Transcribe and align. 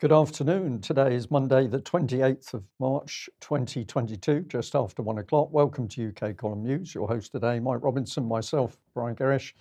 Good 0.00 0.12
afternoon. 0.12 0.80
Today 0.80 1.14
is 1.14 1.30
Monday, 1.30 1.66
the 1.66 1.78
28th 1.78 2.54
of 2.54 2.64
March 2.78 3.28
2022, 3.40 4.46
just 4.48 4.74
after 4.74 5.02
one 5.02 5.18
o'clock. 5.18 5.52
Welcome 5.52 5.88
to 5.88 6.08
UK 6.08 6.38
Column 6.38 6.62
News. 6.62 6.94
Your 6.94 7.06
host 7.06 7.32
today, 7.32 7.60
Mike 7.60 7.82
Robinson, 7.82 8.26
myself, 8.26 8.78
Brian 8.94 9.14
Gerrish, 9.14 9.52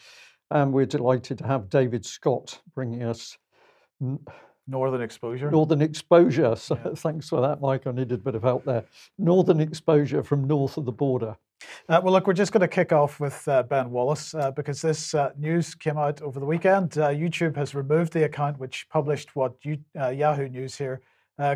and 0.50 0.72
we're 0.72 0.86
delighted 0.86 1.40
to 1.40 1.46
have 1.46 1.70
David 1.70 2.06
Scott 2.06 2.62
bringing 2.74 3.04
us 3.04 3.38
Northern 4.66 5.02
exposure. 5.02 5.52
Northern 5.52 5.82
exposure. 5.82 6.56
So 6.56 6.80
yeah. 6.86 6.92
thanks 6.96 7.28
for 7.28 7.42
that, 7.42 7.60
Mike. 7.60 7.86
I 7.86 7.92
needed 7.92 8.14
a 8.14 8.24
bit 8.24 8.36
of 8.36 8.44
help 8.44 8.64
there. 8.64 8.86
Northern 9.18 9.60
exposure 9.60 10.24
from 10.24 10.48
north 10.48 10.78
of 10.78 10.86
the 10.86 10.94
border. 10.94 11.36
Uh, 11.88 12.00
well, 12.04 12.14
look, 12.14 12.28
we're 12.28 12.34
just 12.34 12.52
going 12.52 12.62
to 12.62 12.68
kick 12.68 12.92
off 12.92 13.20
with 13.20 13.48
uh, 13.48 13.64
Ben 13.64 13.90
Wallace 13.90 14.34
uh, 14.34 14.52
because 14.52 14.82
this 14.82 15.14
uh, 15.14 15.32
news 15.38 15.76
came 15.76 15.98
out 15.98 16.22
over 16.22 16.40
the 16.40 16.46
weekend. 16.46 16.98
Uh, 16.98 17.10
YouTube 17.10 17.56
has 17.56 17.76
removed 17.76 18.14
the 18.14 18.26
account 18.26 18.60
which 18.60 18.88
published 18.90 19.36
what 19.36 19.56
uh, 20.00 20.10
Yahoo 20.10 20.48
News 20.48 20.78
here 20.78 21.02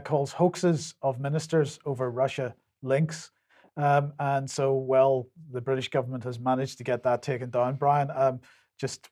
calls 0.05 0.31
hoaxes 0.31 0.95
of 1.01 1.19
ministers 1.19 1.77
over 1.85 2.09
Russia 2.09 2.55
links. 2.81 3.31
Um, 3.75 4.13
and 4.19 4.49
so, 4.49 4.73
well, 4.73 5.27
the 5.51 5.61
British 5.61 5.89
government 5.89 6.23
has 6.23 6.39
managed 6.39 6.77
to 6.77 6.83
get 6.83 7.03
that 7.03 7.21
taken 7.21 7.49
down. 7.49 7.75
Brian, 7.75 8.09
um, 8.15 8.39
just 8.79 9.09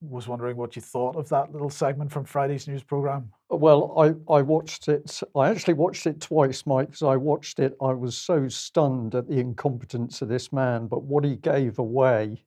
was 0.00 0.28
wondering 0.28 0.56
what 0.56 0.76
you 0.76 0.82
thought 0.82 1.16
of 1.16 1.28
that 1.30 1.52
little 1.52 1.70
segment 1.70 2.12
from 2.12 2.24
Friday's 2.24 2.68
news 2.68 2.82
program. 2.82 3.30
Well, 3.48 3.94
I, 3.98 4.32
I 4.32 4.42
watched 4.42 4.88
it. 4.88 5.20
I 5.34 5.48
actually 5.48 5.74
watched 5.74 6.06
it 6.06 6.20
twice, 6.20 6.66
Mike, 6.66 6.88
because 6.88 7.02
I 7.02 7.16
watched 7.16 7.58
it. 7.58 7.76
I 7.80 7.92
was 7.92 8.16
so 8.16 8.48
stunned 8.48 9.14
at 9.14 9.28
the 9.28 9.38
incompetence 9.38 10.22
of 10.22 10.28
this 10.28 10.52
man, 10.52 10.86
but 10.86 11.02
what 11.02 11.24
he 11.24 11.36
gave 11.36 11.78
away 11.78 12.42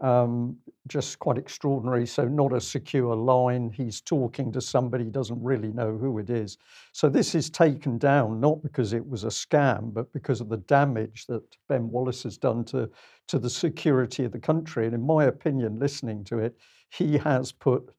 um, 0.00 0.56
just 0.86 1.18
quite 1.18 1.38
extraordinary. 1.38 2.06
So, 2.06 2.26
not 2.26 2.52
a 2.52 2.60
secure 2.60 3.14
line. 3.14 3.70
He's 3.70 4.00
talking 4.00 4.52
to 4.52 4.60
somebody, 4.60 5.04
doesn't 5.04 5.42
really 5.42 5.72
know 5.72 5.96
who 5.96 6.18
it 6.18 6.30
is. 6.30 6.58
So, 6.92 7.08
this 7.08 7.34
is 7.34 7.48
taken 7.50 7.98
down 7.98 8.40
not 8.40 8.62
because 8.62 8.92
it 8.92 9.06
was 9.06 9.24
a 9.24 9.28
scam, 9.28 9.94
but 9.94 10.12
because 10.12 10.40
of 10.40 10.48
the 10.48 10.58
damage 10.58 11.26
that 11.26 11.42
Ben 11.68 11.90
Wallace 11.90 12.24
has 12.24 12.36
done 12.36 12.64
to, 12.66 12.90
to 13.28 13.38
the 13.38 13.50
security 13.50 14.24
of 14.24 14.32
the 14.32 14.38
country. 14.38 14.86
And 14.86 14.94
in 14.94 15.02
my 15.02 15.24
opinion, 15.24 15.78
listening 15.78 16.24
to 16.24 16.38
it, 16.38 16.56
he 16.90 17.16
has 17.18 17.52
put 17.52 17.90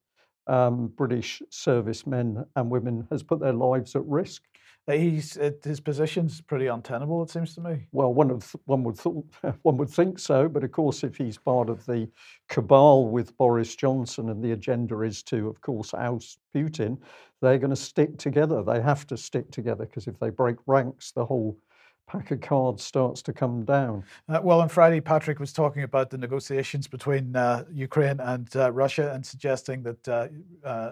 um, 0.48 0.88
British 0.96 1.42
servicemen 1.50 2.46
and 2.56 2.70
women 2.70 3.08
has 3.10 3.24
put 3.24 3.40
their 3.40 3.54
lives 3.54 3.96
at 3.96 4.06
risk. 4.06 4.44
He's 4.88 5.34
his 5.64 5.80
position's 5.80 6.42
pretty 6.42 6.68
untenable. 6.68 7.24
It 7.24 7.32
seems 7.32 7.56
to 7.56 7.62
me. 7.62 7.88
Well, 7.92 8.14
one 8.14 8.30
of 8.30 8.56
one 8.66 8.84
would 8.84 9.00
th- 9.00 9.16
one 9.64 9.78
would 9.78 9.90
think 9.90 10.20
so, 10.20 10.48
but 10.48 10.64
of 10.64 10.72
course, 10.72 11.04
if 11.04 11.18
he's 11.18 11.40
part 11.40 11.70
of 11.70 11.86
the 11.88 12.08
cabal 12.50 13.08
with 13.08 13.36
Boris 13.38 13.76
Johnson 13.76 14.30
and 14.30 14.44
the 14.44 14.52
agenda 14.52 15.02
is 15.02 15.24
to, 15.24 15.48
of 15.48 15.60
course, 15.62 15.94
oust 15.96 16.38
Putin, 16.56 17.00
they're 17.42 17.58
going 17.58 17.72
to 17.72 17.76
stick 17.76 18.18
together. 18.18 18.62
They 18.62 18.80
have 18.80 19.08
to 19.08 19.18
stick 19.18 19.50
together 19.50 19.86
because 19.86 20.08
if 20.08 20.20
they 20.20 20.30
break 20.30 20.58
ranks, 20.68 21.12
the 21.12 21.26
whole 21.26 21.58
pack 22.08 22.30
of 22.30 22.42
cards 22.42 22.84
starts 22.84 23.24
to 23.24 23.34
come 23.34 23.64
down. 23.66 24.04
Uh, 24.30 24.40
well, 24.44 24.62
on 24.62 24.70
Friday, 24.70 25.02
Patrick 25.02 25.40
was 25.40 25.52
talking 25.52 25.82
about 25.82 26.12
the 26.12 26.18
negotiations 26.18 26.88
between 26.88 27.36
uh, 27.36 27.64
Ukraine 27.72 28.20
and 28.20 28.56
uh, 28.56 28.72
Russia 28.72 29.12
and 29.14 29.26
suggesting 29.26 29.82
that 29.84 30.08
uh, 30.08 30.28
uh, 30.64 30.92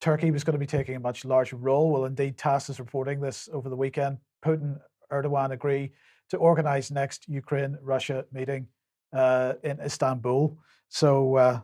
Turkey 0.00 0.30
was 0.30 0.44
going 0.44 0.54
to 0.54 0.58
be 0.58 0.66
taking 0.66 0.96
a 0.96 1.00
much 1.00 1.24
larger 1.24 1.56
role. 1.56 1.90
Well, 1.90 2.04
indeed, 2.04 2.38
TASS 2.38 2.70
is 2.70 2.78
reporting 2.78 3.20
this 3.20 3.48
over 3.52 3.68
the 3.68 3.76
weekend. 3.76 4.18
Putin, 4.44 4.78
Erdogan 5.12 5.50
agree 5.50 5.92
to 6.30 6.36
organize 6.36 6.90
next 6.90 7.28
Ukraine-Russia 7.28 8.26
meeting 8.32 8.68
uh, 9.12 9.54
in 9.64 9.80
Istanbul. 9.80 10.56
So 10.88 11.36
uh, 11.36 11.60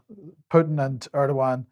Putin 0.52 0.84
and 0.84 1.06
Erdogan 1.14 1.66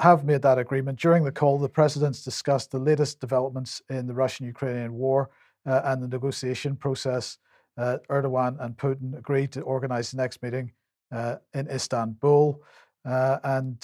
have 0.00 0.24
made 0.24 0.42
that 0.42 0.58
agreement. 0.58 0.98
During 0.98 1.24
the 1.24 1.32
call, 1.32 1.58
the 1.58 1.68
presidents 1.68 2.22
discussed 2.22 2.70
the 2.70 2.78
latest 2.78 3.20
developments 3.20 3.82
in 3.90 4.06
the 4.06 4.14
Russian-Ukrainian 4.14 4.94
war 4.94 5.30
uh, 5.66 5.82
and 5.84 6.02
the 6.02 6.08
negotiation 6.08 6.76
process. 6.76 7.38
Uh, 7.76 7.98
Erdogan 8.10 8.56
and 8.60 8.76
Putin 8.76 9.16
agreed 9.16 9.52
to 9.52 9.60
organize 9.62 10.10
the 10.10 10.16
next 10.16 10.42
meeting 10.42 10.72
uh, 11.12 11.36
in 11.54 11.68
Istanbul. 11.68 12.62
And 13.08 13.80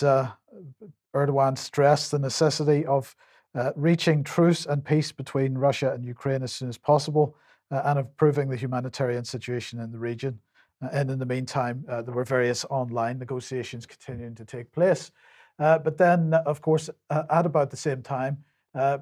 Erdogan 1.15 1.57
stressed 1.57 2.11
the 2.11 2.19
necessity 2.19 2.85
of 2.87 3.15
uh, 3.55 3.71
reaching 3.77 4.25
truce 4.25 4.67
and 4.67 4.85
peace 4.85 5.13
between 5.13 5.57
Russia 5.57 5.93
and 5.93 6.05
Ukraine 6.05 6.43
as 6.43 6.53
soon 6.53 6.69
as 6.69 6.77
possible 6.77 7.37
uh, 7.71 7.83
and 7.85 8.01
improving 8.01 8.49
the 8.49 8.57
humanitarian 8.57 9.25
situation 9.25 9.81
in 9.81 9.93
the 9.93 9.99
region. 9.99 10.39
Uh, 10.83 10.89
and 10.93 11.11
in 11.11 11.19
the 11.19 11.27
meantime, 11.27 11.85
uh, 11.89 12.03
there 12.03 12.15
were 12.15 12.25
various 12.25 12.65
online 12.69 13.19
negotiations 13.19 13.87
continuing 13.87 14.35
to 14.35 14.45
take 14.45 14.73
place. 14.73 15.13
Uh, 15.61 15.79
but 15.79 15.97
then, 15.97 16.35
of 16.35 16.61
course, 16.61 16.91
uh, 17.11 17.23
at 17.31 17.47
about 17.47 17.71
the 17.71 17.77
same 17.77 18.03
time, 18.03 18.39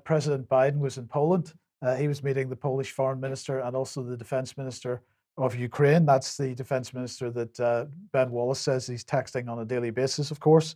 President 0.05 0.47
Biden 0.51 0.81
was 0.81 0.99
in 0.99 1.09
Poland. 1.09 1.55
he 1.97 2.07
was 2.07 2.23
meeting 2.23 2.51
the 2.51 2.57
Polish 2.57 2.91
foreign 2.91 3.19
minister 3.19 3.61
and 3.61 3.75
also 3.75 4.03
the 4.03 4.19
defense 4.19 4.59
minister 4.59 5.01
of 5.39 5.55
Ukraine. 5.55 6.05
That's 6.05 6.37
the 6.37 6.55
defense 6.55 6.93
minister 6.93 7.31
that 7.31 7.89
Ben 8.13 8.31
Wallace 8.31 8.61
says 8.61 8.87
he's 8.87 9.05
texting 9.05 9.49
on 9.49 9.59
a 9.61 9.65
daily 9.65 9.91
basis, 9.91 10.31
of 10.31 10.41
course. 10.41 10.75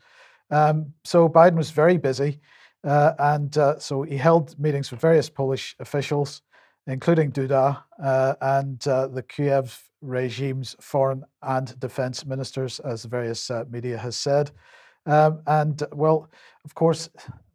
Um, 0.50 0.93
so 1.05 1.28
Biden 1.28 1.56
was 1.56 1.71
very 1.71 1.99
busy, 1.99 2.41
uh, 2.84 3.12
and 3.19 3.56
uh, 3.59 3.78
so 3.78 4.03
he 4.03 4.17
held 4.17 4.59
meetings 4.59 4.91
with 4.91 5.00
various 5.00 5.28
Polish 5.28 5.75
officials, 5.81 6.43
including 6.87 7.33
Duda 7.33 7.83
uh, 8.03 8.34
and 8.41 8.87
uh, 8.87 9.09
the 9.09 9.22
Kiev 9.22 9.83
regime's 10.03 10.77
foreign 10.81 11.25
and 11.43 11.78
defense 11.81 12.25
ministers, 12.25 12.78
as 12.81 13.03
the 13.03 13.09
various 13.09 13.50
uh, 13.50 13.65
media 13.69 13.99
has 13.99 14.17
said. 14.17 14.53
Um, 15.06 15.41
and 15.47 15.83
well, 15.93 16.31
of 16.65 16.75
course, 16.75 17.09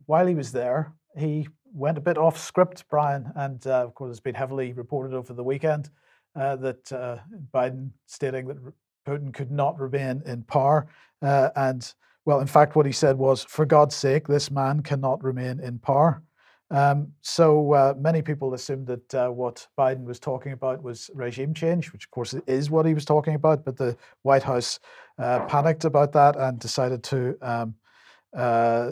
while 0.06 0.28
he 0.28 0.36
was 0.36 0.52
there, 0.52 0.94
he 1.18 1.48
went 1.74 1.98
a 1.98 2.02
bit 2.02 2.18
off 2.18 2.38
script, 2.38 2.84
Brian, 2.90 3.32
and 3.36 3.66
uh, 3.68 3.86
of 3.86 3.96
course, 3.96 4.12
it's 4.12 4.20
been 4.20 4.36
heavily 4.36 4.74
reported 4.74 5.16
over 5.16 5.34
the 5.34 5.44
weekend 5.44 5.90
that 6.36 6.84
Biden 7.53 7.92
stating 8.06 8.47
that 8.47 8.58
Putin 9.08 9.34
could 9.34 9.52
not 9.52 9.80
remain 9.80 10.22
in 10.25 10.44
power 10.44 10.88
and 11.22 11.94
well, 12.25 12.40
in 12.40 12.47
fact, 12.47 12.75
what 12.75 12.86
he 12.86 12.92
said 12.92 13.18
was, 13.18 13.44
for 13.44 13.66
God's 13.66 13.96
sake, 13.96 14.28
this 14.28 14.52
man 14.52 14.81
cannot 14.84 15.24
remain 15.24 15.59
in 15.59 15.80
power. 15.80 16.22
Um, 16.70 17.12
so 17.22 17.74
uh, 17.74 17.94
many 17.97 18.22
people 18.22 18.53
assumed 18.53 18.88
that 18.88 19.16
uh, 19.16 19.30
what 19.30 19.68
Biden 19.78 20.06
was 20.06 20.20
talking 20.20 20.53
about 20.53 20.81
was 20.81 21.09
regime 21.14 21.53
change, 21.53 21.91
which 21.91 22.06
of 22.06 22.12
course 22.12 22.34
is 22.47 22.70
what 22.70 22.86
he 22.86 22.94
was 22.94 23.06
talking 23.06 23.36
about. 23.36 23.66
But 23.66 23.75
the 23.75 23.97
White 24.22 24.44
House 24.44 24.80
uh, 25.18 25.46
panicked 25.47 25.84
about 25.84 26.14
that 26.14 26.38
and 26.38 26.59
decided 26.59 27.03
to 27.06 27.38
um, 27.41 27.75
uh, 28.36 28.92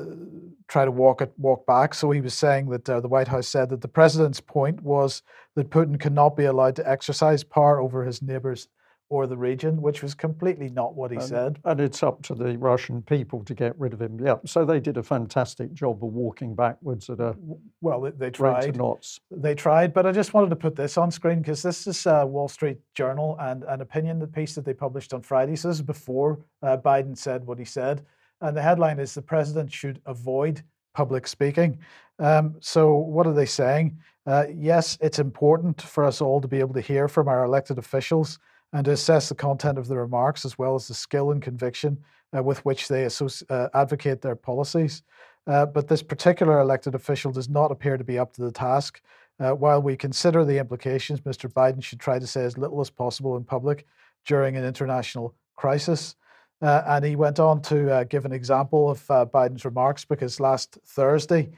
try 0.68 0.86
to 0.86 0.92
walk 0.92 1.22
it 1.22 1.34
walk 1.38 1.66
back. 1.66 1.94
So 1.94 2.12
he 2.12 2.22
was 2.22 2.34
saying 2.34 2.70
that 2.70 2.90
uh, 2.90 3.00
the 3.00 3.08
White 3.08 3.28
House 3.28 3.48
said 3.48 3.70
that 3.70 3.82
the 3.82 3.88
president's 3.88 4.42
point 4.42 4.82
was 4.82 5.22
that 5.56 5.70
Putin 5.70 6.00
cannot 6.00 6.36
be 6.36 6.46
allowed 6.46 6.76
to 6.78 6.90
exercise 6.90 7.44
power 7.44 7.80
over 7.80 8.04
his 8.04 8.22
neighbors 8.22 8.68
or 9.12 9.26
the 9.26 9.38
region, 9.38 9.82
which 9.82 10.04
was 10.04 10.14
completely 10.14 10.70
not 10.70 10.94
what 10.94 11.10
he 11.10 11.18
and, 11.18 11.26
said. 11.26 11.60
And 11.66 11.80
it's 11.80 12.04
up 12.04 12.22
to 12.24 12.36
the 12.36 12.56
Russian 12.60 13.02
people 13.02 13.44
to 13.46 13.56
get 13.56 13.78
rid 13.80 13.92
of 13.92 14.02
him. 14.02 14.20
Yeah, 14.24 14.36
so 14.46 14.66
they 14.66 14.80
did 14.80 14.98
a 14.98 15.04
fantastic 15.04 15.74
job 15.74 16.04
of 16.04 16.14
walking 16.14 16.54
backwards 16.54 17.10
at 17.10 17.20
a 17.20 17.36
well, 17.82 18.02
they, 18.02 18.12
they 18.12 18.30
tried. 18.30 18.78
Knots. 18.78 19.20
They 19.32 19.56
tried, 19.56 19.94
but 19.94 20.06
I 20.06 20.12
just 20.12 20.36
wanted 20.36 20.52
to 20.52 20.56
put 20.56 20.76
this 20.76 20.98
on 20.98 21.10
screen 21.10 21.40
because 21.40 21.64
this 21.64 21.88
is 21.88 22.06
uh, 22.06 22.24
Wall 22.28 22.48
Street 22.48 22.78
Journal 22.94 23.36
and 23.40 23.64
an 23.64 23.82
opinion 23.82 24.26
piece 24.28 24.54
that 24.56 24.64
they 24.64 24.74
published 24.74 25.14
on 25.14 25.24
Friday. 25.24 25.56
So 25.56 25.70
this 25.70 25.78
is 25.78 25.82
before 25.82 26.40
uh, 26.62 26.78
Biden 26.78 27.18
said 27.18 27.48
what 27.48 27.58
he 27.58 27.66
said, 27.66 28.06
and 28.42 28.56
the 28.56 28.62
headline 28.62 29.00
is: 29.00 29.14
"The 29.14 29.22
president 29.22 29.72
should 29.72 30.02
avoid 30.06 30.64
public 30.94 31.28
speaking." 31.28 31.80
Um, 32.20 32.56
so 32.60 32.96
what 32.96 33.28
are 33.28 33.34
they 33.34 33.46
saying? 33.46 33.98
Uh, 34.26 34.46
yes, 34.54 34.98
it's 35.02 35.20
important 35.20 35.82
for 35.82 36.04
us 36.04 36.22
all 36.22 36.42
to 36.42 36.48
be 36.48 36.60
able 36.60 36.74
to 36.74 36.82
hear 36.82 37.08
from 37.08 37.28
our 37.28 37.46
elected 37.46 37.78
officials 37.78 38.38
and 38.74 38.86
to 38.86 38.92
assess 38.92 39.30
the 39.30 39.36
content 39.36 39.78
of 39.78 39.88
the 39.88 39.98
remarks 39.98 40.46
as 40.46 40.58
well 40.58 40.76
as 40.76 40.88
the 40.88 40.94
skill 40.94 41.32
and 41.32 41.42
conviction 41.42 41.98
uh, 42.38 42.44
with 42.44 42.64
which 42.66 42.88
they 42.88 43.06
uh, 43.06 43.68
advocate 43.74 44.22
their 44.22 44.36
policies. 44.36 45.04
Uh, 45.48 45.66
but 45.66 45.88
this 45.88 46.04
particular 46.04 46.60
elected 46.60 46.94
official 46.94 47.32
does 47.32 47.50
not 47.50 47.72
appear 47.72 47.98
to 47.98 48.04
be 48.04 48.20
up 48.20 48.34
to 48.34 48.42
the 48.42 48.52
task. 48.52 49.02
Uh, 49.40 49.52
while 49.52 49.82
we 49.82 49.96
consider 49.96 50.44
the 50.46 50.58
implications, 50.58 51.22
Mr. 51.22 51.52
Biden 51.52 51.82
should 51.82 52.00
try 52.00 52.20
to 52.20 52.28
say 52.28 52.44
as 52.44 52.58
little 52.58 52.82
as 52.82 52.90
possible 52.90 53.38
in 53.38 53.44
public 53.44 53.88
during 54.26 54.58
an 54.58 54.66
international 54.66 55.34
crisis. 55.56 56.16
Uh, 56.62 56.84
and 56.88 57.06
he 57.06 57.16
went 57.16 57.40
on 57.40 57.62
to 57.62 57.92
uh, 57.92 58.04
give 58.04 58.26
an 58.26 58.34
example 58.34 58.90
of 58.90 59.06
Biden's 59.08 59.64
remarks 59.64 60.04
because 60.04 60.40
last 60.40 60.78
Thursday 60.86 61.50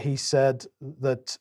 he 0.00 0.16
said 0.16 0.66
that 1.00 1.36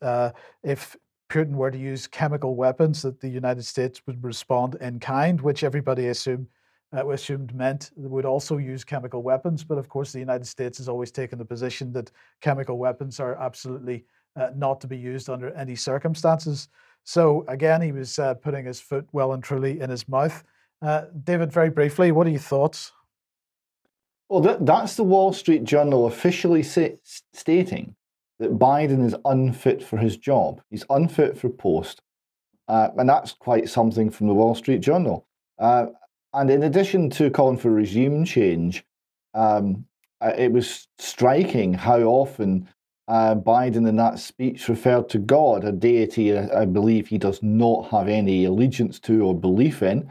if 0.64 0.96
Putin 1.30 1.54
were 1.54 1.72
to 1.72 1.78
use 1.78 2.08
chemical 2.08 2.56
weapons, 2.56 3.02
that 3.02 3.20
the 3.20 3.28
United 3.28 3.64
States 3.64 4.02
would 4.06 4.24
respond 4.24 4.76
in 4.82 5.00
kind, 5.00 5.42
which 5.42 5.64
everybody 5.64 6.08
assumed 6.08 6.48
uh, 6.96 7.10
assumed 7.10 7.56
meant 7.56 7.90
would 7.96 8.26
also 8.26 8.58
use 8.58 8.84
chemical 8.84 9.24
weapons. 9.24 9.64
But 9.64 9.80
of 9.80 9.90
course, 9.90 10.12
the 10.12 10.20
United 10.20 10.46
States 10.46 10.78
has 10.78 10.88
always 10.88 11.12
taken 11.12 11.40
the 11.40 11.46
position 11.46 11.92
that 11.94 12.12
chemical 12.42 12.78
weapons 12.78 13.20
are 13.20 13.36
absolutely 13.36 14.06
uh, 14.36 14.50
not 14.56 14.80
to 14.82 14.88
be 14.88 14.98
used 14.98 15.30
under 15.30 15.50
any 15.56 15.76
circumstances. 15.76 16.68
So 17.04 17.46
again, 17.48 17.82
he 17.82 17.92
was 17.92 18.20
uh, 18.20 18.36
putting 18.36 18.66
his 18.66 18.80
foot 18.80 19.08
well 19.12 19.34
and 19.34 19.44
truly 19.44 19.80
in 19.80 19.90
his 19.90 20.08
mouth. 20.08 20.44
Uh, 20.84 21.06
David, 21.24 21.52
very 21.52 21.70
briefly, 21.70 22.12
what 22.12 22.28
are 22.28 22.32
your 22.32 22.40
thoughts? 22.40 22.92
Well, 24.28 24.42
that, 24.42 24.66
that's 24.66 24.96
the 24.96 25.04
Wall 25.04 25.32
Street 25.32 25.64
Journal 25.64 26.08
officially 26.08 26.62
say, 26.62 26.98
stating 27.34 27.96
that 28.40 28.60
Biden 28.60 29.06
is 29.06 29.16
unfit 29.24 29.82
for 29.82 29.98
his 29.98 30.18
job. 30.18 30.62
He's 30.70 30.86
unfit 30.90 31.38
for 31.38 31.50
post. 31.50 32.02
Uh, 32.68 32.90
and 32.98 33.08
that's 33.08 33.32
quite 33.32 33.70
something 33.70 34.10
from 34.10 34.28
the 34.28 34.34
Wall 34.34 34.56
Street 34.56 34.82
Journal. 34.82 35.26
Uh, 35.58 35.88
and 36.34 36.50
in 36.50 36.64
addition 36.64 37.10
to 37.12 37.30
calling 37.30 37.58
for 37.58 37.72
regime 37.72 38.26
change, 38.26 38.84
um, 39.34 39.86
uh, 40.20 40.34
it 40.38 40.52
was 40.52 40.88
striking 40.98 41.74
how 41.74 42.02
often 42.02 42.68
uh, 43.08 43.36
Biden 43.36 43.88
in 43.88 43.96
that 43.98 44.20
speech 44.20 44.68
referred 44.68 45.10
to 45.10 45.20
God, 45.20 45.64
a 45.64 45.72
deity 45.72 46.36
uh, 46.36 46.48
I 46.58 46.66
believe 46.66 47.08
he 47.08 47.18
does 47.18 47.42
not 47.44 47.90
have 47.90 48.08
any 48.08 48.46
allegiance 48.46 49.00
to 49.02 49.26
or 49.26 49.38
belief 49.38 49.84
in, 49.84 50.10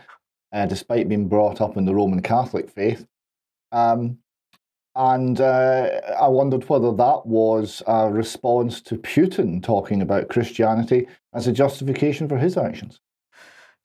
uh, 0.52 0.66
despite 0.66 1.08
being 1.08 1.28
brought 1.28 1.60
up 1.60 1.76
in 1.76 1.84
the 1.84 1.94
Roman 1.94 2.22
Catholic 2.22 2.70
faith. 2.70 3.06
Um, 3.72 4.18
and 4.94 5.40
uh, 5.40 6.00
I 6.20 6.28
wondered 6.28 6.68
whether 6.68 6.92
that 6.92 7.22
was 7.24 7.82
a 7.86 8.10
response 8.10 8.82
to 8.82 8.96
Putin 8.96 9.62
talking 9.62 10.02
about 10.02 10.28
Christianity 10.28 11.08
as 11.32 11.46
a 11.46 11.52
justification 11.52 12.28
for 12.28 12.36
his 12.36 12.58
actions. 12.58 13.00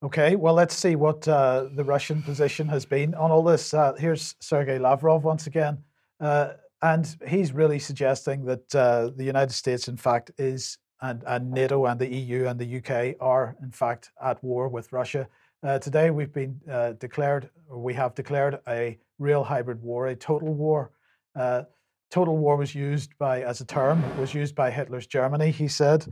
Okay, 0.03 0.35
well, 0.35 0.53
let's 0.53 0.75
see 0.75 0.95
what 0.95 1.27
uh, 1.27 1.69
the 1.73 1.83
Russian 1.83 2.21
position 2.21 2.67
has 2.67 2.85
been 2.85 3.15
on 3.15 3.31
all 3.31 3.41
this. 3.41 3.73
Uh, 3.73 3.93
here's 3.93 4.35
Sergei 4.41 4.77
Lavrov 4.77 5.23
once 5.23 5.47
again. 5.47 5.79
Uh, 6.19 6.53
and 6.81 7.15
he's 7.27 7.51
really 7.53 7.79
suggesting 7.79 8.45
that 8.45 8.75
uh, 8.75 9.09
the 9.15 9.23
United 9.23 9.53
States, 9.53 9.87
in 9.87 9.97
fact, 9.97 10.29
is, 10.37 10.77
and, 11.01 11.23
and 11.25 11.49
NATO 11.49 11.85
and 11.85 11.99
the 11.99 12.13
EU 12.13 12.45
and 12.45 12.59
the 12.59 12.77
UK 12.77 13.15
are, 13.19 13.55
in 13.63 13.71
fact, 13.71 14.11
at 14.21 14.43
war 14.43 14.67
with 14.67 14.91
Russia. 14.91 15.27
Uh, 15.63 15.80
today, 15.80 16.12
we've 16.12 16.33
been 16.33 16.59
uh, 16.71 16.92
declared, 16.94 17.50
or 17.68 17.80
we 17.80 17.94
have 17.94 18.13
declared 18.13 18.59
a 18.68 18.98
real 19.18 19.44
hybrid 19.44 19.81
war, 19.81 20.07
a 20.07 20.15
total 20.15 20.54
war. 20.54 20.92
Uh, 21.36 21.63
total 22.12 22.38
war 22.38 22.57
was 22.57 22.75
used 22.75 23.18
by, 23.18 23.42
as 23.42 23.59
a 23.59 23.65
term, 23.65 24.04
was 24.19 24.36
used 24.36 24.54
by 24.54 24.69
Hitler's 24.69 25.07
Germany, 25.07 25.50
he 25.50 25.68
said. 25.68 26.06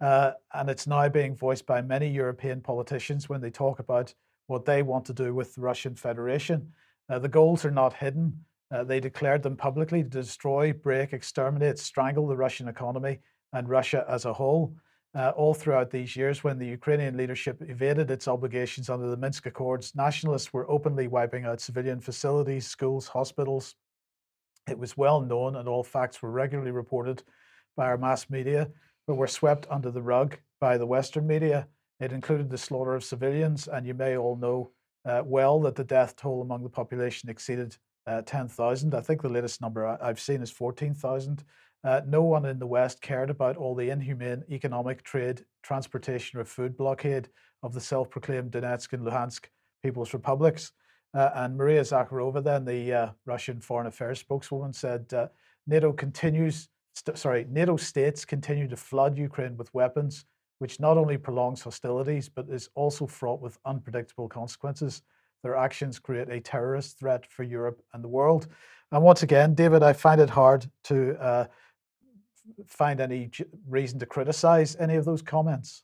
Uh, 0.00 0.32
and 0.52 0.70
it's 0.70 0.86
now 0.86 1.08
being 1.08 1.34
voiced 1.34 1.66
by 1.66 1.82
many 1.82 2.08
European 2.08 2.60
politicians 2.60 3.28
when 3.28 3.40
they 3.40 3.50
talk 3.50 3.80
about 3.80 4.14
what 4.46 4.64
they 4.64 4.82
want 4.82 5.04
to 5.06 5.12
do 5.12 5.34
with 5.34 5.54
the 5.54 5.60
Russian 5.60 5.96
Federation. 5.96 6.72
Uh, 7.08 7.18
the 7.18 7.28
goals 7.28 7.64
are 7.64 7.72
not 7.72 7.94
hidden. 7.94 8.44
Uh, 8.70 8.84
they 8.84 9.00
declared 9.00 9.42
them 9.42 9.56
publicly 9.56 10.04
to 10.04 10.08
destroy, 10.08 10.72
break, 10.72 11.12
exterminate, 11.12 11.80
strangle 11.80 12.28
the 12.28 12.36
Russian 12.36 12.68
economy 12.68 13.18
and 13.52 13.68
Russia 13.68 14.04
as 14.08 14.24
a 14.24 14.32
whole. 14.32 14.76
Uh, 15.16 15.32
all 15.36 15.54
throughout 15.54 15.90
these 15.90 16.16
years, 16.16 16.42
when 16.42 16.58
the 16.58 16.66
Ukrainian 16.66 17.16
leadership 17.16 17.62
evaded 17.62 18.10
its 18.10 18.26
obligations 18.26 18.90
under 18.90 19.08
the 19.08 19.16
Minsk 19.16 19.46
Accords, 19.46 19.94
nationalists 19.94 20.52
were 20.52 20.68
openly 20.68 21.06
wiping 21.06 21.44
out 21.44 21.60
civilian 21.60 22.00
facilities, 22.00 22.66
schools, 22.66 23.06
hospitals. 23.06 23.76
It 24.68 24.76
was 24.76 24.96
well 24.96 25.20
known, 25.20 25.54
and 25.54 25.68
all 25.68 25.84
facts 25.84 26.20
were 26.20 26.32
regularly 26.32 26.72
reported 26.72 27.22
by 27.76 27.86
our 27.86 27.96
mass 27.96 28.28
media, 28.28 28.70
but 29.06 29.14
were 29.14 29.28
swept 29.28 29.68
under 29.70 29.92
the 29.92 30.02
rug 30.02 30.36
by 30.60 30.78
the 30.78 30.86
Western 30.86 31.28
media. 31.28 31.68
It 32.00 32.12
included 32.12 32.50
the 32.50 32.58
slaughter 32.58 32.96
of 32.96 33.04
civilians, 33.04 33.68
and 33.68 33.86
you 33.86 33.94
may 33.94 34.16
all 34.16 34.36
know 34.36 34.72
uh, 35.04 35.22
well 35.24 35.60
that 35.60 35.76
the 35.76 35.84
death 35.84 36.16
toll 36.16 36.42
among 36.42 36.64
the 36.64 36.68
population 36.68 37.30
exceeded 37.30 37.76
uh, 38.08 38.22
10,000. 38.22 38.94
I 38.94 39.00
think 39.00 39.22
the 39.22 39.28
latest 39.28 39.60
number 39.60 39.96
I've 40.02 40.20
seen 40.20 40.42
is 40.42 40.50
14,000. 40.50 41.44
Uh, 41.84 42.00
no 42.06 42.22
one 42.22 42.46
in 42.46 42.58
the 42.58 42.66
West 42.66 43.02
cared 43.02 43.28
about 43.28 43.56
all 43.56 43.74
the 43.74 43.90
inhumane 43.90 44.42
economic, 44.50 45.02
trade, 45.02 45.44
transportation, 45.62 46.40
or 46.40 46.44
food 46.44 46.76
blockade 46.76 47.28
of 47.62 47.74
the 47.74 47.80
self 47.80 48.08
proclaimed 48.08 48.50
Donetsk 48.52 48.92
and 48.94 49.06
Luhansk 49.06 49.46
People's 49.82 50.14
Republics. 50.14 50.72
Uh, 51.12 51.30
and 51.34 51.56
Maria 51.56 51.82
Zakharova, 51.82 52.42
then 52.42 52.64
the 52.64 52.92
uh, 52.92 53.08
Russian 53.26 53.60
foreign 53.60 53.86
affairs 53.86 54.18
spokeswoman, 54.18 54.72
said 54.72 55.12
uh, 55.12 55.28
NATO 55.66 55.92
continues, 55.92 56.68
st- 56.94 57.16
sorry, 57.16 57.46
NATO 57.48 57.76
states 57.76 58.24
continue 58.24 58.66
to 58.66 58.76
flood 58.76 59.16
Ukraine 59.16 59.56
with 59.56 59.72
weapons, 59.74 60.24
which 60.58 60.80
not 60.80 60.98
only 60.98 61.16
prolongs 61.16 61.62
hostilities, 61.62 62.28
but 62.28 62.48
is 62.48 62.68
also 62.74 63.06
fraught 63.06 63.40
with 63.40 63.58
unpredictable 63.64 64.28
consequences. 64.28 65.02
Their 65.44 65.54
actions 65.54 65.98
create 65.98 66.30
a 66.30 66.40
terrorist 66.40 66.98
threat 66.98 67.30
for 67.30 67.42
Europe 67.42 67.80
and 67.92 68.02
the 68.02 68.08
world. 68.08 68.48
And 68.90 69.02
once 69.02 69.22
again, 69.22 69.54
David, 69.54 69.82
I 69.82 69.92
find 69.92 70.20
it 70.20 70.30
hard 70.30 70.68
to 70.84 71.16
uh, 71.20 71.46
find 72.66 73.00
any 73.00 73.30
reason 73.68 73.98
to 73.98 74.06
criticize 74.06 74.76
any 74.76 74.96
of 74.96 75.04
those 75.04 75.22
comments. 75.22 75.82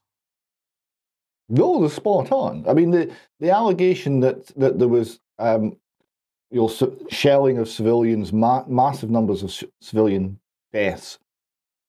No, 1.48 1.80
they're 1.80 1.90
spot 1.90 2.30
on. 2.30 2.64
I 2.68 2.74
mean, 2.74 2.90
the, 2.90 3.12
the 3.40 3.50
allegation 3.50 4.20
that, 4.20 4.46
that 4.56 4.78
there 4.78 4.88
was 4.88 5.18
um, 5.38 5.76
you 6.50 6.60
know, 6.60 6.96
shelling 7.10 7.58
of 7.58 7.68
civilians, 7.68 8.32
ma- 8.32 8.64
massive 8.66 9.10
numbers 9.10 9.42
of 9.42 9.52
civilian 9.80 10.38
deaths 10.72 11.18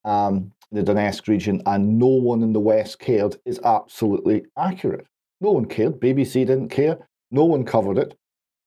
um, 0.05 0.51
in 0.71 0.83
the 0.83 0.93
Donetsk 0.93 1.27
region, 1.27 1.61
and 1.65 1.99
no 1.99 2.07
one 2.07 2.43
in 2.43 2.53
the 2.53 2.59
West 2.59 2.99
cared 2.99 3.35
is 3.45 3.59
absolutely 3.63 4.45
accurate. 4.57 5.05
No 5.41 5.51
one 5.51 5.65
cared. 5.65 5.99
BBC 5.99 6.45
didn't 6.45 6.69
care. 6.69 6.97
No 7.31 7.45
one 7.45 7.63
covered 7.63 7.97
it. 7.97 8.15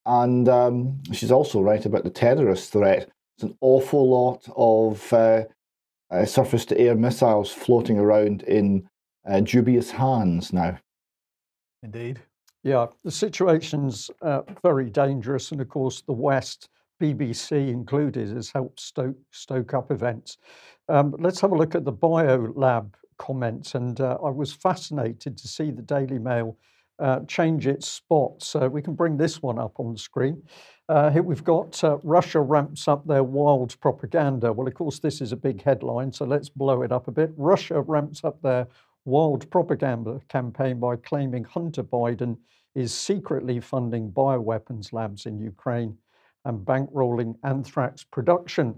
And 0.06 0.48
um, 0.48 1.02
she's 1.12 1.32
also 1.32 1.60
right 1.60 1.84
about 1.84 2.04
the 2.04 2.10
terrorist 2.10 2.72
threat. 2.72 3.08
It's 3.36 3.44
an 3.44 3.56
awful 3.60 4.08
lot 4.08 4.46
of 4.56 5.12
uh, 5.12 5.44
uh, 6.10 6.24
surface 6.24 6.64
to 6.66 6.78
air 6.78 6.94
missiles 6.94 7.52
floating 7.52 7.98
around 7.98 8.42
in 8.42 8.86
uh, 9.28 9.40
dubious 9.40 9.90
hands 9.90 10.52
now. 10.52 10.78
Indeed. 11.82 12.20
Yeah, 12.62 12.86
the 13.04 13.10
situation's 13.10 14.10
uh, 14.22 14.42
very 14.62 14.88
dangerous. 14.88 15.52
And 15.52 15.60
of 15.60 15.68
course, 15.68 16.02
the 16.02 16.12
West, 16.12 16.70
BBC 17.00 17.68
included, 17.68 18.30
has 18.30 18.50
helped 18.50 18.80
stoke, 18.80 19.16
stoke 19.30 19.74
up 19.74 19.90
events. 19.90 20.38
Um, 20.88 21.14
let's 21.18 21.40
have 21.40 21.52
a 21.52 21.56
look 21.56 21.74
at 21.74 21.84
the 21.84 21.92
BioLab 21.92 22.94
comments. 23.18 23.74
And 23.74 24.00
uh, 24.00 24.18
I 24.24 24.30
was 24.30 24.52
fascinated 24.52 25.36
to 25.36 25.48
see 25.48 25.70
the 25.70 25.82
Daily 25.82 26.18
Mail 26.18 26.56
uh, 26.98 27.20
change 27.26 27.66
its 27.66 27.88
spot. 27.88 28.42
So 28.42 28.68
we 28.68 28.82
can 28.82 28.94
bring 28.94 29.16
this 29.16 29.42
one 29.42 29.58
up 29.58 29.78
on 29.78 29.92
the 29.92 29.98
screen. 29.98 30.42
Uh, 30.88 31.10
here 31.10 31.22
we've 31.22 31.44
got 31.44 31.82
uh, 31.82 31.98
Russia 32.02 32.40
ramps 32.40 32.88
up 32.88 33.06
their 33.06 33.24
wild 33.24 33.78
propaganda. 33.80 34.52
Well, 34.52 34.68
of 34.68 34.74
course, 34.74 34.98
this 34.98 35.20
is 35.20 35.32
a 35.32 35.36
big 35.36 35.62
headline, 35.62 36.12
so 36.12 36.24
let's 36.24 36.48
blow 36.48 36.82
it 36.82 36.92
up 36.92 37.08
a 37.08 37.12
bit. 37.12 37.32
Russia 37.36 37.80
ramps 37.80 38.22
up 38.22 38.40
their 38.42 38.66
wild 39.06 39.50
propaganda 39.50 40.20
campaign 40.28 40.78
by 40.78 40.96
claiming 40.96 41.44
Hunter 41.44 41.82
Biden 41.82 42.36
is 42.74 42.92
secretly 42.92 43.60
funding 43.60 44.10
bioweapons 44.10 44.92
labs 44.92 45.26
in 45.26 45.38
Ukraine 45.38 45.96
and 46.44 46.66
bankrolling 46.66 47.34
anthrax 47.44 48.04
production. 48.04 48.74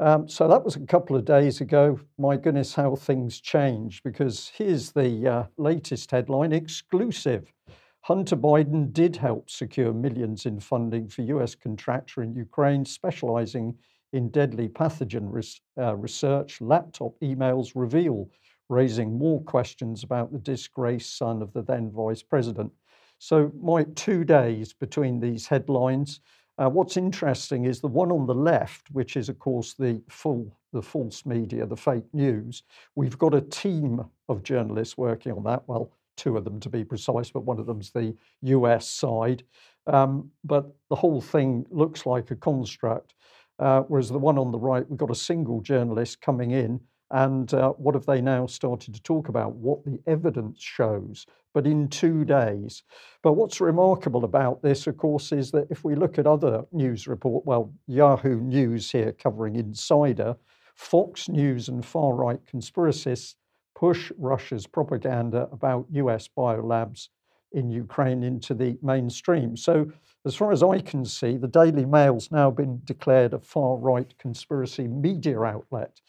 Um, 0.00 0.28
so 0.28 0.48
that 0.48 0.64
was 0.64 0.76
a 0.76 0.80
couple 0.80 1.16
of 1.16 1.24
days 1.24 1.60
ago. 1.60 2.00
My 2.18 2.36
goodness, 2.36 2.74
how 2.74 2.96
things 2.96 3.40
change 3.40 4.02
because 4.02 4.50
here's 4.54 4.92
the 4.92 5.28
uh, 5.28 5.44
latest 5.56 6.10
headline 6.10 6.52
exclusive. 6.52 7.52
Hunter 8.00 8.36
Biden 8.36 8.92
did 8.92 9.14
help 9.16 9.48
secure 9.48 9.92
millions 9.92 10.44
in 10.44 10.58
funding 10.58 11.08
for 11.08 11.22
US 11.22 11.54
contractor 11.54 12.22
in 12.22 12.34
Ukraine 12.34 12.84
specializing 12.84 13.76
in 14.12 14.28
deadly 14.30 14.68
pathogen 14.68 15.32
res- 15.32 15.60
uh, 15.78 15.94
research. 15.94 16.60
Laptop 16.60 17.12
emails 17.20 17.72
reveal, 17.76 18.28
raising 18.68 19.16
more 19.16 19.40
questions 19.42 20.02
about 20.02 20.32
the 20.32 20.38
disgraced 20.38 21.16
son 21.16 21.42
of 21.42 21.52
the 21.52 21.62
then 21.62 21.92
vice 21.92 22.22
president. 22.24 22.72
So, 23.18 23.52
my 23.62 23.84
two 23.94 24.24
days 24.24 24.72
between 24.72 25.20
these 25.20 25.46
headlines. 25.46 26.20
Uh, 26.58 26.68
what's 26.68 26.96
interesting 26.96 27.64
is 27.64 27.80
the 27.80 27.88
one 27.88 28.12
on 28.12 28.26
the 28.26 28.34
left, 28.34 28.90
which 28.90 29.16
is, 29.16 29.28
of 29.28 29.38
course, 29.38 29.74
the 29.74 30.02
full, 30.08 30.54
the 30.72 30.82
false 30.82 31.24
media, 31.24 31.66
the 31.66 31.76
fake 31.76 32.04
news. 32.12 32.62
We've 32.94 33.18
got 33.18 33.34
a 33.34 33.40
team 33.40 34.04
of 34.28 34.42
journalists 34.42 34.98
working 34.98 35.32
on 35.32 35.44
that. 35.44 35.62
Well, 35.66 35.90
two 36.16 36.36
of 36.36 36.44
them 36.44 36.60
to 36.60 36.68
be 36.68 36.84
precise, 36.84 37.30
but 37.30 37.44
one 37.44 37.58
of 37.58 37.66
them's 37.66 37.90
the 37.90 38.14
US 38.42 38.88
side. 38.88 39.44
Um, 39.86 40.30
but 40.44 40.66
the 40.90 40.96
whole 40.96 41.20
thing 41.20 41.66
looks 41.70 42.04
like 42.04 42.30
a 42.30 42.36
construct. 42.36 43.14
Uh, 43.58 43.82
whereas 43.82 44.08
the 44.08 44.18
one 44.18 44.38
on 44.38 44.50
the 44.50 44.58
right, 44.58 44.88
we've 44.88 44.98
got 44.98 45.10
a 45.10 45.14
single 45.14 45.60
journalist 45.60 46.20
coming 46.20 46.50
in 46.50 46.80
and 47.12 47.52
uh, 47.52 47.70
what 47.72 47.94
have 47.94 48.06
they 48.06 48.22
now 48.22 48.46
started 48.46 48.94
to 48.94 49.02
talk 49.02 49.28
about? 49.28 49.54
What 49.54 49.84
the 49.84 50.00
evidence 50.06 50.62
shows, 50.62 51.26
but 51.52 51.66
in 51.66 51.88
two 51.88 52.24
days. 52.24 52.82
But 53.22 53.34
what's 53.34 53.60
remarkable 53.60 54.24
about 54.24 54.62
this, 54.62 54.86
of 54.86 54.96
course, 54.96 55.30
is 55.30 55.50
that 55.50 55.66
if 55.70 55.84
we 55.84 55.94
look 55.94 56.18
at 56.18 56.26
other 56.26 56.64
news 56.72 57.06
report, 57.06 57.44
well, 57.44 57.70
Yahoo 57.86 58.40
News 58.40 58.90
here 58.90 59.12
covering 59.12 59.56
Insider, 59.56 60.34
Fox 60.74 61.28
News 61.28 61.68
and 61.68 61.84
far 61.84 62.14
right 62.14 62.40
conspiracists 62.46 63.34
push 63.74 64.10
Russia's 64.16 64.66
propaganda 64.66 65.48
about 65.52 65.86
US 65.90 66.28
biolabs 66.34 67.08
in 67.52 67.70
Ukraine 67.70 68.22
into 68.22 68.54
the 68.54 68.78
mainstream. 68.82 69.54
So, 69.54 69.92
as 70.24 70.34
far 70.34 70.52
as 70.52 70.62
I 70.62 70.78
can 70.78 71.04
see, 71.04 71.36
the 71.36 71.48
Daily 71.48 71.84
Mail's 71.84 72.30
now 72.30 72.50
been 72.50 72.80
declared 72.84 73.34
a 73.34 73.40
far 73.40 73.76
right 73.76 74.16
conspiracy 74.18 74.86
media 74.88 75.40
outlet 75.42 76.00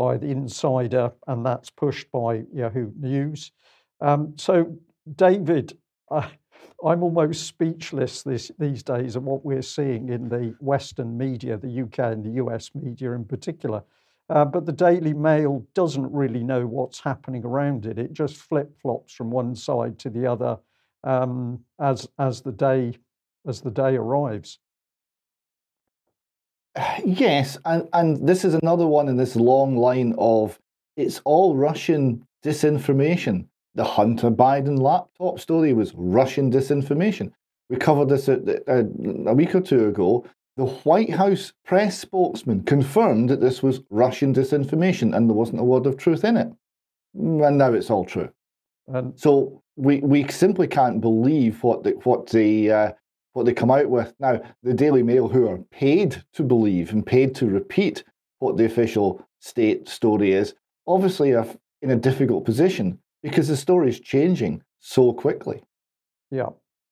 by 0.00 0.16
the 0.16 0.28
insider, 0.28 1.12
and 1.26 1.44
that's 1.44 1.68
pushed 1.68 2.10
by 2.10 2.42
Yahoo 2.54 2.90
News. 2.98 3.52
Um, 4.00 4.32
so, 4.38 4.74
David, 5.14 5.76
I'm 6.10 7.02
almost 7.02 7.46
speechless 7.46 8.22
this, 8.22 8.50
these 8.58 8.82
days 8.82 9.16
at 9.16 9.22
what 9.22 9.44
we're 9.44 9.60
seeing 9.60 10.08
in 10.08 10.30
the 10.30 10.54
Western 10.58 11.18
media, 11.18 11.58
the 11.58 11.82
UK 11.82 11.98
and 12.14 12.24
the 12.24 12.42
US 12.42 12.70
media 12.74 13.12
in 13.12 13.26
particular. 13.26 13.82
Uh, 14.30 14.46
but 14.46 14.64
the 14.64 14.72
Daily 14.72 15.12
Mail 15.12 15.66
doesn't 15.74 16.10
really 16.10 16.44
know 16.44 16.66
what's 16.66 17.00
happening 17.00 17.44
around 17.44 17.84
it. 17.84 17.98
It 17.98 18.14
just 18.14 18.36
flip 18.36 18.72
flops 18.80 19.12
from 19.12 19.30
one 19.30 19.54
side 19.54 19.98
to 19.98 20.08
the 20.08 20.26
other 20.26 20.56
um, 21.04 21.62
as 21.78 22.08
as 22.18 22.40
the 22.40 22.52
day 22.52 22.96
as 23.46 23.60
the 23.60 23.70
day 23.70 23.96
arrives. 23.96 24.60
Yes, 27.04 27.58
and, 27.64 27.88
and 27.92 28.26
this 28.28 28.44
is 28.44 28.54
another 28.54 28.86
one 28.86 29.08
in 29.08 29.16
this 29.16 29.36
long 29.36 29.76
line 29.76 30.14
of 30.18 30.58
it's 30.96 31.20
all 31.24 31.56
Russian 31.56 32.26
disinformation. 32.44 33.46
The 33.74 33.84
Hunter 33.84 34.30
Biden 34.30 34.78
laptop 34.78 35.40
story 35.40 35.72
was 35.72 35.94
Russian 35.94 36.50
disinformation. 36.50 37.32
We 37.68 37.76
covered 37.76 38.08
this 38.08 38.28
a, 38.28 38.40
a, 38.66 38.80
a 39.30 39.34
week 39.34 39.54
or 39.54 39.60
two 39.60 39.88
ago. 39.88 40.24
The 40.56 40.66
White 40.66 41.10
House 41.10 41.52
press 41.64 41.98
spokesman 41.98 42.64
confirmed 42.64 43.30
that 43.30 43.40
this 43.40 43.62
was 43.62 43.80
Russian 43.90 44.34
disinformation 44.34 45.14
and 45.14 45.28
there 45.28 45.36
wasn't 45.36 45.60
a 45.60 45.64
word 45.64 45.86
of 45.86 45.96
truth 45.96 46.24
in 46.24 46.36
it. 46.36 46.48
And 47.14 47.58
now 47.58 47.72
it's 47.72 47.90
all 47.90 48.04
true. 48.04 48.28
And 48.88 49.18
so 49.18 49.62
we, 49.76 50.00
we 50.00 50.28
simply 50.28 50.66
can't 50.66 51.00
believe 51.00 51.62
what 51.62 51.84
the, 51.84 51.90
what 52.02 52.26
the 52.26 52.70
uh, 52.70 52.92
what 53.32 53.46
they 53.46 53.54
come 53.54 53.70
out 53.70 53.88
with. 53.88 54.12
Now, 54.18 54.40
the 54.62 54.74
Daily 54.74 55.02
Mail, 55.02 55.28
who 55.28 55.48
are 55.48 55.58
paid 55.70 56.22
to 56.34 56.42
believe 56.42 56.92
and 56.92 57.04
paid 57.06 57.34
to 57.36 57.46
repeat 57.46 58.04
what 58.38 58.56
the 58.56 58.64
official 58.64 59.24
state 59.38 59.88
story 59.88 60.32
is, 60.32 60.54
obviously 60.86 61.34
are 61.34 61.46
in 61.82 61.90
a 61.90 61.96
difficult 61.96 62.44
position 62.44 62.98
because 63.22 63.48
the 63.48 63.56
story 63.56 63.88
is 63.88 64.00
changing 64.00 64.62
so 64.80 65.12
quickly. 65.12 65.62
Yeah. 66.30 66.48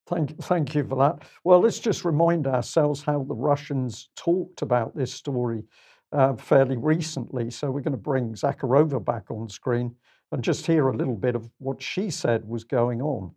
Thank, 0.07 0.43
thank 0.43 0.75
you 0.75 0.85
for 0.85 0.97
that. 0.97 1.29
Well, 1.45 1.61
let's 1.61 1.79
just 1.79 2.05
remind 2.05 2.47
ourselves 2.47 3.03
how 3.03 3.25
the 3.25 3.35
Russians 3.35 4.09
talked 4.17 4.63
about 4.63 4.97
this 4.97 5.13
story 5.13 5.65
uh, 6.13 6.35
fairly 6.37 6.79
recently. 6.79 7.51
So 7.51 7.71
we're 7.71 7.83
going 7.83 7.93
to 7.93 7.99
bring 7.99 8.33
Zakharova 8.33 9.05
back 9.05 9.31
on 9.31 9.51
screen 9.51 9.95
and 10.33 10.43
just 10.43 10.67
hear 10.67 10.89
a 10.89 10.97
little 10.97 11.17
bit 11.17 11.35
of 11.35 11.51
what 11.59 11.83
she 11.83 12.09
said 12.11 12.47
was 12.47 12.65
going 12.65 13.03
on. 13.03 13.33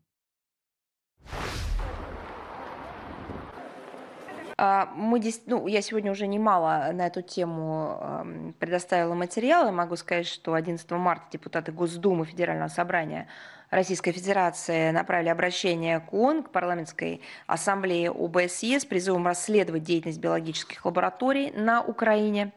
Мы, 4.95 5.21
ну, 5.47 5.67
я 5.67 5.81
сегодня 5.81 6.11
уже 6.11 6.27
немало 6.27 6.91
на 6.93 7.07
эту 7.07 7.21
тему 7.21 8.53
предоставила 8.59 9.15
материалы. 9.15 9.71
Могу 9.71 9.95
сказать, 9.95 10.27
что 10.27 10.53
11 10.53 10.91
марта 10.91 11.25
депутаты 11.31 11.71
Госдумы 11.71 12.25
Федерального 12.25 12.67
собрания 12.67 13.27
Российской 13.71 14.11
Федерации 14.11 14.91
направили 14.91 15.29
обращение 15.29 16.01
к 16.01 16.13
ООН, 16.13 16.43
к 16.43 16.49
парламентской 16.51 17.21
ассамблее 17.47 18.11
ОБСЕ 18.11 18.81
с 18.81 18.85
призывом 18.85 19.25
расследовать 19.25 19.83
деятельность 19.83 20.19
биологических 20.19 20.85
лабораторий 20.85 21.51
на 21.51 21.81
Украине. 21.81 22.51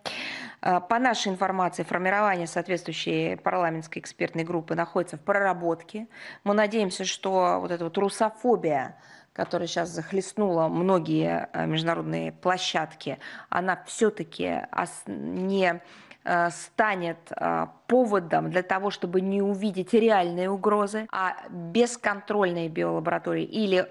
А, 0.60 0.80
по 0.80 0.98
нашей 0.98 1.30
информации, 1.30 1.84
формирование 1.84 2.48
соответствующей 2.48 3.36
парламентской 3.36 4.00
экспертной 4.00 4.42
группы 4.42 4.74
находится 4.74 5.16
в 5.16 5.20
проработке. 5.20 6.08
Мы 6.42 6.52
надеемся, 6.52 7.04
что 7.04 7.58
вот 7.60 7.70
эта 7.70 7.84
вот 7.84 7.96
русофобия, 7.96 8.96
которая 9.34 9.66
сейчас 9.66 9.90
захлестнула 9.90 10.68
многие 10.68 11.48
э, 11.52 11.66
международные 11.66 12.32
площадки, 12.32 13.18
она 13.50 13.82
все-таки 13.84 14.62
не 15.06 15.82
э, 16.24 16.50
станет 16.50 17.18
э, 17.32 17.66
поводом 17.88 18.50
для 18.50 18.62
того, 18.62 18.90
чтобы 18.90 19.20
не 19.20 19.42
увидеть 19.42 19.92
реальные 19.92 20.48
угрозы, 20.50 21.08
а 21.10 21.34
бесконтрольные 21.50 22.68
биолаборатории 22.68 23.44
или 23.44 23.88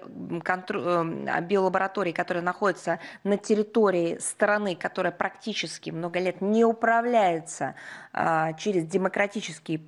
биолаборатории, 1.42 2.12
которые 2.12 2.42
находятся 2.42 2.98
на 3.22 3.36
территории 3.36 4.16
страны, 4.18 4.74
которая 4.74 5.12
практически 5.12 5.90
много 5.90 6.18
лет 6.20 6.40
не 6.40 6.64
управляется 6.64 7.74
через 8.56 8.86
демократические 8.86 9.80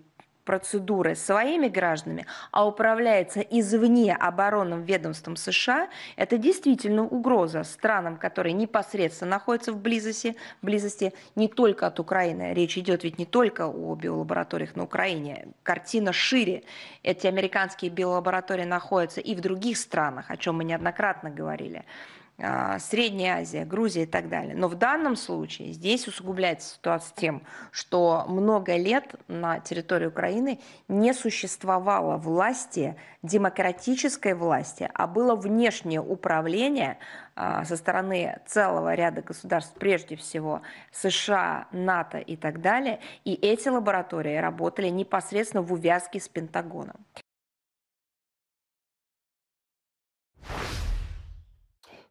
процедуры 0.46 1.14
своими 1.14 1.68
гражданами, 1.68 2.24
а 2.52 2.66
управляется 2.66 3.40
извне 3.40 4.14
оборонным 4.14 4.84
ведомством 4.84 5.36
США, 5.36 5.88
это 6.16 6.38
действительно 6.38 7.02
угроза 7.02 7.64
странам, 7.64 8.16
которые 8.16 8.54
непосредственно 8.54 9.32
находятся 9.32 9.72
в 9.72 9.82
близости, 9.82 10.36
близости 10.62 11.12
не 11.34 11.48
только 11.48 11.88
от 11.88 12.00
Украины. 12.00 12.54
Речь 12.54 12.78
идет 12.78 13.04
ведь 13.04 13.18
не 13.18 13.26
только 13.26 13.66
о 13.66 13.94
биолабораториях 13.94 14.76
на 14.76 14.84
Украине. 14.84 15.48
Картина 15.62 16.12
шире. 16.12 16.62
Эти 17.02 17.26
американские 17.26 17.90
биолаборатории 17.90 18.64
находятся 18.64 19.20
и 19.20 19.34
в 19.34 19.40
других 19.40 19.76
странах, 19.76 20.30
о 20.30 20.36
чем 20.36 20.56
мы 20.56 20.64
неоднократно 20.64 21.28
говорили. 21.28 21.84
А, 22.38 22.78
Средняя 22.78 23.38
Азия, 23.38 23.64
Грузия 23.64 24.02
и 24.02 24.06
так 24.06 24.28
далее. 24.28 24.54
Но 24.54 24.68
в 24.68 24.74
данном 24.74 25.16
случае 25.16 25.72
здесь 25.72 26.06
усугубляется 26.06 26.74
ситуация 26.74 27.14
тем, 27.16 27.42
что 27.70 28.26
много 28.28 28.76
лет 28.76 29.14
на 29.26 29.58
территории 29.60 30.06
Украины 30.06 30.60
не 30.86 31.14
существовало 31.14 32.18
власти, 32.18 32.96
демократической 33.22 34.34
власти, 34.34 34.90
а 34.92 35.06
было 35.06 35.34
внешнее 35.34 36.02
управление 36.02 36.98
а, 37.36 37.64
со 37.64 37.74
стороны 37.76 38.38
целого 38.46 38.94
ряда 38.94 39.22
государств, 39.22 39.74
прежде 39.78 40.16
всего 40.16 40.60
США, 40.92 41.68
НАТО 41.72 42.18
и 42.18 42.36
так 42.36 42.60
далее. 42.60 43.00
И 43.24 43.32
эти 43.32 43.68
лаборатории 43.68 44.36
работали 44.36 44.88
непосредственно 44.88 45.62
в 45.62 45.72
увязке 45.72 46.20
с 46.20 46.28
Пентагоном. 46.28 46.96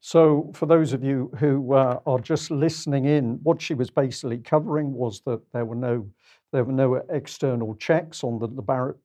So, 0.07 0.51
for 0.53 0.67
those 0.67 0.93
of 0.93 1.03
you 1.03 1.31
who 1.39 1.73
uh, 1.73 1.99
are 2.05 2.19
just 2.19 2.51
listening 2.51 3.05
in, 3.05 3.39
what 3.41 3.59
she 3.59 3.73
was 3.73 3.89
basically 3.89 4.37
covering 4.37 4.93
was 4.93 5.21
that 5.21 5.41
there 5.51 5.65
were 5.65 5.73
no 5.75 6.07
there 6.51 6.63
were 6.63 6.71
no 6.73 7.01
external 7.09 7.73
checks 7.73 8.23
on 8.23 8.37
the 8.37 8.47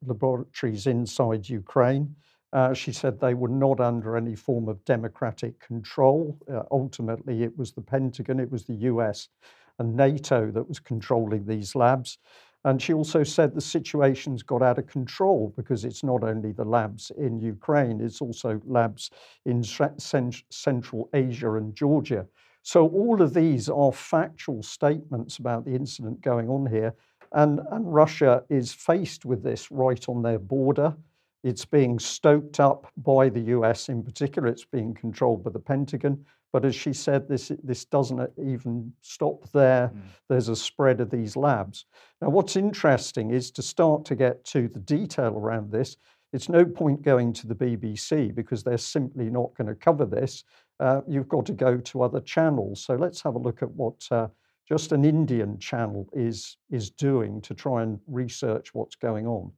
laboratories 0.03 0.87
inside 0.87 1.49
Ukraine. 1.49 2.15
Uh, 2.53 2.75
she 2.75 2.93
said 2.93 3.19
they 3.19 3.33
were 3.33 3.49
not 3.49 3.81
under 3.81 4.15
any 4.15 4.37
form 4.37 4.69
of 4.69 4.85
democratic 4.85 5.59
control. 5.59 6.39
Uh, 6.53 6.65
ultimately, 6.71 7.45
it 7.45 7.57
was 7.57 7.73
the 7.73 7.81
Pentagon, 7.81 8.39
it 8.39 8.53
was 8.53 8.65
the 8.65 8.81
US, 8.93 9.31
and 9.79 9.97
NATO 9.97 10.51
that 10.51 10.69
was 10.69 10.81
controlling 10.81 11.47
these 11.47 11.75
labs. 11.75 12.19
And 12.65 12.81
she 12.81 12.93
also 12.93 13.23
said 13.23 13.55
the 13.55 13.61
situation's 13.61 14.43
got 14.43 14.63
out 14.63 14.79
of 14.79 14.87
control 14.87 15.53
because 15.57 15.85
it's 15.85 16.05
not 16.05 16.23
only 16.23 16.53
the 16.53 16.65
labs 16.65 17.11
in 17.17 17.41
Ukraine, 17.41 18.01
it's 18.01 18.21
also 18.21 18.61
labs 18.67 19.11
in 19.47 19.63
Central 19.65 21.09
Asia 21.15 21.55
and 21.55 21.75
Georgia. 21.75 22.27
So 22.63 22.89
all 22.89 23.23
of 23.23 23.33
these 23.33 23.71
are 23.71 23.93
factual 23.93 24.63
statements 24.63 25.39
about 25.39 25.65
the 25.65 25.75
incident 25.75 26.21
going 26.21 26.51
on 26.51 26.67
here. 26.67 26.95
And, 27.33 27.61
and 27.71 27.95
Russia 27.95 28.45
is 28.51 28.73
faced 28.73 29.25
with 29.25 29.43
this 29.43 29.71
right 29.71 30.07
on 30.09 30.23
their 30.23 30.39
border. 30.39 30.95
It's 31.43 31.65
being 31.65 31.99
stoked 31.99 32.61
up 32.61 32.87
by 32.99 33.31
the 33.31 33.41
US 33.41 33.89
in 33.89 34.03
particular. 34.03 34.49
It's 34.49 34.67
being 34.67 34.93
controlled 34.93 35.45
by 35.45 35.51
the 35.51 35.59
Pentagon. 35.59 36.27
But 36.53 36.65
as 36.65 36.75
she 36.75 36.93
said, 36.93 37.29
this, 37.29 37.53
this 37.63 37.85
doesn't 37.85 38.31
even 38.43 38.93
stop 39.03 39.51
there. 39.53 39.93
Mm. 39.95 40.01
There's 40.29 40.49
a 40.49 40.57
spread 40.57 41.01
of 41.01 41.11
these 41.11 41.37
labs. 41.37 41.85
Now, 42.21 42.31
what's 42.31 42.57
interesting 42.57 43.31
is 43.31 43.51
to 43.53 43.63
start 43.63 44.05
to 44.07 44.17
get 44.17 44.45
to 44.47 44.69
the 44.69 44.81
detail 44.81 45.37
around 45.37 45.71
this. 45.71 45.97
It's 46.33 46.49
no 46.49 46.65
point 46.65 47.03
going 47.03 47.33
to 47.35 47.47
the 47.47 47.55
BBC 47.55 48.35
because 48.35 48.63
they're 48.63 48.79
simply 48.79 49.31
not 49.31 49.55
going 49.57 49.69
to 49.69 49.75
cover 49.75 50.05
this. 50.05 50.45
Uh, 50.79 51.03
you've 51.07 51.29
got 51.29 51.47
to 51.47 51.53
go 51.53 51.77
to 51.79 52.03
other 52.03 52.21
channels. 52.21 52.85
So 52.85 52.95
let's 52.95 53.23
have 53.23 53.35
a 53.35 53.39
look 53.39 53.63
at 53.63 53.71
what 53.71 54.07
uh, 54.11 54.29
just 54.69 54.93
an 54.93 55.05
Indian 55.05 55.59
channel 55.59 56.09
is, 56.13 56.57
is 56.71 56.91
doing 56.91 57.41
to 57.43 57.55
try 57.55 57.83
and 57.83 57.99
research 58.07 58.73
what's 58.73 58.95
going 58.95 59.27
on. 59.27 59.51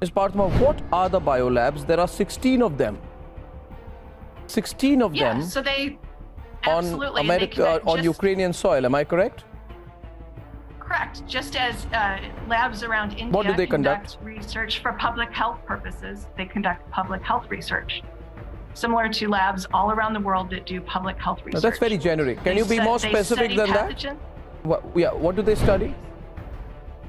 Ms. 0.00 0.10
Parthemore, 0.10 0.50
what 0.60 0.80
are 0.92 1.08
the 1.08 1.20
biolabs? 1.20 1.86
There 1.86 1.98
are 1.98 2.08
16 2.08 2.62
of 2.62 2.78
them. 2.78 2.98
16 4.50 5.02
of 5.02 5.14
yeah, 5.14 5.34
them 5.34 5.42
so 5.42 5.62
they 5.62 5.98
on 6.66 6.84
America 7.18 7.80
on 7.86 8.02
Ukrainian 8.02 8.52
soil. 8.52 8.84
Am 8.84 8.94
I 8.94 9.04
correct? 9.04 9.44
Correct. 10.80 11.26
Just 11.26 11.56
as 11.56 11.86
uh, 11.86 12.18
labs 12.48 12.82
around 12.82 13.10
India 13.12 13.30
what 13.30 13.46
do 13.46 13.54
they 13.54 13.66
conduct? 13.66 14.18
conduct 14.18 14.24
research 14.24 14.80
for 14.82 14.92
public 14.92 15.30
health 15.32 15.58
purposes, 15.66 16.26
they 16.36 16.46
conduct 16.46 16.88
public 16.90 17.22
health 17.22 17.46
research. 17.50 18.02
Similar 18.74 19.08
to 19.08 19.28
labs 19.28 19.66
all 19.72 19.90
around 19.90 20.12
the 20.12 20.20
world 20.20 20.50
that 20.50 20.66
do 20.66 20.80
public 20.80 21.18
health 21.18 21.40
research. 21.44 21.62
that's 21.62 21.78
very 21.78 21.98
generic. 21.98 22.36
Can 22.44 22.54
they 22.54 22.58
you 22.58 22.64
be 22.66 22.78
more 22.78 22.98
specific 22.98 23.56
than 23.56 23.68
pathogen. 23.68 24.02
that? 24.02 24.16
What, 24.62 24.84
yeah, 24.94 25.12
what 25.12 25.34
do 25.34 25.42
they 25.42 25.54
study? 25.54 25.94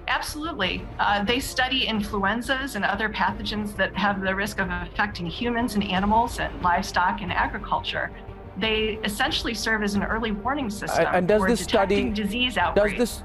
Absolutely. 0.08 0.88
Uh, 1.00 1.24
they 1.24 1.40
study 1.40 1.86
influenzas 1.86 2.76
and 2.76 2.86
other 2.86 3.10
pathogens 3.10 3.76
that 3.76 3.96
have 3.96 4.22
the 4.22 4.34
risk 4.34 4.60
of 4.60 4.70
affecting 4.70 5.26
humans 5.26 5.76
and 5.76 5.84
animals 5.84 6.40
and 6.40 6.62
livestock 6.62 7.22
and 7.22 7.32
agriculture. 7.32 8.10
They 8.58 9.00
essentially 9.04 9.54
serve 9.54 9.84
as 9.84 9.96
an 9.96 10.04
early 10.04 10.32
warning 10.32 10.70
system 10.70 11.06
and 11.14 11.28
does 11.28 11.42
for 11.42 11.50
this 11.50 11.66
detecting 11.66 12.16
study, 12.16 12.24
disease 12.24 12.58
outbreaks. 12.58 12.98
Does 12.98 12.98
this, 12.98 13.24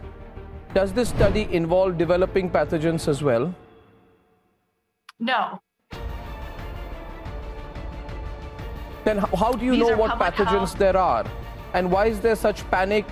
does 0.74 0.92
this 0.92 1.08
study 1.08 1.48
involve 1.52 1.96
developing 1.98 2.50
pathogens 2.50 3.06
as 3.08 3.22
well? 3.22 3.54
No. 5.20 5.60
Then 9.04 9.18
how 9.18 9.52
do 9.52 9.64
you 9.64 9.72
These 9.72 9.80
know 9.80 9.96
what 9.96 10.18
pathogens 10.18 10.46
health. 10.46 10.78
there 10.78 10.96
are? 10.96 11.24
And 11.74 11.90
why 11.90 12.06
is 12.06 12.20
there 12.20 12.36
such 12.36 12.68
panic 12.70 13.06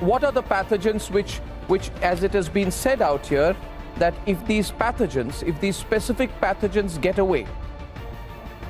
what 0.00 0.24
are 0.24 0.32
the 0.32 0.42
pathogens 0.42 1.10
which, 1.10 1.40
which, 1.68 1.90
as 2.02 2.22
it 2.22 2.32
has 2.32 2.48
been 2.48 2.70
said 2.70 3.02
out 3.02 3.26
here, 3.26 3.56
that 3.96 4.14
if 4.26 4.44
these 4.46 4.70
pathogens, 4.70 5.42
if 5.42 5.60
these 5.60 5.76
specific 5.76 6.30
pathogens 6.40 7.00
get 7.00 7.18
away, 7.18 7.46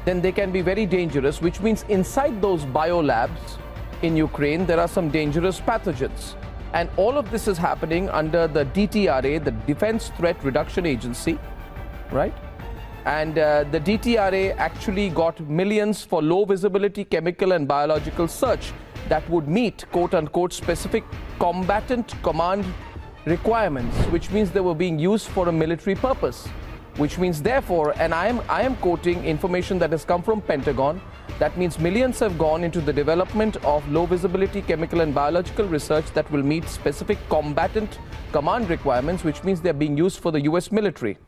then 0.05 0.21
they 0.21 0.33
can 0.33 0.53
be 0.53 0.63
very 0.63 0.87
dangerous, 0.87 1.41
which 1.41 1.61
means 1.61 1.85
inside 1.89 2.41
those 2.41 2.65
biolabs 2.65 3.59
in 4.03 4.17
Ukraine, 4.17 4.67
there 4.67 4.79
are 4.79 4.89
some 4.89 5.11
dangerous 5.11 5.61
pathogens. 5.61 6.35
And 6.73 6.89
all 6.97 7.17
of 7.17 7.31
this 7.31 7.49
is 7.49 7.59
happening 7.59 8.09
under 8.11 8.47
the 8.47 8.65
DTRA, 8.67 9.43
the 9.43 9.51
Defense 9.51 10.13
Threat 10.17 10.43
Reduction 10.45 10.87
Agency, 10.87 11.39
right? 12.13 12.35
And 13.05 13.39
uh, 13.39 13.65
the 13.71 13.81
DTRA 13.81 14.57
actually 14.57 15.09
got 15.11 15.41
millions 15.41 16.05
for 16.05 16.23
low 16.23 16.45
visibility 16.45 17.05
chemical 17.05 17.53
and 17.53 17.67
biological 17.67 18.29
search 18.29 18.73
that 19.09 19.29
would 19.31 19.49
meet 19.49 19.85
quote 19.93 20.15
unquote 20.15 20.53
specific 20.53 21.05
combatant 21.39 22.15
command 22.23 22.65
requirements, 23.25 23.97
which 24.07 24.31
means 24.31 24.51
they 24.51 24.61
were 24.61 24.75
being 24.75 24.99
used 24.99 25.29
for 25.29 25.49
a 25.49 25.53
military 25.53 25.97
purpose. 25.97 26.47
Which 26.97 27.19
means 27.19 27.43
therefore, 27.43 27.93
and 27.99 28.15
I 28.15 28.27
am 28.29 28.41
I 28.49 28.63
am 28.63 28.77
quoting 28.77 29.25
information 29.25 29.79
that 29.81 29.93
has 29.93 30.05
come 30.05 30.23
from 30.23 30.41
Pentagon, 30.41 31.01
that 31.39 31.59
means 31.59 31.79
millions 31.79 32.19
have 32.21 32.39
gone 32.39 32.65
into 32.65 32.81
the 32.81 32.93
development 32.93 33.57
of 33.65 33.87
low 33.91 34.07
visibility 34.07 34.63
chemical 34.63 35.03
and 35.03 35.15
biological 35.15 35.67
research 35.67 36.07
that 36.15 36.31
will 36.31 36.43
meet 36.43 36.67
specific 36.69 37.19
combatant 37.29 37.99
command 38.33 38.71
requirements, 38.71 39.25
which 39.25 39.45
means 39.45 39.61
they're 39.61 39.75
being 39.75 39.99
used 39.99 40.21
for 40.21 40.33
the 40.33 40.41
US 40.43 40.73
military 40.73 41.19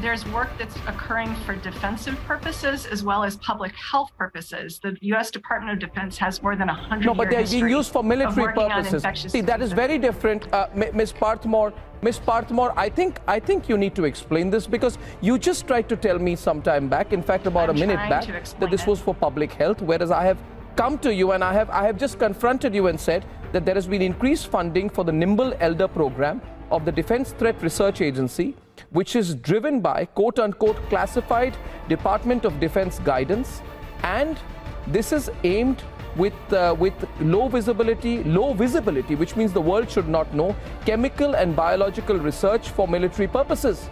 there's 0.00 0.26
work 0.28 0.50
that's 0.58 0.76
occurring 0.86 1.34
for 1.44 1.56
defensive 1.56 2.16
purposes 2.26 2.86
as 2.86 3.02
well 3.02 3.24
as 3.24 3.36
public 3.36 3.72
health 3.74 4.10
purposes. 4.18 4.78
The 4.82 4.96
U.S. 5.12 5.30
Department 5.30 5.72
of 5.72 5.88
Defense 5.88 6.18
has 6.18 6.42
more 6.42 6.56
than 6.56 6.68
a 6.68 6.74
hundred. 6.74 7.06
No, 7.06 7.14
but 7.14 7.30
they're 7.30 7.46
being 7.46 7.68
used 7.68 7.92
for 7.92 8.02
military 8.02 8.52
purposes. 8.52 9.32
See, 9.32 9.40
that 9.40 9.62
is 9.62 9.72
very 9.72 9.98
different, 9.98 10.52
uh, 10.52 10.68
Ms. 10.74 11.12
Parthemore. 11.12 11.72
Ms. 12.02 12.18
Parthemore, 12.20 12.74
I 12.76 12.88
think 12.88 13.20
I 13.26 13.40
think 13.40 13.68
you 13.68 13.78
need 13.78 13.94
to 13.94 14.04
explain 14.04 14.50
this 14.50 14.66
because 14.66 14.98
you 15.20 15.38
just 15.38 15.66
tried 15.66 15.88
to 15.88 15.96
tell 15.96 16.18
me 16.18 16.36
some 16.36 16.60
time 16.60 16.88
back, 16.88 17.12
in 17.12 17.22
fact, 17.22 17.46
about 17.46 17.70
I'm 17.70 17.76
a 17.76 17.80
minute 17.80 17.96
back, 18.10 18.26
that 18.60 18.70
this 18.70 18.82
it. 18.82 18.86
was 18.86 19.00
for 19.00 19.14
public 19.14 19.52
health, 19.52 19.80
whereas 19.80 20.10
I 20.10 20.24
have 20.24 20.38
come 20.76 20.98
to 20.98 21.14
you 21.14 21.32
and 21.32 21.42
I 21.42 21.54
have 21.54 21.70
I 21.70 21.86
have 21.86 21.96
just 21.96 22.18
confronted 22.18 22.74
you 22.74 22.88
and 22.88 23.00
said 23.00 23.24
that 23.52 23.64
there 23.64 23.74
has 23.74 23.86
been 23.86 24.02
increased 24.02 24.48
funding 24.48 24.90
for 24.90 25.04
the 25.04 25.12
Nimble 25.12 25.54
Elder 25.60 25.88
program 25.88 26.42
of 26.70 26.84
the 26.84 26.92
Defense 26.92 27.32
Threat 27.32 27.62
Research 27.62 28.00
Agency 28.02 28.54
which 28.90 29.16
is 29.16 29.34
driven 29.34 29.80
by 29.80 30.04
quote 30.04 30.38
unquote 30.38 30.76
classified 30.88 31.56
Department 31.88 32.44
of 32.44 32.58
Defense 32.60 32.98
guidance. 33.00 33.62
And 34.02 34.38
this 34.86 35.12
is 35.12 35.30
aimed 35.44 35.82
with, 36.16 36.52
uh, 36.52 36.74
with 36.78 36.94
low 37.20 37.48
visibility, 37.48 38.22
low 38.24 38.54
visibility, 38.54 39.14
which 39.14 39.36
means 39.36 39.52
the 39.52 39.60
world 39.60 39.90
should 39.90 40.08
not 40.08 40.32
know, 40.34 40.56
chemical 40.84 41.34
and 41.36 41.54
biological 41.54 42.16
research 42.18 42.70
for 42.70 42.88
military 42.88 43.28
purposes. 43.28 43.90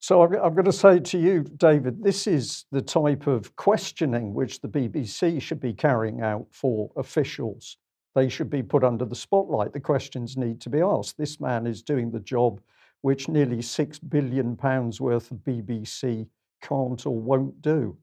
So 0.00 0.22
I'm 0.22 0.54
going 0.54 0.64
to 0.64 0.72
say 0.72 0.98
to 0.98 1.18
you, 1.18 1.44
David, 1.44 2.02
this 2.02 2.26
is 2.26 2.64
the 2.72 2.82
type 2.82 3.28
of 3.28 3.54
questioning 3.54 4.34
which 4.34 4.60
the 4.60 4.68
BBC 4.68 5.40
should 5.40 5.60
be 5.60 5.72
carrying 5.72 6.22
out 6.22 6.46
for 6.50 6.90
officials 6.96 7.76
they 8.14 8.28
should 8.28 8.50
be 8.50 8.62
put 8.62 8.84
under 8.84 9.04
the 9.04 9.14
spotlight. 9.14 9.72
The 9.72 9.80
questions 9.80 10.36
need 10.36 10.60
to 10.62 10.70
be 10.70 10.80
asked. 10.80 11.16
This 11.16 11.40
man 11.40 11.66
is 11.66 11.82
doing 11.82 12.10
the 12.10 12.20
job 12.20 12.60
which 13.02 13.28
nearly 13.28 13.60
six 13.62 13.98
billion 13.98 14.56
pounds 14.56 15.00
worth 15.00 15.30
of 15.30 15.38
BBC 15.38 16.26
can't 16.62 17.04
or 17.04 17.18
won't 17.18 17.60
do. 17.60 17.96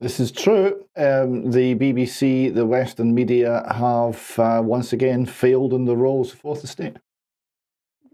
This 0.00 0.18
is 0.18 0.32
true. 0.32 0.84
Um, 0.96 1.50
the 1.50 1.74
BBC, 1.74 2.54
the 2.54 2.64
Western 2.64 3.14
media 3.14 3.62
have 3.70 4.38
uh, 4.38 4.62
once 4.64 4.92
again 4.92 5.26
failed 5.26 5.74
in 5.74 5.84
the 5.84 5.96
roles 5.96 6.32
of 6.32 6.38
fourth 6.38 6.64
estate. 6.64 6.96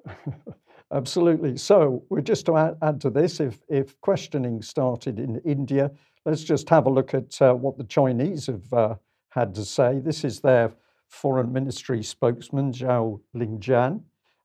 Absolutely. 0.93 1.57
So, 1.57 2.05
we're 2.11 2.21
just 2.21 2.47
to 2.47 2.57
add, 2.57 2.77
add, 2.83 3.01
to 3.03 3.11
this, 3.11 3.41
if, 3.41 3.59
if 3.69 4.01
questioning 4.01 4.63
started 4.63 5.19
in 5.19 5.41
India, 5.45 5.91
let's 6.25 6.43
just 6.43 6.69
have 6.69 6.87
a 6.87 6.91
look 6.91 7.15
at 7.15 7.41
uh, 7.41 7.55
what 7.55 7.79
the 7.79 7.85
Chinese 7.85 8.47
have 8.47 8.73
uh, 8.73 8.95
had 9.37 9.55
to 9.55 9.65
say. 9.65 10.01
This 10.01 10.25
is 10.25 10.41
their 10.41 10.73
foreign 11.09 11.53
ministry 11.53 12.03
spokesman, 12.03 12.73
Zhao 12.73 13.21
Lijian. 13.35 14.01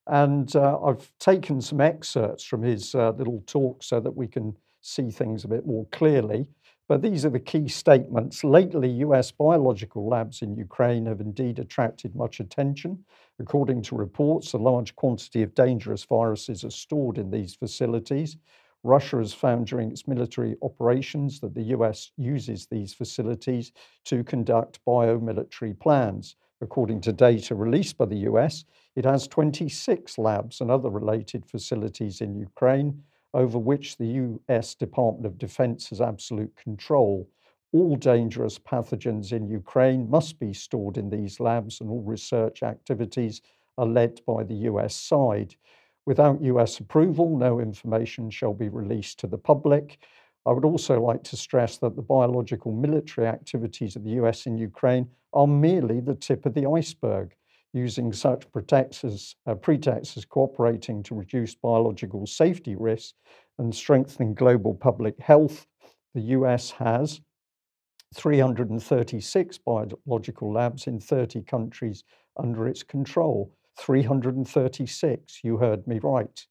And 0.07 0.53
uh, 0.55 0.79
I've 0.83 1.11
taken 1.17 1.61
some 1.61 1.79
excerpts 1.79 2.43
from 2.43 2.61
his 2.61 2.93
uh, 2.93 3.11
little 3.11 3.41
talk 3.47 3.83
so 3.83 4.01
that 4.01 4.15
we 4.15 4.27
can 4.27 4.55
see 4.81 5.09
things 5.09 5.45
a 5.45 5.47
bit 5.47 5.65
more 5.65 5.85
clearly. 5.91 6.45
But 6.89 7.01
these 7.01 7.23
are 7.23 7.29
the 7.29 7.39
key 7.39 7.69
statements. 7.69 8.43
Lately, 8.43 8.89
US 9.05 9.31
biological 9.31 10.09
labs 10.09 10.41
in 10.41 10.57
Ukraine 10.57 11.05
have 11.05 11.21
indeed 11.21 11.57
attracted 11.59 12.13
much 12.13 12.41
attention. 12.41 13.05
According 13.39 13.83
to 13.83 13.95
reports, 13.95 14.51
a 14.51 14.57
large 14.57 14.93
quantity 14.97 15.41
of 15.41 15.55
dangerous 15.55 16.03
viruses 16.03 16.65
are 16.65 16.69
stored 16.69 17.17
in 17.17 17.31
these 17.31 17.55
facilities. 17.55 18.35
Russia 18.83 19.17
has 19.17 19.33
found 19.33 19.67
during 19.67 19.91
its 19.91 20.07
military 20.07 20.57
operations 20.61 21.39
that 21.39 21.53
the 21.53 21.73
US 21.75 22.11
uses 22.17 22.65
these 22.65 22.93
facilities 22.93 23.71
to 24.05 24.23
conduct 24.23 24.79
biomilitary 24.85 25.77
plans. 25.79 26.35
According 26.61 27.01
to 27.01 27.13
data 27.13 27.55
released 27.55 27.97
by 27.97 28.05
the 28.05 28.23
US, 28.29 28.65
it 28.95 29.05
has 29.05 29.27
26 29.27 30.17
labs 30.17 30.61
and 30.61 30.69
other 30.69 30.89
related 30.89 31.45
facilities 31.45 32.21
in 32.21 32.35
Ukraine 32.35 33.03
over 33.33 33.57
which 33.57 33.97
the 33.97 34.39
US 34.49 34.75
Department 34.75 35.25
of 35.25 35.37
Defense 35.37 35.89
has 35.89 36.01
absolute 36.01 36.55
control. 36.55 37.27
All 37.73 37.95
dangerous 37.95 38.59
pathogens 38.59 39.31
in 39.31 39.47
Ukraine 39.47 40.09
must 40.09 40.39
be 40.39 40.53
stored 40.53 40.97
in 40.97 41.09
these 41.09 41.39
labs, 41.39 41.79
and 41.79 41.89
all 41.89 42.01
research 42.01 42.63
activities 42.63 43.41
are 43.77 43.85
led 43.85 44.21
by 44.25 44.43
the 44.43 44.55
US 44.69 44.93
side. 44.93 45.55
Without 46.05 46.41
US 46.41 46.79
approval, 46.79 47.37
no 47.37 47.59
information 47.59 48.29
shall 48.29 48.53
be 48.53 48.69
released 48.69 49.19
to 49.19 49.27
the 49.27 49.37
public. 49.37 49.99
I 50.45 50.51
would 50.51 50.65
also 50.65 50.99
like 50.99 51.23
to 51.25 51.37
stress 51.37 51.77
that 51.77 51.95
the 51.95 52.01
biological 52.01 52.71
military 52.71 53.27
activities 53.27 53.95
of 53.95 54.03
the 54.03 54.11
US 54.21 54.47
in 54.47 54.57
Ukraine 54.57 55.07
are 55.33 55.47
merely 55.47 55.99
the 55.99 56.15
tip 56.15 56.45
of 56.45 56.55
the 56.55 56.65
iceberg. 56.65 57.35
Using 57.73 58.11
such 58.11 58.51
pretexts, 58.51 59.35
uh, 59.45 59.55
pretexts 59.55 60.17
as 60.17 60.25
cooperating 60.25 61.03
to 61.03 61.15
reduce 61.15 61.55
biological 61.55 62.25
safety 62.25 62.75
risks 62.75 63.13
and 63.59 63.73
strengthening 63.73 64.33
global 64.33 64.73
public 64.73 65.17
health, 65.19 65.67
the 66.13 66.21
US 66.37 66.71
has 66.71 67.21
336 68.15 69.57
biological 69.59 70.51
labs 70.51 70.87
in 70.87 70.99
30 70.99 71.43
countries 71.43 72.03
under 72.35 72.67
its 72.67 72.83
control. 72.83 73.53
336. 73.77 75.39
You 75.43 75.57
heard 75.57 75.85
me 75.87 75.99
right. 75.99 76.45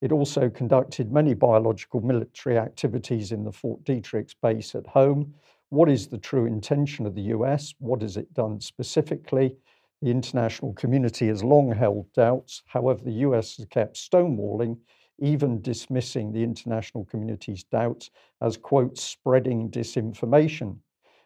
It 0.00 0.10
also 0.10 0.50
conducted 0.50 1.12
many 1.12 1.32
biological 1.32 2.00
military 2.00 2.58
activities 2.58 3.30
in 3.30 3.44
the 3.44 3.52
Fort 3.52 3.84
Detrick's 3.84 4.34
base 4.34 4.74
at 4.74 4.86
home. 4.86 5.34
What 5.68 5.88
is 5.88 6.08
the 6.08 6.18
true 6.18 6.46
intention 6.46 7.06
of 7.06 7.14
the 7.14 7.30
US? 7.36 7.72
What 7.78 8.02
has 8.02 8.16
it 8.16 8.34
done 8.34 8.60
specifically? 8.60 9.56
The 10.02 10.10
international 10.10 10.72
community 10.74 11.28
has 11.28 11.44
long 11.44 11.70
held 11.72 12.12
doubts. 12.12 12.62
However, 12.66 13.00
the 13.04 13.22
US 13.28 13.56
has 13.56 13.66
kept 13.66 13.96
stonewalling, 13.96 14.76
even 15.20 15.62
dismissing 15.62 16.32
the 16.32 16.42
international 16.42 17.04
community's 17.04 17.62
doubts 17.62 18.10
as, 18.40 18.56
quote, 18.56 18.98
spreading 18.98 19.70
disinformation. 19.70 20.78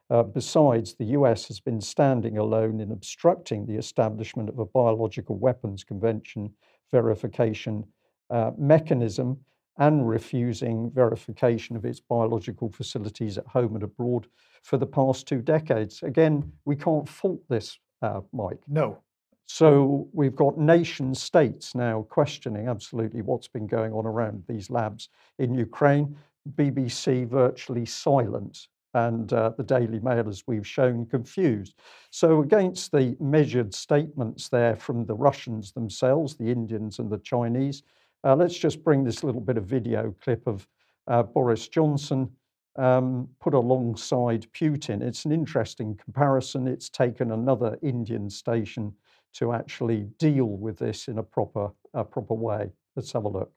Uh, 0.09 0.23
besides, 0.23 0.95
the 0.95 1.07
US 1.07 1.49
has 1.49 1.59
been 1.59 1.81
standing 1.81 2.39
alone 2.39 2.81
in 2.81 2.93
obstructing 2.93 3.67
the 3.67 3.77
establishment 3.77 4.49
of 4.49 4.59
a 4.59 4.67
biological 4.67 5.37
weapons 5.37 5.83
convention 5.83 6.53
verification 6.93 7.85
uh, 8.31 8.53
mechanism 8.57 9.39
and 9.79 10.09
refusing 10.09 10.91
verification 10.93 11.77
of 11.77 11.85
its 11.85 12.01
biological 12.01 12.71
facilities 12.71 13.37
at 13.37 13.47
home 13.47 13.75
and 13.75 13.83
abroad 13.83 14.27
for 14.63 14.79
the 14.79 14.87
past 14.87 15.27
two 15.27 15.43
decades. 15.43 16.03
Again, 16.03 16.51
we 16.65 16.77
can't 16.77 17.09
fault 17.09 17.41
this, 17.49 17.79
uh, 18.03 18.21
Mike. 18.33 18.61
No. 18.69 18.99
So 19.47 20.09
we've 20.13 20.35
got 20.35 20.59
nation 20.59 21.15
states 21.15 21.75
now 21.75 22.03
questioning 22.09 22.69
absolutely 22.69 23.23
what's 23.23 23.49
been 23.49 23.67
going 23.67 23.93
on 23.93 24.07
around 24.07 24.43
these 24.49 24.71
labs 24.71 25.09
in 25.39 25.55
Ukraine. 25.55 26.17
BBC 26.57 27.29
virtually 27.29 27.87
silent 27.87 28.69
and 28.97 29.31
uh, 29.35 29.51
the 29.59 29.63
Daily 29.63 30.01
Mail, 30.01 30.27
as 30.27 30.43
we've 30.47 30.67
shown, 30.67 31.05
confused. 31.05 31.75
So, 32.11 32.41
against 32.41 32.93
the 32.93 33.15
measured 33.21 33.75
statements 33.75 34.49
there 34.49 34.75
from 34.75 35.05
the 35.05 35.15
Russians 35.15 35.73
themselves, 35.73 36.35
the 36.35 36.51
Indians, 36.51 36.99
and 36.99 37.11
the 37.11 37.19
Chinese, 37.19 37.83
uh, 38.25 38.35
let's 38.35 38.57
just 38.57 38.83
bring 38.83 39.05
this 39.05 39.23
little 39.23 39.43
bit 39.43 39.59
of 39.59 39.65
video 39.65 40.15
clip 40.23 40.47
of 40.47 40.67
uh, 41.09 41.23
Boris 41.23 41.69
Johnson 41.69 42.31
um, 42.77 43.29
put 43.39 43.53
alongside 43.53 44.47
Putin. 44.55 45.03
It's 45.03 45.27
an 45.27 45.33
interesting 45.33 45.95
comparison. 46.03 46.67
It's 46.67 46.89
taken 46.89 47.33
another 47.33 47.79
Indian 47.83 48.31
station 48.31 48.95
to 49.35 49.53
actually 49.53 50.09
deal 50.19 50.47
with 50.47 50.79
this 50.79 51.09
in 51.09 51.19
a 51.19 51.23
proper, 51.23 51.69
a 51.93 52.03
proper 52.03 52.35
way. 52.35 52.73
Let's 52.97 53.13
have 53.13 53.25
a 53.25 53.29
look. 53.29 53.53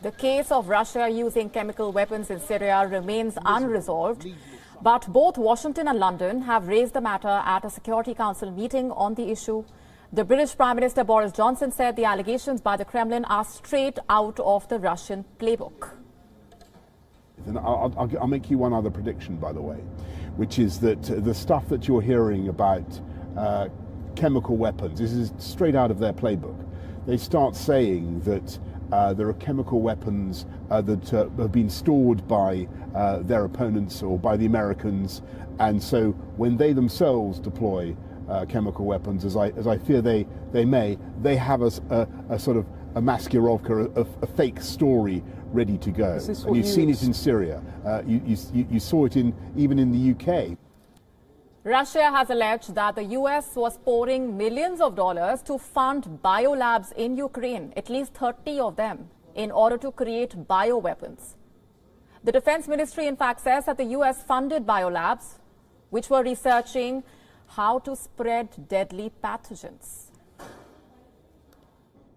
The 0.00 0.12
case 0.12 0.52
of 0.52 0.68
Russia 0.68 1.08
using 1.08 1.50
chemical 1.50 1.90
weapons 1.90 2.30
in 2.30 2.38
Syria 2.38 2.86
remains 2.86 3.36
unresolved. 3.44 4.28
But 4.80 5.12
both 5.12 5.36
Washington 5.36 5.88
and 5.88 5.98
London 5.98 6.42
have 6.42 6.68
raised 6.68 6.94
the 6.94 7.00
matter 7.00 7.42
at 7.44 7.64
a 7.64 7.70
Security 7.70 8.14
Council 8.14 8.52
meeting 8.52 8.92
on 8.92 9.14
the 9.14 9.28
issue. 9.28 9.64
The 10.12 10.24
British 10.24 10.56
Prime 10.56 10.76
Minister 10.76 11.02
Boris 11.02 11.32
Johnson 11.32 11.72
said 11.72 11.96
the 11.96 12.04
allegations 12.04 12.60
by 12.60 12.76
the 12.76 12.84
Kremlin 12.84 13.24
are 13.24 13.44
straight 13.44 13.98
out 14.08 14.38
of 14.38 14.68
the 14.68 14.78
Russian 14.78 15.24
playbook. 15.40 15.90
I'll, 17.56 17.92
I'll, 17.98 18.10
I'll, 18.20 18.26
make 18.28 18.50
you 18.50 18.58
one 18.58 18.72
other 18.72 18.90
prediction, 18.90 19.36
by 19.36 19.52
the 19.52 19.60
way, 19.60 19.78
which 20.36 20.60
is 20.60 20.78
that 20.80 21.02
the 21.02 21.34
stuff 21.34 21.68
that 21.70 21.88
you're 21.88 22.02
hearing 22.02 22.48
about 22.48 23.00
uh, 23.36 23.68
chemical 24.14 24.56
weapons, 24.56 25.00
this 25.00 25.12
is 25.12 25.32
straight 25.38 25.74
out 25.74 25.90
of 25.90 25.98
their 25.98 26.12
playbook. 26.12 26.64
They 27.06 27.16
start 27.16 27.56
saying 27.56 28.20
that 28.20 28.58
uh, 28.92 29.12
there 29.14 29.28
are 29.28 29.34
chemical 29.34 29.80
weapons 29.80 30.46
uh, 30.70 30.80
that 30.82 31.12
uh, 31.12 31.28
have 31.38 31.52
been 31.52 31.70
stored 31.70 32.26
by 32.28 32.66
uh, 32.94 33.18
their 33.18 33.44
opponents 33.44 34.02
or 34.02 34.18
by 34.18 34.36
the 34.36 34.46
Americans, 34.46 35.22
and 35.58 35.82
so 35.82 36.10
when 36.36 36.56
they 36.56 36.72
themselves 36.72 37.38
deploy 37.38 37.94
uh, 38.28 38.44
chemical 38.46 38.84
weapons, 38.84 39.24
as 39.24 39.36
I, 39.36 39.48
as 39.50 39.66
I 39.66 39.78
fear 39.78 40.02
they, 40.02 40.26
they 40.52 40.64
may, 40.64 40.98
they 41.22 41.36
have 41.36 41.62
a, 41.62 41.70
a, 41.90 42.34
a 42.34 42.38
sort 42.38 42.56
of 42.56 42.66
a 42.94 43.00
maskirovka, 43.00 43.96
a, 43.96 44.06
a, 44.22 44.26
fake 44.26 44.60
story 44.60 45.22
ready 45.52 45.78
to 45.78 45.90
go. 45.90 46.18
And 46.46 46.56
you've 46.56 46.66
seen 46.66 46.90
it 46.90 47.02
in 47.02 47.14
Syria. 47.14 47.62
Uh, 47.86 48.02
you, 48.06 48.20
you, 48.24 48.66
you 48.70 48.80
saw 48.80 49.06
it 49.06 49.16
in, 49.16 49.34
even 49.56 49.78
in 49.78 49.92
the 49.92 50.12
UK. 50.12 50.58
Russia 51.67 52.11
has 52.11 52.29
alleged 52.29 52.75
that 52.75 52.95
the 52.95 53.03
US 53.19 53.55
was 53.55 53.77
pouring 53.77 54.35
millions 54.35 54.81
of 54.81 54.95
dollars 54.95 55.41
to 55.43 55.57
fund 55.57 56.19
biolabs 56.21 56.91
in 56.93 57.15
Ukraine, 57.15 57.71
at 57.77 57.89
least 57.89 58.13
30 58.15 58.59
of 58.59 58.75
them, 58.75 59.09
in 59.33 59.49
order 59.49 59.77
to 59.77 59.91
create 59.91 60.35
bioweapons. 60.45 61.35
The 62.25 62.33
Defense 62.33 62.67
Ministry, 62.67 63.07
in 63.07 63.15
fact, 63.15 63.39
says 63.41 63.65
that 63.65 63.77
the 63.77 63.85
US 63.97 64.23
funded 64.23 64.65
biolabs, 64.65 65.39
which 65.89 66.09
were 66.09 66.21
researching 66.23 67.03
how 67.47 67.79
to 67.79 67.95
spread 67.95 68.49
deadly 68.67 69.11
pathogens. 69.23 70.09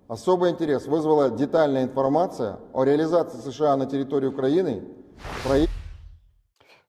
Особый 0.09 0.51
интерес 0.51 0.87
вызвала 0.87 1.31
детальная 1.31 1.83
информация 1.85 2.59
о 2.72 2.85
реализации 2.85 3.38
США 3.38 3.77
на 3.77 3.87
территории 3.87 4.29
Украины 4.29 4.85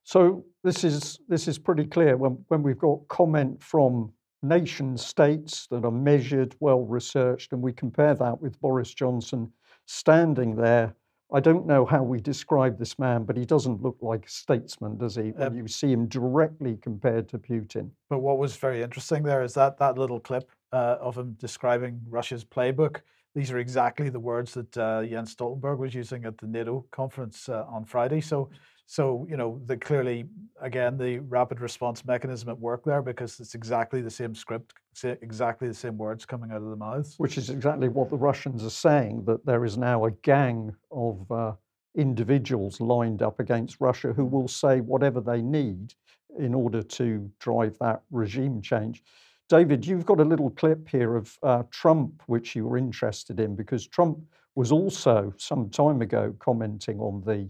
so 0.05 0.45
this 0.65 0.85
is 0.85 1.19
this 1.29 1.49
is 1.49 1.59
pretty 1.59 1.85
clear 1.85 2.17
when, 2.17 2.45
when 2.49 2.63
we've 2.63 2.79
got 2.79 3.07
comment 3.09 3.63
from 3.63 4.13
nation 4.43 4.97
states 4.97 5.67
that 5.71 5.85
are 5.85 5.93
measured, 5.93 6.55
well 6.61 6.81
researched, 6.81 7.53
and 7.53 7.63
we 7.63 7.73
compare 7.73 8.15
that 8.15 8.41
with 8.41 8.61
Boris 8.61 8.93
Johnson 8.93 9.53
standing 9.87 10.57
there. 10.57 10.95
I 11.35 11.41
don't 11.41 11.67
know 11.67 11.87
how 11.87 12.03
we 12.03 12.21
describe 12.21 12.79
this 12.79 12.99
man, 12.99 13.25
but 13.25 13.39
he 13.39 13.47
doesn't 13.47 13.81
look 13.81 13.97
like 14.03 14.27
a 14.27 14.31
statesman, 14.31 14.99
does 14.99 15.15
he? 15.17 15.31
When 15.31 15.57
you 15.57 15.67
see 15.67 15.91
him 15.91 16.07
directly 16.07 16.77
compared 16.77 17.27
to 17.31 17.39
Putin. 17.39 17.91
But 18.11 18.19
what 18.19 18.37
was 18.37 18.57
very 18.57 18.83
interesting 18.83 19.23
there 19.23 19.43
is 19.43 19.55
that 19.55 19.79
that 19.79 19.97
little 19.97 20.21
clip 20.21 20.51
uh, 20.73 20.99
of 21.01 21.17
him 21.17 21.35
describing 21.39 22.01
Russia's 22.11 22.45
playbook. 22.45 23.01
These 23.35 23.51
are 23.51 23.59
exactly 23.59 24.11
the 24.11 24.21
words 24.21 24.53
that 24.53 24.77
uh, 24.77 25.05
Jens 25.05 25.35
Stoltenberg 25.35 25.79
was 25.79 25.95
using 25.95 26.27
at 26.27 26.37
the 26.37 26.47
NATO 26.47 26.85
conference 26.91 27.49
uh, 27.49 27.65
on 27.67 27.87
Friday. 27.87 28.21
So 28.21 28.51
so, 28.87 29.27
you 29.31 29.37
know, 29.37 29.61
the 29.67 29.77
clearly, 29.77 30.27
again, 30.61 30.99
the 30.99 31.21
rapid 31.21 31.61
response 31.61 32.05
mechanism 32.05 32.49
at 32.49 32.59
work 32.59 32.85
there 32.85 33.01
because 33.01 33.41
it's 33.41 33.55
exactly 33.55 34.03
the 34.03 34.11
same 34.11 34.35
script, 34.35 34.75
exactly 35.05 35.69
the 35.69 35.75
same 35.75 35.97
words 35.97 36.25
coming 36.25 36.51
out 36.51 36.59
of 36.59 36.69
the 36.69 36.77
mouths. 36.77 37.15
Which 37.19 37.39
is 37.39 37.49
exactly 37.49 37.89
what 37.89 38.11
the 38.11 38.17
Russians 38.17 38.65
are 38.65 38.71
saying 38.71 39.25
that 39.27 39.47
there 39.47 39.65
is 39.65 39.79
now 39.79 40.05
a 40.05 40.11
gang 40.11 40.75
of 40.91 41.31
uh, 41.31 41.53
individuals 41.97 42.81
lined 42.81 43.23
up 43.23 43.41
against 43.41 43.81
Russia 43.81 44.13
who 44.13 44.25
will 44.25 44.49
say 44.49 44.81
whatever 44.81 45.21
they 45.21 45.43
need 45.43 45.95
in 46.39 46.55
order 46.55 46.83
to 46.83 47.31
drive 47.39 47.77
that 47.79 48.03
regime 48.11 48.61
change. 48.61 49.03
David, 49.49 49.87
you've 49.87 50.07
got 50.07 50.21
a 50.21 50.25
little 50.25 50.51
clip 50.51 50.89
here 50.89 51.17
of 51.17 51.39
uh, 51.43 51.63
Trump, 51.71 52.23
which 52.27 52.57
you 52.57 52.67
were 52.67 52.79
interested 52.79 53.39
in, 53.39 53.55
because 53.55 53.87
Trump 53.87 54.19
was 54.55 54.73
also 54.73 55.33
some 55.37 55.69
time 55.71 56.01
ago 56.01 56.35
commenting 56.39 56.99
on 57.01 57.23
the 57.25 57.49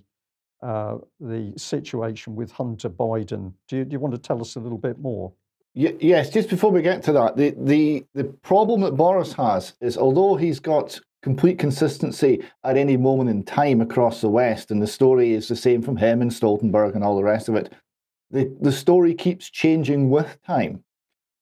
uh, 0.63 0.99
the 1.21 1.53
situation 1.57 2.35
with 2.37 2.53
Hunter 2.53 2.89
Biden. 2.89 3.53
Do 3.69 3.79
you, 3.79 3.85
do 3.85 3.95
you, 3.95 4.01
want 4.01 4.15
to 4.15 4.21
tell 4.21 4.41
us 4.41 4.57
a 4.57 4.61
little 4.61 4.79
bit 4.79 4.99
more? 4.99 5.33
yes, 5.75 6.29
just 6.29 6.51
before 6.51 6.71
we 6.71 6.83
get 6.83 7.03
to 7.03 7.13
that, 7.13 7.37
the, 7.37 7.55
the, 7.57 8.05
the 8.15 8.25
problem 8.25 8.83
that 8.83 8.95
Boris 8.95 9.33
has 9.33 9.73
is 9.81 9.97
although 9.97 10.37
he's 10.37 10.61
got 10.61 11.01
complete 11.23 11.59
consistency 11.59 12.45
at 12.65 12.77
any 12.77 12.97
moment 12.97 13.31
in 13.31 13.43
time 13.43 13.81
across 13.81 14.21
the 14.21 14.29
West, 14.29 14.71
and 14.71 14.83
the 14.83 14.87
story 14.87 15.33
is 15.33 15.49
the 15.49 15.57
same 15.57 15.81
from 15.81 15.97
him 15.97 16.21
and 16.21 16.31
Stoltenberg 16.31 16.95
and 16.95 17.05
all 17.05 17.17
the 17.17 17.25
rest 17.25 17.49
of 17.49 17.55
it, 17.55 17.73
the, 18.31 18.55
the 18.61 18.73
story 18.73 19.15
keeps 19.15 19.49
changing 19.49 20.11
with 20.11 20.39
time. 20.47 20.83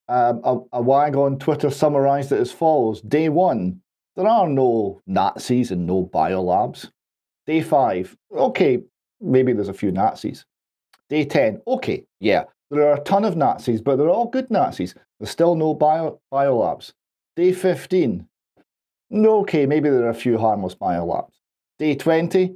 Um, 0.09 0.41
a, 0.45 0.59
a 0.75 0.83
wag 0.83 1.17
on 1.17 1.39
Twitter 1.39 1.71
summarized 1.71 2.33
it 2.33 2.41
as 2.41 2.53
follows 2.53 3.01
Day 3.01 3.29
one, 3.29 3.81
there 4.17 4.27
are 4.27 4.49
no 4.49 5.01
Nazis 5.07 5.71
and 5.71 5.87
no 5.87 6.05
biolabs. 6.05 6.91
Day 7.47 7.63
five, 7.63 8.17
okay, 8.33 8.81
maybe 9.21 9.53
there's 9.53 9.69
a 9.69 9.75
few 9.75 9.93
Nazis. 9.93 10.45
Day 11.09 11.25
10, 11.25 11.61
okay, 11.67 12.05
yeah, 12.21 12.45
there 12.71 12.89
are 12.89 12.97
a 12.97 13.05
ton 13.05 13.25
of 13.25 13.37
Nazis, 13.37 13.81
but 13.81 13.97
they're 13.97 14.09
all 14.09 14.29
good 14.29 14.51
Nazis. 14.51 14.95
There's 15.19 15.31
still 15.31 15.55
no 15.55 15.75
bio, 15.75 16.21
biolabs. 16.33 16.93
Day 17.37 17.53
15, 17.53 18.27
no, 19.11 19.41
okay, 19.41 19.67
maybe 19.67 19.91
there 19.91 20.05
are 20.05 20.11
a 20.11 20.15
few 20.15 20.39
harmless 20.39 20.75
biolabs. 20.75 21.33
Day 21.79 21.97
20, 21.97 22.55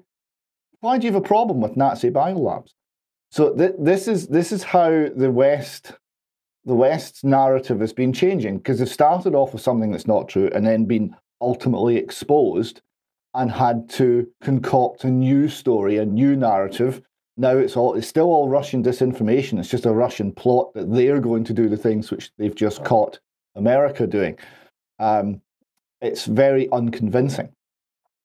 why 0.81 0.99
do 0.99 1.07
you 1.07 1.13
have 1.13 1.23
a 1.23 1.27
problem 1.27 1.61
with 1.61 1.77
Nazi 1.77 2.11
biolabs? 2.11 2.75
So 3.31 3.53
th- 3.55 3.75
this 3.79 4.07
is 4.07 4.29
this 4.29 4.53
is 4.53 4.63
how 4.63 5.09
the 5.17 5.31
West, 5.31 5.93
the 6.65 6.75
West's 6.75 7.25
narrative 7.25 7.81
has 7.81 7.93
been 7.93 8.13
changing 8.13 8.59
because 8.59 8.79
they've 8.79 8.89
started 8.89 9.35
off 9.35 9.53
with 9.53 9.63
something 9.63 9.91
that's 9.91 10.07
not 10.07 10.29
true 10.29 10.49
and 10.55 10.65
then 10.65 10.85
been 10.85 11.17
ultimately 11.41 11.97
exposed 11.97 12.81
and 13.35 13.51
had 13.51 13.89
to 13.91 14.29
concoct 14.41 15.05
a 15.05 15.11
new 15.11 15.49
story, 15.49 15.99
a 15.99 16.07
new 16.07 16.37
narrative. 16.37 17.03
Now 17.37 17.57
it's 17.57 17.77
all 17.77 17.95
it's 17.95 18.07
still 18.07 18.27
all 18.27 18.49
Russian 18.49 18.83
disinformation. 18.83 19.59
It's 19.59 19.69
just 19.69 19.87
a 19.87 19.93
Russian 19.93 20.33
plot 20.33 20.73
that 20.75 20.93
they're 20.93 21.21
going 21.21 21.45
to 21.45 21.53
do 21.53 21.69
the 21.69 21.77
things 21.77 22.11
which 22.11 22.31
they've 22.39 22.55
just 22.55 22.85
caught 22.85 23.19
America 23.57 24.07
doing. 24.07 24.39
Um, 24.99 25.41
it's 26.01 26.27
very 26.27 26.71
unconvincing. 26.71 27.51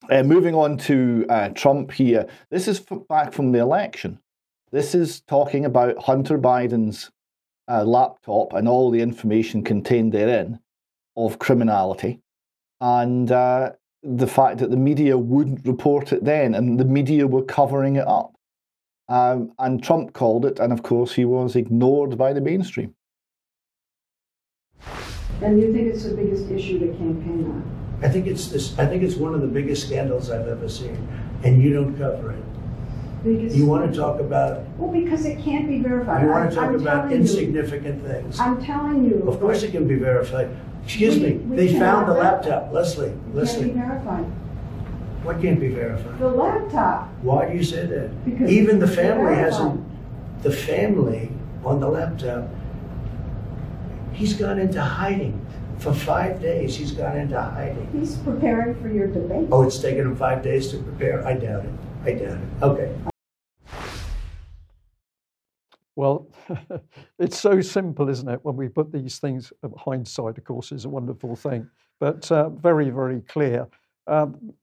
Uh, 0.09 0.23
moving 0.23 0.55
on 0.55 0.77
to 0.77 1.25
uh, 1.29 1.49
Trump 1.49 1.91
here. 1.91 2.27
This 2.51 2.67
is 2.67 2.83
f- 2.89 3.07
back 3.07 3.33
from 3.33 3.51
the 3.51 3.59
election. 3.59 4.19
This 4.71 4.93
is 4.93 5.21
talking 5.21 5.65
about 5.65 6.03
Hunter 6.03 6.37
Biden's 6.37 7.09
uh, 7.67 7.83
laptop 7.83 8.53
and 8.53 8.67
all 8.67 8.91
the 8.91 9.01
information 9.01 9.63
contained 9.63 10.11
therein 10.11 10.59
of 11.15 11.39
criminality. 11.39 12.21
And 12.81 13.31
uh, 13.31 13.73
the 14.03 14.27
fact 14.27 14.59
that 14.59 14.69
the 14.69 14.77
media 14.77 15.17
wouldn't 15.17 15.65
report 15.65 16.13
it 16.13 16.23
then, 16.23 16.55
and 16.55 16.79
the 16.79 16.85
media 16.85 17.27
were 17.27 17.43
covering 17.43 17.95
it 17.95 18.07
up. 18.07 18.33
Um, 19.07 19.51
and 19.57 19.83
Trump 19.83 20.13
called 20.13 20.45
it, 20.45 20.59
and 20.59 20.71
of 20.71 20.83
course, 20.83 21.13
he 21.13 21.25
was 21.25 21.55
ignored 21.55 22.17
by 22.17 22.31
the 22.31 22.41
mainstream. 22.41 22.93
And 25.41 25.59
you 25.59 25.73
think 25.73 25.87
it's 25.87 26.03
the 26.03 26.15
biggest 26.15 26.49
issue 26.51 26.79
to 26.79 26.87
campaign 26.87 27.45
on? 27.45 27.99
I 28.03 28.09
think 28.09 28.27
it's 28.27 28.47
this. 28.47 28.77
I 28.77 28.85
think 28.85 29.03
it's 29.03 29.15
one 29.15 29.33
of 29.33 29.41
the 29.41 29.47
biggest 29.47 29.87
scandals 29.87 30.29
I've 30.29 30.47
ever 30.47 30.69
seen, 30.69 31.07
and 31.43 31.61
you 31.61 31.73
don't 31.73 31.97
cover 31.97 32.33
it. 32.33 32.43
Biggest 33.23 33.55
you 33.55 33.65
want 33.65 33.91
to 33.91 33.97
talk 33.97 34.19
about? 34.19 34.63
Well, 34.77 34.91
because 34.91 35.25
it 35.25 35.43
can't 35.43 35.67
be 35.67 35.79
verified. 35.79 36.23
You 36.23 36.29
want 36.29 36.49
to 36.49 36.55
talk 36.55 36.69
I'm 36.69 36.75
about 36.75 37.11
insignificant 37.11 38.01
you, 38.03 38.09
things. 38.09 38.39
I'm 38.39 38.63
telling 38.63 39.03
you. 39.03 39.23
Of 39.27 39.39
course, 39.41 39.63
it 39.63 39.71
can 39.71 39.87
be 39.87 39.95
verified. 39.95 40.49
Excuse 40.83 41.15
we, 41.15 41.21
me, 41.21 41.33
we 41.33 41.55
they 41.55 41.79
found 41.79 42.07
the 42.07 42.13
laptop. 42.13 42.71
Lesley, 42.71 43.13
Lesley. 43.33 43.71
Can't 43.71 43.75
be 43.75 43.79
verified. 43.79 44.25
What 45.23 45.41
can't 45.41 45.59
be 45.59 45.69
verified? 45.69 46.17
The 46.17 46.29
laptop. 46.29 47.09
Why 47.21 47.49
do 47.49 47.57
you 47.57 47.63
say 47.63 47.85
that? 47.85 48.25
Because 48.25 48.49
even 48.49 48.79
the 48.79 48.87
family 48.87 49.35
hasn't. 49.35 49.85
The 50.43 50.51
family 50.51 51.31
on 51.65 51.79
the 51.79 51.89
laptop. 51.89 52.49
He's 54.13 54.33
gone 54.33 54.59
into 54.59 54.81
hiding 54.81 55.45
for 55.77 55.93
five 55.93 56.41
days. 56.41 56.75
He's 56.75 56.91
gone 56.91 57.17
into 57.17 57.39
hiding. 57.39 57.89
He's 57.91 58.15
preparing 58.17 58.81
for 58.81 58.89
your 58.89 59.07
debate. 59.07 59.47
Oh, 59.51 59.63
it's 59.63 59.79
taken 59.79 60.01
him 60.01 60.15
five 60.15 60.41
days 60.41 60.69
to 60.71 60.77
prepare. 60.77 61.25
I 61.25 61.33
doubt 61.33 61.65
it. 61.65 61.71
I 62.05 62.11
doubt 62.13 62.37
it. 62.37 62.63
Okay. 62.63 63.08
Well, 65.99 66.29
it's 67.19 67.37
so 67.37 67.59
simple, 67.59 68.07
isn't 68.07 68.29
it? 68.29 68.39
When 68.43 68.55
we 68.55 68.69
put 68.69 68.89
these 68.89 69.19
things, 69.19 69.51
uh, 69.63 69.67
hindsight, 69.77 70.37
of 70.37 70.45
course, 70.45 70.71
is 70.71 70.85
a 70.85 70.89
wonderful 70.89 71.35
thing, 71.35 71.69
but 71.99 72.31
uh, 72.31 72.47
very, 72.51 72.89
very 72.89 73.19
clear. 73.19 73.67
Um, 74.07 74.53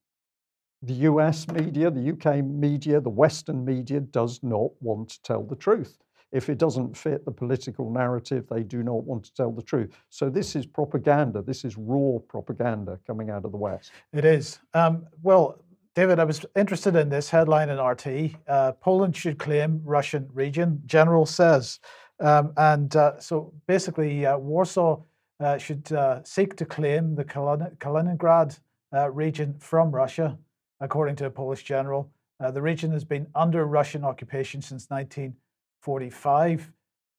the 0.80 0.94
US 1.10 1.46
media, 1.48 1.90
the 1.90 2.08
UK 2.12 2.42
media, 2.42 3.02
the 3.02 3.10
Western 3.10 3.66
media 3.66 4.00
does 4.00 4.42
not 4.42 4.70
want 4.80 5.10
to 5.10 5.22
tell 5.24 5.42
the 5.42 5.56
truth. 5.56 5.98
If 6.32 6.48
it 6.48 6.56
doesn't 6.56 6.96
fit 6.96 7.26
the 7.26 7.32
political 7.32 7.90
narrative, 7.90 8.46
they 8.48 8.62
do 8.62 8.82
not 8.82 9.04
want 9.04 9.24
to 9.24 9.34
tell 9.34 9.52
the 9.52 9.62
truth. 9.62 9.94
So 10.08 10.30
this 10.30 10.56
is 10.56 10.64
propaganda. 10.64 11.42
This 11.42 11.66
is 11.66 11.76
raw 11.76 12.16
propaganda 12.28 12.98
coming 13.06 13.28
out 13.28 13.44
of 13.44 13.52
the 13.52 13.58
West. 13.58 13.92
It 14.14 14.24
is. 14.24 14.58
Um, 14.72 15.06
well, 15.22 15.60
David, 15.96 16.18
I 16.18 16.24
was 16.24 16.44
interested 16.54 16.94
in 16.94 17.08
this 17.08 17.30
headline 17.30 17.70
in 17.70 17.80
RT. 17.80 18.36
Uh, 18.46 18.72
Poland 18.72 19.16
should 19.16 19.38
claim 19.38 19.80
Russian 19.82 20.28
region, 20.34 20.82
general 20.84 21.24
says. 21.24 21.80
Um, 22.20 22.52
and 22.58 22.94
uh, 22.94 23.18
so 23.18 23.54
basically, 23.66 24.26
uh, 24.26 24.36
Warsaw 24.36 25.00
uh, 25.40 25.56
should 25.56 25.90
uh, 25.92 26.22
seek 26.22 26.54
to 26.56 26.66
claim 26.66 27.14
the 27.14 27.24
Kaliningrad 27.24 28.60
uh, 28.94 29.10
region 29.10 29.54
from 29.58 29.90
Russia, 29.90 30.36
according 30.80 31.16
to 31.16 31.24
a 31.24 31.30
Polish 31.30 31.62
general. 31.62 32.10
the 32.52 32.60
region 32.60 32.92
has 32.92 33.04
been 33.04 33.26
under 33.34 33.64
Russian 33.64 34.04
occupation 34.04 34.60
since 34.60 34.90
1945. 34.90 36.72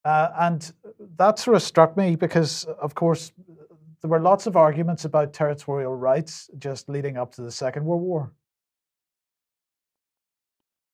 and 0.05 0.71
that 1.17 1.39
sort 1.39 1.55
of 1.55 1.63
struck 1.63 1.97
me 1.97 2.15
because, 2.15 2.63
of 2.79 2.93
course, 2.93 3.31
there 4.01 4.11
were 4.11 4.19
lots 4.19 4.45
of 4.45 4.55
arguments 4.55 5.03
about 5.03 5.33
territorial 5.33 5.95
rights 5.95 6.51
just 6.59 6.87
leading 6.89 7.17
up 7.17 7.33
to 7.33 7.41
the 7.41 7.51
Second 7.51 7.83
World 7.83 8.03
War. 8.03 8.31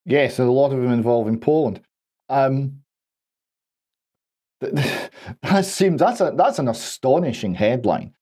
Yes, 0.05 0.39
a 0.39 0.43
lot 0.45 0.73
of 0.73 0.81
them 0.81 0.91
involving 0.91 1.39
Poland. 1.39 1.81
Um, 2.29 2.79
that 4.59 5.65
seems 5.65 5.99
that's 5.99 6.21
a 6.21 6.33
that's 6.35 6.59
an 6.59 6.67
astonishing 6.67 7.53
headline, 7.53 8.13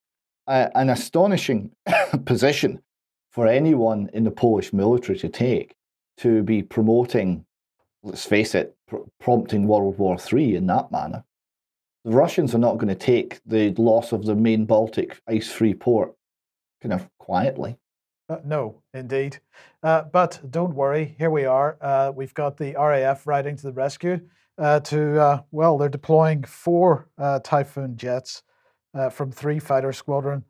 uh, 0.46 0.68
an 0.74 0.90
astonishing 0.90 1.70
position 2.24 2.82
for 3.30 3.46
anyone 3.46 4.10
in 4.12 4.24
the 4.24 4.30
Polish 4.30 4.72
military 4.72 5.18
to 5.18 5.28
take 5.28 5.74
to 6.18 6.42
be 6.42 6.62
promoting. 6.62 7.44
Let's 8.04 8.26
face 8.26 8.56
it, 8.56 8.76
pr- 8.88 8.96
prompting 9.20 9.66
World 9.66 9.98
War 9.98 10.18
Three 10.18 10.56
in 10.56 10.66
that 10.66 10.90
manner. 10.90 11.24
The 12.04 12.10
Russians 12.10 12.54
are 12.54 12.58
not 12.58 12.78
going 12.78 12.88
to 12.88 12.96
take 12.96 13.40
the 13.46 13.72
loss 13.74 14.10
of 14.10 14.24
the 14.24 14.34
main 14.34 14.64
Baltic 14.64 15.20
ice-free 15.28 15.74
port 15.74 16.12
kind 16.80 16.92
of 16.92 17.08
quietly. 17.18 17.76
Uh, 18.32 18.38
no, 18.46 18.82
indeed. 18.94 19.38
Uh, 19.82 20.02
but 20.10 20.40
don't 20.50 20.74
worry, 20.74 21.14
here 21.18 21.28
we 21.28 21.44
are. 21.44 21.76
Uh, 21.82 22.10
we've 22.14 22.32
got 22.32 22.56
the 22.56 22.72
RAF 22.72 23.26
riding 23.26 23.56
to 23.56 23.62
the 23.64 23.72
rescue. 23.72 24.18
Uh, 24.56 24.80
to, 24.80 25.20
uh, 25.20 25.42
well, 25.50 25.76
they're 25.76 25.90
deploying 25.90 26.42
four 26.44 27.10
uh, 27.18 27.40
Typhoon 27.40 27.94
jets 27.96 28.42
from 29.10 29.30
three 29.30 29.58
fighter 29.58 29.92
squadron, 29.92 30.44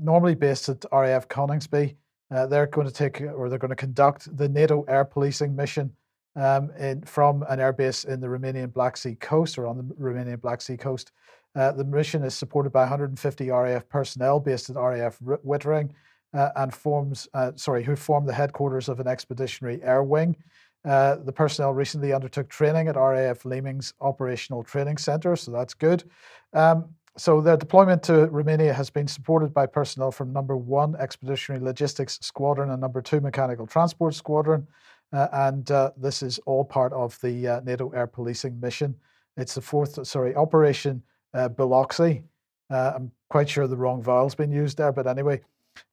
normally 0.00 0.34
based 0.34 0.68
at 0.68 0.84
RAF 0.92 1.28
Coningsby. 1.28 1.96
they're 2.30 2.66
going 2.66 2.86
to 2.86 2.92
take, 2.92 3.20
or 3.20 3.48
they're 3.48 3.58
going 3.58 3.70
to 3.70 3.76
conduct 3.76 4.36
the 4.36 4.48
NATO 4.48 4.82
air 4.88 5.04
policing 5.04 5.54
mission 5.54 5.92
um, 6.36 6.70
in, 6.78 7.02
from 7.02 7.44
an 7.48 7.58
airbase 7.58 8.06
in 8.06 8.20
the 8.20 8.28
Romanian 8.28 8.72
Black 8.72 8.96
Sea 8.96 9.16
coast, 9.16 9.58
or 9.58 9.66
on 9.66 9.76
the 9.76 9.94
Romanian 9.94 10.40
Black 10.40 10.60
Sea 10.60 10.76
coast. 10.76 11.12
the 11.54 11.84
mission 11.84 12.24
is 12.24 12.34
supported 12.34 12.70
by 12.70 12.80
150 12.80 13.50
RAF 13.50 13.88
personnel 13.88 14.40
based 14.40 14.70
at 14.70 14.76
RAF 14.76 15.18
Wittering 15.20 15.90
uh, 16.34 16.50
and 16.56 16.74
forms, 16.74 17.28
uh, 17.34 17.52
sorry, 17.54 17.84
who 17.84 17.96
form 17.96 18.26
the 18.26 18.32
headquarters 18.32 18.88
of 18.88 19.00
an 19.00 19.06
expeditionary 19.06 19.82
air 19.82 20.02
wing. 20.02 20.36
Uh, 20.84 21.16
the 21.16 21.32
personnel 21.32 21.72
recently 21.72 22.12
undertook 22.12 22.48
training 22.48 22.88
at 22.88 22.96
RAF 22.96 23.44
Leeming's 23.44 23.94
Operational 24.00 24.62
Training 24.62 24.98
Centre, 24.98 25.34
so 25.36 25.50
that's 25.50 25.72
good. 25.72 26.04
Um, 26.52 26.90
so 27.16 27.40
their 27.40 27.56
deployment 27.56 28.02
to 28.04 28.26
Romania 28.26 28.72
has 28.72 28.90
been 28.90 29.06
supported 29.06 29.54
by 29.54 29.66
personnel 29.66 30.10
from 30.10 30.32
Number 30.32 30.56
One 30.56 30.96
Expeditionary 30.96 31.64
Logistics 31.64 32.18
Squadron 32.20 32.70
and 32.70 32.80
Number 32.80 33.00
Two 33.00 33.20
Mechanical 33.20 33.66
Transport 33.66 34.14
Squadron, 34.14 34.66
uh, 35.12 35.28
and 35.32 35.70
uh, 35.70 35.92
this 35.96 36.22
is 36.22 36.38
all 36.40 36.64
part 36.64 36.92
of 36.92 37.18
the 37.22 37.46
uh, 37.46 37.60
NATO 37.60 37.88
air 37.90 38.08
policing 38.08 38.58
mission. 38.60 38.94
It's 39.36 39.54
the 39.54 39.60
fourth, 39.60 40.04
sorry, 40.06 40.34
Operation 40.34 41.02
uh, 41.32 41.48
Biloxi. 41.48 42.24
I'm 42.70 43.12
quite 43.30 43.48
sure 43.48 43.68
the 43.68 43.76
wrong 43.76 44.02
vowel's 44.02 44.34
been 44.34 44.50
used 44.50 44.78
there, 44.78 44.90
but 44.90 45.06
anyway, 45.06 45.40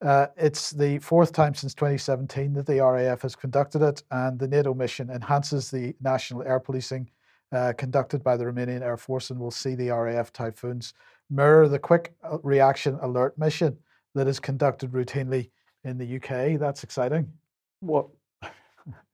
uh, 0.02 0.28
it's 0.38 0.72
the 0.72 1.00
fourth 1.00 1.34
time 1.34 1.54
since 1.54 1.74
2017 1.74 2.54
that 2.54 2.66
the 2.66 2.80
RAF 2.80 3.22
has 3.22 3.36
conducted 3.36 3.82
it, 3.82 4.04
and 4.12 4.40
the 4.40 4.48
NATO 4.48 4.74
mission 4.74 5.10
enhances 5.10 5.72
the 5.72 5.96
national 6.02 6.44
air 6.44 6.60
policing 6.60 7.10
uh, 7.52 7.74
conducted 7.78 8.24
by 8.24 8.38
the 8.38 8.46
Romanian 8.46 8.82
Air 8.82 8.98
Force 8.98 9.30
and 9.30 9.40
will 9.40 9.52
see 9.52 9.76
the 9.76 9.90
RAF 9.90 10.32
Typhoons 10.32 10.94
mirror 11.30 11.68
the 11.68 11.80
quick 11.80 12.14
uh, 12.24 12.38
reaction 12.44 12.98
alert 13.02 13.38
mission 13.38 13.78
that 14.16 14.28
is 14.28 14.40
conducted 14.40 14.92
routinely 14.92 15.50
in 15.84 15.98
the 15.98 16.16
UK. 16.18 16.60
That's 16.60 16.84
exciting. 16.84 17.32
What 17.80 18.08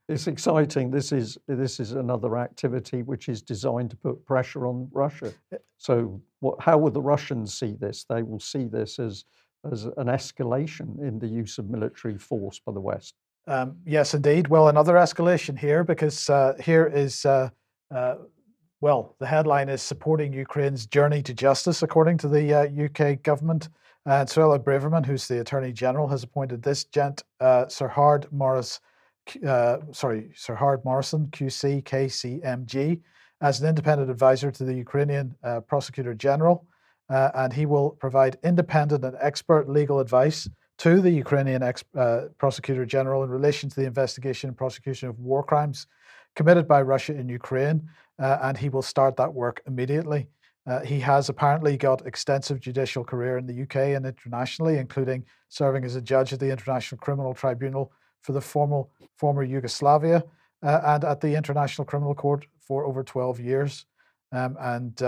it's 0.09 0.27
exciting. 0.27 0.89
This 0.89 1.11
is 1.11 1.37
this 1.47 1.79
is 1.79 1.91
another 1.91 2.37
activity 2.37 3.03
which 3.03 3.27
is 3.27 3.41
designed 3.41 3.89
to 3.91 3.97
put 3.97 4.25
pressure 4.25 4.65
on 4.65 4.89
Russia. 4.91 5.33
So, 5.77 6.21
what, 6.39 6.61
how 6.61 6.77
will 6.77 6.91
the 6.91 7.01
Russians 7.01 7.53
see 7.53 7.73
this? 7.73 8.05
They 8.09 8.23
will 8.23 8.39
see 8.39 8.65
this 8.65 8.99
as 8.99 9.25
as 9.71 9.85
an 9.85 10.07
escalation 10.07 10.99
in 10.99 11.19
the 11.19 11.27
use 11.27 11.57
of 11.57 11.69
military 11.69 12.17
force 12.17 12.59
by 12.59 12.71
the 12.71 12.79
West. 12.79 13.15
Um, 13.47 13.77
yes, 13.85 14.13
indeed. 14.13 14.49
Well, 14.49 14.67
another 14.67 14.95
escalation 14.95 15.57
here 15.57 15.83
because 15.83 16.29
uh, 16.29 16.55
here 16.61 16.85
is, 16.85 17.25
uh, 17.25 17.49
uh, 17.93 18.15
well, 18.81 19.15
the 19.19 19.25
headline 19.25 19.69
is 19.69 19.81
supporting 19.81 20.33
Ukraine's 20.33 20.85
journey 20.85 21.23
to 21.23 21.33
justice, 21.33 21.81
according 21.81 22.17
to 22.19 22.27
the 22.27 22.85
UK 22.85 23.01
uh, 23.01 23.15
government. 23.23 23.69
And 24.05 24.27
Suella 24.27 24.59
Braverman, 24.59 25.05
who's 25.05 25.27
the 25.27 25.41
Attorney 25.41 25.71
General, 25.71 26.07
has 26.07 26.23
appointed 26.23 26.61
this 26.61 26.83
gent, 26.85 27.23
uh, 27.39 27.67
Sir 27.67 27.87
Howard 27.87 28.27
Morris, 28.31 28.79
uh, 29.45 29.77
sorry, 29.91 30.29
Sir 30.35 30.55
Howard 30.55 30.83
Morrison, 30.85 31.27
QC 31.27 31.83
KCMG, 31.83 33.01
as 33.41 33.61
an 33.61 33.67
independent 33.67 34.09
advisor 34.09 34.51
to 34.51 34.63
the 34.63 34.73
Ukrainian 34.73 35.35
Prosecutor 35.67 36.13
General 36.13 36.65
uh, 37.09 37.31
and 37.35 37.53
he 37.53 37.65
will 37.65 37.91
provide 37.91 38.37
independent 38.43 39.03
and 39.03 39.15
expert 39.21 39.69
legal 39.69 39.99
advice 39.99 40.49
to 40.77 41.01
the 41.01 41.09
Ukrainian 41.09 41.63
ex- 41.63 41.83
uh, 41.95 42.27
prosecutor 42.37 42.85
general 42.85 43.23
in 43.23 43.29
relation 43.29 43.69
to 43.69 43.75
the 43.75 43.85
investigation 43.85 44.49
and 44.49 44.57
prosecution 44.57 45.09
of 45.09 45.19
war 45.19 45.43
crimes 45.43 45.87
committed 46.35 46.67
by 46.67 46.81
Russia 46.81 47.15
in 47.15 47.27
Ukraine, 47.27 47.89
uh, 48.19 48.37
and 48.43 48.57
he 48.57 48.69
will 48.69 48.83
start 48.83 49.15
that 49.17 49.33
work 49.33 49.61
immediately. 49.65 50.27
Uh, 50.67 50.81
he 50.81 50.99
has 50.99 51.29
apparently 51.29 51.77
got 51.77 52.05
extensive 52.05 52.59
judicial 52.59 53.03
career 53.03 53.37
in 53.37 53.47
the 53.47 53.63
UK 53.63 53.95
and 53.95 54.05
internationally, 54.05 54.77
including 54.77 55.23
serving 55.49 55.83
as 55.83 55.95
a 55.95 56.01
judge 56.01 56.33
at 56.33 56.39
the 56.39 56.51
International 56.51 56.99
Criminal 56.99 57.33
Tribunal 57.33 57.91
for 58.21 58.33
the 58.33 58.41
formal, 58.41 58.91
former 59.17 59.43
Yugoslavia 59.43 60.23
uh, 60.61 60.81
and 60.85 61.03
at 61.05 61.21
the 61.21 61.33
International 61.33 61.85
Criminal 61.85 62.13
Court 62.13 62.45
for 62.59 62.85
over 62.85 63.03
12 63.03 63.39
years. 63.39 63.85
Um, 64.31 64.57
and 64.59 65.01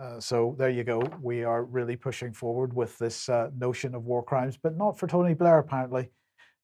uh, 0.00 0.20
so 0.20 0.54
there 0.58 0.70
you 0.70 0.84
go. 0.84 1.02
We 1.20 1.44
are 1.44 1.64
really 1.64 1.96
pushing 1.96 2.32
forward 2.32 2.72
with 2.72 2.96
this 2.98 3.28
uh, 3.28 3.50
notion 3.58 3.94
of 3.94 4.04
war 4.04 4.22
crimes, 4.22 4.56
but 4.56 4.76
not 4.76 4.98
for 4.98 5.06
Tony 5.06 5.34
Blair, 5.34 5.58
apparently. 5.58 6.10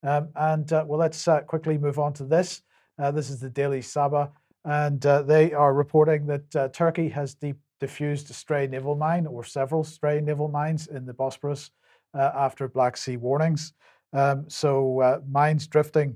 Um, 0.03 0.29
and 0.37 0.73
uh, 0.73 0.85
well, 0.87 1.01
let's 1.01 1.27
uh, 1.27 1.41
quickly 1.41 1.79
move 1.79 1.99
on 1.99 2.13
to 2.15 2.25
this. 2.25 2.63
Uh, 2.99 3.11
this 3.11 3.31
is 3.31 3.41
the 3.41 3.51
Daily 3.51 3.81
Sabah, 3.81 4.31
and 4.65 5.01
they 5.01 5.53
are 5.53 5.75
reporting 5.75 6.27
that 6.27 6.73
Turkey 6.73 7.09
has 7.09 7.35
de- 7.35 7.55
diffused 7.81 8.31
a 8.31 8.35
stray 8.35 8.67
naval 8.67 8.95
mine 8.95 9.27
or 9.27 9.43
several 9.43 9.83
stray 9.83 10.21
naval 10.21 10.49
mines 10.49 10.87
in 10.87 11.05
the 11.05 11.15
Bosporus 11.15 11.71
after 12.15 12.69
Black 12.69 12.97
Sea 12.97 13.17
warnings. 13.17 13.73
Um, 14.13 14.45
so 14.49 15.23
mines 15.29 15.67
drifting 15.67 16.15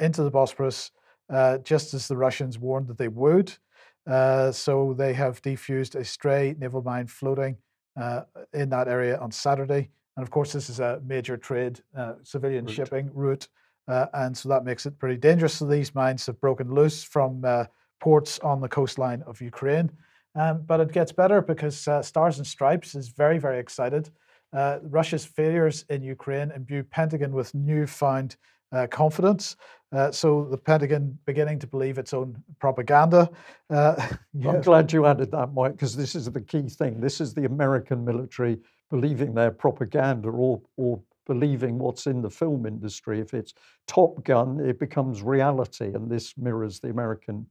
into 0.00 0.24
the 0.24 0.32
Bosporus 0.32 0.90
just 1.62 1.94
as 1.94 2.08
the 2.08 2.16
Russians 2.16 2.58
warned 2.58 2.88
that 2.88 2.98
they 2.98 3.08
would. 3.08 3.56
Uh, 4.06 4.52
so 4.52 4.94
they 4.96 5.12
have 5.12 5.42
defused 5.42 5.94
a 5.94 6.04
stray 6.04 6.54
naval 6.58 6.82
mine 6.82 7.06
floating 7.06 7.56
uh, 8.00 8.22
in 8.52 8.68
that 8.70 8.88
area 8.88 9.18
on 9.18 9.30
Saturday. 9.30 9.90
And 10.16 10.22
of 10.22 10.30
course, 10.30 10.52
this 10.52 10.70
is 10.70 10.80
a 10.80 11.00
major 11.04 11.36
trade 11.36 11.80
uh, 11.96 12.14
civilian 12.22 12.64
route. 12.66 12.74
shipping 12.74 13.10
route. 13.12 13.48
Uh, 13.88 14.06
and 14.14 14.36
so 14.36 14.48
that 14.48 14.64
makes 14.64 14.86
it 14.86 14.98
pretty 14.98 15.16
dangerous. 15.16 15.54
So 15.54 15.66
these 15.66 15.94
mines 15.94 16.26
have 16.26 16.40
broken 16.40 16.72
loose 16.72 17.02
from 17.02 17.44
uh, 17.44 17.64
ports 18.00 18.38
on 18.40 18.60
the 18.60 18.68
coastline 18.68 19.22
of 19.26 19.40
Ukraine. 19.40 19.90
Um, 20.34 20.62
but 20.66 20.80
it 20.80 20.92
gets 20.92 21.12
better 21.12 21.40
because 21.40 21.88
Stars 22.02 22.38
and 22.38 22.46
Stripes 22.46 22.94
is 22.94 23.08
very, 23.08 23.38
very 23.38 23.58
excited. 23.58 24.10
Russia's 24.82 25.24
failures 25.24 25.84
in 25.88 26.02
Ukraine 26.02 26.50
imbue 26.50 26.82
Pentagon 26.82 27.32
with 27.32 27.54
newfound 27.54 28.36
uh, 28.72 28.86
confidence. 28.88 29.56
Uh, 29.92 30.10
so 30.10 30.46
the 30.50 30.58
Pentagon 30.58 31.16
beginning 31.26 31.58
to 31.60 31.66
believe 31.66 31.98
its 31.98 32.12
own 32.12 32.36
propaganda. 32.58 33.30
Uh, 33.70 33.94
yeah. 34.34 34.50
I'm 34.50 34.60
glad 34.60 34.92
you 34.92 35.06
added 35.06 35.30
that, 35.30 35.54
Mike, 35.54 35.72
because 35.72 35.96
this 35.96 36.14
is 36.14 36.30
the 36.30 36.40
key 36.40 36.68
thing. 36.68 37.00
This 37.00 37.20
is 37.20 37.34
the 37.34 37.44
American 37.44 38.04
military 38.04 38.58
believing 38.90 39.34
their 39.34 39.50
propaganda 39.50 40.28
or, 40.28 40.60
or 40.76 41.00
believing 41.26 41.78
what's 41.78 42.06
in 42.06 42.20
the 42.22 42.30
film 42.30 42.66
industry. 42.66 43.20
If 43.20 43.34
it's 43.34 43.54
Top 43.86 44.22
Gun, 44.24 44.60
it 44.60 44.78
becomes 44.78 45.22
reality, 45.22 45.92
and 45.94 46.10
this 46.10 46.36
mirrors 46.36 46.80
the 46.80 46.90
American 46.90 47.46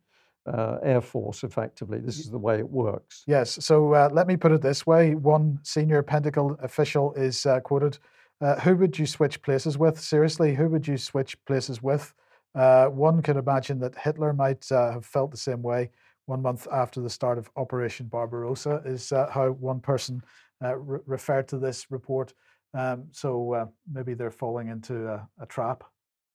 uh, 0.45 0.77
Air 0.83 1.01
Force 1.01 1.43
effectively. 1.43 1.99
This 1.99 2.19
is 2.19 2.29
the 2.29 2.37
way 2.37 2.59
it 2.59 2.69
works. 2.69 3.23
Yes. 3.27 3.57
So 3.63 3.93
uh, 3.93 4.09
let 4.11 4.27
me 4.27 4.37
put 4.37 4.51
it 4.51 4.61
this 4.61 4.85
way 4.85 5.15
one 5.15 5.59
senior 5.63 6.03
Pentagon 6.03 6.55
official 6.61 7.13
is 7.13 7.45
uh, 7.45 7.59
quoted 7.61 7.97
uh, 8.41 8.59
who 8.59 8.75
would 8.75 8.97
you 8.99 9.05
switch 9.05 9.41
places 9.41 9.77
with? 9.77 9.99
Seriously, 9.99 10.55
who 10.55 10.69
would 10.69 10.87
you 10.87 10.97
switch 10.97 11.37
places 11.45 11.81
with? 11.81 12.13
Uh, 12.53 12.87
one 12.87 13.21
could 13.21 13.37
imagine 13.37 13.79
that 13.79 13.97
Hitler 13.97 14.33
might 14.33 14.71
uh, 14.71 14.91
have 14.91 15.05
felt 15.05 15.31
the 15.31 15.37
same 15.37 15.61
way 15.61 15.89
one 16.25 16.41
month 16.41 16.67
after 16.71 17.01
the 17.01 17.09
start 17.09 17.37
of 17.37 17.49
Operation 17.55 18.07
Barbarossa, 18.07 18.81
is 18.85 19.11
uh, 19.11 19.29
how 19.31 19.49
one 19.51 19.79
person 19.79 20.21
uh, 20.63 20.75
re- 20.75 20.99
referred 21.05 21.47
to 21.49 21.57
this 21.57 21.91
report. 21.91 22.33
Um, 22.73 23.05
so 23.11 23.53
uh, 23.53 23.65
maybe 23.91 24.13
they're 24.13 24.31
falling 24.31 24.67
into 24.69 25.07
a, 25.07 25.27
a 25.39 25.45
trap. 25.45 25.83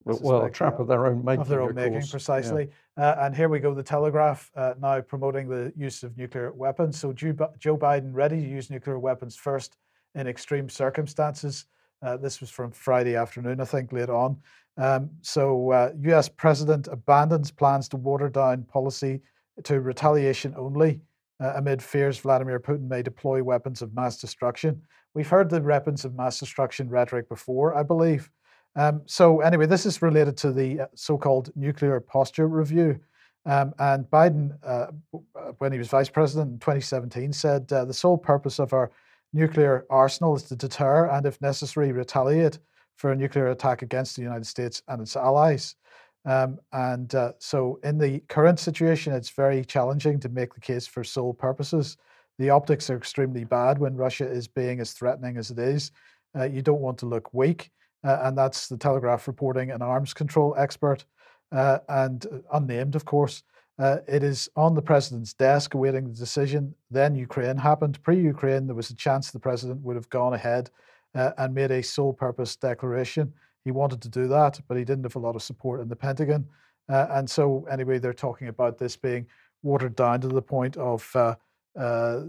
well, 0.05 0.45
a 0.45 0.51
trap 0.51 0.79
of 0.79 0.87
their 0.87 1.07
own 1.07 1.25
making. 1.25 1.41
Of 1.43 1.49
their 1.49 1.63
own 1.63 1.75
making, 1.75 1.93
course. 1.93 2.11
precisely. 2.11 2.71
Uh, 2.97 3.17
and 3.19 3.37
here 3.37 3.49
we 3.49 3.59
go, 3.59 3.75
the 3.75 3.83
Telegraph 3.83 4.51
uh, 4.57 4.75
now 4.81 5.01
promoting 5.01 5.49
the 5.49 5.73
use 5.77 6.03
of 6.03 6.17
nuclear 6.17 6.53
weapons. 6.53 6.99
So 6.99 7.13
Joe 7.13 7.77
Biden 7.77 8.11
ready 8.15 8.41
to 8.41 8.49
use 8.49 8.71
nuclear 8.71 8.99
weapons 8.99 9.37
first 9.37 9.77
in 10.15 10.27
extreme 10.27 10.69
circumstances. 10.69 11.67
Uh, 12.03 12.17
this 12.17 12.41
was 12.41 12.51
from 12.51 12.71
Friday 12.71 13.15
afternoon, 13.15 13.61
I 13.61 13.65
think, 13.65 13.93
late 13.93 14.09
on. 14.09 14.37
Um, 14.77 15.11
so 15.21 15.71
uh, 15.73 15.93
U.S. 16.03 16.29
President 16.29 16.89
abandons 16.89 17.51
plans 17.51 17.89
to 17.91 17.97
water 17.97 18.29
down 18.29 18.65
policy 18.65 19.21
to 19.65 19.81
retaliation 19.81 20.55
only 20.57 21.01
uh, 21.41 21.55
amid 21.57 21.83
fears 21.83 22.19
Vladimir 22.19 22.61
Putin 22.61 22.89
may 22.89 23.03
deploy 23.03 23.43
weapons 23.43 23.83
of 23.83 23.95
mass 23.95 24.19
destruction. 24.19 24.81
We've 25.15 25.29
heard 25.29 25.51
the 25.51 25.61
weapons 25.61 26.05
of 26.05 26.15
mass 26.15 26.39
destruction 26.39 26.89
rhetoric 26.89 27.29
before, 27.29 27.77
I 27.77 27.83
believe. 27.83 28.31
Um, 28.77 29.03
so 29.07 29.41
anyway, 29.41 29.67
this 29.67 29.85
is 29.85 30.01
related 30.01 30.37
to 30.39 30.53
the 30.53 30.81
uh, 30.81 30.87
so-called 30.95 31.51
nuclear 31.57 31.99
posture 32.01 32.47
review. 32.47 33.01
Um, 33.47 33.73
and 33.79 34.05
Biden, 34.05 34.53
uh, 34.63 34.89
when 35.59 35.73
he 35.73 35.79
was 35.79 35.89
vice 35.89 36.11
president 36.11 36.53
in 36.53 36.59
2017, 36.59 37.33
said 37.33 37.67
the 37.69 37.93
sole 37.93 38.19
purpose 38.19 38.59
of 38.59 38.73
our 38.73 38.91
nuclear 39.33 39.87
arsenal 39.91 40.37
is 40.37 40.45
to 40.45 40.57
deter 40.57 41.07
and, 41.07 41.27
if 41.27 41.41
necessary, 41.41 41.93
retaliate 41.93 42.59
for 42.97 43.13
a 43.13 43.17
nuclear 43.17 43.49
attack 43.49 43.83
against 43.83 44.17
the 44.17 44.23
United 44.23 44.47
States 44.47 44.83
and 44.89 45.01
its 45.01 45.17
allies. 45.17 45.75
Um, 46.27 46.59
and 46.73 47.15
uh, 47.15 47.33
so, 47.39 47.79
in 47.83 47.97
the 47.97 48.21
current 48.29 48.61
situation, 48.61 49.15
it's 49.15 49.31
very 49.31 49.65
challenging 49.65 50.21
to 50.21 50.29
make 50.29 50.53
the 50.55 50.61
case 50.61 50.87
for 50.87 51.03
sole 51.03 51.33
purposes. 51.33 51.97
The 52.39 52.51
optics 52.51 52.91
are 52.91 52.97
extremely 52.97 53.45
bad 53.45 53.79
when 53.79 53.97
Russia 53.97 54.31
is 54.31 54.47
being 54.47 54.81
as 54.81 54.93
threatening 54.93 55.39
as 55.39 55.51
it 55.51 55.59
is. 55.59 55.93
Uh, 56.39 56.45
you 56.45 56.63
don't 56.63 56.81
want 56.81 56.99
to 56.99 57.07
look 57.07 57.33
weak. 57.33 57.71
Uh, 58.03 58.19
and 58.23 58.39
that's 58.39 58.69
the 58.69 58.79
Telegraph 58.79 59.27
reporting 59.29 59.71
an 59.71 59.83
arms 59.83 60.15
control 60.15 60.55
expert, 60.57 61.05
uh, 61.53 61.79
and 61.89 62.27
uh, 62.27 62.39
unnamed, 62.55 62.97
of 62.97 63.05
course. 63.05 63.43
Uh, 63.81 63.99
it 64.07 64.23
is 64.23 64.49
on 64.57 64.75
the 64.75 64.83
president's 64.83 65.33
desk 65.33 65.73
awaiting 65.73 66.05
the 66.05 66.19
decision. 66.19 66.75
Then 66.91 67.15
Ukraine 67.15 67.57
happened. 67.57 68.03
Pre 68.03 68.21
Ukraine, 68.21 68.67
there 68.67 68.77
was 68.77 68.91
a 68.91 68.95
chance 68.95 69.31
the 69.31 69.41
president 69.41 69.81
would 69.81 69.97
have 69.97 70.11
gone 70.11 70.35
ahead 70.35 70.71
uh, 71.15 71.31
and 71.39 71.55
made 71.55 71.71
a 71.71 71.83
sole 71.83 72.13
purpose 72.13 72.57
declaration. 72.57 73.33
He 73.65 73.71
wanted 73.71 74.03
to 74.03 74.11
do 74.11 74.29
that, 74.29 74.61
but 74.69 74.77
he 74.77 74.85
didn't 74.85 75.05
have 75.05 75.17
a 75.17 75.19
lot 75.19 75.35
of 75.35 75.43
support 75.43 75.81
in 75.81 75.89
the 75.89 75.97
Pentagon. 75.97 76.47
Uh, 76.91 77.07
and 77.11 77.29
so, 77.29 77.67
anyway, 77.71 77.99
they're 77.99 78.13
talking 78.13 78.49
about 78.49 78.77
this 78.77 78.97
being 78.97 79.27
watered 79.63 79.97
down 79.97 80.21
to 80.21 80.29
the 80.29 80.43
point 80.43 80.77
of 80.77 81.11
uh, 81.15 81.35
uh, 81.79 82.21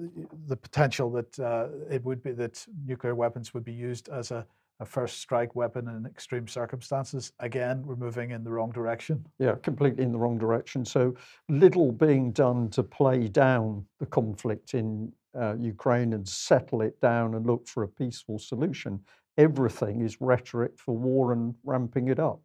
the 0.48 0.56
potential 0.56 1.10
that 1.12 1.40
uh, 1.40 1.68
it 1.90 2.04
would 2.06 2.24
be 2.24 2.32
that 2.32 2.66
nuclear 2.86 3.16
weapons 3.16 3.54
would 3.54 3.66
be 3.66 3.74
used 3.74 4.08
as 4.10 4.32
a, 4.32 4.46
a 4.82 4.86
first 4.86 5.20
strike 5.20 5.56
weapon 5.56 5.88
in 5.88 6.06
extreme 6.08 6.48
circumstances. 6.48 7.32
Again, 7.40 7.84
we're 7.86 7.96
moving 7.96 8.32
in 8.32 8.44
the 8.44 8.52
wrong 8.52 8.72
direction. 8.72 9.24
Yeah, 9.38 9.56
completely 9.62 10.04
in 10.04 10.12
the 10.12 10.18
wrong 10.18 10.40
direction. 10.40 10.84
So 10.84 11.16
little 11.48 11.92
being 11.92 12.32
done 12.32 12.70
to 12.72 12.82
play 12.82 13.28
down 13.28 13.86
the 14.00 14.08
conflict 14.08 14.74
in 14.74 15.14
uh, 15.40 15.56
Ukraine 15.60 16.14
and 16.14 16.28
settle 16.28 16.82
it 16.82 17.00
down 17.00 17.36
and 17.36 17.46
look 17.46 17.68
for 17.68 17.84
a 17.84 17.88
peaceful 17.88 18.40
solution. 18.40 19.00
Everything 19.38 20.02
is 20.02 20.20
rhetoric 20.20 20.72
for 20.78 20.98
war 20.98 21.32
and 21.32 21.54
ramping 21.64 22.08
it 22.08 22.20
up. 22.20 22.42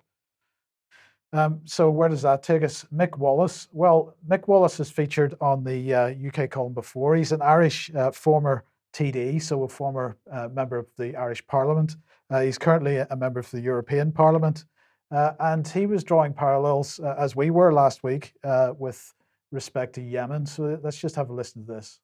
Um, 1.32 1.60
so 1.64 1.90
where 1.90 2.08
does 2.08 2.22
that 2.22 2.42
take 2.42 2.62
us? 2.62 2.84
Mick 2.94 3.16
Wallace. 3.16 3.68
Well, 3.72 4.14
Mick 4.28 4.46
Wallace 4.46 4.78
is 4.78 4.90
featured 4.90 5.34
on 5.40 5.64
the 5.64 5.94
uh, 5.94 6.14
UK 6.28 6.50
column 6.50 6.74
before. 6.74 7.16
He's 7.16 7.32
an 7.32 7.42
Irish 7.42 7.90
uh, 7.94 8.12
former 8.12 8.64
TD, 8.92 9.42
so 9.42 9.64
a 9.64 9.68
former 9.68 10.16
uh, 10.30 10.48
member 10.52 10.78
of 10.78 10.86
the 10.96 11.16
Irish 11.16 11.46
Parliament. 11.46 11.96
Uh, 12.30 12.40
he's 12.40 12.58
currently 12.58 12.96
a 12.96 13.16
member 13.16 13.38
of 13.38 13.50
the 13.50 13.60
European 13.60 14.10
Parliament, 14.10 14.64
uh, 15.12 15.32
and 15.38 15.66
he 15.68 15.86
was 15.86 16.02
drawing 16.02 16.32
parallels 16.32 16.98
uh, 16.98 17.14
as 17.18 17.36
we 17.36 17.50
were 17.50 17.72
last 17.72 18.02
week 18.02 18.32
with 18.78 19.14
respect 19.52 19.94
to 19.94 20.02
Yemen. 20.02 20.44
So 20.46 20.78
let's 20.82 20.98
just 20.98 21.14
have 21.16 21.30
a 21.30 21.32
listen 21.32 21.64
to 21.66 21.72
this. 21.74 22.00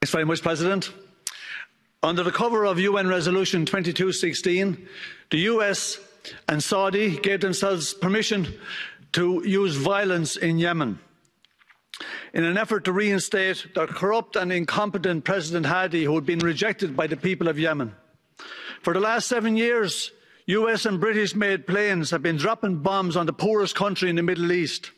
Thanks 0.00 0.12
very 0.12 0.24
much, 0.24 0.42
President. 0.42 0.92
Under 2.02 2.22
the 2.22 2.32
cover 2.32 2.64
of 2.64 2.78
UN 2.78 3.08
Resolution 3.08 3.66
2216, 3.66 4.88
the 5.30 5.38
US 5.38 5.98
and 6.48 6.62
Saudi 6.62 7.16
gave 7.18 7.40
themselves 7.40 7.94
permission 7.94 8.46
to 9.12 9.42
use 9.44 9.76
violence 9.76 10.36
in 10.36 10.58
Yemen 10.58 10.98
in 12.32 12.44
an 12.44 12.56
effort 12.56 12.84
to 12.84 12.92
reinstate 12.92 13.66
the 13.74 13.86
corrupt 13.86 14.36
and 14.36 14.52
incompetent 14.52 15.24
President 15.24 15.66
Hadi, 15.66 16.04
who 16.04 16.14
had 16.14 16.26
been 16.26 16.38
rejected 16.38 16.96
by 16.96 17.06
the 17.06 17.16
people 17.16 17.48
of 17.48 17.58
Yemen. 17.58 17.94
For 18.82 18.92
the 18.92 19.00
last 19.00 19.28
seven 19.28 19.56
years, 19.56 20.12
US 20.46 20.86
and 20.86 21.00
British 21.00 21.34
made 21.34 21.66
planes 21.66 22.10
have 22.10 22.22
been 22.22 22.36
dropping 22.36 22.76
bombs 22.76 23.16
on 23.16 23.26
the 23.26 23.32
poorest 23.32 23.74
country 23.74 24.08
in 24.08 24.16
the 24.16 24.22
Middle 24.22 24.52
East, 24.52 24.92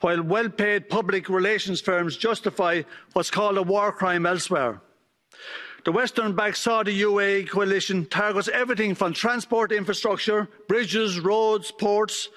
while 0.00 0.22
well 0.22 0.48
paid 0.48 0.88
public 0.88 1.28
relations 1.28 1.80
firms 1.80 2.16
justify 2.16 2.82
what's 3.12 3.30
called 3.30 3.58
a 3.58 3.62
war 3.62 3.92
crime 3.92 4.24
elsewhere. 4.24 4.80
The 5.84 5.92
Western 5.92 6.34
backed 6.34 6.56
Saudi 6.56 6.98
UAE 7.00 7.50
coalition 7.50 8.06
targets 8.06 8.48
everything 8.48 8.94
from 8.94 9.12
transport 9.12 9.70
infrastructure, 9.70 10.48
bridges, 10.66 11.20
roads, 11.20 11.70
ports, 11.70 12.30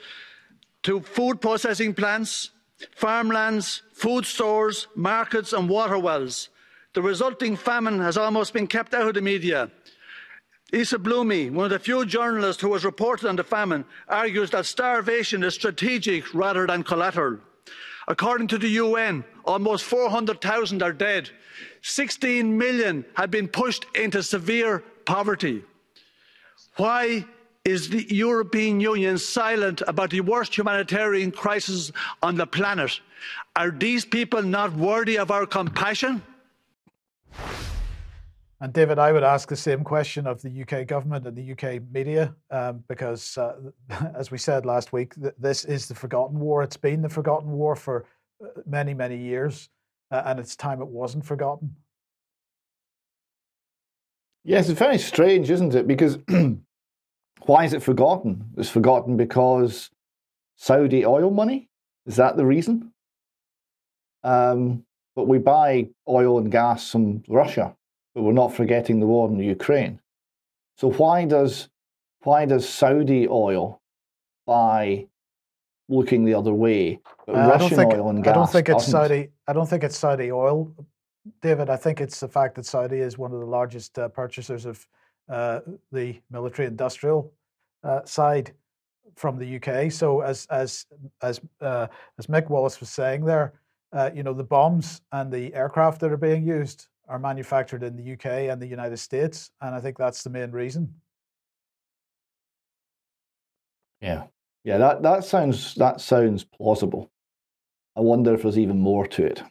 to 0.84 1.00
food 1.00 1.40
processing 1.40 1.94
plants, 1.94 2.50
farmlands, 2.96 3.82
food 3.94 4.26
stores, 4.26 4.88
markets, 4.96 5.54
and 5.54 5.70
water 5.70 5.98
wells. 5.98 6.50
The 6.94 7.02
resulting 7.02 7.56
famine 7.56 8.00
has 8.00 8.18
almost 8.18 8.54
been 8.54 8.68
kept 8.68 8.94
out 8.94 9.08
of 9.08 9.14
the 9.14 9.22
media. 9.22 9.72
Isa 10.74 10.98
Blumi, 10.98 11.50
one 11.50 11.66
of 11.66 11.72
the 11.72 11.80
few 11.80 12.06
journalists 12.06 12.62
who 12.62 12.74
has 12.74 12.84
reported 12.84 13.28
on 13.28 13.38
the 13.38 13.44
famine, 13.44 13.86
argues 14.08 14.50
that 14.52 14.66
starvation 14.66 15.44
is 15.44 15.54
strategic 15.54 16.34
rather 16.34 16.68
than 16.68 16.84
collateral. 16.84 17.40
According 18.08 18.48
to 18.48 18.58
the 18.58 18.70
UN, 18.70 19.24
almost 19.46 19.84
400,000 19.84 20.82
are 20.82 20.94
dead. 20.94 21.30
16 21.82 22.58
million 22.58 23.06
have 23.16 23.32
been 23.32 23.48
pushed 23.48 23.86
into 23.96 24.24
severe 24.24 24.84
poverty. 25.06 25.64
Why 26.76 27.26
is 27.68 27.90
the 27.90 28.06
European 28.16 28.80
Union 28.80 29.18
silent 29.18 29.82
about 29.88 30.10
the 30.10 30.22
worst 30.22 30.58
humanitarian 30.58 31.32
crisis 31.32 31.92
on 32.24 32.36
the 32.36 32.48
planet? 32.48 33.02
Are 33.58 33.72
these 33.72 34.06
people 34.06 34.42
not 34.42 34.74
worthy 34.74 35.18
of 35.18 35.32
our 35.32 35.46
compassion? 35.46 36.22
And 38.62 38.72
David, 38.72 38.98
I 38.98 39.12
would 39.12 39.24
ask 39.24 39.50
the 39.50 39.56
same 39.58 39.84
question 39.84 40.26
of 40.26 40.42
the 40.42 40.62
UK 40.62 40.88
government 40.88 41.28
and 41.28 41.36
the 41.36 41.52
UK 41.52 41.82
media, 41.92 42.34
um, 42.50 42.84
because 42.88 43.38
uh, 43.38 43.56
as 44.16 44.32
we 44.32 44.38
said 44.38 44.66
last 44.66 44.94
week, 44.94 45.14
th- 45.16 45.36
this 45.38 45.66
is 45.66 45.88
the 45.88 45.94
forgotten 45.94 46.40
war. 46.40 46.64
It's 46.64 46.78
been 46.78 47.02
the 47.02 47.10
forgotten 47.10 47.52
war 47.52 47.76
for 47.76 48.06
uh, 48.42 48.48
many, 48.66 48.94
many 48.94 49.18
years, 49.18 49.70
uh, 50.10 50.24
and 50.26 50.40
it's 50.40 50.56
time 50.56 50.82
it 50.82 50.88
wasn't 50.88 51.26
forgotten. 51.26 51.76
Yes, 54.46 54.70
it's 54.70 54.80
very 54.80 54.98
strange, 54.98 55.52
isn't 55.52 55.76
it? 55.76 55.86
Because 55.86 56.18
why 57.48 57.66
is 57.66 57.74
it 57.74 57.84
forgotten? 57.84 58.52
It's 58.58 58.70
forgotten 58.70 59.18
because 59.18 59.90
Saudi 60.56 61.06
oil 61.06 61.32
money? 61.32 61.70
Is 62.06 62.16
that 62.18 62.38
the 62.38 62.46
reason? 62.46 62.94
Um, 64.24 64.84
but 65.16 65.28
we 65.28 65.40
buy 65.40 65.90
oil 66.08 66.38
and 66.38 66.52
gas 66.52 66.92
from 66.92 67.24
Russia 67.28 67.76
but 68.18 68.24
we're 68.24 68.34
not 68.34 68.52
forgetting 68.52 69.00
the 69.00 69.06
war 69.06 69.30
in 69.30 69.38
Ukraine. 69.40 70.00
So 70.78 70.90
why 70.90 71.26
does 71.26 71.70
why 72.24 72.46
does 72.46 72.68
Saudi 72.68 73.28
oil 73.28 73.80
buy 74.48 75.08
looking 75.88 76.26
the 76.26 76.34
other 76.34 76.52
way, 76.52 77.00
but 77.28 77.36
Uh, 77.36 77.38
I 77.38 77.42
don't 77.42 77.52
Russian 77.62 77.78
think 77.78 77.94
oil 77.94 78.10
and 78.10 78.24
gas 78.24 78.32
I 78.32 78.36
don't 78.40 78.52
think 78.52 78.70
it's 78.70 78.86
doesn't? 78.86 78.92
Saudi. 78.92 79.30
I 79.48 79.54
don't 79.54 79.70
think 79.70 79.84
it's 79.84 80.00
Saudi 80.06 80.32
oil, 80.32 80.74
David. 81.44 81.70
I 81.70 81.78
think 81.78 82.02
it's 82.02 82.20
the 82.20 82.28
fact 82.28 82.56
that 82.56 82.66
Saudi 82.66 83.02
is 83.08 83.20
one 83.20 83.32
of 83.32 83.40
the 83.40 83.46
largest 83.46 84.00
uh, 84.00 84.10
purchasers 84.10 84.66
of 84.66 84.76
uh, 85.30 85.60
the 85.92 86.20
military-industrial 86.32 87.32
uh, 87.88 88.06
side 88.06 88.54
from 89.16 89.38
the 89.38 89.56
UK. 89.56 89.92
So 89.92 90.22
as 90.22 90.46
as 90.52 90.86
as 91.22 91.40
uh, 91.62 91.88
as 92.20 92.28
Mick 92.28 92.50
Wallace 92.50 92.80
was 92.80 92.90
saying 92.90 93.26
there, 93.26 93.54
uh, 93.94 94.12
you 94.14 94.24
know, 94.24 94.34
the 94.34 94.44
bombs 94.44 95.02
and 95.12 95.32
the 95.32 95.54
aircraft 95.54 96.02
that 96.02 96.12
are 96.12 96.18
being 96.18 96.46
used 96.46 96.88
are 97.08 97.18
manufactured 97.18 97.84
in 97.84 97.96
the 97.96 98.14
UK 98.14 98.52
and 98.52 98.62
the 98.62 98.68
United 98.68 98.98
States, 98.98 99.52
and 99.62 99.74
I 99.74 99.80
think 99.80 99.98
that's 99.98 100.24
the 100.24 100.30
main 100.30 100.52
reason. 100.52 100.94
Yeah, 104.02 104.26
yeah. 104.64 104.78
That 104.78 105.02
that 105.04 105.24
sounds 105.24 105.74
that 105.76 106.02
sounds 106.02 106.44
plausible. 106.44 107.10
I 107.96 108.02
wonder 108.02 108.34
if 108.34 108.44
there's 108.44 108.60
even 108.60 108.78
more 108.78 109.08
to 109.08 109.26
it. 109.26 109.44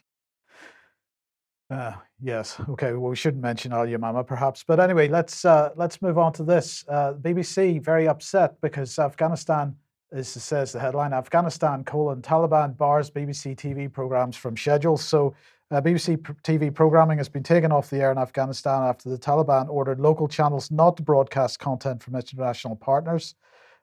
Uh, 1.69 1.93
yes. 2.21 2.59
Okay. 2.69 2.93
Well, 2.93 3.09
we 3.09 3.15
shouldn't 3.15 3.43
mention 3.43 3.73
Al 3.73 3.85
Yamamah, 3.85 4.25
perhaps. 4.25 4.63
But 4.67 4.79
anyway, 4.79 5.07
let's 5.07 5.45
uh, 5.45 5.71
let's 5.75 6.01
move 6.01 6.17
on 6.17 6.33
to 6.33 6.43
this. 6.43 6.85
Uh, 6.87 7.13
BBC 7.13 7.81
very 7.83 8.07
upset 8.07 8.59
because 8.61 8.97
Afghanistan 8.99 9.75
This 10.11 10.29
says 10.29 10.71
the 10.71 10.79
headline 10.79 11.13
Afghanistan 11.13 11.83
colon 11.83 12.21
Taliban 12.21 12.77
bars 12.77 13.11
BBC 13.11 13.55
TV 13.55 13.91
programs 13.91 14.37
from 14.37 14.55
schedules. 14.55 15.03
So 15.03 15.35
uh, 15.69 15.81
BBC 15.81 16.17
TV 16.43 16.73
programming 16.73 17.17
has 17.17 17.27
been 17.27 17.43
taken 17.43 17.73
off 17.73 17.89
the 17.89 17.97
air 17.97 18.11
in 18.11 18.17
Afghanistan 18.17 18.83
after 18.83 19.09
the 19.09 19.17
Taliban 19.17 19.67
ordered 19.67 19.99
local 19.99 20.27
channels 20.29 20.71
not 20.71 20.95
to 20.95 21.03
broadcast 21.03 21.59
content 21.59 22.01
from 22.01 22.15
international 22.15 22.77
partners, 22.77 23.35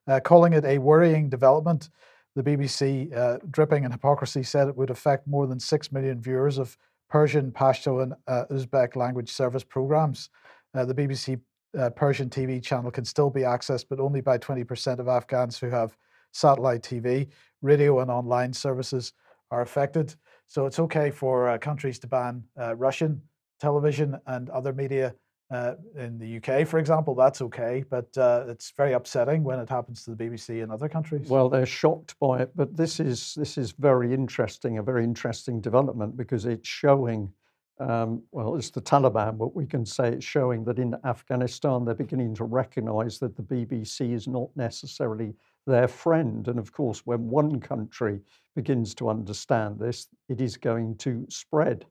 uh, 0.06 0.18
calling 0.20 0.54
it 0.54 0.64
a 0.64 0.78
worrying 0.78 1.28
development. 1.28 1.90
The 2.36 2.42
BBC, 2.42 3.14
uh, 3.14 3.38
dripping 3.50 3.84
in 3.84 3.92
hypocrisy, 3.92 4.42
said 4.42 4.66
it 4.66 4.76
would 4.76 4.90
affect 4.90 5.26
more 5.26 5.46
than 5.46 5.60
6 5.60 5.92
million 5.92 6.22
viewers 6.22 6.56
of 6.58 6.76
Persian, 7.14 7.52
Pashto, 7.52 8.02
and 8.02 8.12
uh, 8.26 8.44
Uzbek 8.50 8.96
language 8.96 9.30
service 9.30 9.62
programs. 9.62 10.30
Uh, 10.74 10.84
the 10.84 10.92
BBC 10.92 11.40
uh, 11.78 11.88
Persian 11.90 12.28
TV 12.28 12.60
channel 12.60 12.90
can 12.90 13.04
still 13.04 13.30
be 13.30 13.42
accessed, 13.42 13.84
but 13.88 14.00
only 14.00 14.20
by 14.20 14.36
20% 14.36 14.98
of 14.98 15.06
Afghans 15.06 15.56
who 15.56 15.70
have 15.70 15.96
satellite 16.32 16.82
TV. 16.82 17.28
Radio 17.62 18.00
and 18.00 18.10
online 18.10 18.52
services 18.52 19.12
are 19.52 19.62
affected. 19.62 20.16
So 20.48 20.66
it's 20.66 20.80
okay 20.80 21.12
for 21.12 21.56
countries 21.58 22.00
to 22.00 22.08
ban 22.08 22.42
Russian 22.74 23.22
television 23.60 24.18
and 24.26 24.50
other 24.50 24.72
media 24.72 25.14
uh, 25.50 25.74
in 25.96 26.18
the 26.18 26.36
UK, 26.36 26.66
for 26.66 26.78
example. 26.78 27.14
That's 27.14 27.42
okay, 27.42 27.84
but 27.88 28.16
uh, 28.16 28.44
it's 28.48 28.72
very 28.76 28.92
upsetting 28.92 29.44
when 29.44 29.58
it 29.58 29.68
happens 29.68 30.04
to 30.04 30.14
the 30.14 30.24
BBC 30.24 30.62
in 30.62 30.70
other 30.70 30.88
countries. 30.88 31.28
Well, 31.28 31.48
they're 31.48 31.66
shocked 31.66 32.18
by 32.18 32.40
it, 32.40 32.50
but 32.54 32.76
this 32.76 33.00
is 33.00 33.34
this 33.34 33.58
is 33.58 33.72
very 33.72 34.12
interesting, 34.12 34.78
a 34.78 34.82
very 34.82 35.04
interesting 35.04 35.60
development 35.60 36.16
because 36.16 36.46
it's 36.46 36.68
showing. 36.68 37.32
Um, 37.80 38.22
well, 38.30 38.54
it's 38.54 38.70
the 38.70 38.80
Taliban, 38.80 39.36
but 39.36 39.56
we 39.56 39.66
can 39.66 39.84
say 39.84 40.10
it's 40.10 40.24
showing 40.24 40.62
that 40.62 40.78
in 40.78 40.94
Afghanistan 41.04 41.84
they're 41.84 41.96
beginning 41.96 42.32
to 42.36 42.44
recognize 42.44 43.18
that 43.18 43.34
the 43.34 43.42
BBC 43.42 44.12
is 44.12 44.28
not 44.28 44.48
necessarily 44.54 45.34
their 45.66 45.88
friend. 45.88 46.46
And 46.46 46.60
of 46.60 46.70
course, 46.72 47.04
when 47.04 47.28
one 47.28 47.58
country 47.58 48.20
begins 48.54 48.94
to 48.94 49.08
understand 49.08 49.80
this, 49.80 50.06
it 50.28 50.40
is 50.40 50.56
going 50.56 50.96
to 50.98 51.26
spread. 51.28 51.84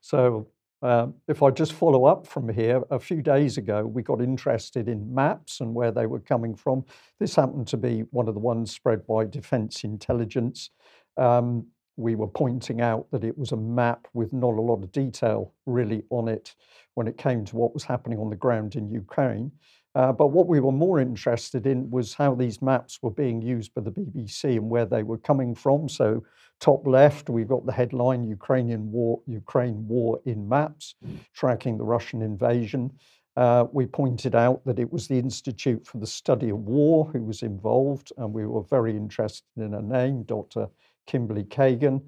So, 0.00 0.48
uh, 0.82 1.06
if 1.26 1.42
I 1.42 1.50
just 1.50 1.72
follow 1.72 2.04
up 2.04 2.26
from 2.26 2.48
here, 2.48 2.82
a 2.90 2.98
few 2.98 3.22
days 3.22 3.56
ago, 3.56 3.86
we 3.86 4.02
got 4.02 4.20
interested 4.20 4.88
in 4.88 5.14
maps 5.14 5.60
and 5.60 5.74
where 5.74 5.90
they 5.90 6.06
were 6.06 6.20
coming 6.20 6.54
from. 6.54 6.84
This 7.18 7.34
happened 7.34 7.66
to 7.68 7.76
be 7.76 8.00
one 8.10 8.28
of 8.28 8.34
the 8.34 8.40
ones 8.40 8.72
spread 8.72 9.06
by 9.06 9.24
Defense 9.24 9.84
Intelligence. 9.84 10.70
Um, 11.16 11.66
we 11.96 12.14
were 12.14 12.28
pointing 12.28 12.82
out 12.82 13.10
that 13.10 13.24
it 13.24 13.36
was 13.38 13.52
a 13.52 13.56
map 13.56 14.06
with 14.12 14.32
not 14.32 14.54
a 14.54 14.60
lot 14.60 14.82
of 14.82 14.92
detail 14.92 15.54
really 15.64 16.02
on 16.10 16.28
it 16.28 16.54
when 16.94 17.06
it 17.06 17.16
came 17.16 17.44
to 17.46 17.56
what 17.56 17.72
was 17.72 17.84
happening 17.84 18.18
on 18.18 18.28
the 18.28 18.36
ground 18.36 18.76
in 18.76 18.90
Ukraine. 18.90 19.50
Uh, 19.96 20.12
but 20.12 20.26
what 20.26 20.46
we 20.46 20.60
were 20.60 20.72
more 20.72 21.00
interested 21.00 21.66
in 21.66 21.90
was 21.90 22.12
how 22.12 22.34
these 22.34 22.60
maps 22.60 22.98
were 23.00 23.10
being 23.10 23.40
used 23.40 23.72
by 23.72 23.80
the 23.80 23.90
BBC 23.90 24.58
and 24.58 24.68
where 24.68 24.84
they 24.84 25.02
were 25.02 25.16
coming 25.16 25.54
from. 25.54 25.88
So, 25.88 26.22
top 26.60 26.86
left, 26.86 27.30
we've 27.30 27.48
got 27.48 27.64
the 27.64 27.72
headline 27.72 28.22
Ukrainian 28.22 28.92
war, 28.92 29.22
Ukraine 29.26 29.88
war 29.88 30.20
in 30.26 30.46
maps, 30.46 30.96
tracking 31.32 31.78
the 31.78 31.84
Russian 31.84 32.20
invasion. 32.20 32.92
Uh, 33.38 33.68
we 33.72 33.86
pointed 33.86 34.34
out 34.34 34.62
that 34.66 34.78
it 34.78 34.92
was 34.92 35.08
the 35.08 35.18
Institute 35.18 35.86
for 35.86 35.96
the 35.96 36.06
Study 36.06 36.50
of 36.50 36.58
War 36.58 37.06
who 37.06 37.22
was 37.22 37.42
involved, 37.42 38.12
and 38.18 38.34
we 38.34 38.44
were 38.44 38.64
very 38.64 38.94
interested 38.94 39.46
in 39.56 39.72
a 39.72 39.80
name, 39.80 40.24
Dr. 40.24 40.68
Kimberly 41.06 41.44
Kagan. 41.44 42.02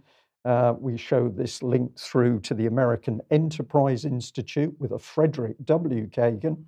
Uh, 0.45 0.75
we 0.79 0.99
showed 0.99 1.39
this 1.39 1.63
link 1.63 1.99
through 1.99 2.41
to 2.41 2.53
the 2.53 2.67
American 2.67 3.23
Enterprise 3.31 4.05
Institute 4.05 4.75
with 4.79 4.93
a 4.93 4.99
Frederick 4.99 5.57
W. 5.65 6.07
Kagan. 6.09 6.65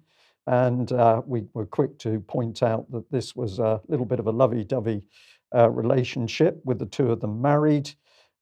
And 0.51 0.91
uh, 0.91 1.23
we 1.27 1.45
were 1.55 1.65
quick 1.65 1.97
to 2.01 2.19
point 2.19 2.65
out 2.65 2.91
that 2.91 3.09
this 3.13 3.37
was 3.37 3.61
a 3.61 3.81
little 3.87 4.05
bit 4.05 4.19
of 4.19 4.27
a 4.27 4.33
lovey 4.33 4.65
dovey 4.65 5.07
uh, 5.55 5.71
relationship 5.71 6.61
with 6.65 6.81
the 6.81 6.87
two 6.87 7.13
of 7.13 7.21
them 7.21 7.41
married. 7.41 7.89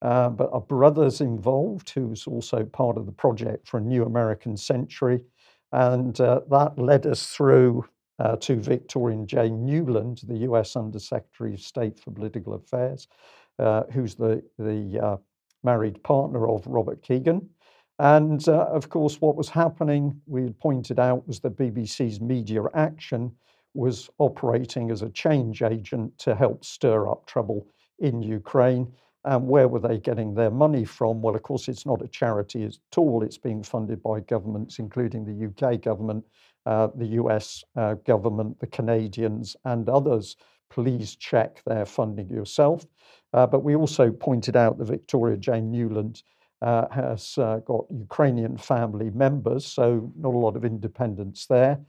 Uh, 0.00 0.30
but 0.30 0.48
a 0.54 0.60
brother's 0.60 1.20
involved 1.20 1.90
who's 1.90 2.26
also 2.26 2.64
part 2.64 2.96
of 2.96 3.04
the 3.04 3.12
project 3.12 3.68
for 3.68 3.76
a 3.76 3.82
new 3.82 4.04
American 4.04 4.56
century. 4.56 5.22
And 5.72 6.18
uh, 6.18 6.40
that 6.50 6.78
led 6.78 7.04
us 7.04 7.26
through 7.26 7.84
uh, 8.18 8.36
to 8.36 8.56
Victoria 8.56 9.22
J. 9.26 9.50
Nuland, 9.50 10.26
the 10.26 10.38
US 10.50 10.76
Undersecretary 10.76 11.52
of 11.52 11.60
State 11.60 12.00
for 12.00 12.10
Political 12.10 12.54
Affairs, 12.54 13.06
uh, 13.58 13.82
who's 13.92 14.14
the, 14.14 14.42
the 14.58 15.20
married 15.62 16.02
partner 16.02 16.48
of 16.48 16.66
Robert 16.66 17.02
Kagan. 17.02 17.46
And 17.98 18.46
uh, 18.48 18.66
of 18.66 18.88
course, 18.88 19.20
what 19.20 19.36
was 19.36 19.48
happening, 19.48 20.20
we 20.26 20.42
had 20.42 20.58
pointed 20.58 21.00
out, 21.00 21.26
was 21.26 21.40
that 21.40 21.56
BBC's 21.56 22.20
media 22.20 22.62
action 22.74 23.32
was 23.74 24.08
operating 24.18 24.90
as 24.90 25.02
a 25.02 25.10
change 25.10 25.62
agent 25.62 26.16
to 26.18 26.34
help 26.34 26.64
stir 26.64 27.08
up 27.08 27.26
trouble 27.26 27.66
in 27.98 28.22
Ukraine. 28.22 28.92
And 29.24 29.48
where 29.48 29.68
were 29.68 29.80
they 29.80 29.98
getting 29.98 30.34
their 30.34 30.50
money 30.50 30.84
from? 30.84 31.20
Well, 31.20 31.34
of 31.34 31.42
course, 31.42 31.68
it's 31.68 31.84
not 31.84 32.02
a 32.02 32.08
charity 32.08 32.64
at 32.64 32.76
all. 32.96 33.22
It's 33.22 33.36
being 33.36 33.62
funded 33.62 34.02
by 34.02 34.20
governments, 34.20 34.78
including 34.78 35.24
the 35.24 35.46
UK 35.48 35.82
government, 35.82 36.24
uh, 36.66 36.88
the 36.94 37.06
US 37.22 37.64
uh, 37.76 37.94
government, 38.06 38.58
the 38.60 38.68
Canadians, 38.68 39.56
and 39.64 39.88
others. 39.88 40.36
Please 40.70 41.16
check 41.16 41.62
their 41.66 41.84
funding 41.84 42.28
yourself. 42.28 42.86
Uh, 43.32 43.46
but 43.46 43.64
we 43.64 43.74
also 43.74 44.10
pointed 44.10 44.56
out 44.56 44.78
the 44.78 44.84
Victoria 44.84 45.36
Jane 45.36 45.72
Nuland 45.72 46.22
uh, 46.62 46.88
has 46.90 47.38
uh, 47.38 47.58
got 47.64 47.84
Ukrainian 47.90 48.56
family 48.56 49.10
members, 49.10 49.64
so 49.66 50.10
not 50.16 50.34
a 50.34 50.38
lot 50.38 50.56
of 50.56 50.64
independence 50.64 51.46
there. 51.46 51.80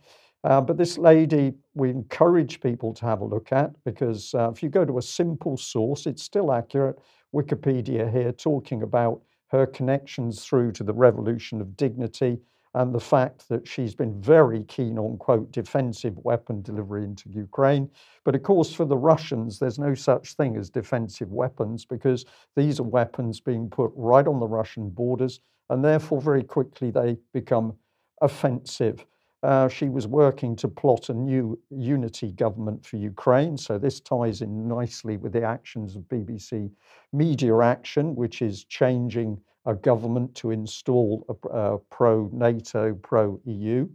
Uh, 0.43 0.61
but 0.61 0.77
this 0.77 0.97
lady, 0.97 1.53
we 1.73 1.89
encourage 1.89 2.61
people 2.61 2.93
to 2.93 3.05
have 3.05 3.21
a 3.21 3.25
look 3.25 3.51
at 3.51 3.71
because 3.83 4.33
uh, 4.33 4.49
if 4.51 4.63
you 4.63 4.69
go 4.69 4.85
to 4.85 4.97
a 4.97 5.01
simple 5.01 5.57
source, 5.57 6.05
it's 6.05 6.23
still 6.23 6.53
accurate. 6.53 6.97
Wikipedia 7.35 8.09
here 8.11 8.31
talking 8.31 8.83
about 8.83 9.21
her 9.47 9.65
connections 9.65 10.45
through 10.45 10.71
to 10.71 10.83
the 10.83 10.93
revolution 10.93 11.59
of 11.59 11.75
dignity 11.75 12.37
and 12.75 12.93
the 12.93 12.99
fact 12.99 13.49
that 13.49 13.67
she's 13.67 13.95
been 13.95 14.21
very 14.21 14.63
keen 14.65 14.99
on, 14.99 15.17
quote, 15.17 15.51
defensive 15.51 16.17
weapon 16.19 16.61
delivery 16.61 17.03
into 17.03 17.29
Ukraine. 17.29 17.89
But 18.23 18.35
of 18.35 18.43
course, 18.43 18.71
for 18.71 18.85
the 18.85 18.97
Russians, 18.97 19.57
there's 19.57 19.79
no 19.79 19.95
such 19.95 20.33
thing 20.33 20.55
as 20.55 20.69
defensive 20.69 21.31
weapons 21.31 21.83
because 21.83 22.25
these 22.55 22.79
are 22.79 22.83
weapons 22.83 23.39
being 23.39 23.69
put 23.69 23.91
right 23.95 24.27
on 24.27 24.39
the 24.39 24.47
Russian 24.47 24.89
borders, 24.89 25.39
and 25.71 25.83
therefore, 25.83 26.21
very 26.21 26.43
quickly, 26.43 26.91
they 26.91 27.17
become 27.33 27.73
offensive. 28.21 29.05
Uh, 29.41 29.69
she 29.69 29.87
was 29.87 30.05
working 30.05 30.55
to 30.57 30.67
plot 30.67 31.09
a 31.09 31.13
new 31.13 31.57
unity 31.69 32.33
government 32.33 32.85
for 32.85 32.97
Ukraine. 32.97 33.57
So, 33.57 33.77
this 33.77 33.99
ties 33.99 34.41
in 34.41 34.67
nicely 34.67 35.17
with 35.17 35.31
the 35.31 35.43
actions 35.43 35.95
of 35.95 36.03
BBC 36.03 36.69
Media 37.13 37.57
Action, 37.59 38.15
which 38.15 38.41
is 38.41 38.65
changing 38.65 39.39
a 39.65 39.75
government 39.75 40.33
to 40.35 40.51
install 40.51 41.25
a, 41.29 41.47
a 41.49 41.77
pro 41.89 42.29
NATO, 42.33 42.93
pro 42.95 43.39
EU, 43.45 43.87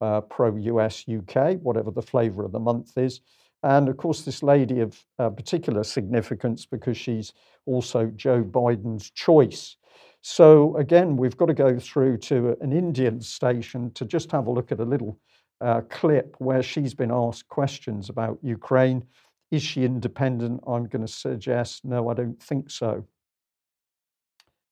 uh, 0.00 0.20
pro 0.22 0.56
US, 0.56 1.04
UK, 1.08 1.54
whatever 1.62 1.90
the 1.90 2.02
flavour 2.02 2.44
of 2.44 2.52
the 2.52 2.60
month 2.60 2.96
is. 2.98 3.20
And 3.62 3.88
of 3.88 3.96
course, 3.96 4.22
this 4.22 4.42
lady 4.42 4.80
of 4.80 5.02
uh, 5.18 5.30
particular 5.30 5.82
significance 5.82 6.66
because 6.66 6.96
she's 6.96 7.32
also 7.64 8.06
Joe 8.14 8.44
Biden's 8.44 9.10
choice. 9.10 9.76
So, 10.20 10.76
again, 10.76 11.16
we've 11.16 11.36
got 11.36 11.46
to 11.46 11.54
go 11.54 11.78
through 11.78 12.18
to 12.18 12.56
an 12.60 12.72
Indian 12.72 13.20
station 13.20 13.92
to 13.92 14.04
just 14.04 14.30
have 14.32 14.46
a 14.46 14.50
look 14.50 14.72
at 14.72 14.80
a 14.80 14.84
little 14.84 15.18
uh, 15.60 15.82
clip 15.88 16.36
where 16.38 16.62
she's 16.62 16.94
been 16.94 17.12
asked 17.12 17.48
questions 17.48 18.08
about 18.08 18.38
Ukraine. 18.42 19.04
Is 19.50 19.62
she 19.62 19.84
independent? 19.84 20.62
I'm 20.66 20.86
going 20.86 21.06
to 21.06 21.12
suggest 21.12 21.84
no, 21.84 22.08
I 22.08 22.14
don't 22.14 22.42
think 22.42 22.70
so. 22.70 23.06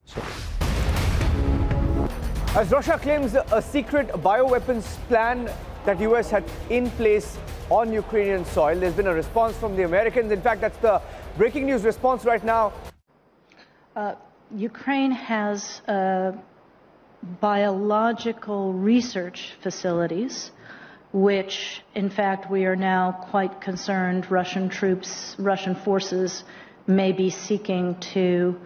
So. 0.06 0.22
As 2.56 2.70
Russia 2.70 2.98
claims 2.98 3.34
a 3.34 3.60
secret 3.60 4.08
bioweapons 4.08 4.84
plan 5.08 5.50
that 5.84 5.98
US 6.00 6.30
had 6.30 6.44
in 6.70 6.88
place 6.90 7.36
on 7.68 7.92
Ukrainian 7.92 8.44
soil, 8.44 8.78
there's 8.78 8.94
been 8.94 9.08
a 9.08 9.14
response 9.14 9.56
from 9.56 9.74
the 9.74 9.84
Americans. 9.84 10.30
In 10.30 10.40
fact, 10.40 10.60
that's 10.60 10.78
the 10.78 11.02
breaking 11.36 11.66
news 11.66 11.82
response 11.82 12.24
right 12.24 12.44
now. 12.44 12.72
Uh, 13.96 14.14
Ukraine 14.54 15.10
has 15.10 15.80
uh, 15.88 16.32
biological 17.40 18.72
research 18.72 19.54
facilities, 19.60 20.52
which, 21.12 21.82
in 21.94 22.08
fact, 22.10 22.50
we 22.50 22.66
are 22.66 22.76
now 22.76 23.12
quite 23.30 23.60
concerned 23.60 24.30
Russian 24.30 24.68
troops, 24.68 25.34
Russian 25.38 25.74
forces 25.74 26.44
may 26.86 27.12
be 27.12 27.30
seeking 27.30 27.96
to 28.14 28.60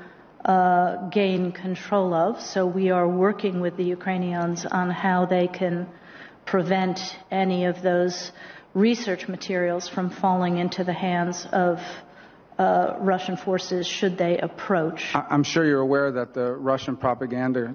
uh, 0.45 1.09
gain 1.09 1.53
control 1.53 2.15
of. 2.15 2.41
So 2.41 2.67
we 2.67 2.91
are 2.91 3.09
working 3.09 3.61
with 3.61 3.77
the 3.77 3.85
Ukrainians 3.85 4.65
on 4.65 4.91
how 4.91 5.27
they 5.27 5.49
can 5.49 5.89
prevent 6.47 7.01
any 7.31 7.67
of 7.67 7.83
those 7.83 8.33
research 8.75 9.29
materials 9.29 9.89
from 9.89 10.11
falling 10.11 10.59
into 10.59 10.85
the 10.85 10.93
hands 10.93 11.47
of 11.53 11.81
uh, 12.59 12.97
Russian 12.99 13.37
forces 13.37 13.87
should 13.87 14.19
they 14.19 14.39
approach. 14.39 15.11
I'm 15.15 15.45
sure 15.45 15.65
you're 15.65 15.81
aware 15.81 16.11
that 16.13 16.35
the 16.35 16.53
Russian 16.53 16.97
propaganda 16.97 17.75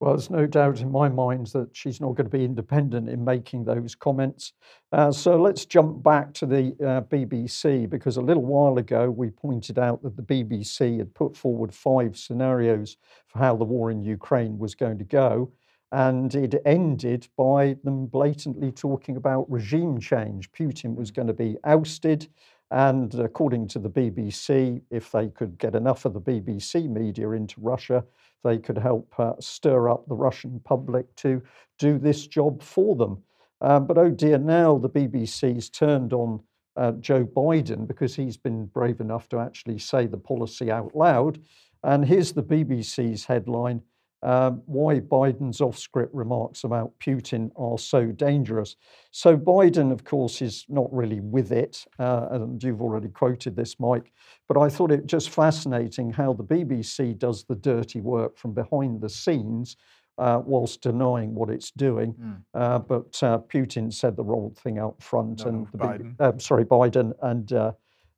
well, 0.00 0.12
there's 0.12 0.30
no 0.30 0.46
doubt 0.46 0.80
in 0.80 0.92
my 0.92 1.08
mind 1.08 1.48
that 1.48 1.70
she's 1.72 2.00
not 2.00 2.14
going 2.14 2.30
to 2.30 2.36
be 2.36 2.44
independent 2.44 3.08
in 3.08 3.24
making 3.24 3.64
those 3.64 3.96
comments. 3.96 4.52
Uh, 4.92 5.10
so 5.10 5.40
let's 5.40 5.64
jump 5.64 6.02
back 6.04 6.32
to 6.34 6.46
the 6.46 6.68
uh, 6.80 7.00
BBC 7.02 7.90
because 7.90 8.16
a 8.16 8.22
little 8.22 8.44
while 8.44 8.78
ago 8.78 9.10
we 9.10 9.30
pointed 9.30 9.78
out 9.78 10.00
that 10.02 10.16
the 10.16 10.22
BBC 10.22 10.98
had 10.98 11.12
put 11.14 11.36
forward 11.36 11.74
five 11.74 12.16
scenarios 12.16 12.96
for 13.26 13.40
how 13.40 13.56
the 13.56 13.64
war 13.64 13.90
in 13.90 14.04
Ukraine 14.04 14.56
was 14.56 14.76
going 14.76 14.98
to 14.98 15.04
go. 15.04 15.50
And 15.90 16.32
it 16.34 16.54
ended 16.64 17.26
by 17.36 17.76
them 17.82 18.06
blatantly 18.06 18.70
talking 18.70 19.16
about 19.16 19.50
regime 19.50 19.98
change. 19.98 20.52
Putin 20.52 20.94
was 20.94 21.10
going 21.10 21.28
to 21.28 21.34
be 21.34 21.56
ousted. 21.64 22.28
And 22.70 23.14
according 23.14 23.68
to 23.68 23.78
the 23.78 23.88
BBC, 23.88 24.82
if 24.90 25.10
they 25.10 25.28
could 25.28 25.58
get 25.58 25.74
enough 25.74 26.04
of 26.04 26.12
the 26.12 26.20
BBC 26.20 26.88
media 26.88 27.30
into 27.30 27.60
Russia, 27.60 28.04
they 28.44 28.58
could 28.58 28.78
help 28.78 29.12
uh, 29.18 29.32
stir 29.40 29.88
up 29.88 30.06
the 30.06 30.14
Russian 30.14 30.60
public 30.64 31.14
to 31.16 31.42
do 31.78 31.98
this 31.98 32.26
job 32.26 32.62
for 32.62 32.94
them. 32.94 33.22
Um, 33.60 33.86
but 33.86 33.98
oh 33.98 34.10
dear, 34.10 34.38
now 34.38 34.78
the 34.78 34.90
BBC's 34.90 35.70
turned 35.70 36.12
on 36.12 36.40
uh, 36.76 36.92
Joe 36.92 37.24
Biden 37.24 37.88
because 37.88 38.14
he's 38.14 38.36
been 38.36 38.66
brave 38.66 39.00
enough 39.00 39.28
to 39.30 39.38
actually 39.40 39.78
say 39.78 40.06
the 40.06 40.16
policy 40.16 40.70
out 40.70 40.94
loud. 40.94 41.40
And 41.82 42.04
here's 42.04 42.32
the 42.32 42.42
BBC's 42.42 43.24
headline 43.24 43.82
um, 44.22 44.62
why 44.66 45.00
Biden's 45.00 45.60
off 45.60 45.78
script 45.78 46.14
remarks 46.14 46.64
about 46.64 46.92
Putin 46.98 47.50
are 47.56 47.78
so 47.78 48.06
dangerous. 48.06 48.76
So, 49.12 49.36
Biden, 49.36 49.92
of 49.92 50.04
course, 50.04 50.42
is 50.42 50.64
not 50.68 50.92
really 50.92 51.20
with 51.20 51.52
it, 51.52 51.84
uh, 51.98 52.28
and 52.32 52.62
you've 52.62 52.82
already 52.82 53.08
quoted 53.08 53.54
this, 53.54 53.78
Mike, 53.78 54.12
but 54.48 54.56
I 54.56 54.68
thought 54.68 54.90
it 54.90 55.06
just 55.06 55.30
fascinating 55.30 56.10
how 56.12 56.32
the 56.32 56.44
BBC 56.44 57.16
does 57.16 57.44
the 57.44 57.54
dirty 57.54 58.00
work 58.00 58.36
from 58.36 58.54
behind 58.54 59.00
the 59.00 59.08
scenes. 59.08 59.76
Uh, 60.20 60.42
whilst 60.44 60.80
denying 60.80 61.32
what 61.32 61.48
it's 61.48 61.70
doing, 61.70 62.12
mm. 62.14 62.42
uh, 62.52 62.80
but 62.80 63.22
uh, 63.22 63.38
Putin 63.38 63.92
said 63.92 64.16
the 64.16 64.24
wrong 64.24 64.52
thing 64.64 64.76
out 64.76 65.00
front, 65.00 65.44
no, 65.44 65.46
and 65.46 65.66
the 65.70 65.78
Biden. 65.78 66.18
B- 66.18 66.24
uh, 66.24 66.32
sorry, 66.38 66.64
Biden, 66.64 67.12
and 67.22 67.52
uh, 67.52 67.70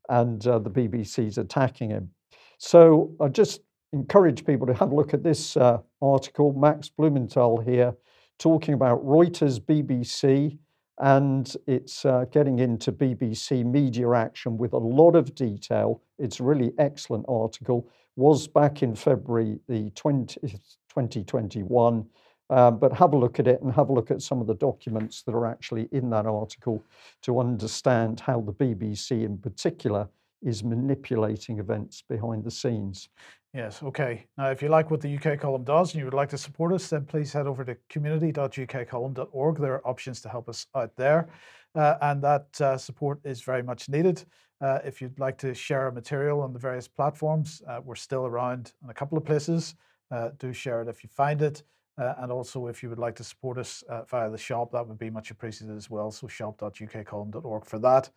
and 0.09 0.41
the 0.41 0.71
BBC's 0.71 1.37
attacking 1.37 1.91
him. 1.91 2.09
So 2.57 3.15
I 3.21 3.29
just 3.29 3.61
encourage 3.93 4.45
people 4.45 4.67
to 4.67 4.75
have 4.75 4.93
a 4.93 4.95
look 4.95 5.15
at 5.15 5.23
this 5.23 5.57
uh, 5.57 5.79
article. 6.01 6.53
Max 6.53 6.89
Blumenthal 6.89 7.61
here 7.61 7.95
talking 8.39 8.75
about 8.75 9.05
Reuters, 9.05 9.61
BBC, 9.61 10.57
and 10.99 11.57
it's 11.67 12.05
uh, 12.05 12.25
getting 12.31 12.59
into 12.59 12.93
BBC 12.93 13.65
media 13.65 14.11
action 14.11 14.59
with 14.59 14.73
a 14.73 14.79
lot 14.79 15.17
of 15.17 15.35
detail. 15.35 16.03
It's 16.19 16.41
a 16.41 16.45
really 16.45 16.73
excellent 16.79 17.25
article. 17.29 17.89
Was 18.17 18.47
back 18.47 18.83
in 18.83 18.95
February 18.95 19.59
the 19.69 19.91
20, 19.91 20.41
2021. 20.41 22.07
Um, 22.51 22.81
but 22.81 22.93
have 22.93 23.13
a 23.13 23.17
look 23.17 23.39
at 23.39 23.47
it 23.47 23.63
and 23.63 23.73
have 23.73 23.91
a 23.91 23.93
look 23.93 24.11
at 24.11 24.21
some 24.21 24.41
of 24.41 24.49
the 24.49 24.57
documents 24.57 25.23
that 25.23 25.37
are 25.37 25.47
actually 25.47 25.89
in 25.93 26.11
that 26.11 26.27
article 26.27 26.85
to 27.23 27.39
understand 27.39 28.19
how 28.19 28.41
the 28.41 28.53
BBC 28.53 29.25
in 29.25 29.39
particular 29.39 30.09
is 30.43 30.65
manipulating 30.65 31.59
events 31.61 32.03
behind 32.09 32.43
the 32.45 32.51
scenes. 32.51 33.09
Yes, 33.53 33.83
okay. 33.83 34.27
Now, 34.39 34.51
if 34.51 34.63
you 34.63 34.69
like 34.69 34.93
what 34.93 35.01
the 35.01 35.17
UK 35.17 35.41
column 35.41 35.65
does 35.65 35.93
and 35.93 35.99
you 35.99 36.05
would 36.05 36.15
like 36.15 36.29
to 36.29 36.39
support 36.39 36.73
us, 36.73 36.89
then 36.89 37.05
please 37.05 37.33
head 37.33 37.49
over 37.49 37.65
to 37.65 37.77
community.ukcolumn.org. 37.89 39.59
There 39.59 39.75
are 39.75 39.87
options 39.89 40.21
to 40.21 40.29
help 40.29 40.49
us 40.49 40.67
out 40.77 40.95
there, 40.95 41.29
uh, 41.75 41.97
and 42.01 42.23
that 42.23 42.61
uh, 42.61 42.79
support 42.79 43.19
is 43.25 43.43
very 43.43 43.65
much 43.65 43.89
needed. 43.89 44.25
Uh, 44.61 44.79
if 44.85 45.03
you'd 45.03 45.19
like 45.19 45.37
to 45.39 45.53
share 45.53 45.83
our 45.83 45.91
material 45.91 46.43
on 46.43 46.53
the 46.53 46.61
various 46.61 46.87
platforms, 46.87 47.61
uh, 47.67 47.81
we're 47.83 47.97
still 47.97 48.25
around 48.25 48.73
in 48.85 48.91
a 48.91 48.95
couple 48.95 49.19
of 49.19 49.25
places. 49.25 49.75
Uh, 50.13 50.31
do 50.39 50.53
share 50.53 50.83
it 50.83 50.89
if 50.89 51.03
you 51.03 51.11
find 51.11 51.43
it. 51.43 51.65
Uh, 51.99 52.15
and 52.19 52.31
also, 52.31 52.69
if 52.69 52.85
you 52.85 52.89
would 52.89 53.01
like 53.01 53.17
to 53.17 53.25
support 53.25 53.59
us 53.59 53.83
via 54.09 54.31
the 54.31 54.39
shop, 54.39 54.71
that 54.71 54.87
would 54.87 54.99
be 54.99 55.11
much 55.11 55.33
appreciated 55.33 55.77
as 55.77 55.91
well. 55.91 56.11
So, 56.13 56.29
shop.ukcolumn.org 56.29 57.67
for 57.67 57.79
that. 57.81 58.11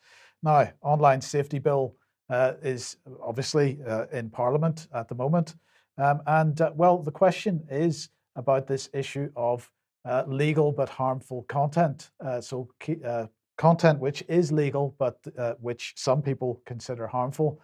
Now, 0.43 0.69
online 0.83 1.21
safety 1.21 1.57
bill 1.57 1.95
uh, 2.29 2.53
is 2.61 2.97
obviously 3.21 3.79
uh, 3.87 4.05
in 4.11 4.29
Parliament 4.29 4.87
at 4.93 5.07
the 5.07 5.15
moment. 5.15 5.55
Um, 5.97 6.21
and 6.25 6.59
uh, 6.61 6.71
well, 6.75 6.97
the 6.97 7.11
question 7.11 7.63
is 7.69 8.09
about 8.35 8.67
this 8.67 8.89
issue 8.93 9.29
of 9.35 9.69
uh, 10.05 10.23
legal 10.27 10.71
but 10.71 10.89
harmful 10.89 11.43
content. 11.43 12.11
Uh, 12.25 12.41
so, 12.41 12.67
uh, 13.05 13.27
content 13.57 13.99
which 13.99 14.23
is 14.27 14.51
legal 14.51 14.95
but 14.97 15.19
which 15.61 15.93
some 15.95 16.21
people 16.21 16.61
consider 16.65 17.05
harmful. 17.05 17.61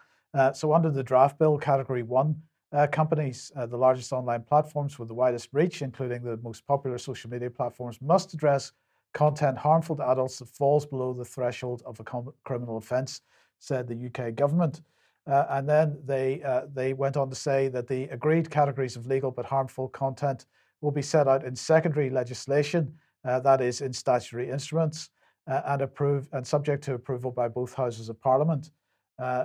so, 0.54 0.72
under 0.72 0.90
the 0.90 1.02
draft 1.02 1.38
bill, 1.38 1.58
Category 1.58 2.04
1 2.04 2.36
companies, 2.92 3.50
the 3.56 3.76
largest 3.76 4.12
online 4.12 4.42
platforms 4.42 4.98
with 5.00 5.08
the 5.08 5.14
widest 5.14 5.48
reach, 5.52 5.82
including 5.82 6.22
the 6.22 6.36
most 6.44 6.64
popular 6.66 6.96
social 6.96 7.28
media 7.28 7.50
platforms, 7.50 7.98
must 8.00 8.32
address 8.34 8.72
content 9.12 9.58
harmful 9.58 9.96
to 9.96 10.08
adults 10.08 10.38
that 10.38 10.48
falls 10.48 10.86
below 10.86 11.12
the 11.12 11.24
threshold 11.24 11.82
of 11.84 11.98
a 11.98 12.04
criminal 12.44 12.76
offence 12.76 13.22
said 13.60 13.86
the 13.86 14.06
UK 14.06 14.34
government. 14.34 14.80
Uh, 15.26 15.46
and 15.50 15.68
then 15.68 15.96
they, 16.04 16.42
uh, 16.42 16.62
they 16.74 16.92
went 16.92 17.16
on 17.16 17.28
to 17.28 17.36
say 17.36 17.68
that 17.68 17.86
the 17.86 18.04
agreed 18.04 18.50
categories 18.50 18.96
of 18.96 19.06
legal 19.06 19.30
but 19.30 19.46
harmful 19.46 19.88
content 19.88 20.46
will 20.80 20.90
be 20.90 21.02
set 21.02 21.28
out 21.28 21.44
in 21.44 21.54
secondary 21.54 22.10
legislation, 22.10 22.92
uh, 23.24 23.38
that 23.38 23.60
is, 23.60 23.82
in 23.82 23.92
statutory 23.92 24.50
instruments, 24.50 25.10
uh, 25.46 25.60
and, 25.66 25.82
approved, 25.82 26.28
and 26.32 26.44
subject 26.44 26.82
to 26.82 26.94
approval 26.94 27.30
by 27.30 27.46
both 27.46 27.74
houses 27.74 28.08
of 28.08 28.20
parliament. 28.20 28.70
Uh, 29.18 29.44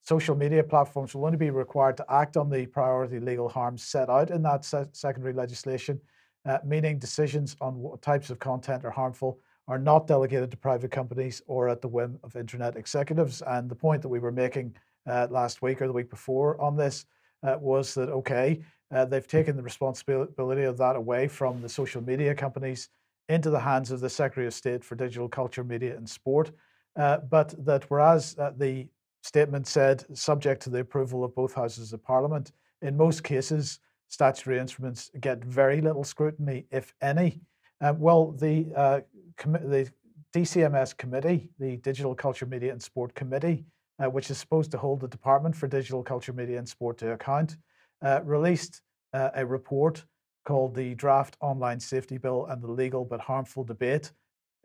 social 0.00 0.36
media 0.36 0.62
platforms 0.62 1.14
will 1.14 1.24
only 1.24 1.36
be 1.36 1.50
required 1.50 1.96
to 1.96 2.04
act 2.12 2.36
on 2.36 2.48
the 2.48 2.66
priority 2.66 3.18
legal 3.18 3.48
harms 3.48 3.82
set 3.82 4.08
out 4.08 4.30
in 4.30 4.42
that 4.42 4.64
se- 4.64 4.86
secondary 4.92 5.32
legislation, 5.32 6.00
uh, 6.46 6.58
meaning 6.64 6.98
decisions 6.98 7.56
on 7.60 7.74
what 7.76 8.00
types 8.00 8.30
of 8.30 8.38
content 8.38 8.84
are 8.84 8.90
harmful 8.90 9.40
are 9.66 9.78
not 9.78 10.06
delegated 10.06 10.50
to 10.50 10.56
private 10.56 10.90
companies 10.90 11.42
or 11.46 11.68
at 11.68 11.80
the 11.80 11.88
whim 11.88 12.18
of 12.22 12.36
internet 12.36 12.76
executives. 12.76 13.42
And 13.46 13.68
the 13.68 13.74
point 13.74 14.02
that 14.02 14.08
we 14.08 14.18
were 14.18 14.32
making 14.32 14.76
uh, 15.06 15.28
last 15.30 15.62
week 15.62 15.80
or 15.80 15.86
the 15.86 15.92
week 15.92 16.10
before 16.10 16.60
on 16.60 16.76
this 16.76 17.06
uh, 17.42 17.56
was 17.60 17.94
that, 17.94 18.10
okay, 18.10 18.60
uh, 18.94 19.04
they've 19.04 19.26
taken 19.26 19.56
the 19.56 19.62
responsibility 19.62 20.62
of 20.62 20.78
that 20.78 20.96
away 20.96 21.28
from 21.28 21.62
the 21.62 21.68
social 21.68 22.02
media 22.02 22.34
companies 22.34 22.88
into 23.28 23.50
the 23.50 23.58
hands 23.58 23.90
of 23.90 24.00
the 24.00 24.08
Secretary 24.08 24.46
of 24.46 24.54
State 24.54 24.84
for 24.84 24.94
Digital 24.94 25.28
Culture, 25.28 25.64
Media 25.64 25.96
and 25.96 26.08
Sport. 26.08 26.52
Uh, 26.96 27.18
but 27.18 27.54
that 27.64 27.84
whereas 27.88 28.36
uh, 28.38 28.52
the 28.56 28.86
statement 29.22 29.66
said, 29.66 30.04
subject 30.16 30.62
to 30.62 30.70
the 30.70 30.80
approval 30.80 31.24
of 31.24 31.34
both 31.34 31.54
houses 31.54 31.92
of 31.92 32.04
Parliament, 32.04 32.52
in 32.82 32.96
most 32.96 33.24
cases, 33.24 33.78
statutory 34.08 34.58
instruments 34.58 35.10
get 35.20 35.42
very 35.42 35.80
little 35.80 36.04
scrutiny, 36.04 36.66
if 36.70 36.92
any. 37.00 37.40
Uh, 37.80 37.94
well, 37.96 38.32
the 38.32 39.04
the 39.38 39.90
DCMS 40.34 40.96
committee, 40.96 41.48
the 41.58 41.76
Digital 41.78 42.14
Culture, 42.14 42.46
Media 42.46 42.72
and 42.72 42.82
Sport 42.82 43.14
Committee, 43.14 43.64
uh, 44.02 44.10
which 44.10 44.30
is 44.30 44.38
supposed 44.38 44.70
to 44.72 44.78
hold 44.78 45.00
the 45.00 45.08
Department 45.08 45.54
for 45.54 45.68
Digital 45.68 46.02
Culture, 46.02 46.32
Media 46.32 46.58
and 46.58 46.68
Sport 46.68 46.98
to 46.98 47.12
account, 47.12 47.56
uh, 48.02 48.20
released 48.24 48.82
uh, 49.12 49.30
a 49.34 49.46
report 49.46 50.04
called 50.44 50.74
the 50.74 50.94
Draft 50.94 51.36
Online 51.40 51.80
Safety 51.80 52.18
Bill 52.18 52.46
and 52.46 52.62
the 52.62 52.70
Legal 52.70 53.04
but 53.04 53.20
Harmful 53.20 53.64
Debate. 53.64 54.12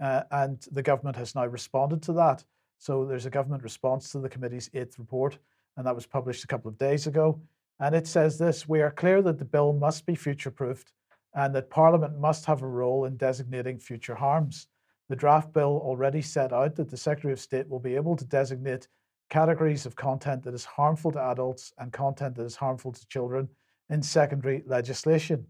Uh, 0.01 0.23
and 0.31 0.65
the 0.71 0.81
government 0.81 1.15
has 1.17 1.35
now 1.35 1.45
responded 1.45 2.01
to 2.03 2.13
that. 2.13 2.43
So 2.77 3.05
there's 3.05 3.25
a 3.25 3.29
government 3.29 3.63
response 3.63 4.11
to 4.11 4.19
the 4.19 4.29
committee's 4.29 4.69
eighth 4.73 4.97
report, 4.97 5.37
and 5.77 5.85
that 5.85 5.95
was 5.95 6.05
published 6.05 6.43
a 6.43 6.47
couple 6.47 6.69
of 6.69 6.77
days 6.77 7.07
ago. 7.07 7.41
And 7.79 7.93
it 7.93 8.07
says 8.07 8.37
this 8.37 8.67
We 8.67 8.81
are 8.81 8.91
clear 8.91 9.21
that 9.21 9.37
the 9.37 9.45
bill 9.45 9.73
must 9.73 10.05
be 10.05 10.15
future 10.15 10.51
proofed 10.51 10.91
and 11.39 11.55
that 11.55 11.69
Parliament 11.69 12.19
must 12.19 12.43
have 12.45 12.63
a 12.63 12.67
role 12.67 13.05
in 13.05 13.15
designating 13.15 13.79
future 13.79 14.15
harms. 14.15 14.67
The 15.07 15.15
draft 15.15 15.53
bill 15.53 15.81
already 15.81 16.21
set 16.21 16.51
out 16.51 16.75
that 16.75 16.89
the 16.89 16.97
Secretary 16.97 17.31
of 17.31 17.39
State 17.39 17.69
will 17.69 17.79
be 17.79 17.95
able 17.95 18.17
to 18.17 18.25
designate 18.25 18.89
categories 19.29 19.85
of 19.85 19.95
content 19.95 20.43
that 20.43 20.53
is 20.53 20.65
harmful 20.65 21.13
to 21.13 21.21
adults 21.21 21.71
and 21.77 21.93
content 21.93 22.35
that 22.35 22.43
is 22.43 22.57
harmful 22.57 22.91
to 22.91 23.07
children 23.07 23.47
in 23.89 24.03
secondary 24.03 24.63
legislation. 24.65 25.45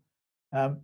Um, 0.53 0.81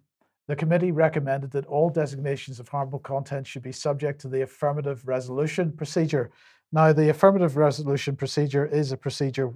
the 0.48 0.56
committee 0.56 0.92
recommended 0.92 1.52
that 1.52 1.68
all 1.68 1.92
designations 1.92 2.60
of 2.60 2.68
harmful 2.68 3.00
content 3.00 3.46
should 3.46 3.64
be 3.64 3.72
subject 3.72 4.20
to 4.22 4.28
the 4.28 4.42
affirmative 4.42 5.08
resolution 5.08 5.72
procedure. 5.72 6.32
Now, 6.72 6.94
the 6.94 7.10
affirmative 7.10 7.58
resolution 7.58 8.16
procedure 8.16 8.66
is 8.66 8.92
a 8.92 8.98
procedure 8.98 9.54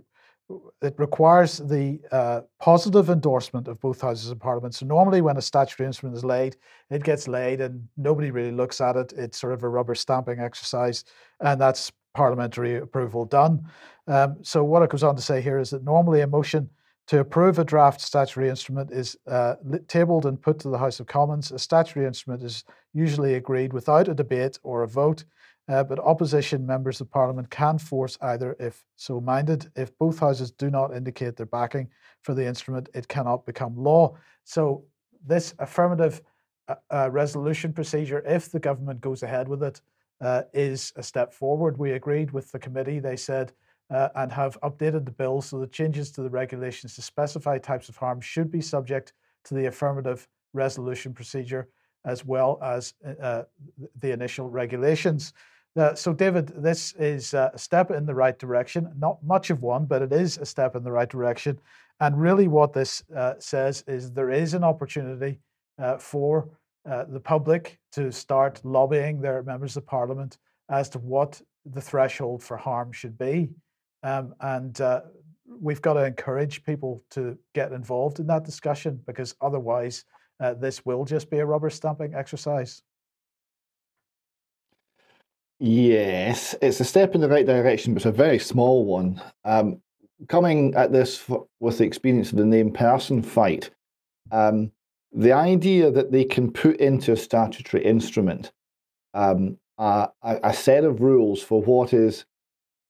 it 0.82 0.96
requires 0.98 1.58
the 1.58 2.00
uh, 2.12 2.42
positive 2.60 3.10
endorsement 3.10 3.68
of 3.68 3.80
both 3.80 4.02
houses 4.02 4.32
of 4.32 4.40
parliament. 4.40 4.76
So 4.76 4.86
normally, 4.86 5.22
when 5.22 5.38
a 5.38 5.42
statutory 5.42 5.88
instrument 5.88 6.18
is 6.18 6.24
laid, 6.24 6.58
it 6.90 7.04
gets 7.04 7.28
laid 7.28 7.62
and 7.62 7.88
nobody 7.98 8.32
really 8.32 8.52
looks 8.52 8.82
at 8.82 8.96
it. 8.96 9.14
It's 9.16 9.40
sort 9.40 9.54
of 9.54 9.64
a 9.64 9.70
rubber 9.70 9.96
stamping 9.96 10.40
exercise, 10.40 11.04
and 11.40 11.60
that's 11.60 11.92
parliamentary 12.16 12.78
approval 12.78 13.26
done. 13.26 13.64
Um, 14.08 14.38
so 14.42 14.64
what 14.64 14.82
it 14.82 14.90
goes 14.90 15.04
on 15.04 15.16
to 15.16 15.22
say 15.22 15.42
here 15.42 15.60
is 15.60 15.70
that 15.70 15.84
normally 15.84 16.22
a 16.22 16.28
motion 16.28 16.70
to 17.08 17.20
approve 17.20 17.58
a 17.58 17.64
draft 17.64 18.02
statutory 18.02 18.50
instrument 18.50 18.92
is 18.92 19.18
uh, 19.28 19.56
tabled 19.88 20.26
and 20.26 20.42
put 20.42 20.60
to 20.60 20.70
the 20.70 20.78
House 20.78 21.00
of 21.00 21.08
Commons. 21.08 21.52
A 21.52 21.58
statutory 21.58 22.06
instrument 22.06 22.44
is 22.44 22.64
usually 22.94 23.36
agreed 23.36 23.74
without 23.74 24.08
a 24.08 24.14
debate 24.14 24.60
or 24.64 24.84
a 24.84 24.88
vote. 24.88 25.24
Uh, 25.70 25.84
but 25.84 26.00
opposition 26.00 26.66
members 26.66 27.00
of 27.00 27.12
parliament 27.12 27.48
can 27.52 27.78
force 27.78 28.18
either 28.22 28.56
if 28.60 28.84
so 28.96 29.22
minded. 29.22 29.72
If 29.76 29.96
both 30.00 30.18
houses 30.18 30.50
do 30.50 30.72
not 30.72 30.96
indicate 30.96 31.36
their 31.36 31.46
backing 31.46 31.90
for 32.22 32.34
the 32.34 32.46
instrument, 32.46 32.90
it 32.96 33.08
cannot 33.08 33.46
become 33.46 33.78
law. 33.78 34.18
So, 34.46 34.84
this 35.26 35.54
affirmative 35.60 36.22
uh, 36.68 36.76
uh, 36.90 37.10
resolution 37.12 37.72
procedure, 37.72 38.24
if 38.26 38.50
the 38.50 38.60
government 38.60 39.00
goes 39.00 39.22
ahead 39.22 39.48
with 39.48 39.62
it, 39.62 39.82
uh, 40.22 40.44
is 40.54 40.92
a 40.96 41.04
step 41.04 41.34
forward. 41.34 41.78
We 41.78 41.92
agreed 41.92 42.32
with 42.32 42.52
the 42.52 42.60
committee, 42.60 43.00
they 43.00 43.16
said, 43.16 43.52
uh, 43.92 44.10
and 44.16 44.32
have 44.32 44.60
updated 44.62 45.06
the 45.06 45.12
bill 45.12 45.42
so 45.42 45.60
that 45.60 45.72
changes 45.72 46.12
to 46.12 46.24
the 46.24 46.30
regulations 46.30 46.96
to 46.96 47.02
specify 47.02 47.58
types 47.60 47.90
of 47.90 47.98
harm 47.98 48.22
should 48.22 48.52
be 48.52 48.62
subject 48.62 49.14
to 49.46 49.54
the 49.54 49.68
affirmative 49.68 50.28
resolution 50.54 51.14
procedure 51.14 51.70
as 52.06 52.26
well 52.26 52.60
as 52.64 52.94
uh, 53.22 53.44
the 54.00 54.12
initial 54.12 54.50
regulations. 54.50 55.34
Uh, 55.78 55.94
so, 55.94 56.14
David, 56.14 56.48
this 56.58 56.94
is 56.94 57.34
a 57.34 57.52
step 57.56 57.92
in 57.92 58.06
the 58.06 58.16
right 58.16 58.38
direction. 58.38 58.92
Not 58.98 59.24
much 59.24 59.50
of 59.50 59.62
one, 59.62 59.86
but 59.86 60.02
it 60.02 60.12
is 60.12 60.38
a 60.38 60.46
step 60.46 60.76
in 60.76 60.84
the 60.84 60.92
right 60.92 61.10
direction. 61.10 61.60
And 62.00 62.20
really, 62.20 62.48
what 62.48 62.74
this 62.74 63.04
uh, 63.16 63.36
says 63.40 63.84
is 63.88 64.12
there 64.12 64.32
is 64.32 64.54
an 64.54 64.64
opportunity 64.64 65.40
uh, 65.78 65.98
for 65.98 66.50
uh, 66.90 67.06
the 67.10 67.20
public 67.20 67.78
to 67.92 68.12
start 68.12 68.62
lobbying 68.64 69.22
their 69.22 69.44
members 69.44 69.78
of 69.78 69.86
parliament 69.86 70.38
as 70.70 70.90
to 70.90 71.00
what 71.00 71.42
the 71.66 71.82
threshold 71.82 72.42
for 72.42 72.58
harm 72.58 72.92
should 72.92 73.18
be. 73.18 73.50
Um, 74.04 74.34
and 74.40 74.80
uh, 74.82 75.02
we've 75.46 75.82
got 75.82 75.94
to 75.94 76.06
encourage 76.06 76.64
people 76.64 77.04
to 77.12 77.38
get 77.54 77.74
involved 77.74 78.20
in 78.20 78.28
that 78.28 78.46
discussion 78.46 79.02
because 79.06 79.36
otherwise, 79.42 80.06
uh, 80.40 80.54
this 80.54 80.86
will 80.86 81.04
just 81.04 81.30
be 81.30 81.40
a 81.40 81.46
rubber 81.46 81.70
stamping 81.70 82.14
exercise. 82.16 82.82
Yes, 85.60 86.56
it's 86.62 86.80
a 86.80 86.86
step 86.86 87.16
in 87.16 87.22
the 87.22 87.30
right 87.30 87.46
direction, 87.46 87.94
but 87.94 88.00
it's 88.00 88.06
a 88.06 88.12
very 88.12 88.40
small 88.40 88.86
one. 88.86 89.22
Um, 89.44 89.82
coming 90.28 90.74
at 90.76 90.92
this 90.92 91.26
with 91.60 91.78
the 91.78 91.84
experience 91.84 92.32
of 92.32 92.38
the 92.38 92.46
name 92.46 92.72
person 92.72 93.22
fight, 93.22 93.70
um, 94.32 94.72
the 95.12 95.34
idea 95.34 95.92
that 95.92 96.12
they 96.12 96.24
can 96.24 96.52
put 96.52 96.78
into 96.78 97.12
a 97.12 97.18
statutory 97.18 97.84
instrument 97.84 98.52
um, 99.14 99.58
a, 99.78 100.10
a, 100.24 100.54
set 100.54 100.84
of 100.84 101.02
rules 101.02 101.42
for 101.42 101.62
what 101.62 101.94
is 101.94 102.26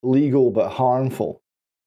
legal 0.01 0.51
but 0.51 0.70
harmful 0.70 1.41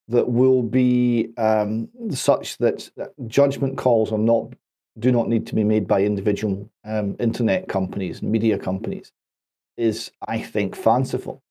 that 0.07 0.27
will 0.27 0.63
be 0.63 1.29
um, 1.37 1.87
such 2.11 2.57
that 2.57 2.89
judgment 3.27 3.77
calls 3.77 4.11
are 4.11 4.17
not 4.17 4.53
do 4.99 5.11
not 5.11 5.27
need 5.27 5.47
to 5.47 5.55
be 5.55 5.63
made 5.63 5.87
by 5.87 6.01
individual 6.03 6.69
um, 6.85 7.15
internet 7.19 7.67
companies 7.67 8.21
and 8.21 8.31
media 8.31 8.57
companies 8.57 9.11
is, 9.77 10.11
I 10.27 10.41
think, 10.41 10.75
fanciful. 10.75 11.41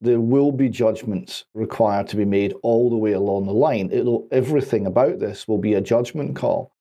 There 0.00 0.20
will 0.20 0.52
be 0.52 0.68
judgments 0.68 1.44
required 1.54 2.08
to 2.08 2.16
be 2.16 2.24
made 2.24 2.54
all 2.62 2.90
the 2.90 2.96
way 2.96 3.12
along 3.12 3.46
the 3.46 3.52
line. 3.52 3.90
It'll, 3.92 4.28
everything 4.30 4.86
about 4.86 5.18
this 5.18 5.48
will 5.48 5.58
be 5.58 5.74
a 5.74 5.80
judgment 5.80 6.36
call. 6.36 6.72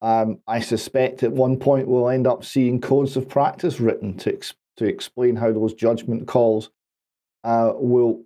Um, 0.00 0.38
I 0.46 0.60
suspect 0.60 1.22
at 1.22 1.32
one 1.32 1.58
point 1.58 1.88
we'll 1.88 2.08
end 2.08 2.26
up 2.26 2.44
seeing 2.44 2.80
codes 2.80 3.16
of 3.16 3.28
practice 3.28 3.80
written 3.80 4.16
to, 4.18 4.32
ex- 4.32 4.54
to 4.76 4.84
explain 4.84 5.36
how 5.36 5.50
those 5.52 5.74
judgment 5.74 6.28
calls 6.28 6.70
uh, 7.42 7.72
will, 7.74 8.22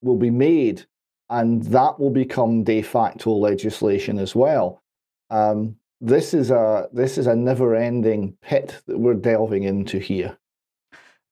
will 0.00 0.16
be 0.16 0.30
made, 0.30 0.86
and 1.28 1.62
that 1.64 2.00
will 2.00 2.10
become 2.10 2.64
de 2.64 2.80
facto 2.80 3.32
legislation 3.32 4.18
as 4.18 4.34
well. 4.34 4.82
Um, 5.30 5.76
this 6.00 6.34
is 6.34 6.50
a 6.50 6.88
this 6.92 7.16
is 7.16 7.26
a 7.26 7.36
never-ending 7.36 8.36
pit 8.42 8.82
that 8.86 8.98
we're 8.98 9.14
delving 9.14 9.62
into 9.62 9.98
here. 9.98 10.36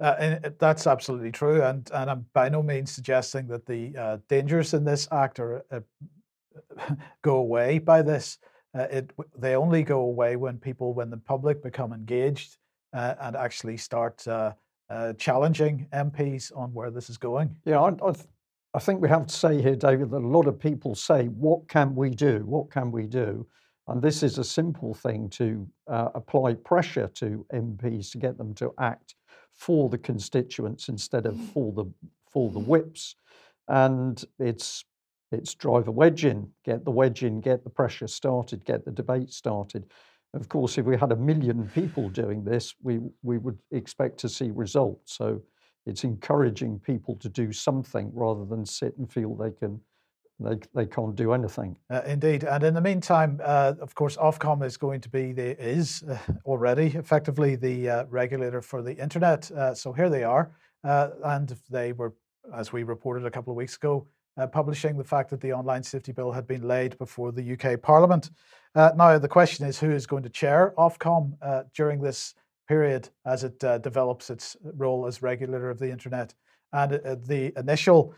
Uh, 0.00 0.16
and 0.18 0.54
that's 0.58 0.86
absolutely 0.86 1.30
true, 1.30 1.62
and 1.62 1.88
and 1.94 2.10
I'm 2.10 2.26
by 2.32 2.48
no 2.48 2.62
means 2.62 2.90
suggesting 2.90 3.46
that 3.48 3.66
the 3.66 3.96
uh, 3.96 4.18
dangers 4.28 4.74
in 4.74 4.84
this 4.84 5.06
act 5.12 5.38
are 5.38 5.64
uh, 5.70 5.80
go 7.22 7.36
away 7.36 7.78
by 7.78 8.02
this. 8.02 8.38
Uh, 8.76 8.86
it 8.90 9.12
they 9.38 9.54
only 9.54 9.82
go 9.82 10.00
away 10.00 10.34
when 10.36 10.58
people, 10.58 10.92
when 10.92 11.10
the 11.10 11.16
public 11.16 11.62
become 11.62 11.92
engaged 11.92 12.56
uh, 12.94 13.14
and 13.20 13.36
actually 13.36 13.76
start 13.76 14.26
uh, 14.26 14.52
challenging 15.18 15.86
MPs 15.92 16.50
on 16.56 16.72
where 16.74 16.90
this 16.90 17.08
is 17.08 17.16
going. 17.16 17.54
Yeah, 17.64 17.80
I, 17.80 17.88
I, 17.88 18.12
th- 18.12 18.26
I 18.74 18.78
think 18.80 19.00
we 19.00 19.08
have 19.08 19.26
to 19.26 19.34
say 19.34 19.62
here, 19.62 19.76
David, 19.76 20.10
that 20.10 20.16
a 20.16 20.26
lot 20.26 20.48
of 20.48 20.58
people 20.58 20.96
say, 20.96 21.26
"What 21.26 21.68
can 21.68 21.94
we 21.94 22.10
do? 22.10 22.42
What 22.44 22.70
can 22.70 22.90
we 22.90 23.06
do?" 23.06 23.46
And 23.86 24.02
this 24.02 24.24
is 24.24 24.38
a 24.38 24.44
simple 24.44 24.94
thing 24.94 25.28
to 25.30 25.64
apply 25.86 26.54
pressure 26.54 27.08
to 27.14 27.46
MPs 27.52 28.10
to 28.12 28.18
get 28.18 28.36
them 28.36 28.52
to 28.54 28.72
act 28.80 29.14
for 29.54 29.88
the 29.88 29.98
constituents 29.98 30.88
instead 30.88 31.26
of 31.26 31.34
mm. 31.34 31.52
for 31.52 31.72
the 31.72 31.84
for 32.30 32.50
the 32.50 32.58
whips. 32.58 33.16
And 33.68 34.22
it's 34.38 34.84
it's 35.30 35.54
drive 35.54 35.88
a 35.88 35.92
wedge 35.92 36.24
in, 36.24 36.50
get 36.64 36.84
the 36.84 36.90
wedge 36.90 37.22
in, 37.22 37.40
get 37.40 37.64
the 37.64 37.70
pressure 37.70 38.08
started, 38.08 38.64
get 38.64 38.84
the 38.84 38.90
debate 38.90 39.30
started. 39.30 39.86
Of 40.34 40.48
course, 40.48 40.78
if 40.78 40.84
we 40.86 40.96
had 40.96 41.12
a 41.12 41.16
million 41.16 41.68
people 41.74 42.08
doing 42.08 42.44
this, 42.44 42.74
we 42.82 43.00
we 43.22 43.38
would 43.38 43.58
expect 43.70 44.18
to 44.20 44.28
see 44.28 44.50
results. 44.50 45.14
So 45.14 45.42
it's 45.86 46.04
encouraging 46.04 46.78
people 46.80 47.16
to 47.16 47.28
do 47.28 47.52
something 47.52 48.10
rather 48.14 48.44
than 48.44 48.64
sit 48.64 48.96
and 48.98 49.10
feel 49.10 49.34
they 49.34 49.50
can 49.50 49.80
they, 50.40 50.58
they 50.74 50.86
can't 50.86 51.14
do 51.14 51.32
anything. 51.32 51.76
Uh, 51.90 52.02
indeed, 52.06 52.44
and 52.44 52.64
in 52.64 52.74
the 52.74 52.80
meantime, 52.80 53.40
uh, 53.44 53.74
of 53.80 53.94
course, 53.94 54.16
Ofcom 54.16 54.64
is 54.64 54.76
going 54.76 55.00
to 55.00 55.08
be 55.08 55.32
the 55.32 55.60
is 55.62 56.02
uh, 56.04 56.18
already 56.44 56.86
effectively 56.86 57.56
the 57.56 57.88
uh, 57.88 58.04
regulator 58.08 58.60
for 58.60 58.82
the 58.82 58.96
internet. 58.96 59.50
Uh, 59.50 59.74
so 59.74 59.92
here 59.92 60.10
they 60.10 60.24
are, 60.24 60.52
uh, 60.84 61.10
and 61.24 61.56
they 61.70 61.92
were, 61.92 62.14
as 62.54 62.72
we 62.72 62.82
reported 62.82 63.24
a 63.26 63.30
couple 63.30 63.52
of 63.52 63.56
weeks 63.56 63.76
ago, 63.76 64.06
publishing 64.50 64.96
the 64.96 65.04
fact 65.04 65.28
that 65.28 65.42
the 65.42 65.52
online 65.52 65.82
safety 65.82 66.10
bill 66.10 66.32
had 66.32 66.46
been 66.46 66.66
laid 66.66 66.96
before 66.96 67.32
the 67.32 67.52
UK 67.52 67.80
Parliament. 67.82 68.30
now 68.74 69.18
the 69.18 69.28
question 69.28 69.66
is, 69.66 69.78
who 69.78 69.90
is 69.90 70.06
going 70.06 70.22
to 70.22 70.30
chair 70.30 70.72
Ofcom 70.78 71.34
during 71.74 72.00
this 72.00 72.32
period 72.66 73.10
as 73.26 73.44
it 73.44 73.58
develops 73.82 74.30
its 74.30 74.56
role 74.74 75.06
as 75.06 75.20
regulator 75.20 75.68
of 75.68 75.78
the 75.78 75.90
internet? 75.90 76.34
And 76.72 76.92
the 77.26 77.52
initial 77.58 78.14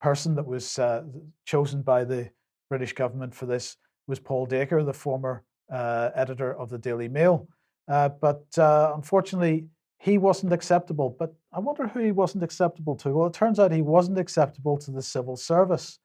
person 0.00 0.34
that 0.34 0.46
was 0.46 0.78
uh, 0.78 1.02
chosen 1.44 1.82
by 1.82 2.04
the 2.04 2.30
British 2.68 2.92
government 2.92 3.34
for 3.34 3.46
this 3.46 3.76
was 4.06 4.18
Paul 4.18 4.46
Dacre, 4.46 4.82
the 4.82 4.92
former 4.92 5.44
uh, 5.72 6.10
editor 6.14 6.54
of 6.54 6.70
the 6.70 6.78
Daily 6.78 7.08
Mail. 7.08 7.48
Uh, 7.88 8.08
but 8.08 8.46
uh, 8.58 8.92
unfortunately, 8.94 9.66
he 9.98 10.18
wasn't 10.18 10.52
acceptable. 10.52 11.16
But 11.18 11.34
I 11.52 11.60
wonder 11.60 11.88
who 11.88 12.00
he 12.00 12.12
wasn't 12.12 12.44
acceptable 12.44 12.96
to. 12.96 13.10
Well, 13.10 13.26
it 13.26 13.32
turns 13.34 13.58
out 13.58 13.72
he 13.72 13.82
wasn't 13.82 14.18
acceptable 14.18 14.76
to 14.78 14.90
the 14.90 15.02
civil 15.02 15.36
service. 15.36 15.98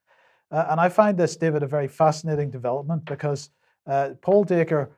Uh, 0.50 0.66
and 0.70 0.80
I 0.80 0.88
find 0.88 1.16
this, 1.16 1.36
David, 1.36 1.62
a 1.62 1.66
very 1.66 1.88
fascinating 1.88 2.50
development 2.50 3.04
because 3.04 3.50
uh, 3.86 4.10
Paul 4.20 4.44
Dacre 4.44 4.90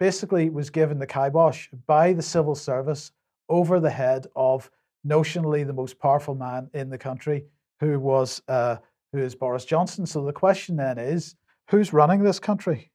basically 0.00 0.50
was 0.50 0.70
given 0.70 0.98
the 0.98 1.06
kibosh 1.06 1.68
by 1.86 2.12
the 2.12 2.22
civil 2.22 2.54
service 2.54 3.12
over 3.48 3.80
the 3.80 3.90
head 3.90 4.26
of 4.36 4.70
notionally 5.06 5.66
the 5.66 5.72
most 5.72 5.98
powerful 5.98 6.34
man 6.34 6.68
in 6.74 6.90
the 6.90 6.98
country, 6.98 7.44
who 7.80 7.98
was 7.98 8.42
uh, 8.48 8.76
who 9.12 9.18
is 9.18 9.34
Boris 9.34 9.64
Johnson. 9.64 10.06
So 10.06 10.24
the 10.24 10.32
question 10.32 10.76
then 10.76 10.98
is, 10.98 11.34
who's 11.70 11.92
running 11.92 12.22
this 12.22 12.38
country? 12.38 12.90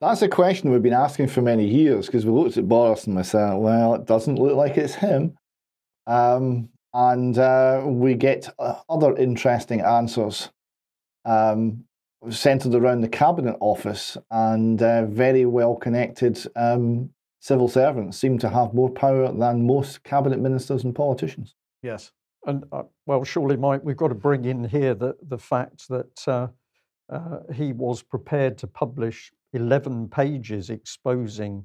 That's 0.00 0.22
a 0.22 0.28
question 0.28 0.70
we've 0.70 0.82
been 0.82 0.92
asking 0.92 1.28
for 1.28 1.42
many 1.42 1.66
years 1.66 2.06
because 2.06 2.26
we 2.26 2.32
looked 2.32 2.56
at 2.56 2.68
Boris 2.68 3.06
and 3.06 3.16
we 3.16 3.22
said, 3.22 3.54
well, 3.54 3.94
it 3.94 4.06
doesn't 4.06 4.38
look 4.38 4.56
like 4.56 4.76
it's 4.76 4.94
him. 4.94 5.36
Um, 6.06 6.70
and 6.94 7.38
uh, 7.38 7.82
we 7.84 8.14
get 8.14 8.48
uh, 8.58 8.80
other 8.88 9.16
interesting 9.16 9.80
answers 9.80 10.50
um, 11.24 11.84
centered 12.30 12.74
around 12.74 13.00
the 13.00 13.08
cabinet 13.08 13.56
office 13.60 14.16
and 14.30 14.82
uh, 14.82 15.06
very 15.06 15.46
well 15.46 15.74
connected 15.74 16.38
um, 16.56 17.10
civil 17.40 17.68
servants 17.68 18.18
seem 18.18 18.38
to 18.38 18.48
have 18.48 18.74
more 18.74 18.90
power 18.90 19.32
than 19.32 19.66
most 19.66 20.04
cabinet 20.04 20.38
ministers 20.38 20.84
and 20.84 20.94
politicians. 20.94 21.54
Yes. 21.82 22.12
And 22.46 22.64
uh, 22.72 22.82
well, 23.06 23.24
surely, 23.24 23.56
Mike, 23.56 23.82
we've 23.84 23.96
got 23.96 24.08
to 24.08 24.14
bring 24.14 24.44
in 24.44 24.64
here 24.64 24.94
the, 24.94 25.16
the 25.28 25.38
fact 25.38 25.88
that 25.88 26.28
uh, 26.28 26.48
uh, 27.08 27.38
he 27.54 27.72
was 27.72 28.02
prepared 28.02 28.58
to 28.58 28.66
publish 28.66 29.32
11 29.52 30.08
pages 30.08 30.70
exposing 30.70 31.64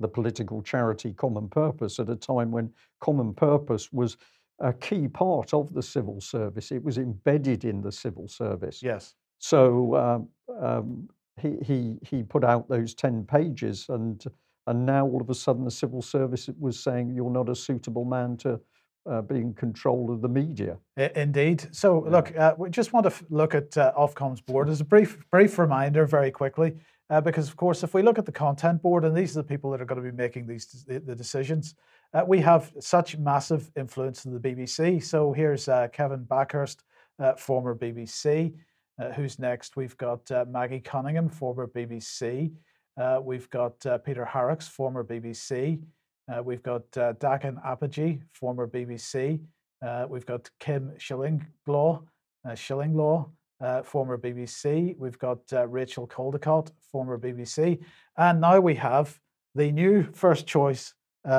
the 0.00 0.08
political 0.08 0.62
charity 0.62 1.12
Common 1.12 1.48
Purpose 1.48 1.98
at 1.98 2.08
a 2.08 2.16
time 2.16 2.50
when 2.50 2.72
Common 3.00 3.34
Purpose 3.34 3.92
was 3.92 4.16
a 4.58 4.72
key 4.72 5.08
part 5.08 5.54
of 5.54 5.72
the 5.72 5.82
civil 5.82 6.20
service. 6.20 6.70
It 6.72 6.82
was 6.82 6.98
embedded 6.98 7.64
in 7.64 7.80
the 7.80 7.92
civil 7.92 8.28
service. 8.28 8.82
Yes. 8.82 9.14
So 9.38 9.96
um, 9.96 10.28
um, 10.60 11.08
he, 11.40 11.56
he, 11.62 11.98
he 12.02 12.22
put 12.22 12.44
out 12.44 12.68
those 12.68 12.94
10 12.94 13.24
pages, 13.24 13.86
and, 13.88 14.22
and 14.66 14.84
now 14.84 15.06
all 15.06 15.20
of 15.20 15.30
a 15.30 15.34
sudden 15.34 15.64
the 15.64 15.70
civil 15.70 16.02
service 16.02 16.48
was 16.58 16.78
saying 16.78 17.14
you're 17.14 17.30
not 17.30 17.48
a 17.48 17.54
suitable 17.54 18.04
man 18.04 18.36
to 18.38 18.60
uh, 19.06 19.22
be 19.22 19.36
in 19.36 19.54
control 19.54 20.12
of 20.12 20.20
the 20.20 20.28
media. 20.28 20.78
Indeed. 20.96 21.68
So, 21.72 22.04
yeah. 22.04 22.10
look, 22.10 22.36
uh, 22.36 22.54
we 22.58 22.70
just 22.70 22.92
want 22.92 23.04
to 23.04 23.10
f- 23.10 23.22
look 23.30 23.54
at 23.54 23.76
uh, 23.76 23.92
Ofcom's 23.96 24.40
board 24.40 24.68
as 24.68 24.80
a 24.80 24.84
brief, 24.84 25.18
brief 25.30 25.58
reminder, 25.58 26.06
very 26.06 26.30
quickly, 26.30 26.74
uh, 27.08 27.20
because 27.20 27.48
of 27.48 27.56
course, 27.56 27.82
if 27.82 27.94
we 27.94 28.02
look 28.02 28.18
at 28.18 28.26
the 28.26 28.32
content 28.32 28.82
board, 28.82 29.04
and 29.04 29.16
these 29.16 29.36
are 29.36 29.42
the 29.42 29.48
people 29.48 29.70
that 29.70 29.80
are 29.80 29.86
going 29.86 30.02
to 30.02 30.10
be 30.10 30.16
making 30.16 30.46
these 30.46 30.84
the, 30.86 31.00
decisions, 31.14 31.74
uh, 32.12 32.24
we 32.26 32.40
have 32.40 32.72
such 32.80 33.16
massive 33.16 33.70
influence 33.76 34.26
in 34.26 34.34
the 34.34 34.40
BBC. 34.40 35.02
So 35.02 35.32
here's 35.32 35.68
uh, 35.68 35.88
Kevin 35.92 36.24
Bakhurst, 36.24 36.78
former 37.38 37.74
BBC. 37.74 38.52
who's 39.14 39.38
next? 39.38 39.76
We've 39.76 39.96
got 39.96 40.30
Maggie 40.48 40.80
Cunningham, 40.80 41.28
former 41.28 41.66
BBC. 41.66 42.52
we've 43.22 43.48
got 43.50 44.04
Peter 44.04 44.24
Horrocks, 44.24 44.68
former 44.68 45.04
BBC. 45.04 45.80
Uh, 46.30 46.42
we've 46.42 46.62
got 46.62 46.82
uh, 46.96 47.12
Dakin 47.14 47.58
Appigie, 47.66 48.20
former 48.32 48.68
BBC. 48.68 49.40
Uh, 49.84 50.06
we've 50.08 50.26
got 50.26 50.48
Kim 50.60 50.92
Shillinglaw, 50.98 52.02
uh, 52.44 52.50
Shillinglaw, 52.50 53.28
uh, 53.60 53.82
former 53.82 54.16
BBC. 54.16 54.96
We've 54.96 55.18
got 55.18 55.38
uh, 55.52 55.66
Rachel 55.66 56.06
Coldicutt, 56.06 56.70
former 56.92 57.18
BBC. 57.18 57.80
And 58.16 58.40
now 58.40 58.60
we 58.60 58.74
have 58.76 59.18
the 59.54 59.72
new 59.72 60.06
first 60.12 60.46
choice 60.46 60.94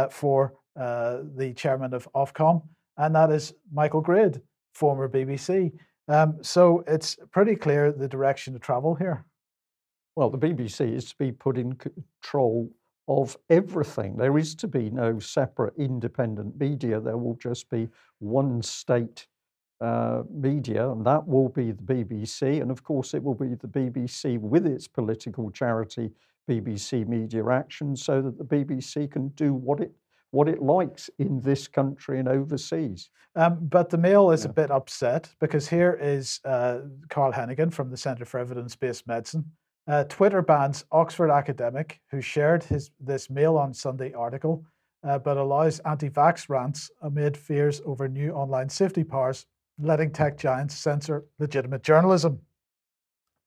for 0.10 0.54
the 0.76 1.54
chairman 1.56 1.94
of 1.94 2.08
Ofcom, 2.14 2.64
and 2.98 3.16
that 3.16 3.32
is 3.32 3.54
Michael 3.72 4.02
Grade, 4.02 4.42
former 4.74 5.08
BBC. 5.08 5.72
Um, 6.08 6.38
so 6.42 6.84
it's 6.88 7.18
pretty 7.32 7.56
clear 7.56 7.92
the 7.92 8.08
direction 8.08 8.56
of 8.56 8.62
travel 8.62 8.96
here. 8.96 9.26
Well, 10.16 10.30
the 10.30 10.38
BBC 10.38 10.94
is 10.94 11.06
to 11.06 11.16
be 11.18 11.32
put 11.32 11.58
in 11.58 11.74
control 11.74 12.70
of 13.20 13.36
everything. 13.50 14.16
There 14.16 14.38
is 14.38 14.56
to 14.56 14.68
be 14.68 14.90
no 14.90 15.20
separate 15.20 15.74
independent 15.78 16.58
media. 16.58 17.02
There 17.02 17.18
will 17.18 17.36
just 17.36 17.70
be 17.70 17.90
one 18.20 18.62
state 18.62 19.28
uh, 19.82 20.24
media, 20.30 20.90
and 20.90 21.06
that 21.06 21.28
will 21.28 21.50
be 21.50 21.72
the 21.74 21.84
BBC. 21.84 22.62
And 22.62 22.72
of 22.72 22.84
course, 22.84 23.14
it 23.14 23.22
will 23.22 23.36
be 23.36 23.56
the 23.56 23.68
BBC 23.68 24.40
with 24.40 24.66
its 24.66 24.88
political 24.88 25.52
charity, 25.52 26.12
BBC 26.50 27.06
Media 27.06 27.46
Action, 27.48 27.98
so 27.98 28.22
that 28.22 28.38
the 28.38 28.46
BBC 28.46 29.12
can 29.12 29.28
do 29.30 29.54
what 29.54 29.82
it 29.82 29.92
what 30.34 30.48
it 30.48 30.62
likes 30.62 31.10
in 31.20 31.42
this 31.42 31.68
country 31.68 32.18
and 32.18 32.30
overseas. 32.30 33.10
Um, 33.36 33.58
but 33.64 33.90
the 33.90 33.98
Mail 33.98 34.32
is 34.32 34.46
yeah. 34.46 34.52
a 34.52 34.54
bit 34.54 34.72
upset 34.72 35.30
because 35.42 35.68
here 35.68 36.00
is 36.02 36.40
uh, 36.46 36.80
Carl 37.10 37.34
Heneghan 37.34 37.74
from 37.74 37.90
the 37.90 37.98
Centre 37.98 38.24
for 38.24 38.40
Evidence 38.40 38.74
Based 38.78 39.06
Medicine 39.06 39.44
uh, 39.88 40.04
Twitter 40.06 40.42
bans 40.42 40.86
Oxford 40.92 41.32
academic 41.32 42.00
who 42.10 42.22
shared 42.22 42.64
his 42.64 42.92
this 43.00 43.30
Mail 43.30 43.58
on 43.58 43.74
Sunday 43.74 44.14
article, 44.14 44.64
uh, 45.04 45.18
but 45.18 45.38
allows 45.38 45.80
anti-vax 45.80 46.50
rants 46.50 46.92
amid 47.02 47.36
fears 47.36 47.82
over 47.86 48.08
new 48.08 48.32
online 48.32 48.70
safety 48.70 49.04
powers, 49.04 49.46
letting 49.80 50.12
tech 50.12 50.38
giants 50.38 50.78
censor 50.78 51.26
legitimate 51.40 51.84
journalism. 51.84 52.40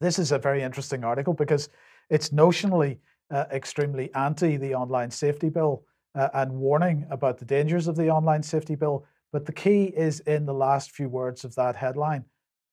This 0.01 0.18
is 0.18 0.32
a 0.32 0.39
very 0.39 0.62
interesting 0.62 1.05
article 1.05 1.35
because 1.35 1.68
it's 2.11 2.30
notionally 2.30 2.99
uh, 3.30 3.45
extremely 3.53 4.12
anti 4.14 4.57
the 4.57 4.74
online 4.74 5.11
safety 5.11 5.49
bill 5.49 5.85
uh, 6.14 6.28
and 6.35 6.53
warning 6.53 7.07
about 7.11 7.39
the 7.39 7.45
dangers 7.45 7.89
of 7.89 7.97
the 7.97 8.11
online 8.11 8.43
safety 8.43 8.74
bill. 8.74 9.07
But 9.32 9.47
the 9.47 9.53
key 9.53 9.85
is 9.97 10.20
in 10.20 10.47
the 10.47 10.55
last 10.55 10.93
few 10.93 11.09
words 11.09 11.45
of 11.45 11.55
that 11.55 11.76
headline. 11.76 12.24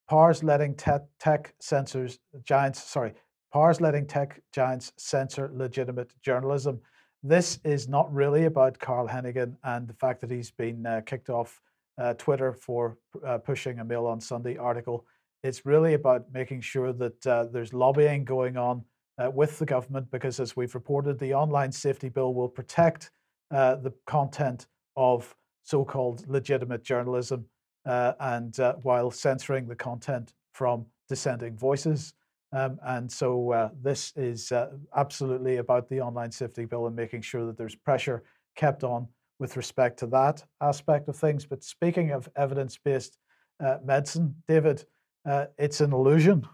Powers 0.09 0.43
letting 0.43 0.75
te- 0.75 1.07
tech 1.19 1.53
censors 1.59 2.19
giants, 2.43 2.83
sorry, 2.83 3.13
powers 3.51 3.81
letting 3.81 4.07
tech 4.07 4.41
giants 4.53 4.93
censor 4.97 5.51
legitimate 5.53 6.13
journalism. 6.21 6.79
This 7.23 7.59
is 7.63 7.87
not 7.87 8.11
really 8.11 8.45
about 8.45 8.79
Carl 8.79 9.07
Heneghan 9.07 9.55
and 9.63 9.87
the 9.87 9.93
fact 9.93 10.21
that 10.21 10.31
he's 10.31 10.51
been 10.51 10.85
uh, 10.85 11.01
kicked 11.05 11.29
off 11.29 11.61
uh, 11.97 12.13
Twitter 12.15 12.53
for 12.53 12.97
uh, 13.25 13.37
pushing 13.37 13.79
a 13.79 13.83
Mail 13.83 14.07
on 14.07 14.19
Sunday 14.19 14.57
article. 14.57 15.05
It's 15.43 15.65
really 15.65 15.93
about 15.93 16.25
making 16.33 16.61
sure 16.61 16.93
that 16.93 17.27
uh, 17.27 17.45
there's 17.51 17.73
lobbying 17.73 18.23
going 18.23 18.57
on 18.57 18.83
uh, 19.17 19.29
with 19.29 19.59
the 19.59 19.65
government 19.65 20.09
because, 20.11 20.39
as 20.39 20.55
we've 20.55 20.73
reported, 20.73 21.19
the 21.19 21.33
online 21.33 21.71
safety 21.71 22.09
bill 22.09 22.33
will 22.33 22.49
protect 22.49 23.11
uh, 23.51 23.75
the 23.75 23.93
content 24.07 24.67
of 24.95 25.35
so 25.63 25.83
called 25.83 26.27
legitimate 26.27 26.83
journalism 26.83 27.45
and 27.85 28.57
while 28.83 29.11
censoring 29.11 29.67
the 29.67 29.75
content 29.75 30.33
from 30.53 30.85
dissenting 31.09 31.57
voices. 31.57 32.13
Um, 32.53 32.79
and 32.83 33.11
so 33.11 33.51
uh, 33.51 33.69
this 33.81 34.11
is 34.15 34.51
uh, 34.51 34.71
absolutely 34.95 35.57
about 35.57 35.89
the 35.89 36.01
online 36.01 36.31
safety 36.31 36.65
bill 36.65 36.87
and 36.87 36.95
making 36.95 37.21
sure 37.21 37.45
that 37.45 37.57
there's 37.57 37.75
pressure 37.75 38.23
kept 38.55 38.83
on 38.83 39.07
with 39.39 39.57
respect 39.57 39.97
to 39.99 40.07
that 40.07 40.43
aspect 40.61 41.07
of 41.07 41.15
things. 41.15 41.45
But 41.45 41.63
speaking 41.63 42.11
of 42.11 42.29
evidence 42.35 42.77
based 42.77 43.17
uh, 43.63 43.77
medicine, 43.83 44.35
David, 44.47 44.85
uh, 45.27 45.45
it's 45.57 45.81
an 45.81 45.93
illusion. 45.93 46.47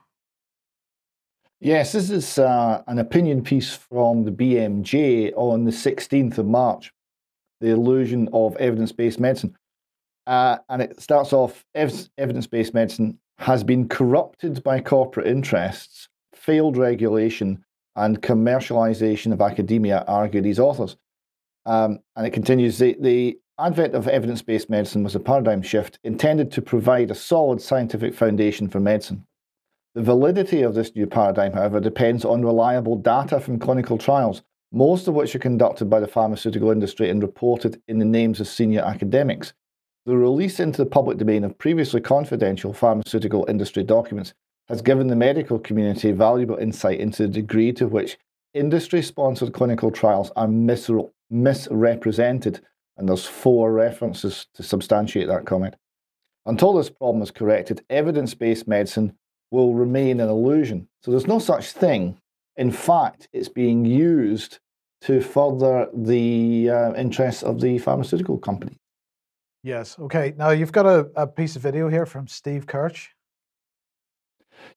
Yes, 1.60 1.93
this 1.93 2.12
is 2.12 2.38
uh, 2.38 2.84
an 2.86 3.00
opinion 3.00 3.43
piece 3.43 3.76
from 3.76 4.24
the 4.24 4.32
BMJ 4.32 5.34
on 5.36 5.64
the 5.64 5.72
16th 5.72 6.38
of 6.38 6.45
March, 6.45 6.93
the 7.62 7.70
illusion 7.70 8.30
of 8.32 8.56
evidence 8.58 8.91
based 8.91 9.20
medicine. 9.20 9.56
Uh, 10.28 10.58
and 10.70 10.82
it 10.82 11.02
starts 11.02 11.34
off 11.34 11.66
evidence 11.74 12.45
based 12.45 12.74
medicine 12.76 13.18
has 13.40 13.64
been 13.64 13.88
corrupted 13.88 14.64
by 14.64 14.80
corporate 14.80 15.28
interests, 15.28 16.10
failed 16.34 16.78
regulation, 16.78 17.64
and 17.96 18.22
commercialization 18.22 19.34
of 19.34 19.42
academia, 19.42 20.04
argue 20.08 20.42
these 20.42 20.60
authors. 20.60 20.98
Um, 21.66 22.00
and 22.16 22.26
it 22.26 22.32
continues 22.32 22.78
the, 22.78 22.96
the 23.00 23.40
advent 23.60 23.96
of 23.96 24.08
evidence 24.08 24.42
based 24.42 24.70
medicine 24.70 25.04
was 25.04 25.16
a 25.16 25.20
paradigm 25.20 25.62
shift 25.62 26.00
intended 26.04 26.52
to 26.52 26.62
provide 26.62 27.12
a 27.12 27.16
solid 27.16 27.62
scientific 27.62 28.14
foundation 28.14 28.70
for 28.70 28.80
medicine. 28.80 29.26
The 29.96 30.04
validity 30.04 30.62
of 30.62 30.76
this 30.76 30.96
new 30.96 31.08
paradigm, 31.08 31.54
however, 31.54 31.80
depends 31.80 32.24
on 32.24 32.46
reliable 32.46 32.98
data 32.98 33.40
from 33.40 33.58
clinical 33.58 33.98
trials, 33.98 34.44
most 34.72 35.08
of 35.08 35.16
which 35.16 35.36
are 35.36 35.40
conducted 35.40 35.90
by 35.90 36.00
the 36.00 36.08
pharmaceutical 36.08 36.70
industry 36.70 37.10
and 37.10 37.22
reported 37.22 37.82
in 37.88 37.98
the 37.98 38.06
names 38.06 38.40
of 38.40 38.48
senior 38.48 38.82
academics. 38.82 39.54
The 40.08 40.16
release 40.16 40.62
into 40.62 40.82
the 40.82 40.89
public 40.89 41.18
domain 41.18 41.43
of 41.43 41.58
previously 41.58 41.99
confidential 41.99 42.72
pharmaceutical 42.72 43.45
industry 43.49 43.84
documents 43.84 44.34
has 44.70 44.82
given 44.82 45.08
the 45.08 45.18
medical 45.18 45.60
community 45.60 46.14
valuable 46.14 46.55
insight 46.55 47.01
into 47.01 47.24
the 47.24 47.34
degree 47.34 47.74
to 47.74 47.89
which 47.89 48.18
industry 48.53 49.01
sponsored 49.01 49.51
clinical 49.51 49.91
trials 49.91 50.32
are 50.38 50.47
misre- 50.47 51.12
misrepresented. 51.30 52.62
And 52.95 53.10
there's 53.10 53.26
four 53.26 53.74
references 53.74 54.47
to 54.53 54.64
substantiate 54.64 55.28
that 55.28 55.45
comment. 55.45 55.76
Until 56.45 56.72
this 56.72 56.89
problem 56.89 57.22
is 57.22 57.30
corrected, 57.30 57.84
evidence 57.89 58.34
based 58.34 58.66
medicine 58.66 59.12
will 59.51 59.74
remain 59.74 60.22
an 60.22 60.30
illusion. 60.30 60.88
So 61.01 61.12
there's 61.12 61.28
no 61.28 61.39
such 61.39 61.74
thing. 61.74 62.18
In 62.55 62.72
fact, 62.72 63.28
it's 63.34 63.49
being 63.49 63.84
used 63.84 64.60
to 65.01 65.20
further 65.20 65.89
the 65.93 66.70
uh, 66.70 66.93
interests 66.93 67.43
of 67.43 67.60
the 67.60 67.78
pharmaceutical 67.80 68.38
company. 68.38 68.80
Yes. 69.64 69.97
Okay. 69.99 70.34
Now 70.38 70.51
you've 70.51 70.72
got 70.72 70.86
a, 70.86 71.10
a 71.16 71.28
piece 71.28 71.55
of 71.55 71.62
video 71.62 71.89
here 71.89 72.05
from 72.05 72.28
Steve 72.28 72.68
Kirsch. 72.68 73.10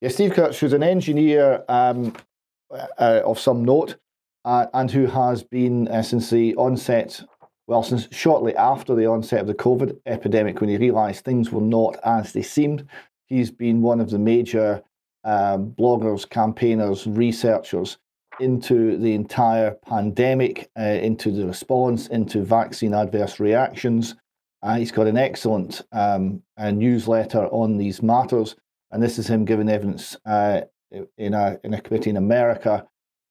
Yeah, 0.00 0.08
Steve 0.08 0.32
Kirsch, 0.32 0.58
who's 0.58 0.72
an 0.72 0.82
engineer 0.82 1.64
um, 1.68 2.14
uh, 2.70 3.22
of 3.24 3.38
some 3.38 3.64
note, 3.64 3.96
uh, 4.44 4.66
and 4.74 4.90
who 4.90 5.06
has 5.06 5.42
been 5.42 5.88
uh, 5.88 6.02
since 6.02 6.30
the 6.30 6.54
onset, 6.56 7.22
well, 7.66 7.82
since 7.82 8.08
shortly 8.10 8.54
after 8.56 8.94
the 8.94 9.06
onset 9.06 9.40
of 9.40 9.46
the 9.46 9.54
COVID 9.54 9.98
epidemic, 10.06 10.60
when 10.60 10.70
he 10.70 10.76
realised 10.76 11.24
things 11.24 11.50
were 11.50 11.60
not 11.60 11.98
as 12.04 12.32
they 12.32 12.42
seemed. 12.42 12.86
He's 13.26 13.50
been 13.50 13.80
one 13.80 14.00
of 14.00 14.10
the 14.10 14.18
major 14.18 14.82
um, 15.24 15.72
bloggers, 15.78 16.28
campaigners, 16.28 17.06
researchers 17.06 17.98
into 18.40 18.96
the 18.96 19.14
entire 19.14 19.72
pandemic, 19.86 20.70
uh, 20.78 20.82
into 20.82 21.30
the 21.30 21.46
response, 21.46 22.06
into 22.08 22.42
vaccine 22.42 22.94
adverse 22.94 23.38
reactions, 23.38 24.14
uh, 24.62 24.76
he's 24.76 24.92
got 24.92 25.06
an 25.06 25.16
excellent 25.16 25.82
um, 25.92 26.42
newsletter 26.58 27.46
on 27.46 27.78
these 27.78 28.02
matters, 28.02 28.56
and 28.90 29.02
this 29.02 29.18
is 29.18 29.28
him 29.28 29.44
giving 29.44 29.68
evidence 29.68 30.16
uh, 30.26 30.62
in 31.16 31.34
a 31.34 31.58
in 31.64 31.74
a 31.74 31.80
committee 31.80 32.10
in 32.10 32.16
America. 32.16 32.86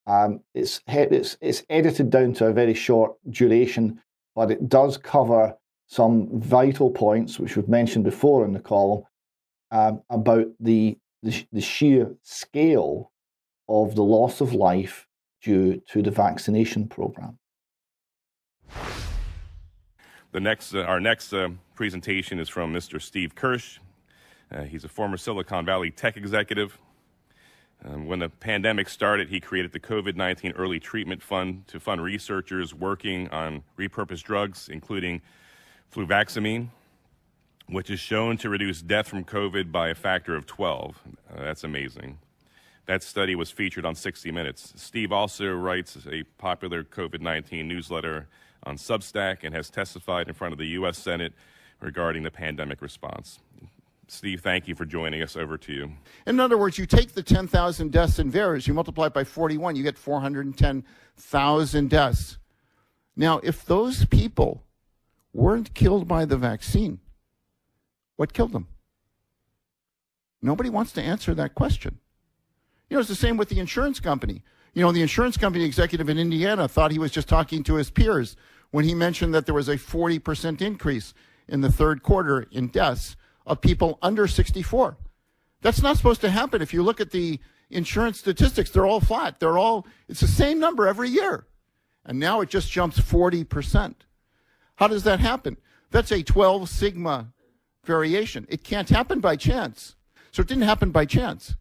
Um, 0.06 0.40
it's 0.54 0.80
it's 0.86 1.36
it's 1.40 1.64
edited 1.68 2.10
down 2.10 2.32
to 2.34 2.46
a 2.46 2.52
very 2.52 2.74
short 2.74 3.16
duration, 3.30 4.00
but 4.34 4.50
it 4.50 4.68
does 4.68 4.96
cover 4.96 5.56
some 5.86 6.40
vital 6.40 6.90
points 6.90 7.38
which 7.38 7.56
we've 7.56 7.68
mentioned 7.68 8.04
before 8.04 8.44
in 8.44 8.52
the 8.52 8.60
column 8.60 9.02
um, 9.70 10.02
about 10.10 10.46
the, 10.58 10.98
the 11.22 11.46
the 11.52 11.60
sheer 11.60 12.14
scale 12.22 13.12
of 13.68 13.94
the 13.94 14.02
loss 14.02 14.40
of 14.40 14.52
life 14.52 15.06
due 15.42 15.80
to 15.88 16.02
the 16.02 16.10
vaccination 16.10 16.88
program. 16.88 17.38
The 20.32 20.40
next, 20.40 20.74
uh, 20.74 20.82
our 20.82 21.00
next 21.00 21.32
uh, 21.32 21.48
presentation 21.74 22.38
is 22.38 22.48
from 22.48 22.72
Mr. 22.72 23.02
Steve 23.02 23.34
Kirsch. 23.34 23.80
Uh, 24.52 24.62
he's 24.62 24.84
a 24.84 24.88
former 24.88 25.16
Silicon 25.16 25.66
Valley 25.66 25.90
tech 25.90 26.16
executive. 26.16 26.78
Um, 27.84 28.06
when 28.06 28.20
the 28.20 28.28
pandemic 28.28 28.88
started, 28.88 29.28
he 29.28 29.40
created 29.40 29.72
the 29.72 29.80
COVID 29.80 30.14
19 30.14 30.52
Early 30.52 30.78
Treatment 30.78 31.20
Fund 31.20 31.66
to 31.68 31.80
fund 31.80 32.00
researchers 32.00 32.72
working 32.72 33.28
on 33.30 33.64
repurposed 33.76 34.22
drugs, 34.22 34.68
including 34.68 35.20
fluvoxamine, 35.92 36.68
which 37.68 37.90
is 37.90 37.98
shown 37.98 38.36
to 38.36 38.48
reduce 38.48 38.82
death 38.82 39.08
from 39.08 39.24
COVID 39.24 39.72
by 39.72 39.88
a 39.88 39.94
factor 39.96 40.36
of 40.36 40.46
12. 40.46 41.00
Uh, 41.06 41.42
that's 41.42 41.64
amazing. 41.64 42.18
That 42.86 43.02
study 43.02 43.34
was 43.34 43.50
featured 43.50 43.84
on 43.84 43.96
60 43.96 44.30
Minutes. 44.30 44.74
Steve 44.76 45.10
also 45.10 45.52
writes 45.52 45.96
a 46.08 46.22
popular 46.38 46.84
COVID 46.84 47.20
19 47.20 47.66
newsletter 47.66 48.28
on 48.64 48.76
Substack 48.76 49.38
and 49.42 49.54
has 49.54 49.70
testified 49.70 50.28
in 50.28 50.34
front 50.34 50.52
of 50.52 50.58
the 50.58 50.66
U.S. 50.66 50.98
Senate 50.98 51.32
regarding 51.80 52.22
the 52.22 52.30
pandemic 52.30 52.82
response. 52.82 53.40
Steve, 54.08 54.40
thank 54.40 54.66
you 54.66 54.74
for 54.74 54.84
joining 54.84 55.22
us. 55.22 55.36
Over 55.36 55.56
to 55.58 55.72
you. 55.72 55.92
In 56.26 56.40
other 56.40 56.58
words, 56.58 56.78
you 56.78 56.86
take 56.86 57.12
the 57.12 57.22
10,000 57.22 57.92
deaths 57.92 58.18
in 58.18 58.30
VAERS, 58.30 58.66
you 58.66 58.74
multiply 58.74 59.06
it 59.06 59.14
by 59.14 59.24
41, 59.24 59.76
you 59.76 59.82
get 59.82 59.96
410,000 59.96 61.90
deaths. 61.90 62.38
Now, 63.16 63.38
if 63.42 63.64
those 63.64 64.04
people 64.06 64.64
weren't 65.32 65.74
killed 65.74 66.08
by 66.08 66.24
the 66.24 66.36
vaccine, 66.36 66.98
what 68.16 68.32
killed 68.32 68.52
them? 68.52 68.66
Nobody 70.42 70.70
wants 70.70 70.92
to 70.92 71.02
answer 71.02 71.34
that 71.34 71.54
question. 71.54 71.98
You 72.88 72.96
know, 72.96 73.00
it's 73.00 73.08
the 73.08 73.14
same 73.14 73.36
with 73.36 73.48
the 73.48 73.60
insurance 73.60 74.00
company. 74.00 74.42
You 74.72 74.82
know, 74.82 74.92
the 74.92 75.02
insurance 75.02 75.36
company 75.36 75.64
executive 75.64 76.08
in 76.08 76.18
Indiana 76.18 76.68
thought 76.68 76.92
he 76.92 76.98
was 76.98 77.10
just 77.10 77.28
talking 77.28 77.62
to 77.64 77.74
his 77.74 77.90
peers 77.90 78.36
when 78.70 78.84
he 78.84 78.94
mentioned 78.94 79.34
that 79.34 79.46
there 79.46 79.54
was 79.54 79.68
a 79.68 79.76
40% 79.76 80.60
increase 80.60 81.12
in 81.48 81.60
the 81.60 81.72
third 81.72 82.02
quarter 82.02 82.46
in 82.52 82.68
deaths 82.68 83.16
of 83.46 83.60
people 83.60 83.98
under 84.00 84.28
64. 84.28 84.96
That's 85.62 85.82
not 85.82 85.96
supposed 85.96 86.20
to 86.20 86.30
happen. 86.30 86.62
If 86.62 86.72
you 86.72 86.82
look 86.82 87.00
at 87.00 87.10
the 87.10 87.40
insurance 87.68 88.18
statistics, 88.18 88.70
they're 88.70 88.86
all 88.86 89.00
flat. 89.00 89.40
They're 89.40 89.58
all, 89.58 89.86
it's 90.08 90.20
the 90.20 90.28
same 90.28 90.60
number 90.60 90.86
every 90.86 91.10
year. 91.10 91.46
And 92.06 92.18
now 92.18 92.40
it 92.40 92.48
just 92.48 92.70
jumps 92.70 92.98
40%. 92.98 93.94
How 94.76 94.88
does 94.88 95.02
that 95.02 95.20
happen? 95.20 95.56
That's 95.90 96.12
a 96.12 96.22
12 96.22 96.68
sigma 96.68 97.32
variation. 97.84 98.46
It 98.48 98.64
can't 98.64 98.88
happen 98.88 99.20
by 99.20 99.36
chance. 99.36 99.96
So 100.30 100.42
it 100.42 100.48
didn't 100.48 100.62
happen 100.62 100.90
by 100.90 101.04
chance. 101.04 101.56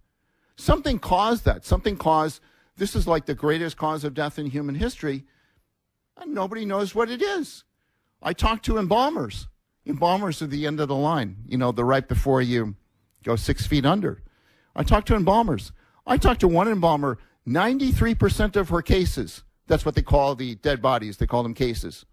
Something 0.55 0.99
caused 0.99 1.45
that. 1.45 1.65
Something 1.65 1.97
caused 1.97 2.41
this 2.79 2.95
is 2.95 3.07
like 3.07 3.25
the 3.25 3.35
greatest 3.35 3.77
cause 3.77 4.03
of 4.03 4.13
death 4.13 4.39
in 4.39 4.47
human 4.47 4.75
history, 4.75 5.25
and 6.17 6.33
nobody 6.33 6.65
knows 6.65 6.95
what 6.95 7.09
it 7.09 7.21
is. 7.21 7.63
I 8.21 8.33
talked 8.33 8.65
to 8.65 8.77
embalmers. 8.77 9.47
Embalmers 9.85 10.41
are 10.41 10.47
the 10.47 10.65
end 10.65 10.79
of 10.79 10.87
the 10.87 10.95
line, 10.95 11.37
you 11.47 11.57
know, 11.57 11.71
the 11.71 11.85
right 11.85 12.07
before 12.07 12.41
you 12.41 12.75
go 13.23 13.35
six 13.35 13.65
feet 13.65 13.85
under. 13.85 14.23
I 14.75 14.83
talked 14.83 15.07
to 15.07 15.15
embalmers. 15.15 15.71
I 16.05 16.17
talked 16.17 16.39
to 16.41 16.47
one 16.47 16.67
embalmer, 16.67 17.17
93% 17.47 18.55
of 18.55 18.69
her 18.69 18.81
cases, 18.81 19.43
that's 19.67 19.85
what 19.85 19.95
they 19.95 20.01
call 20.01 20.35
the 20.35 20.55
dead 20.55 20.81
bodies, 20.81 21.17
they 21.17 21.27
call 21.27 21.43
them 21.43 21.53
cases. 21.53 22.05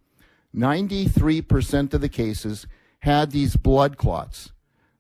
93% 0.55 1.95
of 1.95 2.01
the 2.01 2.09
cases 2.09 2.67
had 3.01 3.31
these 3.31 3.57
blood 3.57 3.97
clots 3.97 4.53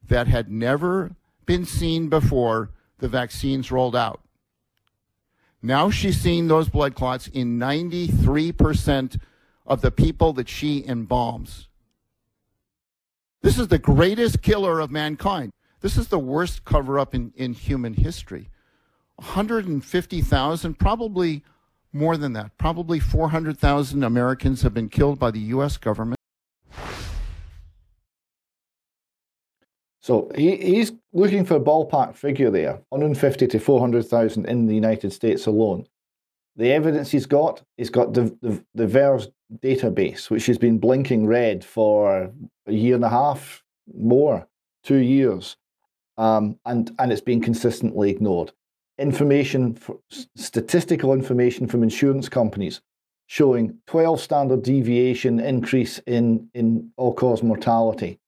that 0.09 0.27
had 0.27 0.51
never 0.51 1.17
been 1.45 1.65
seen 1.65 2.09
before 2.09 2.71
the 2.99 3.09
vaccines 3.09 3.71
rolled 3.71 3.97
out. 3.97 4.21
Now 5.63 5.91
she's 5.91 6.21
seeing 6.21 6.49
those 6.49 6.69
blood 6.69 6.95
clots 6.95 7.29
in 7.29 7.59
93% 7.59 9.21
of 9.67 9.81
the 9.81 9.91
people 9.91 10.33
that 10.35 10.49
she 10.49 10.83
embalms. 10.83 11.67
This 13.43 13.59
is 13.59 13.69
the 13.69 13.79
greatest 13.79 14.43
killer 14.43 14.81
of 14.81 14.91
mankind. 14.91 15.53
This 15.81 15.97
is 15.97 16.09
the 16.09 16.19
worst 16.19 16.65
cover 16.65 16.99
up 16.99 17.15
in, 17.15 17.33
in 17.37 17.53
human 17.53 17.95
history. 17.95 18.51
150,000, 19.17 20.79
probably 20.79 21.43
more 21.93 22.17
than 22.17 22.33
that, 22.35 22.57
probably 22.59 23.01
400,000 23.01 24.03
Americans 24.03 24.63
have 24.63 24.75
been 24.75 24.89
killed 24.89 25.19
by 25.19 25.31
the 25.31 25.41
U.S. 25.41 25.77
government. 25.77 26.16
So 30.07 30.31
he, 30.37 30.57
he's 30.59 30.93
looking 31.13 31.45
for 31.45 31.57
a 31.57 31.61
ballpark 31.61 32.15
figure 32.15 32.49
there 32.49 32.81
150 32.91 33.49
to 33.49 33.59
400,000 33.59 34.47
in 34.47 34.67
the 34.67 34.75
United 34.77 35.13
States 35.13 35.47
alone. 35.47 35.85
The 36.55 36.71
evidence 36.71 37.11
he's 37.11 37.27
got, 37.27 37.63
he's 37.77 37.91
got 37.91 38.15
the, 38.15 38.33
the, 38.41 38.65
the 38.73 38.87
VAERS 38.87 39.33
database, 39.59 40.31
which 40.31 40.47
has 40.47 40.59
been 40.59 40.79
blinking 40.79 41.27
red 41.27 41.65
for 41.65 42.31
a 42.69 42.73
year 42.73 42.95
and 42.95 43.05
a 43.05 43.09
half, 43.09 43.65
more, 43.99 44.47
two 44.85 44.99
years. 44.99 45.57
Um, 46.17 46.61
and, 46.65 46.95
and 47.01 47.11
it's 47.11 47.21
been 47.21 47.41
consistently 47.41 48.09
ignored. 48.09 48.53
Information, 49.01 49.75
for, 49.75 49.99
statistical 50.37 51.15
information 51.15 51.67
from 51.67 51.83
insurance 51.83 52.29
companies 52.29 52.81
showing 53.27 53.77
12 53.89 54.21
standard 54.21 54.63
deviation 54.63 55.41
increase 55.41 55.99
in, 56.07 56.49
in 56.55 56.93
all 56.97 57.13
cause 57.13 57.43
mortality 57.43 58.21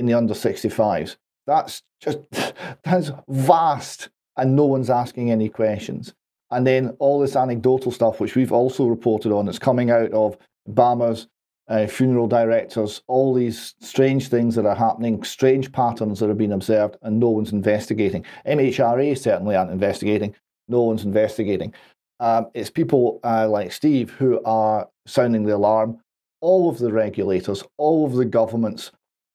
in 0.00 0.06
the 0.06 0.14
under 0.14 0.34
65s. 0.34 1.16
That's 1.46 1.82
just 2.00 2.18
that's 2.82 3.12
vast, 3.28 4.08
and 4.36 4.56
no 4.56 4.64
one's 4.64 4.90
asking 4.90 5.30
any 5.30 5.48
questions. 5.48 6.14
And 6.50 6.66
then 6.66 6.96
all 6.98 7.20
this 7.20 7.36
anecdotal 7.36 7.92
stuff, 7.92 8.18
which 8.18 8.34
we've 8.34 8.52
also 8.52 8.86
reported 8.86 9.30
on, 9.30 9.46
is 9.48 9.60
coming 9.60 9.90
out 9.90 10.10
of 10.12 10.36
embalmers 10.66 11.28
uh, 11.70 11.86
funeral 11.86 12.26
directors, 12.26 13.00
all 13.06 13.32
these 13.32 13.74
strange 13.80 14.28
things 14.28 14.56
that 14.56 14.66
are 14.66 14.74
happening, 14.74 15.22
strange 15.22 15.70
patterns 15.70 16.18
that 16.18 16.28
are 16.28 16.34
being 16.34 16.52
observed, 16.52 16.96
and 17.02 17.20
no 17.20 17.30
one's 17.30 17.52
investigating. 17.52 18.24
MHRA 18.44 19.16
certainly 19.16 19.54
aren't 19.54 19.70
investigating. 19.70 20.34
No 20.66 20.82
one's 20.82 21.04
investigating. 21.04 21.72
Um, 22.18 22.48
it's 22.54 22.70
people 22.70 23.20
uh, 23.22 23.48
like 23.48 23.72
Steve 23.72 24.10
who 24.10 24.42
are 24.44 24.88
sounding 25.06 25.44
the 25.44 25.54
alarm. 25.54 26.00
All 26.40 26.68
of 26.68 26.78
the 26.78 26.92
regulators, 26.92 27.62
all 27.76 28.04
of 28.04 28.14
the 28.14 28.24
governments, 28.24 28.90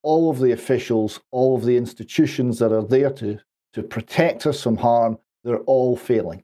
all 0.06 0.30
of 0.30 0.40
the 0.40 0.52
officials, 0.52 1.20
all 1.32 1.56
of 1.58 1.66
the 1.66 1.76
institutions 1.76 2.60
that 2.60 2.72
are 2.72 2.84
there 2.84 3.10
to, 3.10 3.40
to 3.74 3.82
protect 3.82 4.46
us 4.46 4.62
from 4.62 4.78
harm, 4.78 5.18
they're 5.44 5.62
all 5.62 5.98
failing. 5.98 6.44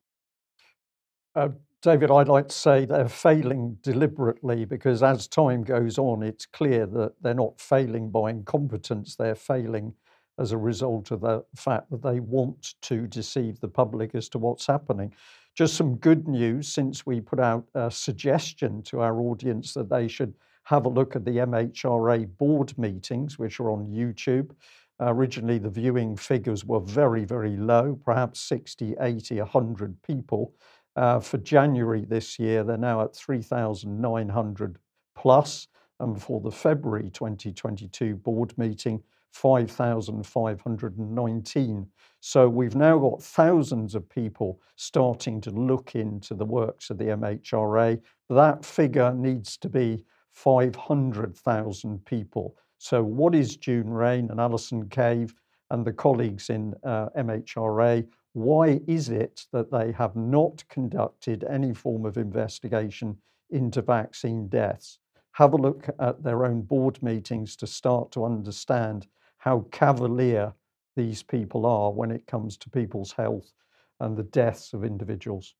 Uh, 1.35 1.49
David, 1.83 2.09
I'd 2.09 2.27
like 2.27 2.47
to 2.47 2.55
say 2.55 2.85
they're 2.85 3.07
failing 3.07 3.77
deliberately 3.83 4.65
because 4.65 5.03
as 5.03 5.27
time 5.27 5.63
goes 5.63 5.99
on, 5.99 6.23
it's 6.23 6.47
clear 6.47 6.87
that 6.87 7.13
they're 7.21 7.35
not 7.35 7.59
failing 7.61 8.09
by 8.09 8.31
incompetence, 8.31 9.15
they're 9.15 9.35
failing 9.35 9.93
as 10.39 10.51
a 10.53 10.57
result 10.57 11.11
of 11.11 11.21
the 11.21 11.43
fact 11.55 11.91
that 11.91 12.01
they 12.01 12.19
want 12.19 12.73
to 12.81 13.05
deceive 13.05 13.59
the 13.59 13.67
public 13.67 14.15
as 14.15 14.27
to 14.29 14.39
what's 14.39 14.65
happening. 14.65 15.13
Just 15.53 15.75
some 15.75 15.97
good 15.97 16.27
news 16.27 16.67
since 16.67 17.05
we 17.05 17.21
put 17.21 17.39
out 17.39 17.65
a 17.75 17.91
suggestion 17.91 18.81
to 18.83 19.01
our 19.01 19.19
audience 19.19 19.75
that 19.75 19.89
they 19.89 20.07
should 20.07 20.33
have 20.63 20.85
a 20.85 20.89
look 20.89 21.15
at 21.15 21.25
the 21.25 21.37
MHRA 21.37 22.37
board 22.37 22.77
meetings, 22.77 23.39
which 23.39 23.59
are 23.59 23.71
on 23.71 23.87
YouTube. 23.87 24.51
Originally, 24.99 25.57
the 25.57 25.69
viewing 25.69 26.15
figures 26.15 26.63
were 26.63 26.79
very, 26.79 27.25
very 27.25 27.57
low, 27.57 27.99
perhaps 28.05 28.39
60, 28.41 28.95
80, 28.99 29.39
100 29.39 30.01
people. 30.03 30.53
Uh, 30.95 31.19
for 31.19 31.37
January 31.37 32.05
this 32.05 32.37
year, 32.37 32.63
they're 32.63 32.77
now 32.77 33.01
at 33.01 33.15
3,900 33.15 34.77
plus, 35.15 35.67
and 35.99 36.21
for 36.21 36.39
the 36.39 36.51
February 36.51 37.09
2022 37.09 38.15
board 38.15 38.55
meeting, 38.57 39.01
5,519. 39.31 41.87
So 42.19 42.49
we've 42.49 42.75
now 42.75 42.99
got 42.99 43.23
thousands 43.23 43.95
of 43.95 44.09
people 44.09 44.59
starting 44.75 45.39
to 45.41 45.49
look 45.51 45.95
into 45.95 46.35
the 46.35 46.45
works 46.45 46.89
of 46.89 46.97
the 46.97 47.05
MHRA. 47.05 48.01
That 48.29 48.65
figure 48.65 49.13
needs 49.13 49.55
to 49.57 49.69
be 49.69 50.03
500,000 50.33 52.05
people. 52.05 52.55
So, 52.77 53.03
what 53.03 53.35
is 53.35 53.57
June 53.57 53.89
Raine 53.89 54.29
and 54.31 54.39
Alison 54.39 54.89
Cave 54.89 55.35
and 55.69 55.85
the 55.85 55.93
colleagues 55.93 56.49
in 56.49 56.73
uh, 56.83 57.09
MHRA? 57.17 58.07
Why 58.33 58.79
is 58.87 59.09
it 59.09 59.45
that 59.51 59.71
they 59.71 59.91
have 59.91 60.15
not 60.15 60.63
conducted 60.69 61.43
any 61.49 61.73
form 61.73 62.05
of 62.05 62.17
investigation 62.17 63.17
into 63.49 63.81
vaccine 63.81 64.47
deaths? 64.47 64.99
Have 65.33 65.53
a 65.53 65.57
look 65.57 65.87
at 65.99 66.23
their 66.23 66.45
own 66.45 66.61
board 66.61 67.01
meetings 67.03 67.55
to 67.57 67.67
start 67.67 68.11
to 68.13 68.25
understand 68.25 69.07
how 69.37 69.65
cavalier 69.71 70.53
these 70.95 71.23
people 71.23 71.65
are 71.65 71.91
when 71.91 72.11
it 72.11 72.27
comes 72.27 72.57
to 72.57 72.69
people's 72.69 73.11
health 73.11 73.51
and 73.99 74.17
the 74.17 74.23
deaths 74.23 74.73
of 74.73 74.83
individuals. 74.83 75.55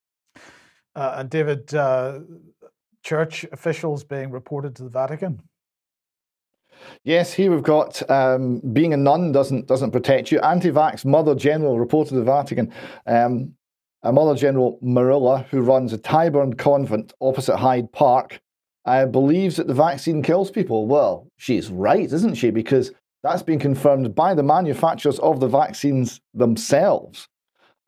Uh, 0.95 1.15
and 1.17 1.29
David, 1.29 1.73
uh, 1.73 2.19
church 3.03 3.45
officials 3.51 4.03
being 4.03 4.31
reported 4.31 4.75
to 4.75 4.83
the 4.83 4.89
Vatican? 4.89 5.41
Yes, 7.03 7.33
here 7.33 7.51
we've 7.51 7.63
got 7.63 8.09
um, 8.09 8.59
being 8.73 8.93
a 8.93 8.97
nun 8.97 9.31
doesn't 9.31 9.67
doesn't 9.67 9.91
protect 9.91 10.31
you. 10.31 10.39
Anti-vax 10.39 11.05
Mother 11.05 11.35
General 11.35 11.79
reported 11.79 12.09
to 12.09 12.15
the 12.15 12.23
Vatican. 12.23 12.73
Um, 13.05 13.53
a 14.03 14.11
Mother 14.11 14.35
General 14.35 14.79
Marilla, 14.81 15.45
who 15.51 15.61
runs 15.61 15.93
a 15.93 15.97
Tyburn 15.97 16.57
convent 16.57 17.13
opposite 17.21 17.57
Hyde 17.57 17.91
Park, 17.91 18.41
uh, 18.85 19.05
believes 19.05 19.57
that 19.57 19.67
the 19.67 19.75
vaccine 19.75 20.23
kills 20.23 20.49
people. 20.49 20.87
Well, 20.87 21.27
she's 21.37 21.69
right, 21.69 22.11
isn't 22.11 22.35
she? 22.35 22.49
Because 22.49 22.91
that's 23.21 23.43
been 23.43 23.59
confirmed 23.59 24.15
by 24.15 24.33
the 24.33 24.41
manufacturers 24.41 25.19
of 25.19 25.39
the 25.39 25.47
vaccines 25.47 26.19
themselves. 26.33 27.27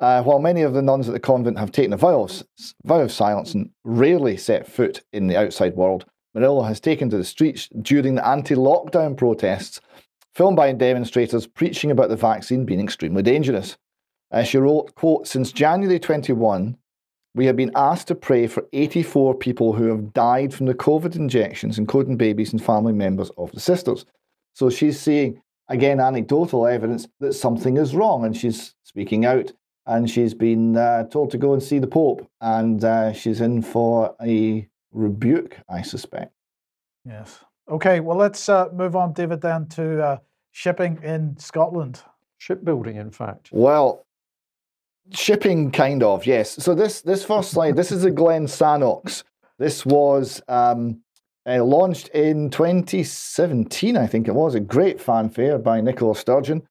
Uh, 0.04 0.22
while 0.22 0.40
many 0.40 0.64
of 0.64 0.74
the 0.74 0.82
nuns 0.82 1.08
at 1.08 1.14
the 1.14 1.20
convent 1.20 1.58
have 1.58 1.72
taken 1.72 1.94
a 1.94 1.98
vow 1.98 2.24
of, 2.24 2.44
vow 2.84 3.00
of 3.00 3.10
silence 3.10 3.54
and 3.54 3.70
rarely 3.86 4.36
set 4.36 4.68
foot 4.68 5.02
in 5.14 5.28
the 5.28 5.38
outside 5.38 5.74
world, 5.78 6.04
Manila 6.34 6.68
has 6.68 6.82
taken 6.82 7.10
to 7.10 7.16
the 7.16 7.24
streets 7.24 7.70
during 7.82 8.16
the 8.16 8.28
anti 8.28 8.54
lockdown 8.54 9.16
protests, 9.16 9.80
filmed 10.36 10.58
by 10.58 10.74
demonstrators 10.74 11.48
preaching 11.48 11.90
about 11.90 12.10
the 12.10 12.18
vaccine 12.18 12.66
being 12.66 12.82
extremely 12.82 13.24
dangerous. 13.24 13.78
Uh, 14.30 14.44
she 14.44 14.58
wrote, 14.58 14.94
quote, 14.96 15.26
Since 15.26 15.54
January 15.54 16.00
21, 16.00 16.76
we 17.34 17.46
have 17.46 17.56
been 17.56 17.72
asked 17.74 18.10
to 18.10 18.16
pray 18.16 18.48
for 18.48 18.68
84 18.74 19.36
people 19.36 19.72
who 19.72 19.86
have 19.86 20.12
died 20.12 20.54
from 20.54 20.66
the 20.66 20.76
COVID 20.76 21.16
injections, 21.16 21.78
including 21.78 22.18
babies 22.18 22.52
and 22.52 22.62
family 22.62 22.92
members 22.92 23.32
of 23.38 23.54
the 23.54 23.62
sisters. 23.62 24.04
So 24.54 24.70
she's 24.70 25.00
seeing, 25.00 25.42
again, 25.70 26.02
anecdotal 26.02 26.68
evidence 26.68 27.08
that 27.22 27.32
something 27.32 27.78
is 27.78 27.96
wrong, 27.96 28.26
and 28.26 28.36
she's 28.36 28.76
speaking 28.84 29.26
out. 29.26 29.54
And 29.86 30.10
she's 30.10 30.34
been 30.34 30.78
uh, 30.78 31.06
told 31.06 31.32
to 31.32 31.38
go 31.38 31.54
and 31.54 31.62
see 31.62 31.80
the 31.80 31.88
Pope, 31.88 32.26
and 32.40 32.84
uh, 32.84 33.12
she's 33.12 33.42
in 33.42 33.62
for 33.62 34.16
a 34.22 34.68
rebuke, 34.94 35.58
I 35.70 35.82
suspect. 35.82 36.32
Yes. 37.06 37.40
Okay, 37.70 38.00
well, 38.00 38.18
let's 38.18 38.48
uh, 38.48 38.70
move 38.74 38.96
on, 38.96 39.14
David, 39.14 39.42
then 39.42 39.68
to 39.70 40.02
uh, 40.02 40.18
shipping 40.52 41.00
in 41.04 41.36
Scotland. 41.38 42.02
Shipbuilding, 42.38 42.96
in 42.96 43.12
fact. 43.12 43.50
Well, 43.52 44.06
shipping, 45.12 45.72
kind 45.72 46.04
of, 46.04 46.26
yes. 46.26 46.52
So 46.64 46.76
this 46.76 47.02
this 47.02 47.26
first 47.26 47.52
slide, 47.52 47.76
this 47.76 47.92
is 47.92 48.04
the 48.04 48.12
Glen 48.12 48.48
Sannox. 48.48 49.24
This 49.60 49.86
was 49.86 50.42
um, 50.48 51.02
uh, 51.48 51.64
launched 51.64 52.10
in 52.10 52.50
2017, 52.50 53.98
I 53.98 54.08
think 54.08 54.28
it 54.28 54.36
was. 54.36 54.56
A 54.56 54.60
great 54.60 55.00
fanfare 55.00 55.58
by 55.58 55.82
Nicola 55.82 56.16
Sturgeon, 56.16 56.64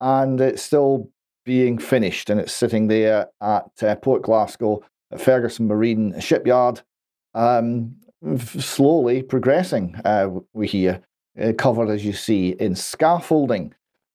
and 0.00 0.40
it's 0.40 0.62
still 0.62 1.10
being 1.46 1.78
finished, 1.78 2.28
and 2.28 2.38
it's 2.38 2.52
sitting 2.52 2.88
there 2.88 3.28
at 3.40 3.70
uh, 3.82 3.94
Port 3.94 4.22
Glasgow 4.22 4.82
at 5.12 5.20
Ferguson 5.20 5.66
Marine 5.66 6.18
Shipyard, 6.20 6.82
um, 7.34 7.94
slowly 8.58 9.22
progressing. 9.22 9.98
Uh, 10.04 10.28
we 10.52 10.66
hear 10.66 11.00
uh, 11.40 11.52
covered 11.56 11.88
as 11.88 12.04
you 12.04 12.12
see 12.12 12.50
in 12.58 12.74
scaffolding. 12.74 13.72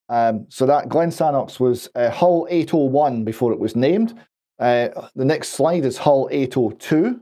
Um, 0.09 0.45
so 0.49 0.65
that 0.65 0.89
Glen 0.89 1.09
Sannox 1.09 1.59
was 1.59 1.89
uh, 1.95 2.09
Hull 2.09 2.45
801 2.49 3.23
before 3.23 3.53
it 3.53 3.59
was 3.59 3.77
named. 3.77 4.13
Uh, 4.59 4.89
the 5.15 5.25
next 5.25 5.49
slide 5.49 5.86
is 5.86 5.97
Hull 5.97 6.27
802. 6.32 7.21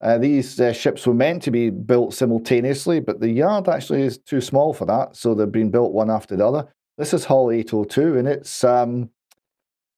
Uh, 0.00 0.16
these 0.16 0.54
ships 0.72 1.06
were 1.06 1.12
meant 1.12 1.42
to 1.42 1.50
be 1.50 1.70
built 1.70 2.14
simultaneously, 2.14 3.00
but 3.00 3.20
the 3.20 3.28
yard 3.28 3.68
actually 3.68 4.02
is 4.02 4.16
too 4.16 4.40
small 4.40 4.72
for 4.72 4.86
that, 4.86 5.16
so 5.16 5.34
they've 5.34 5.50
been 5.50 5.70
built 5.70 5.92
one 5.92 6.08
after 6.08 6.36
the 6.36 6.46
other. 6.46 6.68
This 6.96 7.12
is 7.12 7.24
Hull 7.24 7.50
802, 7.50 8.16
and 8.16 8.28
it's 8.28 8.62
um, 8.62 9.10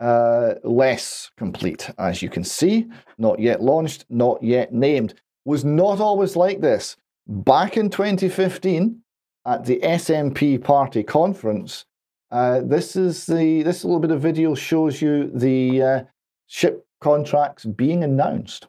uh, 0.02 0.54
less 0.64 1.30
complete, 1.36 1.88
as 1.96 2.22
you 2.22 2.28
can 2.28 2.42
see. 2.42 2.88
Not 3.18 3.38
yet 3.38 3.62
launched, 3.62 4.04
not 4.10 4.42
yet 4.42 4.72
named. 4.72 5.14
Was 5.44 5.64
not 5.64 6.00
always 6.00 6.34
like 6.34 6.60
this. 6.60 6.96
Back 7.26 7.76
in 7.76 7.88
2015, 7.88 9.00
at 9.46 9.64
the 9.64 9.78
SNP 9.80 10.62
Party 10.62 11.02
conference, 11.04 11.84
uh, 12.32 12.60
this 12.62 12.96
is 12.96 13.26
the 13.26 13.62
this 13.62 13.84
little 13.84 14.00
bit 14.00 14.10
of 14.10 14.20
video 14.20 14.54
shows 14.54 15.00
you 15.00 15.30
the 15.32 15.82
uh, 15.82 16.00
ship 16.46 16.84
contracts 17.00 17.64
being 17.64 18.02
announced. 18.02 18.66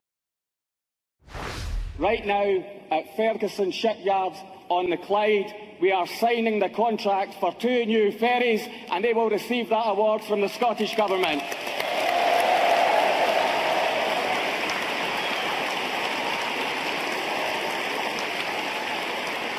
Right 1.98 2.26
now, 2.26 2.64
at 2.92 3.16
Ferguson 3.16 3.72
Shipyard 3.72 4.34
on 4.78 4.90
the 4.90 4.98
Clyde, 4.98 5.54
we 5.80 5.92
are 5.92 6.08
signing 6.08 6.60
the 6.60 6.70
contract 6.70 7.36
for 7.40 7.54
two 7.54 7.86
new 7.86 8.12
ferries, 8.12 8.68
and 8.90 9.04
they 9.04 9.14
will 9.14 9.30
receive 9.30 9.70
that 9.70 9.88
award 9.88 10.24
from 10.24 10.42
the 10.42 10.48
Scottish 10.50 10.96
Government. 10.96 11.42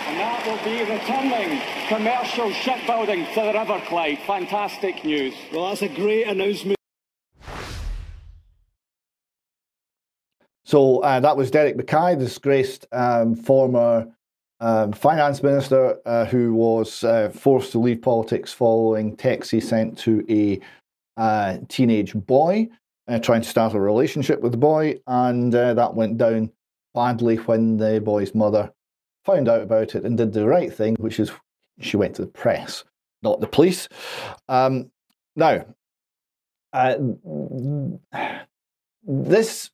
And 0.08 0.18
that 0.18 0.46
will 0.46 0.64
be 0.64 0.80
returning 0.90 1.60
commercial 1.88 2.50
shipbuilding 2.52 3.26
to 3.34 3.40
the 3.40 3.52
River 3.52 3.80
Clyde. 3.86 4.18
Fantastic 4.26 5.04
news. 5.04 5.34
Well, 5.52 5.68
that's 5.68 5.82
a 5.82 5.88
great 5.88 6.26
announcement. 6.26 6.76
So 10.64 11.00
uh, 11.00 11.20
that 11.20 11.36
was 11.36 11.50
Derek 11.50 11.76
Mackay, 11.76 12.16
disgraced 12.16 12.86
um, 12.90 13.36
former 13.36 14.08
um, 14.60 14.92
finance 14.92 15.42
minister 15.42 15.98
uh, 16.06 16.24
who 16.26 16.54
was 16.54 17.04
uh, 17.04 17.30
forced 17.30 17.72
to 17.72 17.78
leave 17.78 18.00
politics 18.02 18.52
following 18.52 19.16
texts 19.16 19.50
he 19.50 19.60
sent 19.60 19.98
to 19.98 20.24
a 20.28 20.60
uh, 21.16 21.58
teenage 21.68 22.14
boy, 22.14 22.68
uh, 23.08 23.18
trying 23.18 23.42
to 23.42 23.48
start 23.48 23.74
a 23.74 23.80
relationship 23.80 24.40
with 24.40 24.52
the 24.52 24.58
boy, 24.58 24.98
and 25.06 25.54
uh, 25.54 25.74
that 25.74 25.94
went 25.94 26.18
down 26.18 26.50
badly 26.94 27.36
when 27.36 27.76
the 27.76 28.00
boy's 28.00 28.34
mother 28.34 28.72
found 29.24 29.48
out 29.48 29.62
about 29.62 29.94
it 29.94 30.04
and 30.04 30.16
did 30.16 30.32
the 30.32 30.46
right 30.46 30.72
thing, 30.72 30.94
which 30.96 31.18
is 31.18 31.30
she 31.80 31.96
went 31.96 32.14
to 32.16 32.22
the 32.22 32.28
press, 32.28 32.84
not 33.22 33.40
the 33.40 33.46
police. 33.46 33.88
Um, 34.48 34.90
now, 35.36 35.64
this 39.06 39.70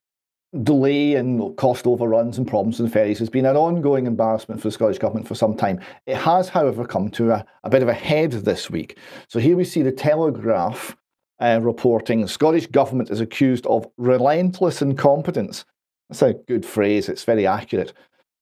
delay 0.63 1.15
and 1.15 1.57
cost 1.57 1.87
overruns 1.87 2.37
and 2.37 2.47
problems 2.47 2.81
with 2.81 2.93
ferries 2.93 3.21
has 3.21 3.31
been 3.31 3.47
an 3.47 3.57
ongoing 3.57 4.07
embarrassment 4.07 4.61
for 4.61 4.69
the 4.69 4.73
Scottish 4.73 4.99
Government 4.99 5.29
for 5.29 5.37
some 5.37 5.57
time. 5.57 5.79
It 6.07 6.17
has, 6.17 6.49
however, 6.49 6.85
come 6.85 7.09
to 7.11 7.31
a, 7.31 7.45
a 7.63 7.71
bit 7.71 7.83
of 7.83 7.89
a 7.89 7.95
head 7.95 8.33
this 8.33 8.69
week. 8.69 8.99
So 9.29 9.39
here 9.39 9.57
we 9.57 9.65
see 9.65 9.83
the 9.83 9.93
Telegraph 9.93 10.97
uh, 11.41 11.61
reporting 11.63 12.21
the 12.21 12.29
Scottish 12.29 12.67
Government 12.67 13.11
is 13.11 13.21
accused 13.21 13.67
of 13.67 13.87
relentless 13.97 14.83
incompetence. 14.83 15.65
That's 16.09 16.23
a 16.23 16.35
good 16.35 16.67
phrase, 16.67 17.09
it's 17.09 17.25
very 17.25 17.47
accurate. 17.47 17.93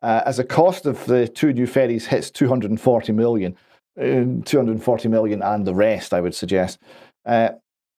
Uh, 0.01 0.23
as 0.25 0.39
the 0.39 0.45
cost 0.45 0.87
of 0.87 1.05
the 1.07 1.29
two 1.29 1.53
new 1.53 1.67
ferries 1.67 2.07
hits 2.07 2.31
240 2.31 3.13
million, 3.13 3.55
uh, 4.01 4.43
240 4.45 5.09
million 5.09 5.43
and 5.43 5.67
the 5.67 5.75
rest, 5.75 6.15
I 6.15 6.21
would 6.21 6.35
suggest. 6.35 6.79
Uh, 7.27 7.51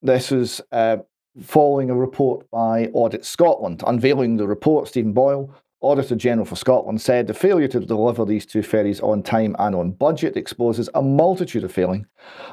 this 0.03 0.33
is 0.33 0.61
uh, 0.73 0.99
following 1.43 1.91
a 1.91 1.95
report 1.95 2.51
by 2.51 2.87
Audit 2.93 3.25
Scotland. 3.25 3.83
Unveiling 3.87 4.37
the 4.37 4.47
report, 4.47 4.89
Stephen 4.89 5.13
Boyle, 5.13 5.55
Auditor 5.81 6.17
General 6.17 6.45
for 6.45 6.57
Scotland, 6.57 7.01
said 7.01 7.27
the 7.27 7.35
failure 7.35 7.69
to 7.69 7.81
deliver 7.81 8.25
these 8.25 8.45
two 8.45 8.63
ferries 8.63 9.01
on 9.01 9.23
time 9.23 9.57
and 9.59 9.75
on 9.75 9.93
budget 9.93 10.37
exposes 10.37 10.91
a 10.95 11.01
multitude 11.01 11.65
of 11.65 11.73
failing, 11.73 12.05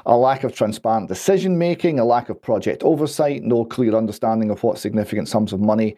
a 0.06 0.16
lack 0.16 0.44
of 0.44 0.54
transparent 0.54 1.08
decision 1.08 1.58
making, 1.58 1.98
a 1.98 2.04
lack 2.04 2.30
of 2.30 2.40
project 2.40 2.82
oversight, 2.82 3.42
no 3.42 3.64
clear 3.64 3.94
understanding 3.94 4.50
of 4.50 4.62
what 4.62 4.78
significant 4.78 5.28
sums 5.28 5.52
of 5.52 5.60
money, 5.60 5.96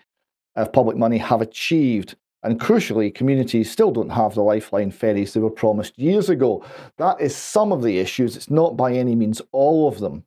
of 0.57 0.73
public 0.73 0.97
money, 0.97 1.19
have 1.19 1.41
achieved. 1.41 2.17
And 2.43 2.59
crucially, 2.59 3.15
communities 3.15 3.71
still 3.71 3.91
don't 3.91 4.11
have 4.11 4.35
the 4.35 4.43
lifeline 4.43 4.91
ferries 4.91 5.35
they 5.35 5.41
were 5.41 5.51
promised 5.51 5.99
years 5.99 6.31
ago. 6.31 6.65
That 6.97 7.21
is 7.21 7.37
some 7.37 7.71
of 7.71 7.83
the 7.83 7.99
issues. 7.99 8.35
It's 8.35 8.51
not 8.51 8.79
by 8.79 8.95
any 8.95 9.15
means 9.15 9.43
all 9.53 9.87
of 9.87 10.01
them. 10.01 10.25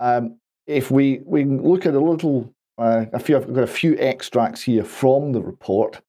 Um, 0.00 0.40
if 0.66 0.90
we, 0.90 1.20
we 1.24 1.44
look 1.44 1.86
at 1.86 1.94
a 1.94 2.00
little, 2.00 2.52
uh, 2.78 3.06
a 3.12 3.18
few, 3.18 3.36
I've 3.36 3.52
got 3.52 3.64
a 3.64 3.66
few 3.66 3.96
extracts 3.98 4.62
here 4.62 4.84
from 4.84 5.32
the 5.32 5.42
report. 5.42 6.00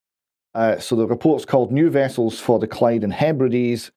Uh, 0.53 0.77
so 0.77 0.95
the 0.95 1.07
report's 1.07 1.45
called 1.45 1.71
New 1.71 1.89
Vessels 1.89 2.39
for 2.39 2.59
the 2.59 2.67
Clyde 2.67 3.03
and 3.03 3.13
Hebrides, 3.13 3.91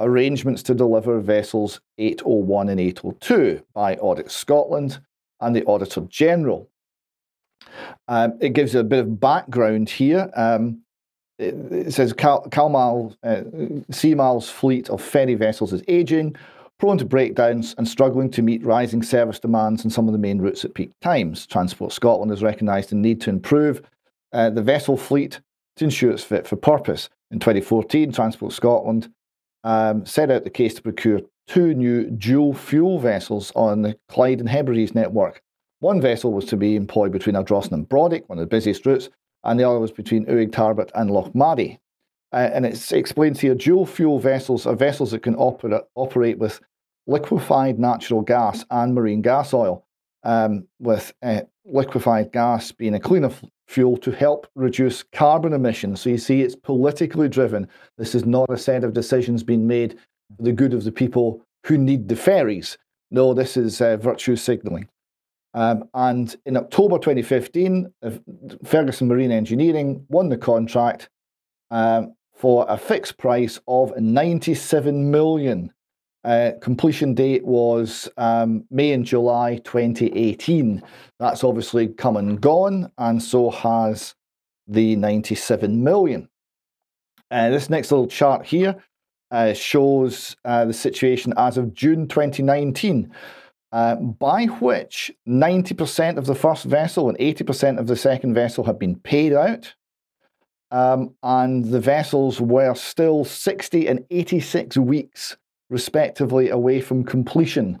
Arrangements 0.00 0.62
to 0.62 0.74
Deliver 0.74 1.20
Vessels 1.20 1.80
801 1.98 2.68
and 2.68 2.80
802 2.80 3.62
by 3.74 3.96
Audit 3.96 4.30
Scotland 4.30 5.00
and 5.40 5.54
the 5.54 5.64
Auditor 5.64 6.02
General. 6.02 6.68
Um, 8.06 8.38
it 8.40 8.50
gives 8.50 8.74
a 8.74 8.84
bit 8.84 9.00
of 9.00 9.20
background 9.20 9.90
here. 9.90 10.30
Um, 10.34 10.82
it, 11.38 11.54
it, 11.72 11.92
says 11.92 12.12
Cal, 12.12 12.44
Calmal, 12.50 13.16
uh, 13.22 14.42
fleet 14.50 14.88
of 14.88 15.02
ferry 15.02 15.34
vessels 15.34 15.72
is 15.72 15.82
aging 15.88 16.36
prone 16.78 16.98
to 16.98 17.04
breakdowns 17.04 17.74
and 17.76 17.88
struggling 17.88 18.30
to 18.30 18.42
meet 18.42 18.64
rising 18.64 19.02
service 19.02 19.40
demands 19.40 19.84
on 19.84 19.90
some 19.90 20.06
of 20.06 20.12
the 20.12 20.18
main 20.18 20.38
routes 20.38 20.64
at 20.64 20.74
peak 20.74 20.90
times. 21.00 21.46
Transport 21.46 21.92
Scotland 21.92 22.30
has 22.30 22.42
recognised 22.42 22.90
the 22.90 22.94
need 22.94 23.20
to 23.20 23.30
improve 23.30 23.82
uh, 24.32 24.50
the 24.50 24.62
vessel 24.62 24.96
fleet 24.96 25.40
to 25.76 25.84
ensure 25.84 26.10
it's 26.10 26.22
fit 26.22 26.46
for 26.46 26.56
purpose. 26.56 27.08
In 27.30 27.40
2014, 27.40 28.12
Transport 28.12 28.52
Scotland 28.52 29.12
um, 29.64 30.06
set 30.06 30.30
out 30.30 30.44
the 30.44 30.50
case 30.50 30.74
to 30.74 30.82
procure 30.82 31.20
two 31.48 31.74
new 31.74 32.10
dual 32.10 32.54
fuel 32.54 32.98
vessels 32.98 33.50
on 33.56 33.82
the 33.82 33.98
Clyde 34.08 34.40
and 34.40 34.48
Hebrides 34.48 34.94
network. 34.94 35.42
One 35.80 36.00
vessel 36.00 36.32
was 36.32 36.44
to 36.46 36.56
be 36.56 36.76
employed 36.76 37.12
between 37.12 37.36
Ardrossan 37.36 37.72
and 37.72 37.88
Brodick, 37.88 38.28
one 38.28 38.38
of 38.38 38.42
the 38.42 38.46
busiest 38.46 38.86
routes, 38.86 39.08
and 39.44 39.58
the 39.58 39.68
other 39.68 39.78
was 39.78 39.92
between 39.92 40.26
Uig 40.26 40.50
Tarbert 40.50 40.90
and 40.94 41.10
Lochmaddy. 41.10 41.78
Uh, 42.32 42.50
and 42.52 42.66
it 42.66 42.92
explains 42.92 43.40
here 43.40 43.54
dual 43.54 43.86
fuel 43.86 44.18
vessels 44.18 44.66
are 44.66 44.74
vessels 44.74 45.12
that 45.12 45.22
can 45.22 45.34
opera- 45.36 45.84
operate 45.94 46.38
with 46.38 46.60
liquefied 47.08 47.78
natural 47.78 48.20
gas 48.20 48.64
and 48.70 48.94
marine 48.94 49.22
gas 49.22 49.52
oil, 49.52 49.84
um, 50.22 50.68
with 50.78 51.12
uh, 51.22 51.40
liquefied 51.64 52.30
gas 52.32 52.70
being 52.70 52.94
a 52.94 53.00
cleaner 53.00 53.28
f- 53.28 53.44
fuel 53.66 53.96
to 53.96 54.12
help 54.12 54.46
reduce 54.54 55.02
carbon 55.02 55.52
emissions. 55.52 56.00
So 56.00 56.10
you 56.10 56.18
see, 56.18 56.42
it's 56.42 56.54
politically 56.54 57.28
driven. 57.28 57.66
This 57.96 58.14
is 58.14 58.24
not 58.24 58.50
a 58.50 58.58
set 58.58 58.84
of 58.84 58.92
decisions 58.92 59.42
being 59.42 59.66
made 59.66 59.98
for 60.36 60.42
the 60.42 60.52
good 60.52 60.74
of 60.74 60.84
the 60.84 60.92
people 60.92 61.42
who 61.66 61.78
need 61.78 62.08
the 62.08 62.16
ferries. 62.16 62.78
No, 63.10 63.34
this 63.34 63.56
is 63.56 63.80
uh, 63.80 63.96
virtue 63.96 64.36
signalling. 64.36 64.88
Um, 65.54 65.88
and 65.94 66.36
in 66.44 66.56
October 66.56 66.98
2015, 66.98 67.92
uh, 68.02 68.10
Ferguson 68.64 69.08
Marine 69.08 69.32
Engineering 69.32 70.04
won 70.08 70.28
the 70.28 70.36
contract 70.36 71.08
um, 71.70 72.14
for 72.34 72.66
a 72.68 72.76
fixed 72.76 73.16
price 73.16 73.58
of 73.66 73.98
97 73.98 75.10
million. 75.10 75.72
Uh, 76.28 76.52
completion 76.60 77.14
date 77.14 77.42
was 77.46 78.06
um, 78.18 78.62
May 78.70 78.92
and 78.92 79.06
July 79.06 79.62
2018. 79.64 80.82
That's 81.18 81.42
obviously 81.42 81.88
come 81.88 82.18
and 82.18 82.38
gone, 82.38 82.92
and 82.98 83.22
so 83.22 83.48
has 83.48 84.14
the 84.66 84.94
97 84.96 85.82
million. 85.82 86.28
Uh, 87.30 87.48
this 87.48 87.70
next 87.70 87.90
little 87.90 88.06
chart 88.06 88.44
here 88.44 88.76
uh, 89.30 89.54
shows 89.54 90.36
uh, 90.44 90.66
the 90.66 90.74
situation 90.74 91.32
as 91.38 91.56
of 91.56 91.72
June 91.72 92.06
2019. 92.06 93.10
Uh, 93.72 93.96
by 93.96 94.44
which 94.44 95.10
90% 95.26 96.18
of 96.18 96.26
the 96.26 96.34
first 96.34 96.64
vessel 96.64 97.08
and 97.08 97.18
80% 97.18 97.78
of 97.78 97.86
the 97.86 97.96
second 97.96 98.34
vessel 98.34 98.64
had 98.64 98.78
been 98.78 98.96
paid 98.96 99.32
out. 99.32 99.74
Um, 100.70 101.14
and 101.22 101.64
the 101.64 101.80
vessels 101.80 102.38
were 102.38 102.74
still 102.74 103.24
60 103.24 103.86
and 103.86 104.04
86 104.10 104.76
weeks, 104.78 105.36
respectively, 105.70 106.48
away 106.50 106.80
from 106.80 107.04
completion, 107.04 107.80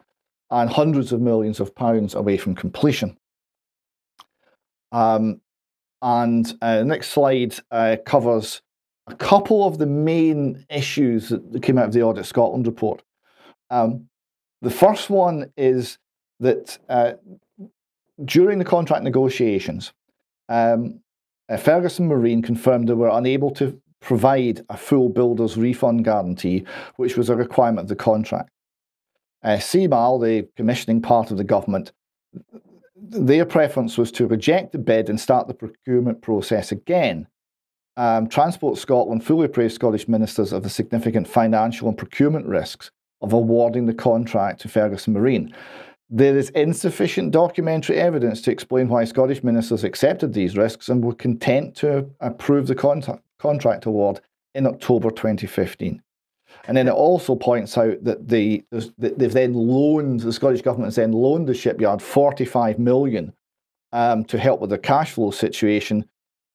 and 0.50 0.70
hundreds 0.70 1.12
of 1.12 1.20
millions 1.20 1.60
of 1.60 1.74
pounds 1.74 2.14
away 2.14 2.36
from 2.36 2.54
completion. 2.54 3.16
Um, 4.92 5.40
and 6.00 6.54
uh, 6.62 6.78
the 6.78 6.84
next 6.84 7.10
slide 7.10 7.54
uh, 7.70 7.96
covers 8.06 8.62
a 9.06 9.14
couple 9.14 9.66
of 9.66 9.78
the 9.78 9.86
main 9.86 10.64
issues 10.70 11.30
that 11.30 11.62
came 11.62 11.78
out 11.78 11.86
of 11.86 11.92
the 11.92 12.02
Audit 12.02 12.26
Scotland 12.26 12.66
report. 12.66 13.02
Um, 13.70 14.08
the 14.62 14.70
first 14.70 15.10
one 15.10 15.52
is 15.56 15.98
that 16.40 16.78
uh, 16.88 17.12
during 18.24 18.58
the 18.58 18.64
contract 18.64 19.02
negotiations, 19.02 19.92
um, 20.48 21.00
uh, 21.48 21.56
Ferguson 21.56 22.06
Marine 22.06 22.42
confirmed 22.42 22.88
they 22.88 22.94
were 22.94 23.08
unable 23.08 23.50
to 23.52 23.80
provide 24.00 24.64
a 24.68 24.76
full 24.76 25.08
builder's 25.08 25.56
refund 25.56 26.04
guarantee, 26.04 26.64
which 26.96 27.16
was 27.16 27.28
a 27.28 27.36
requirement 27.36 27.84
of 27.84 27.88
the 27.88 27.96
contract. 27.96 28.50
Uh, 29.42 29.56
CMAL, 29.56 30.22
the 30.22 30.48
commissioning 30.56 31.00
part 31.00 31.30
of 31.30 31.36
the 31.36 31.44
government, 31.44 31.92
their 32.96 33.44
preference 33.44 33.96
was 33.96 34.10
to 34.12 34.26
reject 34.26 34.72
the 34.72 34.78
bid 34.78 35.08
and 35.08 35.20
start 35.20 35.48
the 35.48 35.54
procurement 35.54 36.20
process 36.20 36.72
again. 36.72 37.26
Um, 37.96 38.28
Transport 38.28 38.78
Scotland 38.78 39.24
fully 39.24 39.46
appraised 39.46 39.74
Scottish 39.74 40.08
ministers 40.08 40.52
of 40.52 40.62
the 40.62 40.70
significant 40.70 41.26
financial 41.26 41.88
and 41.88 41.98
procurement 41.98 42.46
risks 42.46 42.90
of 43.20 43.32
awarding 43.32 43.86
the 43.86 43.94
contract 43.94 44.60
to 44.60 44.68
Ferguson 44.68 45.14
Marine. 45.14 45.52
There 46.10 46.38
is 46.38 46.50
insufficient 46.50 47.32
documentary 47.32 47.96
evidence 47.96 48.40
to 48.42 48.50
explain 48.50 48.88
why 48.88 49.04
Scottish 49.04 49.42
ministers 49.42 49.84
accepted 49.84 50.32
these 50.32 50.56
risks 50.56 50.88
and 50.88 51.04
were 51.04 51.14
content 51.14 51.74
to 51.76 52.08
approve 52.20 52.66
the 52.66 52.74
contract, 52.74 53.22
contract 53.38 53.86
award 53.86 54.20
in 54.54 54.66
October 54.66 55.10
2015. 55.10 56.02
And 56.66 56.76
then 56.76 56.88
it 56.88 56.92
also 56.92 57.34
points 57.34 57.76
out 57.76 58.02
that 58.04 58.28
the, 58.28 58.64
they've 58.98 59.32
then 59.32 59.54
loaned, 59.54 60.20
the 60.20 60.32
Scottish 60.32 60.62
government 60.62 60.88
has 60.88 60.96
then 60.96 61.12
loaned 61.12 61.46
the 61.46 61.54
shipyard 61.54 62.02
45 62.02 62.78
million 62.78 63.32
um, 63.92 64.24
to 64.24 64.38
help 64.38 64.60
with 64.60 64.70
the 64.70 64.78
cash 64.78 65.12
flow 65.12 65.30
situation, 65.30 66.06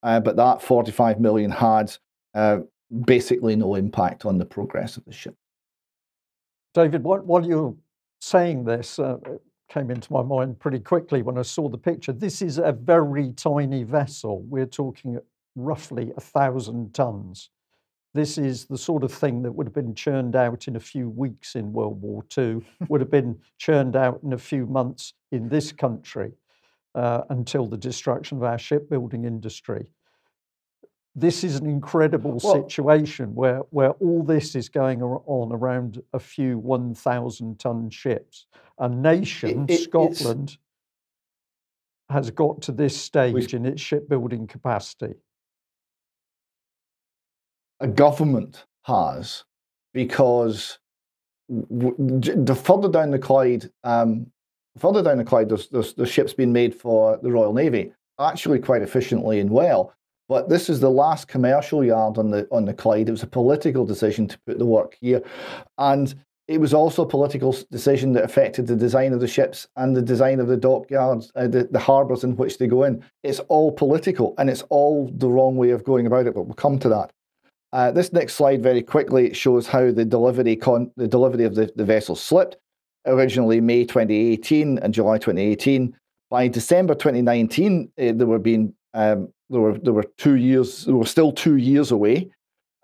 uh, 0.02 0.20
but 0.20 0.36
that 0.36 0.62
45 0.62 1.20
million 1.20 1.50
had 1.50 1.96
uh, 2.34 2.58
basically 3.04 3.56
no 3.56 3.74
impact 3.74 4.24
on 4.24 4.38
the 4.38 4.44
progress 4.44 4.96
of 4.96 5.04
the 5.04 5.12
ship. 5.12 5.34
David, 6.74 7.04
while 7.04 7.46
you're 7.46 7.74
saying 8.20 8.64
this, 8.64 8.98
uh, 8.98 9.16
it 9.26 9.42
came 9.68 9.90
into 9.90 10.12
my 10.12 10.22
mind 10.22 10.58
pretty 10.58 10.80
quickly 10.80 11.22
when 11.22 11.38
I 11.38 11.42
saw 11.42 11.68
the 11.68 11.78
picture. 11.78 12.12
This 12.12 12.42
is 12.42 12.58
a 12.58 12.72
very 12.72 13.32
tiny 13.32 13.84
vessel. 13.84 14.42
We're 14.42 14.66
talking 14.66 15.18
roughly 15.56 16.12
a 16.16 16.20
thousand 16.20 16.94
tons. 16.94 17.50
This 18.12 18.38
is 18.38 18.66
the 18.66 18.78
sort 18.78 19.02
of 19.02 19.12
thing 19.12 19.42
that 19.42 19.52
would 19.52 19.66
have 19.66 19.74
been 19.74 19.94
churned 19.94 20.36
out 20.36 20.68
in 20.68 20.76
a 20.76 20.80
few 20.80 21.08
weeks 21.08 21.56
in 21.56 21.72
World 21.72 22.00
War 22.00 22.24
II, 22.36 22.62
would 22.88 23.00
have 23.00 23.10
been 23.10 23.38
churned 23.58 23.96
out 23.96 24.20
in 24.22 24.32
a 24.32 24.38
few 24.38 24.66
months 24.66 25.14
in 25.32 25.48
this 25.48 25.72
country 25.72 26.32
uh, 26.94 27.22
until 27.30 27.66
the 27.66 27.76
destruction 27.76 28.38
of 28.38 28.44
our 28.44 28.58
shipbuilding 28.58 29.24
industry 29.24 29.86
this 31.16 31.44
is 31.44 31.56
an 31.56 31.66
incredible 31.66 32.40
well, 32.42 32.54
situation 32.54 33.34
where, 33.34 33.58
where 33.70 33.90
all 33.92 34.22
this 34.22 34.54
is 34.56 34.68
going 34.68 35.02
on 35.02 35.52
around 35.52 36.02
a 36.12 36.18
few 36.18 36.58
1,000 36.58 37.58
ton 37.58 37.88
ships. 37.90 38.46
A 38.78 38.88
nation, 38.88 39.66
it, 39.68 39.74
it, 39.74 39.82
Scotland, 39.84 40.56
has 42.10 42.30
got 42.30 42.62
to 42.62 42.72
this 42.72 43.00
stage 43.00 43.54
in 43.54 43.64
its 43.64 43.80
shipbuilding 43.80 44.46
capacity. 44.46 45.14
A 47.80 47.88
government 47.88 48.64
has, 48.84 49.44
because 49.92 50.78
the 51.48 52.54
further 52.54 52.88
down 52.88 53.10
the 53.10 53.18
Clyde, 53.18 53.70
um, 53.82 54.26
further 54.78 55.02
down 55.02 55.18
the 55.18 55.24
Clyde, 55.24 55.48
there's, 55.48 55.68
there's, 55.68 56.10
ships 56.10 56.32
being 56.32 56.52
made 56.52 56.74
for 56.74 57.18
the 57.22 57.30
Royal 57.30 57.52
Navy, 57.52 57.92
actually 58.18 58.58
quite 58.58 58.82
efficiently 58.82 59.40
and 59.40 59.50
well. 59.50 59.92
But 60.28 60.48
this 60.48 60.70
is 60.70 60.80
the 60.80 60.90
last 60.90 61.28
commercial 61.28 61.84
yard 61.84 62.16
on 62.16 62.30
the 62.30 62.48
on 62.50 62.64
the 62.64 62.72
Clyde. 62.72 63.08
It 63.08 63.12
was 63.12 63.22
a 63.22 63.26
political 63.26 63.84
decision 63.84 64.26
to 64.28 64.38
put 64.46 64.58
the 64.58 64.64
work 64.64 64.96
here, 65.00 65.22
and 65.76 66.14
it 66.48 66.60
was 66.60 66.72
also 66.72 67.02
a 67.02 67.08
political 67.08 67.54
decision 67.70 68.12
that 68.12 68.24
affected 68.24 68.66
the 68.66 68.76
design 68.76 69.12
of 69.12 69.20
the 69.20 69.28
ships 69.28 69.66
and 69.76 69.96
the 69.96 70.02
design 70.02 70.40
of 70.40 70.46
the 70.46 70.56
dockyards, 70.56 71.32
uh, 71.36 71.46
the, 71.46 71.64
the 71.70 71.78
harbours 71.78 72.22
in 72.22 72.36
which 72.36 72.58
they 72.58 72.66
go 72.66 72.84
in. 72.84 73.02
It's 73.22 73.40
all 73.40 73.72
political, 73.72 74.34
and 74.38 74.48
it's 74.48 74.62
all 74.70 75.10
the 75.14 75.28
wrong 75.28 75.56
way 75.56 75.70
of 75.70 75.84
going 75.84 76.06
about 76.06 76.26
it. 76.26 76.34
But 76.34 76.44
we'll 76.44 76.54
come 76.54 76.78
to 76.80 76.88
that. 76.90 77.12
Uh, 77.74 77.90
this 77.90 78.12
next 78.12 78.34
slide 78.34 78.62
very 78.62 78.80
quickly 78.80 79.34
shows 79.34 79.66
how 79.66 79.90
the 79.90 80.04
delivery 80.04 80.54
con- 80.54 80.92
the 80.96 81.08
delivery 81.08 81.44
of 81.44 81.56
the, 81.56 81.72
the 81.74 81.84
vessel 81.84 82.14
slipped. 82.14 82.56
Originally 83.04 83.60
May 83.60 83.84
2018 83.84 84.78
and 84.78 84.94
July 84.94 85.18
2018. 85.18 85.94
By 86.30 86.46
December 86.48 86.94
2019, 86.94 87.90
uh, 87.98 88.12
there 88.14 88.28
were 88.28 88.38
being 88.38 88.72
um, 88.94 89.28
there 89.50 89.60
were 89.60 89.76
there 89.76 89.92
were 89.92 90.04
two 90.16 90.36
years. 90.36 90.84
There 90.84 90.94
were 90.94 91.04
still 91.04 91.32
two 91.32 91.56
years 91.56 91.90
away. 91.90 92.30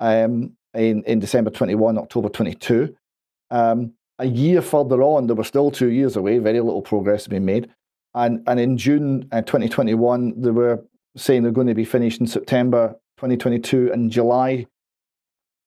Um, 0.01 0.57
in 0.74 1.05
in 1.05 1.20
December 1.20 1.51
twenty 1.51 1.76
one, 1.76 1.97
October 1.97 2.28
twenty 2.28 2.55
two. 2.55 2.95
Um, 3.53 3.93
a 4.18 4.26
year 4.26 4.61
further 4.61 5.03
on, 5.03 5.28
there 5.28 5.36
were 5.36 5.45
still 5.45 5.70
two 5.70 5.91
years 5.91 6.16
away. 6.16 6.38
Very 6.38 6.61
little 6.61 6.82
progress 6.82 7.24
had 7.24 7.30
been 7.30 7.45
made. 7.45 7.70
And 8.14 8.43
and 8.49 8.59
in 8.59 8.76
June 8.76 9.28
uh, 9.30 9.43
2021, 9.43 10.41
they 10.43 10.51
were 10.51 10.84
saying 11.16 11.45
they're 11.45 11.53
going 11.53 11.68
to 11.68 11.74
be 11.74 11.84
finished 11.84 12.20
in 12.20 12.26
September 12.26 12.97
2022 13.18 13.93
and 13.93 14.11
July 14.11 14.66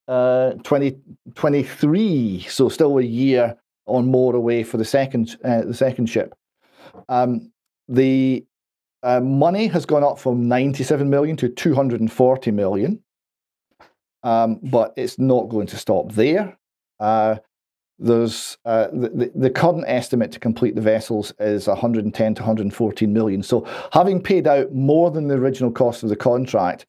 uh, 0.07 0.51
2023. 0.63 2.45
So 2.49 2.69
still 2.69 2.97
a 2.97 3.03
year 3.03 3.57
or 3.85 4.03
more 4.03 4.35
away 4.35 4.63
for 4.63 4.77
the 4.77 4.85
second 4.85 5.37
uh, 5.43 5.61
the 5.61 5.73
second 5.73 6.07
ship. 6.07 6.33
Um, 7.09 7.51
the 7.87 8.45
uh, 9.03 9.19
money 9.19 9.67
has 9.67 9.85
gone 9.85 10.03
up 10.03 10.17
from 10.17 10.47
97 10.47 11.09
million 11.09 11.35
to 11.37 11.49
240 11.49 12.51
million, 12.51 13.03
um, 14.23 14.59
but 14.63 14.93
it's 14.95 15.19
not 15.19 15.49
going 15.49 15.67
to 15.67 15.77
stop 15.77 16.13
there. 16.13 16.57
Uh, 16.99 17.35
there's 17.99 18.57
uh, 18.65 18.87
the, 18.87 19.31
the 19.35 19.49
current 19.49 19.83
estimate 19.87 20.31
to 20.31 20.39
complete 20.39 20.75
the 20.75 20.81
vessels 20.81 21.33
is 21.39 21.67
110 21.67 22.35
to 22.35 22.41
114 22.41 23.13
million. 23.13 23.43
So, 23.43 23.67
having 23.91 24.21
paid 24.21 24.47
out 24.47 24.73
more 24.73 25.11
than 25.11 25.27
the 25.27 25.35
original 25.35 25.71
cost 25.71 26.03
of 26.03 26.09
the 26.09 26.15
contract 26.15 26.85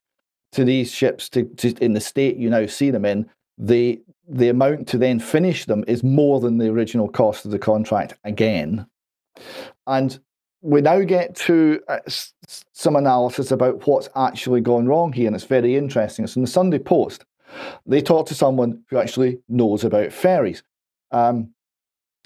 to 0.55 0.65
these 0.65 0.91
ships 0.91 1.29
to, 1.29 1.43
to 1.43 1.75
in 1.83 1.93
the 1.93 2.01
state 2.01 2.37
you 2.37 2.49
now 2.49 2.65
see 2.65 2.91
them 2.91 3.05
in, 3.05 3.29
the 3.57 4.01
the 4.27 4.49
amount 4.49 4.87
to 4.87 4.97
then 4.97 5.19
finish 5.19 5.65
them 5.65 5.83
is 5.87 6.03
more 6.03 6.39
than 6.39 6.57
the 6.57 6.69
original 6.69 7.07
cost 7.07 7.45
of 7.45 7.51
the 7.51 7.59
contract 7.59 8.15
again. 8.23 8.87
And 9.85 10.19
we 10.61 10.81
now 10.81 11.01
get 11.01 11.35
to 11.35 11.79
uh, 11.87 11.99
some 12.73 12.95
analysis 12.95 13.51
about 13.51 13.85
what's 13.85 14.09
actually 14.15 14.61
gone 14.61 14.87
wrong 14.87 15.13
here, 15.13 15.27
and 15.27 15.35
it's 15.35 15.45
very 15.45 15.75
interesting. 15.75 16.25
It's 16.25 16.35
in 16.35 16.41
the 16.41 16.47
Sunday 16.47 16.79
Post. 16.79 17.25
They 17.85 18.01
talk 18.01 18.25
to 18.27 18.35
someone 18.35 18.83
who 18.89 18.97
actually 18.97 19.39
knows 19.47 19.83
about 19.83 20.11
ferries. 20.11 20.63
Um, 21.11 21.51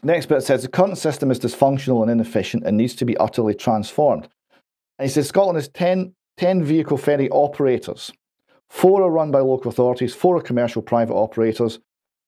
the 0.04 0.16
expert 0.16 0.44
says 0.44 0.62
the 0.62 0.70
current 0.70 0.98
system 0.98 1.30
is 1.32 1.40
dysfunctional 1.40 2.02
and 2.02 2.10
inefficient 2.10 2.64
and 2.64 2.78
needs 2.78 2.96
to 2.96 3.06
be 3.06 3.18
utterly 3.18 3.54
transformed. 3.54 4.30
And 4.98 5.08
he 5.08 5.12
says 5.12 5.28
Scotland 5.28 5.58
has 5.58 5.68
10, 5.68 6.14
10 6.38 6.64
vehicle 6.64 6.98
ferry 6.98 7.30
operators. 7.30 8.12
Four 8.70 9.02
are 9.04 9.10
run 9.10 9.32
by 9.32 9.40
local 9.40 9.70
authorities, 9.70 10.14
four 10.14 10.38
are 10.38 10.42
commercial 10.42 10.82
private 10.82 11.16
operators. 11.16 11.80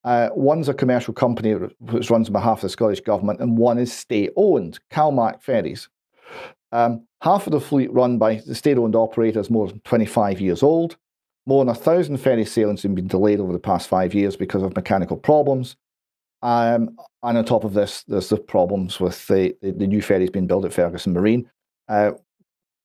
Uh, 0.03 0.29
one's 0.33 0.67
a 0.67 0.73
commercial 0.73 1.13
company 1.13 1.53
which 1.53 2.09
runs 2.09 2.27
on 2.27 2.33
behalf 2.33 2.57
of 2.57 2.63
the 2.63 2.69
Scottish 2.69 3.01
Government, 3.01 3.39
and 3.39 3.57
one 3.57 3.77
is 3.77 3.93
state 3.93 4.31
owned, 4.35 4.79
Calmac 4.89 5.41
Ferries. 5.41 5.89
Um, 6.71 7.05
half 7.21 7.47
of 7.47 7.51
the 7.51 7.59
fleet 7.59 7.91
run 7.91 8.17
by 8.17 8.35
the 8.35 8.55
state-owned 8.55 8.95
operators 8.95 9.49
more 9.49 9.67
than 9.67 9.79
25 9.81 10.39
years 10.39 10.63
old. 10.63 10.97
More 11.45 11.65
than 11.65 11.75
a 11.75 11.77
thousand 11.77 12.17
ferry 12.17 12.45
sailings 12.45 12.83
have 12.83 12.95
been 12.95 13.07
delayed 13.07 13.39
over 13.39 13.51
the 13.51 13.59
past 13.59 13.89
five 13.89 14.13
years 14.13 14.37
because 14.37 14.63
of 14.63 14.75
mechanical 14.75 15.17
problems. 15.17 15.75
Um, 16.43 16.97
and 17.23 17.37
on 17.37 17.45
top 17.45 17.63
of 17.63 17.73
this, 17.73 18.03
there's 18.03 18.29
the 18.29 18.37
problems 18.37 18.99
with 18.99 19.27
the, 19.27 19.55
the, 19.61 19.71
the 19.71 19.87
new 19.87 20.01
ferries 20.01 20.29
being 20.29 20.47
built 20.47 20.65
at 20.65 20.73
Ferguson 20.73 21.13
Marine. 21.13 21.49
Uh, 21.87 22.11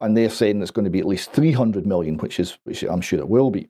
and 0.01 0.17
they're 0.17 0.31
saying 0.31 0.61
it's 0.63 0.71
going 0.71 0.85
to 0.85 0.91
be 0.91 1.01
at 1.01 1.07
least 1.07 1.33
300 1.33 1.87
million, 1.87 2.19
which 2.19 2.39
is 2.39 2.59
which 2.65 2.83
I'm 2.83 3.01
sure 3.01 3.19
it 3.19 3.29
will 3.29 3.51
be. 3.51 3.69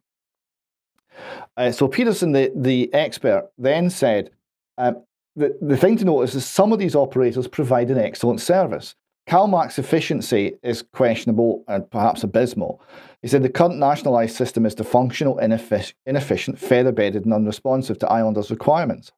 Uh, 1.57 1.71
so 1.71 1.89
Pedersen, 1.89 2.33
the, 2.33 2.53
the 2.55 2.93
expert, 2.93 3.51
then 3.57 3.89
said 3.89 4.31
um, 4.77 5.03
the, 5.35 5.57
the 5.61 5.77
thing 5.77 5.97
to 5.99 6.05
notice 6.05 6.35
is 6.35 6.45
some 6.45 6.73
of 6.73 6.79
these 6.79 6.95
operators 6.95 7.49
provide 7.49 7.91
an 7.91 7.99
excellent 7.99 8.41
service. 8.41 8.95
CalMac's 9.29 9.79
efficiency 9.79 10.55
is 10.63 10.83
questionable 10.83 11.65
and 11.67 11.91
perhaps 11.91 12.23
abysmal. 12.23 12.81
He 13.23 13.29
said 13.29 13.43
the 13.43 13.49
current 13.49 13.79
nationalised 13.79 14.37
system 14.37 14.65
is 14.67 14.75
dysfunctional, 14.75 15.43
ineffic- 15.43 15.95
inefficient, 16.07 16.59
feather 16.59 16.93
bedded, 16.93 17.25
and 17.25 17.35
unresponsive 17.35 17.99
to 18.01 18.09
islanders' 18.09 18.51
requirements. 18.51 19.11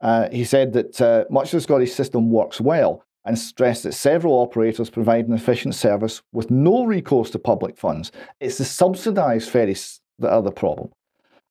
Uh, 0.00 0.28
he 0.30 0.44
said 0.44 0.72
that 0.74 1.00
uh, 1.00 1.24
much 1.30 1.46
of 1.46 1.52
the 1.52 1.60
Scottish 1.60 1.92
system 1.92 2.30
works 2.30 2.60
well 2.60 3.04
and 3.24 3.38
stressed 3.38 3.84
that 3.84 3.94
several 3.94 4.34
operators 4.34 4.90
provide 4.90 5.28
an 5.28 5.34
efficient 5.34 5.74
service 5.74 6.22
with 6.32 6.50
no 6.50 6.84
recourse 6.84 7.30
to 7.30 7.38
public 7.38 7.76
funds. 7.76 8.10
It's 8.40 8.58
the 8.58 8.64
subsidised 8.64 9.50
ferries 9.50 10.00
that 10.18 10.32
are 10.32 10.42
the 10.42 10.50
problem. 10.50 10.90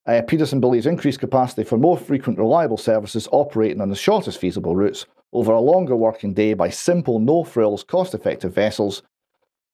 Uh, 0.06 0.22
Pedersen 0.28 0.60
believes 0.60 0.88
increased 0.88 1.20
capacity 1.20 1.64
for 1.64 1.78
more 1.78 1.98
frequent, 1.98 2.40
reliable 2.40 2.78
services 2.78 3.28
operating 3.32 3.82
on 3.82 3.90
the 3.90 3.96
shortest 3.96 4.40
feasible 4.40 4.76
routes 4.76 5.06
over 5.32 5.54
a 5.54 5.60
longer 5.60 5.96
working 5.96 6.34
day 6.34 6.54
by 6.54 6.70
simple, 6.70 7.20
no 7.20 7.44
frills, 7.44 7.84
cost 7.84 8.14
effective 8.14 8.54
vessels, 8.54 9.04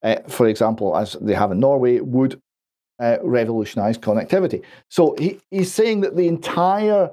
uh, 0.04 0.18
for 0.28 0.48
example, 0.48 0.96
as 0.96 1.14
they 1.22 1.34
have 1.34 1.52
in 1.52 1.60
Norway, 1.60 2.00
would 2.00 2.40
uh, 3.00 3.18
revolutionise 3.24 3.98
connectivity. 3.98 4.64
So 4.90 5.16
he, 5.18 5.40
he's 5.50 5.74
saying 5.74 6.02
that 6.02 6.16
the 6.16 6.28
entire 6.28 7.12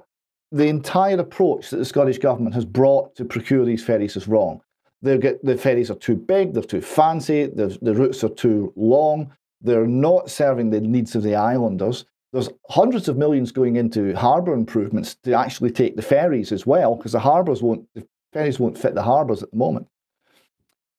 the 0.53 0.69
entire 0.69 1.19
approach 1.19 1.71
that 1.71 1.79
the 1.79 1.85
Scottish 1.85 2.19
government 2.19 2.55
has 2.55 2.65
brought 2.65 3.17
to 3.17 3.25
procure 3.25 3.65
these 3.65 3.83
ferries 3.83 4.17
is 4.17 4.29
wrong. 4.29 4.61
Get, 5.05 5.45
the 5.45 5.57
ferries 5.57 5.91
are 5.91 5.97
too 5.97 6.17
big, 6.17 6.55
they're 6.55 6.63
too 6.63 6.81
fancy, 6.81 7.47
the, 7.47 7.77
the 7.83 7.95
routes 7.95 8.25
are 8.25 8.31
too 8.31 8.73
long, 8.75 9.33
they're 9.61 9.87
not 9.87 10.31
serving 10.31 10.71
the 10.71 10.81
needs 10.81 11.15
of 11.15 11.23
the 11.23 11.35
islanders. 11.35 12.07
There's 12.33 12.49
hundreds 12.71 13.09
of 13.09 13.17
millions 13.17 13.53
going 13.53 13.77
into 13.77 14.15
harbour 14.17 14.55
improvements 14.55 15.15
to 15.25 15.35
actually 15.35 15.71
take 15.71 15.97
the 15.97 16.03
ferries 16.03 16.53
as 16.53 16.67
well, 16.67 16.97
because 16.97 17.13
the 17.13 17.21
harbours 17.21 17.63
won't, 17.63 17.87
the 17.95 18.07
ferries 18.33 18.59
won't 18.59 18.79
fit 18.79 18.95
the 18.95 19.03
harbours 19.03 19.43
at 19.43 19.51
the 19.51 19.57
moment. 19.57 19.87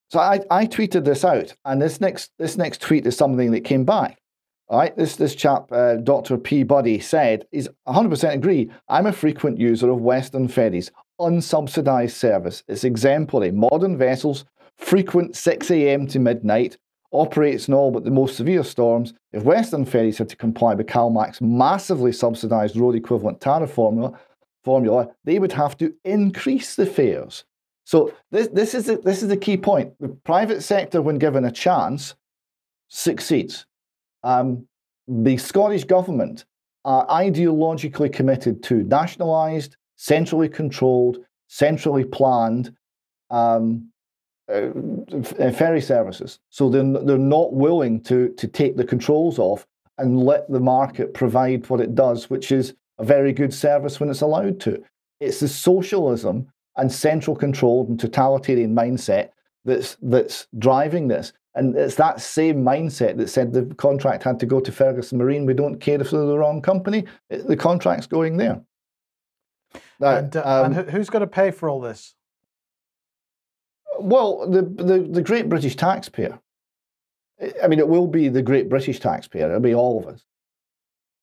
So 0.10 0.20
I, 0.20 0.40
I 0.50 0.66
tweeted 0.66 1.04
this 1.04 1.26
out, 1.26 1.56
and 1.66 1.82
this 1.82 2.00
next 2.00 2.32
this 2.38 2.58
next 2.58 2.82
tweet 2.82 3.06
is 3.08 3.18
something 3.18 3.52
that 3.52 3.62
came 3.62 3.86
back. 3.86 4.20
All 4.68 4.80
right, 4.80 4.96
this 4.96 5.16
this 5.16 5.36
chap, 5.36 5.72
uh, 5.72 5.96
Dr. 5.96 6.38
P. 6.38 6.64
Buddy, 6.64 7.00
said 7.00 7.46
he's 7.52 7.68
100% 7.88 8.34
agree. 8.34 8.72
I'm 8.88 9.08
a 9.08 9.12
frequent 9.12 9.60
user 9.60 9.90
of 9.90 10.02
Western 10.02 10.48
ferries, 10.48 10.92
unsubsidized 11.20 12.12
service. 12.12 12.64
It's 12.68 12.84
exemplary. 12.84 13.52
Modern 13.52 13.98
vessels, 13.98 14.46
frequent 14.78 15.36
6 15.36 15.72
a.m. 15.72 16.08
to 16.08 16.20
midnight, 16.20 16.78
operates 17.12 17.68
in 17.68 17.74
all 17.74 17.92
but 17.92 18.04
the 18.04 18.12
most 18.12 18.36
severe 18.36 18.64
storms. 18.64 19.14
If 19.32 19.44
Western 19.44 19.86
ferries 19.86 20.18
had 20.18 20.30
to 20.30 20.36
comply 20.36 20.74
with 20.74 20.88
CalMac's 20.88 21.42
massively 21.42 22.12
subsidised 22.12 22.76
road 22.76 22.96
equivalent 22.96 23.42
tariff 23.42 23.72
formula, 23.72 24.20
formula, 24.64 25.10
they 25.24 25.40
would 25.40 25.54
have 25.54 25.78
to 25.78 25.94
increase 26.04 26.76
the 26.76 26.86
fares. 26.86 27.46
So 27.86 28.14
this, 28.32 28.48
this, 28.48 28.74
is 28.74 28.86
the, 28.86 28.98
this 28.98 29.22
is 29.22 29.30
the 29.30 29.38
key 29.38 29.58
point. 29.58 29.94
The 30.00 30.10
private 30.10 30.62
sector, 30.64 31.02
when 31.02 31.20
given 31.20 31.46
a 31.46 31.52
chance, 31.52 32.16
succeeds. 32.88 33.66
Um, 34.24 34.68
the 35.08 35.38
Scottish 35.38 35.84
government 35.84 36.46
are 36.84 37.06
ideologically 37.08 38.12
committed 38.12 38.64
to 38.64 38.84
nationalised, 38.84 39.78
centrally 39.96 40.50
controlled, 40.50 41.18
centrally 41.48 42.04
planned 42.04 42.76
um, 43.30 43.90
uh, 44.48 44.70
ferry 45.52 45.82
services. 45.82 46.40
So 46.50 46.70
they're, 46.70 46.84
they're 46.84 47.18
not 47.18 47.54
willing 47.54 48.02
to, 48.04 48.30
to 48.30 48.48
take 48.48 48.78
the 48.78 48.84
controls 48.84 49.40
off 49.40 49.66
and 49.98 50.24
let 50.24 50.50
the 50.52 50.60
market 50.60 51.14
provide 51.14 51.70
what 51.70 51.80
it 51.80 51.96
does, 51.96 52.30
which 52.30 52.52
is 52.52 52.74
a 53.00 53.06
very 53.06 53.34
good 53.34 53.54
service 53.54 54.00
when 54.00 54.10
it's 54.10 54.22
allowed 54.22 54.60
to. 54.62 54.84
It's 55.20 55.40
the 55.40 55.48
socialism 55.48 56.48
and 56.78 56.92
central 56.92 57.36
controlled 57.36 57.90
and 57.90 58.00
totalitarian 58.00 58.76
mindset 58.76 59.30
that's 59.64 59.98
that's 60.02 60.48
driving 60.60 61.08
this. 61.08 61.34
And 61.56 61.76
it's 61.76 61.96
that 61.96 62.20
same 62.20 62.64
mindset 62.64 63.18
that 63.18 63.30
said 63.30 63.54
the 63.54 63.74
contract 63.76 64.24
had 64.24 64.40
to 64.42 64.46
go 64.46 64.60
to 64.60 64.72
Ferguson 64.72 65.18
Marine. 65.18 65.46
We 65.46 65.54
don't 65.54 65.80
care 65.80 66.00
if 66.02 66.12
they're 66.12 66.26
the 66.26 66.38
wrong 66.38 66.62
company. 66.62 67.06
The 67.30 67.56
contract's 67.56 68.08
going 68.08 68.36
there. 68.38 68.62
Now, 70.00 70.18
and, 70.18 70.36
uh, 70.36 70.44
um, 70.46 70.74
and 70.74 70.90
who's 70.90 71.10
going 71.10 71.22
to 71.22 71.28
pay 71.28 71.52
for 71.52 71.70
all 71.70 71.80
this? 71.80 72.16
Well, 74.00 74.50
the, 74.50 74.62
the, 74.62 75.00
the 75.00 75.22
great 75.22 75.50
British 75.50 75.76
taxpayer. 75.76 76.40
I 77.64 77.68
mean, 77.68 77.80
it 77.80 77.88
will 77.88 78.08
be 78.08 78.30
the 78.30 78.42
great 78.42 78.70
British 78.70 79.00
taxpayer. 79.00 79.48
It'll 79.48 79.60
be 79.60 79.76
all 79.76 80.00
of 80.00 80.08
us. 80.08 80.24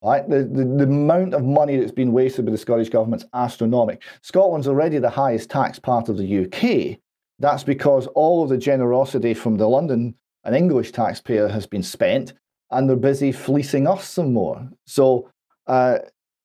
Right? 0.02 0.28
The, 0.28 0.44
the, 0.44 0.64
the 0.64 0.84
amount 0.84 1.34
of 1.34 1.44
money 1.44 1.76
that's 1.76 1.92
been 1.92 2.12
wasted 2.12 2.44
by 2.44 2.52
the 2.52 2.58
Scottish 2.58 2.88
government's 2.88 3.24
astronomical. 3.34 4.02
Scotland's 4.20 4.66
already 4.66 4.98
the 4.98 5.10
highest 5.10 5.48
tax 5.48 5.78
part 5.78 6.08
of 6.08 6.18
the 6.18 6.44
UK. 6.44 6.98
That's 7.38 7.64
because 7.64 8.06
all 8.08 8.42
of 8.42 8.48
the 8.48 8.58
generosity 8.58 9.32
from 9.34 9.56
the 9.56 9.68
London 9.68 10.14
and 10.44 10.56
English 10.56 10.92
taxpayer 10.92 11.48
has 11.48 11.66
been 11.66 11.82
spent, 11.82 12.32
and 12.70 12.88
they're 12.88 12.96
busy 12.96 13.32
fleecing 13.32 13.86
us 13.86 14.08
some 14.08 14.32
more. 14.32 14.68
So, 14.86 15.30
uh, 15.66 15.98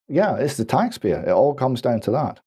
yeah, 0.08 0.36
it's 0.36 0.56
the 0.56 0.64
taxpayer. 0.64 1.24
It 1.26 1.30
all 1.30 1.54
comes 1.54 1.82
down 1.82 2.00
to 2.02 2.10
that. 2.12 2.40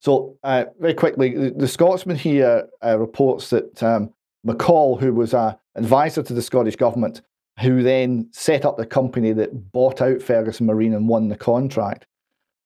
So, 0.00 0.36
uh, 0.42 0.64
very 0.80 0.94
quickly, 0.94 1.36
the, 1.36 1.50
the 1.50 1.68
Scotsman 1.68 2.16
here 2.16 2.68
uh, 2.84 2.98
reports 2.98 3.50
that 3.50 3.80
um, 3.82 4.12
McColl, 4.46 5.00
who 5.00 5.14
was 5.14 5.32
an 5.32 5.54
advisor 5.76 6.22
to 6.24 6.32
the 6.32 6.42
Scottish 6.42 6.76
government, 6.76 7.22
who 7.60 7.82
then 7.82 8.28
set 8.32 8.64
up 8.64 8.76
the 8.76 8.86
company 8.86 9.32
that 9.32 9.72
bought 9.72 10.00
out 10.00 10.22
Ferguson 10.22 10.66
Marine 10.66 10.94
and 10.94 11.08
won 11.08 11.28
the 11.28 11.36
contract, 11.36 12.06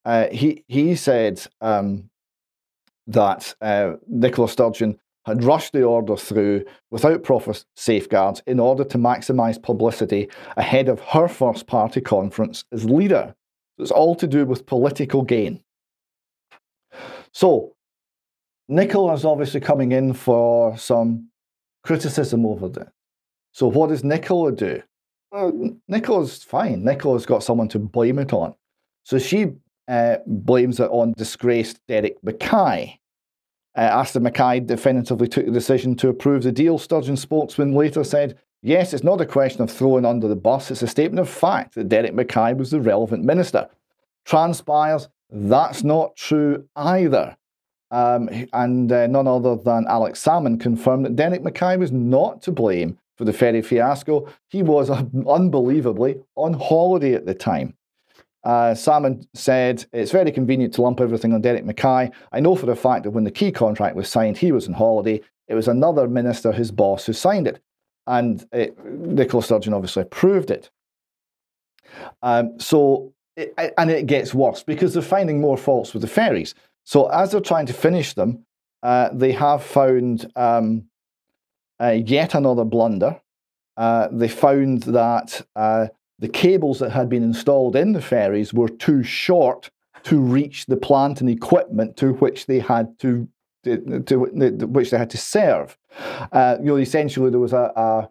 uh, 0.05 0.29
he 0.31 0.65
he 0.69 0.95
said 0.95 1.45
um, 1.61 2.09
that 3.07 3.55
uh, 3.61 3.95
Nicola 4.07 4.49
Sturgeon 4.49 4.99
had 5.27 5.43
rushed 5.43 5.73
the 5.73 5.83
order 5.83 6.17
through 6.17 6.65
without 6.91 7.25
proper 7.25 7.53
safeguards 7.75 8.41
in 8.47 8.61
order 8.61 8.85
to 8.85 8.97
maximise 8.97 9.61
publicity 9.61 10.29
ahead 10.57 10.89
of 10.89 11.01
her 11.01 11.27
first 11.27 11.67
party 11.67 12.01
conference 12.01 12.65
as 12.73 12.85
leader. 12.85 13.35
So 13.77 13.83
it's 13.83 13.91
all 13.91 14.15
to 14.17 14.27
do 14.27 14.47
with 14.47 14.67
political 14.67 15.23
gain. 15.23 15.63
So, 17.33 17.75
Nicola 18.69 19.13
is 19.13 19.25
obviously 19.25 19.61
coming 19.61 19.93
in 19.93 20.15
for 20.15 20.77
some 20.79 21.29
criticism 21.85 22.47
over 22.47 22.69
this. 22.69 22.89
So, 23.53 23.69
what 23.69 23.91
does 23.91 24.03
Nicola 24.03 24.53
do? 24.53 24.83
Well, 25.31 25.77
Nicola's 25.89 26.43
fine. 26.43 26.85
Nicola's 26.85 27.27
got 27.27 27.43
someone 27.43 27.69
to 27.69 27.79
blame 27.79 28.19
it 28.19 28.33
on. 28.33 28.55
So, 29.05 29.19
she 29.19 29.53
uh, 29.89 30.17
blames 30.27 30.81
it 30.81 30.91
on 30.91 31.13
disgraced 31.13 31.81
Derek 31.87 32.17
Mackay. 32.23 32.99
Uh, 33.77 33.81
after 33.81 34.19
Mackay 34.19 34.61
definitively 34.61 35.29
took 35.29 35.45
the 35.45 35.53
decision 35.53 35.95
to 35.97 36.09
approve 36.09 36.43
the 36.43 36.53
deal, 36.53 36.79
Sturgeon 36.79 37.17
spokesman 37.17 37.75
later 37.75 38.03
said, 38.03 38.39
Yes, 38.67 38.93
it's 38.93 39.05
not 39.05 39.21
a 39.21 39.27
question 39.27 39.63
of 39.63 39.71
throwing 39.71 40.05
under 40.05 40.27
the 40.27 40.35
bus, 40.35 40.73
it's 40.73 40.83
a 40.83 40.89
statement 40.89 41.21
of 41.21 41.29
fact 41.29 41.77
that 41.77 41.89
Derek 41.89 42.15
Mackay 42.15 42.53
was 42.55 42.73
the 42.73 42.81
relevant 42.81 43.23
minister. 43.23 43.69
Transpires 44.25 45.09
that's 45.31 45.85
not 45.85 46.17
true 46.17 46.69
either. 46.75 47.37
Um, 47.93 48.29
and 48.53 48.91
uh, 48.91 49.07
none 49.07 49.29
other 49.29 49.55
than 49.55 49.87
Alex 49.87 50.21
Salmond 50.21 50.59
confirmed 50.61 51.05
that 51.05 51.15
Derek 51.15 51.45
Mackay 51.45 51.77
was 51.77 51.93
not 51.93 52.43
to 52.43 52.51
blame 52.51 52.99
for 53.17 53.25
the 53.25 53.33
ferry 53.33 53.63
fiasco. 53.63 54.29
He 54.49 54.65
was 54.65 54.91
uh, 54.91 55.05
unbelievably 55.29 56.17
on 56.35 56.55
holiday 56.55 57.15
at 57.15 57.25
the 57.25 57.35
time. 57.35 57.77
Uh, 58.43 58.75
Salmond 58.75 59.29
said, 59.33 59.87
It's 59.93 60.11
very 60.11 60.33
convenient 60.33 60.75
to 60.75 60.83
lump 60.83 61.01
everything 61.01 61.33
on 61.33 61.41
Derek 61.41 61.65
Mackay. 61.65 62.11
I 62.33 62.41
know 62.41 62.57
for 62.57 62.69
a 62.69 62.75
fact 62.75 63.05
that 63.05 63.11
when 63.11 63.23
the 63.23 63.31
key 63.31 63.53
contract 63.53 63.95
was 63.95 64.09
signed, 64.09 64.39
he 64.39 64.51
was 64.51 64.67
on 64.67 64.75
holiday. 64.75 65.21
It 65.47 65.55
was 65.55 65.69
another 65.69 66.09
minister, 66.09 66.51
his 66.51 66.73
boss, 66.73 67.07
who 67.07 67.13
signed 67.13 67.47
it. 67.47 67.63
And 68.07 68.47
it, 68.53 68.77
Nicola 68.85 69.43
Sturgeon 69.43 69.75
obviously 69.75 70.03
approved 70.03 70.51
it. 70.51 70.71
Um, 72.23 72.59
so 72.59 73.13
it, 73.37 73.55
and 73.79 73.91
it 73.91 74.07
gets 74.07 74.35
worse 74.35 74.63
because 74.63 74.95
they're 74.95 75.03
finding 75.03 75.41
more 75.41 75.57
faults 75.57 75.93
with 75.93 76.03
the 76.03 76.09
ferries. 76.09 76.55
So 76.85 77.07
as 77.09 77.33
they're 77.33 77.41
trying 77.41 77.67
to 77.67 77.73
finish 77.73 78.15
them, 78.15 78.45
uh, 78.83 79.11
they 79.13 79.33
have 79.33 79.63
found 79.63 80.31
um, 80.37 80.85
uh, 81.81 81.97
yet 82.05 82.35
another 82.35 82.65
blunder. 82.65 83.21
Uh, 83.77 84.09
they 84.11 84.29
found 84.29 84.85
that 84.85 85.45
uh, 85.57 85.89
the 86.19 86.29
cables 86.29 86.79
that 86.79 86.91
had 86.91 87.09
been 87.09 87.23
installed 87.23 87.77
in 87.77 87.93
the 87.93 88.01
ferries 88.01 88.55
were 88.55 88.69
too 88.69 89.03
short 89.03 89.71
to 90.05 90.21
reach 90.21 90.67
the 90.67 90.77
plant 90.77 91.21
and 91.21 91.29
equipment 91.29 91.97
to 91.97 92.13
which 92.15 92.47
they 92.47 92.61
had 92.61 92.99
to 93.01 93.29
to, 93.67 94.01
to, 94.01 94.17
which 94.17 94.91
they 94.91 94.99
had 94.99 95.11
to 95.11 95.19
serve. 95.19 95.77
Uh, 96.33 96.57
you 96.61 96.67
know, 96.67 96.77
essentially 96.77 97.31
there 97.31 97.41
was 97.41 97.53
a, 97.53 97.73
a, 97.77 98.09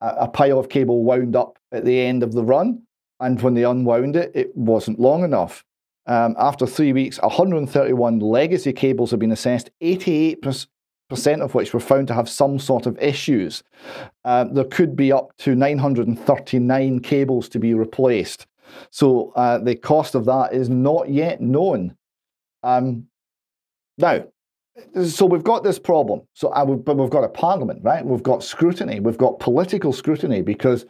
a 0.00 0.28
pile 0.28 0.58
of 0.58 0.68
cable 0.68 1.02
wound 1.02 1.34
up 1.34 1.58
at 1.72 1.84
the 1.84 2.00
end 2.00 2.22
of 2.22 2.32
the 2.32 2.44
run, 2.44 2.82
and 3.20 3.40
when 3.42 3.54
they 3.54 3.64
unwound 3.64 4.16
it, 4.16 4.30
it 4.34 4.56
wasn't 4.56 5.00
long 5.00 5.24
enough. 5.24 5.64
Um, 6.06 6.36
after 6.38 6.66
three 6.66 6.92
weeks, 6.92 7.20
131 7.20 8.20
legacy 8.20 8.72
cables 8.72 9.10
have 9.10 9.20
been 9.20 9.32
assessed, 9.32 9.70
88% 9.82 10.66
of 11.40 11.54
which 11.54 11.74
were 11.74 11.80
found 11.80 12.08
to 12.08 12.14
have 12.14 12.28
some 12.28 12.58
sort 12.58 12.86
of 12.86 12.98
issues. 12.98 13.62
Uh, 14.24 14.44
there 14.44 14.64
could 14.64 14.96
be 14.96 15.12
up 15.12 15.36
to 15.38 15.54
939 15.54 17.00
cables 17.00 17.48
to 17.50 17.58
be 17.58 17.74
replaced. 17.74 18.46
So 18.90 19.32
uh, 19.36 19.58
the 19.58 19.76
cost 19.76 20.14
of 20.14 20.24
that 20.26 20.54
is 20.54 20.70
not 20.70 21.10
yet 21.10 21.40
known. 21.40 21.96
Um, 22.62 23.06
now, 23.98 24.26
so 25.04 25.26
we've 25.26 25.44
got 25.44 25.64
this 25.64 25.78
problem. 25.78 26.22
So, 26.34 26.52
uh, 26.52 26.64
we've, 26.66 26.84
but 26.84 26.96
we've 26.96 27.10
got 27.10 27.24
a 27.24 27.28
parliament, 27.28 27.80
right? 27.82 28.04
We've 28.04 28.22
got 28.22 28.42
scrutiny. 28.42 29.00
We've 29.00 29.18
got 29.18 29.38
political 29.40 29.92
scrutiny 29.92 30.42
because, 30.42 30.86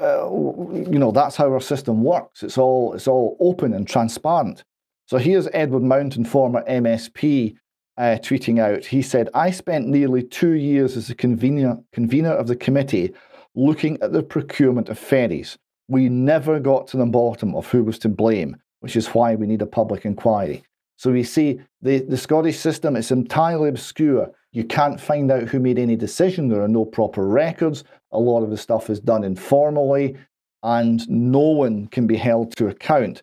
uh, 0.00 0.28
you 0.30 0.98
know, 0.98 1.12
that's 1.12 1.36
how 1.36 1.52
our 1.52 1.60
system 1.60 2.02
works. 2.02 2.42
It's 2.42 2.58
all 2.58 2.94
it's 2.94 3.08
all 3.08 3.36
open 3.40 3.74
and 3.74 3.86
transparent. 3.86 4.64
So 5.06 5.18
here's 5.18 5.48
Edward 5.52 5.82
Mountain, 5.82 6.24
former 6.24 6.62
MSP, 6.66 7.56
uh, 7.98 8.18
tweeting 8.22 8.58
out. 8.58 8.84
He 8.84 9.02
said, 9.02 9.28
"I 9.34 9.50
spent 9.50 9.88
nearly 9.88 10.22
two 10.22 10.52
years 10.52 10.96
as 10.96 11.10
a 11.10 11.14
convener 11.14 11.78
convener 11.92 12.32
of 12.32 12.46
the 12.46 12.56
committee, 12.56 13.12
looking 13.54 14.00
at 14.00 14.12
the 14.12 14.22
procurement 14.22 14.88
of 14.88 14.98
ferries. 14.98 15.58
We 15.88 16.08
never 16.08 16.60
got 16.60 16.86
to 16.88 16.96
the 16.96 17.06
bottom 17.06 17.54
of 17.54 17.70
who 17.70 17.84
was 17.84 17.98
to 18.00 18.08
blame, 18.08 18.56
which 18.80 18.96
is 18.96 19.08
why 19.08 19.34
we 19.34 19.46
need 19.46 19.62
a 19.62 19.66
public 19.66 20.04
inquiry." 20.04 20.62
So 20.96 21.10
we 21.10 21.24
see 21.24 21.60
the, 21.80 22.00
the 22.00 22.16
Scottish 22.16 22.58
system 22.58 22.96
is 22.96 23.10
entirely 23.10 23.68
obscure. 23.68 24.30
You 24.52 24.64
can't 24.64 25.00
find 25.00 25.30
out 25.30 25.48
who 25.48 25.58
made 25.58 25.78
any 25.78 25.96
decision. 25.96 26.48
There 26.48 26.62
are 26.62 26.68
no 26.68 26.84
proper 26.84 27.26
records. 27.26 27.84
A 28.12 28.18
lot 28.18 28.42
of 28.42 28.50
the 28.50 28.56
stuff 28.56 28.90
is 28.90 29.00
done 29.00 29.24
informally, 29.24 30.16
and 30.62 31.08
no 31.08 31.40
one 31.40 31.86
can 31.88 32.06
be 32.06 32.16
held 32.16 32.54
to 32.56 32.68
account, 32.68 33.22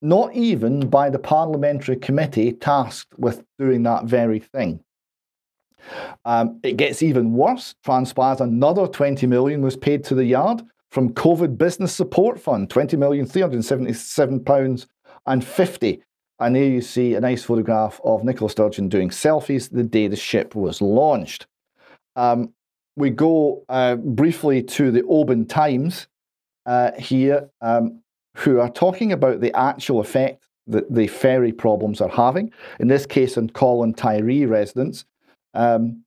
not 0.00 0.34
even 0.34 0.88
by 0.88 1.10
the 1.10 1.18
parliamentary 1.18 1.96
committee 1.96 2.52
tasked 2.52 3.18
with 3.18 3.44
doing 3.58 3.82
that 3.82 4.04
very 4.04 4.40
thing. 4.40 4.82
Um, 6.24 6.60
it 6.62 6.76
gets 6.76 7.02
even 7.02 7.34
worse. 7.34 7.74
Transpires 7.84 8.40
another 8.40 8.86
20 8.86 9.26
million 9.26 9.62
was 9.62 9.76
paid 9.76 10.04
to 10.04 10.14
the 10.14 10.24
yard 10.24 10.62
from 10.90 11.14
COVID 11.14 11.56
Business 11.56 11.94
Support 11.94 12.40
Fund, 12.40 12.70
20 12.70 12.96
million 12.96 13.26
377 13.26 14.44
pounds 14.44 14.86
and 15.26 15.44
50 15.44 16.02
and 16.40 16.56
there 16.56 16.64
you 16.64 16.80
see 16.80 17.14
a 17.14 17.20
nice 17.20 17.44
photograph 17.44 18.00
of 18.04 18.24
Nicola 18.24 18.50
Sturgeon 18.50 18.88
doing 18.88 19.10
selfies 19.10 19.70
the 19.70 19.82
day 19.82 20.08
the 20.08 20.16
ship 20.16 20.54
was 20.54 20.80
launched. 20.80 21.46
Um, 22.16 22.52
we 22.96 23.10
go 23.10 23.64
uh, 23.68 23.96
briefly 23.96 24.62
to 24.62 24.90
the 24.90 25.02
Oban 25.04 25.46
Times 25.46 26.08
uh, 26.66 26.92
here, 26.98 27.48
um, 27.60 28.02
who 28.36 28.60
are 28.60 28.70
talking 28.70 29.12
about 29.12 29.40
the 29.40 29.56
actual 29.56 30.00
effect 30.00 30.42
that 30.66 30.92
the 30.92 31.06
ferry 31.06 31.52
problems 31.52 32.00
are 32.00 32.08
having. 32.08 32.52
In 32.78 32.88
this 32.88 33.06
case, 33.06 33.36
on 33.36 33.50
Coll 33.50 33.82
and 33.82 33.96
Tiree 33.96 34.48
residents. 34.48 35.04
Um, 35.54 36.04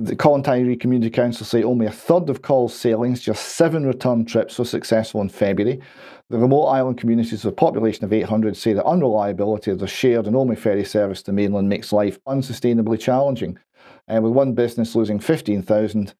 the 0.00 0.16
Coll 0.16 0.36
and 0.36 0.44
Tiree 0.44 0.80
Community 0.80 1.10
Council 1.10 1.44
say 1.44 1.62
only 1.62 1.86
a 1.86 1.90
third 1.90 2.30
of 2.30 2.40
Coll's 2.40 2.74
sailings, 2.74 3.20
just 3.20 3.56
seven 3.56 3.84
return 3.84 4.24
trips, 4.24 4.58
were 4.58 4.64
successful 4.64 5.20
in 5.20 5.28
February. 5.28 5.80
The 6.30 6.38
remote 6.38 6.66
island 6.66 6.96
communities 6.96 7.44
with 7.44 7.52
a 7.52 7.56
population 7.56 8.04
of 8.04 8.12
800 8.12 8.56
say 8.56 8.72
the 8.72 8.84
unreliability 8.84 9.70
of 9.70 9.78
the 9.78 9.86
shared 9.86 10.26
and 10.26 10.34
only 10.34 10.56
ferry 10.56 10.84
service 10.84 11.22
to 11.24 11.32
mainland 11.32 11.68
makes 11.68 11.92
life 11.92 12.18
unsustainably 12.26 12.98
challenging. 12.98 13.58
Uh, 14.08 14.20
with 14.22 14.32
one 14.32 14.54
business 14.54 14.94
losing 14.96 15.20
15,000 15.20 16.14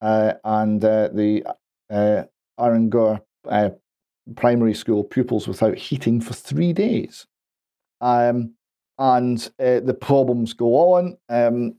uh, 0.00 0.34
and 0.44 0.84
uh, 0.84 1.08
the 1.08 1.42
uh, 1.90 2.22
Arinagour 2.58 3.20
uh, 3.48 3.70
primary 4.36 4.74
school 4.74 5.02
pupils 5.02 5.48
without 5.48 5.76
heating 5.76 6.20
for 6.20 6.34
three 6.34 6.72
days. 6.72 7.26
Um, 8.00 8.54
and 8.98 9.50
uh, 9.58 9.80
the 9.80 9.96
problems 9.98 10.52
go 10.52 10.94
on. 10.94 11.16
Um, 11.28 11.74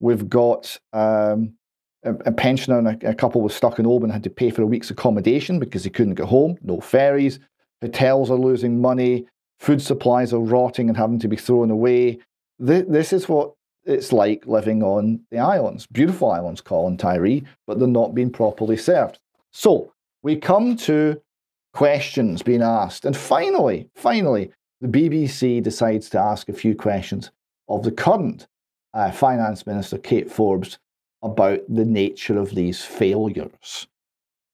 we've 0.00 0.28
got 0.28 0.78
um, 0.92 1.54
a, 2.02 2.32
pensioner 2.32 2.78
and 2.78 3.02
a, 3.02 3.10
a, 3.10 3.14
couple 3.14 3.40
was 3.40 3.54
stuck 3.54 3.78
in 3.78 3.86
Oban 3.86 4.10
had 4.10 4.22
to 4.24 4.30
pay 4.30 4.50
for 4.50 4.62
a 4.62 4.66
week's 4.66 4.90
accommodation 4.90 5.58
because 5.58 5.84
they 5.84 5.90
couldn't 5.90 6.14
get 6.14 6.26
home. 6.26 6.56
No 6.62 6.80
ferries. 6.80 7.40
Hotels 7.82 8.30
are 8.30 8.38
losing 8.38 8.80
money. 8.80 9.26
Food 9.58 9.82
supplies 9.82 10.32
are 10.32 10.40
rotting 10.40 10.88
and 10.88 10.96
having 10.96 11.18
to 11.20 11.28
be 11.28 11.36
thrown 11.36 11.70
away. 11.70 12.20
this 12.58 13.12
is 13.12 13.28
what 13.28 13.52
it's 13.84 14.12
like 14.12 14.46
living 14.46 14.82
on 14.82 15.20
the 15.30 15.38
islands. 15.38 15.86
Beautiful 15.86 16.30
islands, 16.30 16.60
Coll 16.60 16.88
and 16.88 16.98
Tiree, 16.98 17.44
but 17.66 17.78
they're 17.78 17.88
not 17.88 18.14
being 18.14 18.30
properly 18.30 18.76
served. 18.76 19.18
So 19.52 19.92
we 20.22 20.36
come 20.36 20.76
to 20.78 21.20
questions 21.72 22.42
being 22.42 22.62
asked. 22.62 23.04
And 23.04 23.16
finally, 23.16 23.88
finally, 23.94 24.50
the 24.80 24.88
BBC 24.88 25.62
decides 25.62 26.10
to 26.10 26.18
ask 26.18 26.48
a 26.48 26.52
few 26.52 26.74
questions 26.74 27.30
of 27.68 27.82
the 27.82 27.92
current 27.92 28.46
uh, 28.96 29.10
Finance 29.12 29.66
Minister, 29.66 29.98
Kate 29.98 30.30
Forbes, 30.30 30.78
about 31.22 31.60
the 31.68 31.84
nature 31.84 32.38
of 32.38 32.54
these 32.54 32.82
failures. 32.82 33.86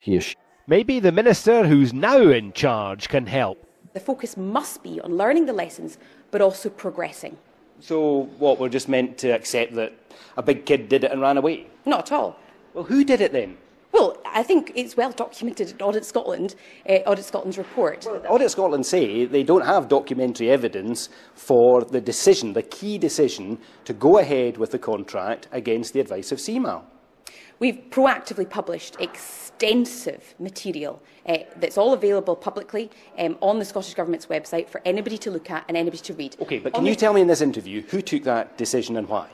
Here 0.00 0.20
Maybe 0.66 0.98
the 0.98 1.12
minister 1.12 1.64
who's 1.66 1.92
now 1.92 2.18
in 2.18 2.52
charge 2.52 3.08
can 3.08 3.26
help. 3.26 3.64
The 3.92 4.00
focus 4.00 4.36
must 4.36 4.82
be 4.82 5.00
on 5.00 5.16
learning 5.16 5.46
the 5.46 5.52
lessons, 5.52 5.98
but 6.30 6.40
also 6.40 6.68
progressing. 6.68 7.36
So, 7.78 8.22
what, 8.38 8.58
we're 8.58 8.68
just 8.68 8.88
meant 8.88 9.18
to 9.18 9.28
accept 9.28 9.74
that 9.74 9.92
a 10.36 10.42
big 10.42 10.66
kid 10.66 10.88
did 10.88 11.04
it 11.04 11.12
and 11.12 11.20
ran 11.20 11.36
away? 11.36 11.66
Not 11.84 12.10
at 12.10 12.12
all. 12.12 12.36
Well, 12.74 12.84
who 12.84 13.04
did 13.04 13.20
it 13.20 13.32
then? 13.32 13.56
Well, 13.92 14.16
I 14.24 14.42
think 14.42 14.72
it's 14.74 14.96
well 14.96 15.12
documented 15.12 15.70
in 15.70 15.82
Audit 15.82 16.04
Scotland, 16.04 16.54
uh, 16.88 16.94
Audit 17.06 17.26
Scotland's 17.26 17.58
report. 17.58 18.06
Well, 18.06 18.22
Audit 18.28 18.50
Scotland 18.50 18.86
say 18.86 19.26
they 19.26 19.42
don't 19.42 19.64
have 19.64 19.88
documentary 19.88 20.50
evidence 20.50 21.10
for 21.34 21.84
the 21.84 22.00
decision, 22.00 22.54
the 22.54 22.62
key 22.62 22.96
decision, 22.96 23.58
to 23.84 23.92
go 23.92 24.18
ahead 24.18 24.56
with 24.56 24.70
the 24.70 24.78
contract 24.78 25.48
against 25.52 25.92
the 25.92 26.00
advice 26.00 26.32
of 26.32 26.38
CMAL. 26.38 26.84
We've 27.58 27.80
proactively 27.90 28.48
published 28.48 28.96
extensive 28.98 30.34
material 30.40 31.00
uh, 31.26 31.36
that's 31.56 31.78
all 31.78 31.92
available 31.92 32.34
publicly 32.34 32.90
um, 33.18 33.36
on 33.40 33.58
the 33.58 33.64
Scottish 33.64 33.94
Government's 33.94 34.26
website 34.26 34.68
for 34.68 34.80
anybody 34.84 35.18
to 35.18 35.30
look 35.30 35.50
at 35.50 35.64
and 35.68 35.76
anybody 35.76 36.02
to 36.02 36.14
read. 36.14 36.34
Okay, 36.40 36.58
but 36.58 36.72
can 36.72 36.80
on 36.80 36.86
you 36.86 36.96
tell 36.96 37.12
me 37.12 37.20
in 37.20 37.28
this 37.28 37.42
interview 37.42 37.82
who 37.82 38.00
took 38.00 38.24
that 38.24 38.56
decision 38.56 38.96
and 38.96 39.06
why? 39.06 39.28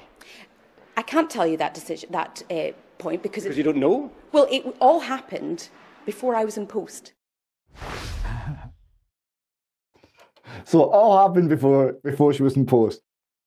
I 0.96 1.02
can't 1.02 1.30
tell 1.30 1.46
you 1.46 1.56
that 1.58 1.74
decision, 1.74 2.10
that 2.12 2.42
uh, 2.50 2.72
point 2.98 3.22
because 3.22 3.44
because 3.44 3.56
you 3.56 3.64
don't 3.64 3.78
know. 3.78 4.10
Well, 4.32 4.46
it 4.50 4.64
all 4.80 5.00
happened 5.00 5.68
before 6.04 6.34
I 6.34 6.44
was 6.44 6.56
in 6.56 6.66
post. 6.66 7.14
so 10.64 10.82
it 10.82 10.88
all 10.88 11.26
happened 11.26 11.48
before 11.48 11.92
before 12.04 12.32
she 12.32 12.42
was 12.42 12.56
in 12.56 12.66
post. 12.66 13.00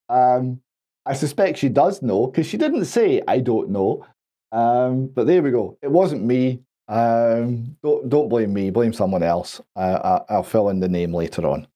Um, 0.10 0.62
I 1.06 1.14
suspect 1.14 1.58
she 1.58 1.70
does 1.70 2.02
know 2.02 2.28
because 2.28 2.48
she 2.48 2.58
didn't 2.58 2.86
say 2.86 3.22
I 3.28 3.40
don't 3.40 3.70
know. 3.70 4.06
Um, 4.52 5.08
but 5.08 5.28
there 5.28 5.42
we 5.42 5.52
go. 5.52 5.78
It 5.82 5.92
wasn't 5.92 6.24
me. 6.24 6.62
Um, 6.88 7.78
don't 7.84 8.10
don't 8.10 8.30
blame 8.30 8.54
me. 8.54 8.70
Blame 8.70 8.94
someone 8.94 9.24
else. 9.24 9.62
Uh, 9.76 10.20
I'll 10.30 10.44
fill 10.44 10.70
in 10.70 10.80
the 10.80 10.90
name 10.90 11.14
later 11.14 11.48
on 11.48 11.68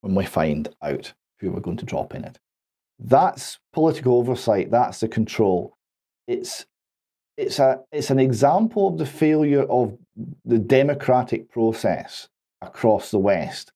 when 0.00 0.14
we 0.14 0.24
find 0.24 0.68
out 0.82 1.12
who 1.40 1.50
we're 1.50 1.60
going 1.60 1.76
to 1.78 1.86
drop 1.86 2.14
in 2.14 2.24
it. 2.24 2.38
That's 2.98 3.58
political 3.72 4.18
oversight. 4.18 4.70
That's 4.70 5.00
the 5.00 5.08
control. 5.08 5.76
It's 6.28 6.66
it's 7.40 7.58
a 7.58 7.80
it's 7.90 8.10
an 8.10 8.18
example 8.18 8.88
of 8.88 8.98
the 8.98 9.06
failure 9.06 9.62
of 9.62 9.96
the 10.44 10.58
democratic 10.58 11.50
process 11.50 12.28
across 12.60 13.10
the 13.10 13.18
West. 13.18 13.72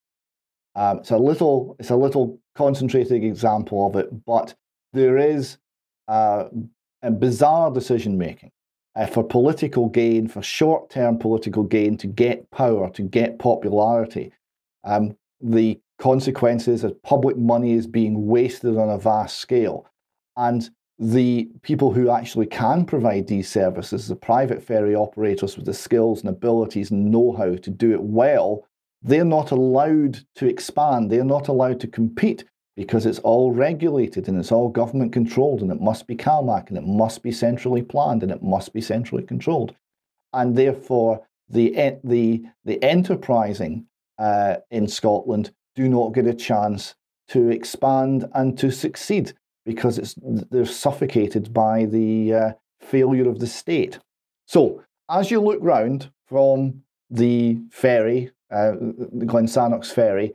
Um, 0.74 0.98
it's 0.98 1.10
a 1.10 1.16
little 1.16 1.74
it's 1.78 1.90
a 1.90 1.96
little 1.96 2.38
concentrated 2.54 3.24
example 3.24 3.86
of 3.86 3.96
it, 3.96 4.24
but 4.26 4.54
there 4.92 5.16
is 5.16 5.56
uh, 6.08 6.44
a 7.02 7.10
bizarre 7.10 7.70
decision 7.70 8.18
making 8.18 8.50
uh, 8.96 9.06
for 9.06 9.24
political 9.24 9.88
gain, 9.88 10.28
for 10.28 10.42
short 10.42 10.90
term 10.90 11.18
political 11.18 11.62
gain, 11.62 11.96
to 11.96 12.06
get 12.06 12.50
power, 12.50 12.90
to 12.90 13.02
get 13.02 13.38
popularity. 13.38 14.30
Um, 14.84 15.16
the 15.40 15.80
consequences 15.98 16.84
as 16.84 16.92
public 17.02 17.38
money 17.38 17.72
is 17.72 17.86
being 17.86 18.26
wasted 18.26 18.76
on 18.76 18.90
a 18.90 18.98
vast 18.98 19.38
scale, 19.38 19.86
and 20.36 20.68
the 20.98 21.50
people 21.62 21.92
who 21.92 22.10
actually 22.10 22.46
can 22.46 22.84
provide 22.84 23.26
these 23.26 23.48
services, 23.48 24.06
the 24.06 24.16
private 24.16 24.62
ferry 24.62 24.94
operators 24.94 25.56
with 25.56 25.66
the 25.66 25.74
skills 25.74 26.20
and 26.20 26.28
abilities 26.28 26.90
and 26.90 27.10
know 27.10 27.32
how 27.32 27.56
to 27.56 27.70
do 27.70 27.92
it 27.92 28.02
well, 28.02 28.66
they're 29.02 29.24
not 29.24 29.50
allowed 29.50 30.20
to 30.36 30.46
expand. 30.46 31.10
They're 31.10 31.24
not 31.24 31.48
allowed 31.48 31.80
to 31.80 31.88
compete 31.88 32.44
because 32.76 33.06
it's 33.06 33.18
all 33.20 33.52
regulated 33.52 34.28
and 34.28 34.38
it's 34.38 34.52
all 34.52 34.68
government 34.68 35.12
controlled 35.12 35.62
and 35.62 35.70
it 35.70 35.80
must 35.80 36.06
be 36.06 36.16
CalMac 36.16 36.68
and 36.68 36.78
it 36.78 36.86
must 36.86 37.22
be 37.22 37.30
centrally 37.32 37.82
planned 37.82 38.22
and 38.22 38.32
it 38.32 38.42
must 38.42 38.72
be 38.72 38.80
centrally 38.80 39.24
controlled. 39.24 39.74
And 40.32 40.56
therefore, 40.56 41.26
the, 41.48 41.98
the, 42.02 42.44
the 42.64 42.82
enterprising 42.82 43.86
uh, 44.18 44.56
in 44.70 44.88
Scotland 44.88 45.52
do 45.74 45.88
not 45.88 46.14
get 46.14 46.26
a 46.26 46.34
chance 46.34 46.94
to 47.28 47.50
expand 47.50 48.26
and 48.34 48.58
to 48.58 48.70
succeed. 48.70 49.34
Because 49.64 49.98
it's 49.98 50.14
they're 50.50 50.66
suffocated 50.66 51.52
by 51.52 51.86
the 51.86 52.34
uh, 52.34 52.52
failure 52.80 53.28
of 53.28 53.38
the 53.38 53.46
state. 53.46 53.98
So 54.46 54.82
as 55.08 55.30
you 55.30 55.40
look 55.40 55.58
round 55.62 56.10
from 56.26 56.82
the 57.10 57.58
ferry, 57.70 58.30
uh, 58.50 58.72
the 59.12 59.24
Glen 59.26 59.46
Sannox 59.46 59.86
ferry, 59.86 60.34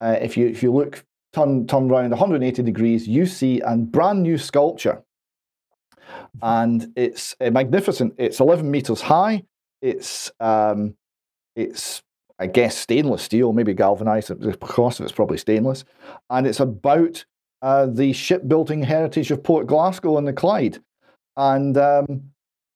uh, 0.00 0.16
if 0.20 0.36
you 0.36 0.46
if 0.46 0.62
you 0.62 0.72
look 0.72 1.04
turn 1.32 1.66
turn 1.66 1.90
around 1.90 2.10
180 2.10 2.62
degrees, 2.62 3.08
you 3.08 3.26
see 3.26 3.60
a 3.60 3.76
brand 3.76 4.22
new 4.22 4.38
sculpture, 4.38 5.02
and 6.42 6.92
it's 6.96 7.34
uh, 7.40 7.50
magnificent. 7.50 8.14
It's 8.18 8.40
11 8.40 8.70
meters 8.70 9.00
high. 9.00 9.44
It's 9.80 10.30
um, 10.40 10.96
it's 11.54 12.02
I 12.38 12.46
guess 12.46 12.76
stainless 12.76 13.22
steel, 13.22 13.52
maybe 13.52 13.74
galvanized. 13.74 14.30
Cost 14.60 15.00
of 15.00 15.04
it's 15.04 15.12
probably 15.12 15.38
stainless, 15.38 15.84
and 16.28 16.46
it's 16.46 16.60
about 16.60 17.24
uh, 17.66 17.86
the 17.86 18.12
shipbuilding 18.12 18.80
heritage 18.80 19.32
of 19.32 19.42
Port 19.42 19.66
Glasgow 19.66 20.18
and 20.18 20.28
the 20.28 20.32
Clyde, 20.32 20.78
and 21.36 21.76
um, 21.76 22.22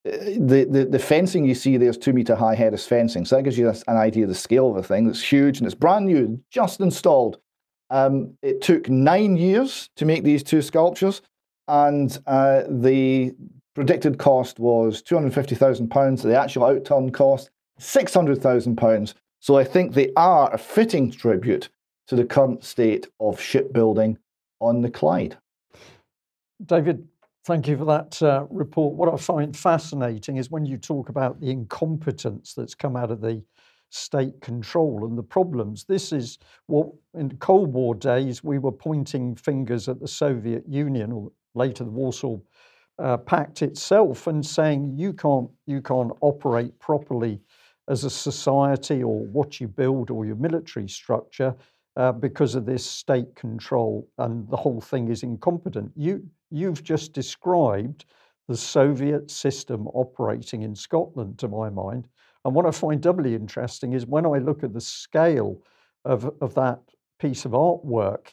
the, 0.02 0.66
the, 0.68 0.84
the 0.90 0.98
fencing 0.98 1.44
you 1.44 1.54
see 1.54 1.76
there 1.76 1.90
is 1.90 1.96
two 1.96 2.12
meter 2.12 2.34
high 2.34 2.56
Heras 2.56 2.88
fencing. 2.88 3.24
So 3.24 3.36
that 3.36 3.44
gives 3.44 3.56
you 3.56 3.68
an 3.68 3.96
idea 3.96 4.24
of 4.24 4.30
the 4.30 4.34
scale 4.34 4.70
of 4.70 4.74
the 4.74 4.82
thing. 4.82 5.08
It's 5.08 5.22
huge 5.22 5.58
and 5.58 5.66
it's 5.66 5.76
brand 5.76 6.06
new, 6.06 6.42
just 6.50 6.80
installed. 6.80 7.38
Um, 7.90 8.36
it 8.42 8.62
took 8.62 8.88
nine 8.88 9.36
years 9.36 9.90
to 9.94 10.04
make 10.04 10.24
these 10.24 10.42
two 10.42 10.60
sculptures, 10.60 11.22
and 11.68 12.18
uh, 12.26 12.64
the 12.68 13.32
predicted 13.76 14.18
cost 14.18 14.58
was 14.58 15.04
£250,000. 15.04 16.22
The 16.22 16.36
actual 16.36 16.62
outturn 16.64 17.14
cost, 17.14 17.50
£600,000. 17.78 19.14
So 19.38 19.56
I 19.56 19.62
think 19.62 19.94
they 19.94 20.10
are 20.16 20.52
a 20.52 20.58
fitting 20.58 21.12
tribute 21.12 21.68
to 22.08 22.16
the 22.16 22.24
current 22.24 22.64
state 22.64 23.06
of 23.20 23.40
shipbuilding 23.40 24.18
on 24.60 24.82
the 24.82 24.90
Clyde. 24.90 25.36
David, 26.64 27.06
Thank 27.46 27.68
you 27.68 27.78
for 27.78 27.86
that 27.86 28.22
uh, 28.22 28.46
report. 28.50 28.94
What 28.96 29.12
I 29.12 29.16
find 29.16 29.56
fascinating 29.56 30.36
is 30.36 30.50
when 30.50 30.66
you 30.66 30.76
talk 30.76 31.08
about 31.08 31.40
the 31.40 31.50
incompetence 31.50 32.52
that's 32.54 32.74
come 32.74 32.96
out 32.96 33.10
of 33.10 33.22
the 33.22 33.42
state 33.88 34.40
control 34.42 35.06
and 35.06 35.16
the 35.16 35.22
problems. 35.22 35.84
This 35.84 36.12
is 36.12 36.38
what 36.66 36.88
in 37.14 37.36
Cold 37.38 37.72
War 37.72 37.94
days 37.94 38.44
we 38.44 38.58
were 38.58 38.72
pointing 38.72 39.34
fingers 39.34 39.88
at 39.88 40.00
the 40.00 40.06
Soviet 40.06 40.64
Union 40.68 41.12
or 41.12 41.32
later 41.54 41.82
the 41.82 41.90
Warsaw 41.90 42.38
uh, 42.98 43.16
Pact 43.16 43.62
itself 43.62 44.26
and 44.26 44.44
saying 44.44 44.94
you 44.96 45.14
can't 45.14 45.50
you 45.66 45.80
can't 45.80 46.12
operate 46.20 46.78
properly 46.78 47.40
as 47.88 48.04
a 48.04 48.10
society 48.10 49.02
or 49.02 49.24
what 49.26 49.60
you 49.60 49.66
build 49.66 50.10
or 50.10 50.26
your 50.26 50.36
military 50.36 50.88
structure 50.88 51.54
uh, 51.96 52.12
because 52.12 52.54
of 52.54 52.66
this 52.66 52.84
state 52.84 53.34
control 53.34 54.08
and 54.18 54.48
the 54.48 54.56
whole 54.56 54.80
thing 54.80 55.08
is 55.08 55.22
incompetent. 55.22 55.90
You 55.96 56.22
You've 56.50 56.82
just 56.82 57.12
described 57.12 58.06
the 58.48 58.56
Soviet 58.56 59.30
system 59.30 59.86
operating 59.88 60.62
in 60.62 60.74
Scotland, 60.74 61.38
to 61.38 61.48
my 61.48 61.70
mind. 61.70 62.08
And 62.44 62.54
what 62.54 62.66
I 62.66 62.72
find 62.72 63.00
doubly 63.00 63.34
interesting 63.34 63.92
is 63.92 64.06
when 64.06 64.26
I 64.26 64.38
look 64.38 64.64
at 64.64 64.72
the 64.72 64.80
scale 64.80 65.62
of, 66.04 66.28
of 66.40 66.54
that 66.54 66.80
piece 67.20 67.44
of 67.44 67.52
artwork, 67.52 68.32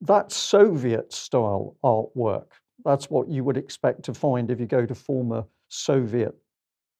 that 0.00 0.32
Soviet 0.32 1.12
style 1.12 1.76
artwork. 1.84 2.46
That's 2.84 3.10
what 3.10 3.28
you 3.28 3.44
would 3.44 3.58
expect 3.58 4.04
to 4.04 4.14
find 4.14 4.50
if 4.50 4.58
you 4.58 4.66
go 4.66 4.86
to 4.86 4.94
former 4.94 5.44
Soviet 5.68 6.34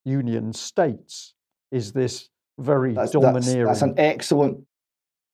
Union 0.05 0.53
states, 0.53 1.35
is 1.73 1.93
this 1.93 2.29
very 2.59 2.93
that's, 2.93 3.13
domineering. 3.13 3.67
That's, 3.67 3.81
that's, 3.81 3.93
an 3.93 3.99
excellent, 3.99 4.59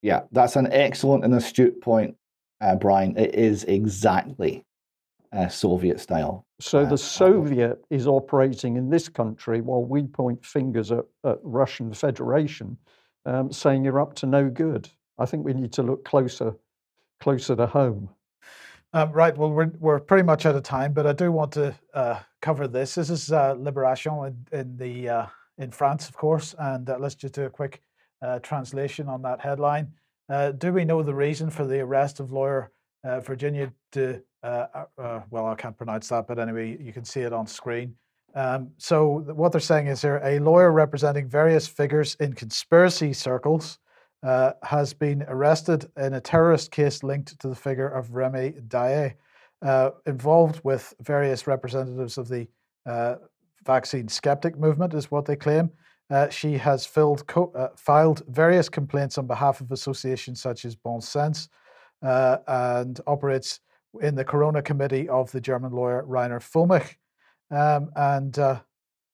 yeah, 0.06 0.20
that's 0.30 0.54
an 0.54 0.68
excellent 0.70 1.24
and 1.24 1.34
astute 1.34 1.80
point, 1.80 2.14
uh, 2.60 2.76
Brian. 2.76 3.18
It 3.18 3.34
is 3.34 3.64
exactly 3.64 4.64
uh, 5.32 5.48
Soviet 5.48 5.98
style. 5.98 6.46
So 6.60 6.78
uh, 6.78 6.88
the 6.88 6.96
Soviet 6.96 7.84
is 7.90 8.06
operating 8.06 8.76
in 8.76 8.88
this 8.88 9.08
country 9.08 9.62
while 9.62 9.82
we 9.82 10.04
point 10.04 10.44
fingers 10.44 10.92
at, 10.92 11.04
at 11.24 11.38
Russian 11.42 11.92
Federation, 11.92 12.78
um, 13.24 13.50
saying 13.50 13.84
you're 13.84 14.00
up 14.00 14.14
to 14.14 14.26
no 14.26 14.48
good. 14.48 14.88
I 15.18 15.26
think 15.26 15.44
we 15.44 15.54
need 15.54 15.72
to 15.72 15.82
look 15.82 16.04
closer, 16.04 16.54
closer 17.18 17.56
to 17.56 17.66
home. 17.66 18.08
Um, 18.92 19.10
right. 19.10 19.36
Well, 19.36 19.50
we're 19.50 19.72
we're 19.80 19.98
pretty 19.98 20.22
much 20.22 20.46
out 20.46 20.54
of 20.54 20.62
time, 20.62 20.92
but 20.92 21.08
I 21.08 21.14
do 21.14 21.32
want 21.32 21.50
to 21.54 21.74
uh, 21.92 22.20
cover 22.40 22.68
this. 22.68 22.94
This 22.94 23.10
is 23.10 23.32
uh, 23.32 23.56
Libération 23.56 24.28
in, 24.28 24.60
in 24.60 24.76
the 24.76 25.08
uh, 25.08 25.26
in 25.58 25.72
France, 25.72 26.08
of 26.08 26.16
course, 26.16 26.54
and 26.60 26.88
uh, 26.88 26.96
let's 27.00 27.16
just 27.16 27.34
do 27.34 27.42
a 27.42 27.50
quick 27.50 27.82
uh, 27.82 27.82
translation 28.42 29.08
on 29.08 29.22
that 29.22 29.40
headline. 29.40 29.92
Uh, 30.28 30.50
do 30.52 30.72
we 30.72 30.84
know 30.84 31.02
the 31.02 31.14
reason 31.14 31.50
for 31.50 31.66
the 31.66 31.80
arrest 31.80 32.20
of 32.20 32.32
lawyer 32.32 32.70
Virginia 33.22 33.72
de 33.92 34.20
uh, 34.46 34.66
uh, 34.74 35.02
uh, 35.02 35.20
well, 35.30 35.46
I 35.46 35.56
can't 35.56 35.76
pronounce 35.76 36.08
that, 36.08 36.28
but 36.28 36.38
anyway, 36.38 36.76
you 36.80 36.92
can 36.92 37.04
see 37.04 37.20
it 37.22 37.32
on 37.32 37.48
screen. 37.48 37.96
Um, 38.36 38.70
so 38.78 39.24
what 39.34 39.50
they're 39.50 39.60
saying 39.60 39.88
is 39.88 40.02
here, 40.02 40.20
a 40.22 40.38
lawyer 40.38 40.70
representing 40.70 41.28
various 41.28 41.66
figures 41.66 42.16
in 42.20 42.32
conspiracy 42.32 43.12
circles 43.12 43.78
uh, 44.22 44.52
has 44.62 44.94
been 44.94 45.24
arrested 45.26 45.90
in 45.96 46.14
a 46.14 46.20
terrorist 46.20 46.70
case 46.70 47.02
linked 47.02 47.38
to 47.40 47.48
the 47.48 47.56
figure 47.56 47.88
of 47.88 48.14
Remy 48.14 48.54
Daillet, 48.68 49.14
uh, 49.62 49.90
involved 50.06 50.60
with 50.62 50.94
various 51.00 51.48
representatives 51.48 52.18
of 52.18 52.28
the 52.28 52.46
uh, 52.84 53.16
vaccine 53.64 54.06
skeptic 54.06 54.56
movement, 54.56 54.94
is 54.94 55.10
what 55.10 55.24
they 55.24 55.36
claim. 55.36 55.70
She 56.30 56.54
has 56.58 56.86
co- 56.86 57.70
filed 57.76 58.22
various 58.28 58.68
complaints 58.68 59.18
on 59.18 59.26
behalf 59.26 59.60
of 59.60 59.72
associations 59.72 60.40
such 60.40 60.64
as 60.64 60.74
Bon 60.76 61.00
Sens 61.00 61.48
and 62.02 63.00
operates 63.06 63.60
in 64.00 64.14
the 64.14 64.24
Corona 64.24 64.62
Committee 64.62 65.08
of 65.08 65.30
the 65.32 65.40
German 65.40 65.72
lawyer 65.72 66.04
Rainer 66.06 66.40
Fuellmich. 66.40 66.96
Um, 67.50 67.90
and 67.96 68.38
uh, 68.38 68.60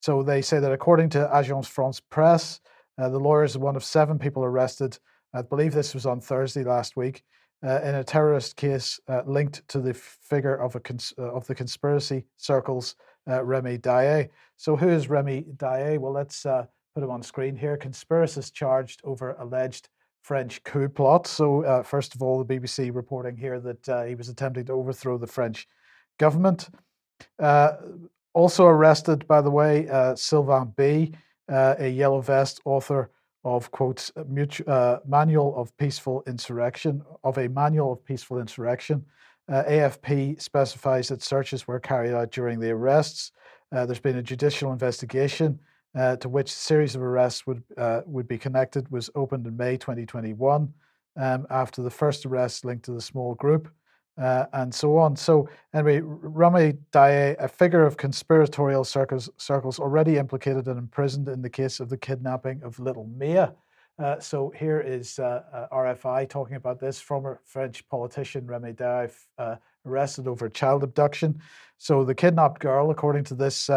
so 0.02 0.22
they 0.22 0.42
say 0.42 0.58
that 0.58 0.72
according 0.72 1.10
to 1.10 1.30
Agence 1.32 1.66
France 1.66 2.00
Presse, 2.00 2.60
uh, 2.98 3.08
the 3.08 3.18
lawyer 3.18 3.44
is 3.44 3.56
one 3.56 3.76
of 3.76 3.84
seven 3.84 4.18
people 4.18 4.44
arrested. 4.44 4.98
I 5.34 5.42
believe 5.42 5.72
this 5.72 5.94
was 5.94 6.06
on 6.06 6.20
Thursday 6.20 6.64
last 6.64 6.96
week 6.96 7.22
uh, 7.64 7.80
in 7.82 7.94
a 7.94 8.04
terrorist 8.04 8.56
case 8.56 9.00
uh, 9.08 9.22
linked 9.26 9.66
to 9.68 9.80
the 9.80 9.94
figure 9.94 10.56
of 10.56 10.74
a 10.74 10.80
cons- 10.80 11.14
uh, 11.18 11.32
of 11.32 11.46
the 11.46 11.54
conspiracy 11.54 12.24
circles, 12.36 12.96
uh, 13.30 13.42
Remy 13.44 13.78
Daillet. 13.78 14.30
So 14.56 14.76
who 14.76 14.88
is 14.88 15.08
Remy 15.08 15.46
Daillet? 15.56 15.98
Well, 15.98 16.12
let's 16.12 16.44
put 16.94 17.02
him 17.02 17.10
on 17.10 17.22
screen 17.22 17.56
here. 17.56 17.76
Conspiracist 17.76 18.52
charged 18.52 19.00
over 19.04 19.34
alleged 19.38 19.88
French 20.22 20.62
coup 20.64 20.88
plot. 20.88 21.26
So, 21.26 21.64
uh, 21.64 21.82
first 21.82 22.14
of 22.14 22.22
all, 22.22 22.42
the 22.42 22.58
BBC 22.58 22.94
reporting 22.94 23.36
here 23.36 23.60
that 23.60 23.88
uh, 23.88 24.04
he 24.04 24.14
was 24.14 24.28
attempting 24.28 24.66
to 24.66 24.72
overthrow 24.72 25.18
the 25.18 25.26
French 25.26 25.66
government. 26.18 26.68
Uh, 27.38 27.72
also 28.34 28.66
arrested, 28.66 29.26
by 29.26 29.40
the 29.40 29.50
way, 29.50 29.88
uh, 29.88 30.14
Sylvain 30.14 30.72
B., 30.76 31.12
uh, 31.48 31.74
a 31.78 31.88
yellow 31.88 32.20
vest 32.20 32.60
author 32.64 33.10
of 33.44 33.70
quotes 33.72 34.12
uh, 34.16 34.98
manual 35.06 35.56
of 35.56 35.76
peaceful 35.76 36.22
insurrection 36.26 37.02
of 37.24 37.36
a 37.38 37.48
manual 37.48 37.92
of 37.92 38.04
peaceful 38.04 38.38
insurrection. 38.38 39.04
AFP 39.50 40.40
specifies 40.40 41.08
that 41.08 41.20
searches 41.20 41.66
were 41.66 41.80
carried 41.80 42.14
out 42.14 42.30
during 42.30 42.60
the 42.60 42.70
arrests. 42.70 43.32
there's 43.70 43.98
been 43.98 44.16
a 44.16 44.22
judicial 44.22 44.72
investigation 44.72 45.58
uh, 45.94 46.16
to 46.16 46.28
which 46.28 46.50
a 46.50 46.54
series 46.54 46.94
of 46.94 47.02
arrests 47.02 47.46
would 47.46 47.62
uh, 47.76 48.00
would 48.06 48.28
be 48.28 48.38
connected 48.38 48.90
was 48.90 49.10
opened 49.14 49.46
in 49.46 49.56
May 49.56 49.76
2021 49.76 50.72
um, 51.16 51.46
after 51.50 51.82
the 51.82 51.90
first 51.90 52.24
arrest 52.26 52.64
linked 52.64 52.84
to 52.86 52.92
the 52.92 53.00
small 53.00 53.34
group 53.34 53.68
uh, 54.18 54.46
and 54.52 54.74
so 54.74 54.96
on. 54.98 55.16
So 55.16 55.48
anyway, 55.74 56.00
Remy 56.02 56.74
Daillet, 56.92 57.36
a 57.38 57.48
figure 57.48 57.84
of 57.84 57.96
conspiratorial 57.96 58.84
circles, 58.84 59.30
circles 59.36 59.78
already 59.78 60.18
implicated 60.18 60.66
and 60.66 60.78
imprisoned 60.78 61.28
in 61.28 61.42
the 61.42 61.50
case 61.50 61.80
of 61.80 61.88
the 61.88 61.96
kidnapping 61.96 62.62
of 62.62 62.78
little 62.78 63.06
Mia. 63.16 63.54
Uh, 63.98 64.18
so 64.18 64.52
here 64.56 64.80
is 64.80 65.18
uh, 65.18 65.42
uh, 65.52 65.66
RFI 65.74 66.28
talking 66.28 66.56
about 66.56 66.80
this. 66.80 67.00
Former 67.00 67.40
French 67.44 67.86
politician 67.88 68.46
Remy 68.46 68.72
Daillet 68.72 69.58
arrested 69.84 70.28
over 70.28 70.48
child 70.48 70.82
abduction. 70.82 71.40
So 71.78 72.04
the 72.04 72.14
kidnapped 72.14 72.60
girl, 72.60 72.90
according 72.90 73.24
to 73.24 73.34
this 73.34 73.68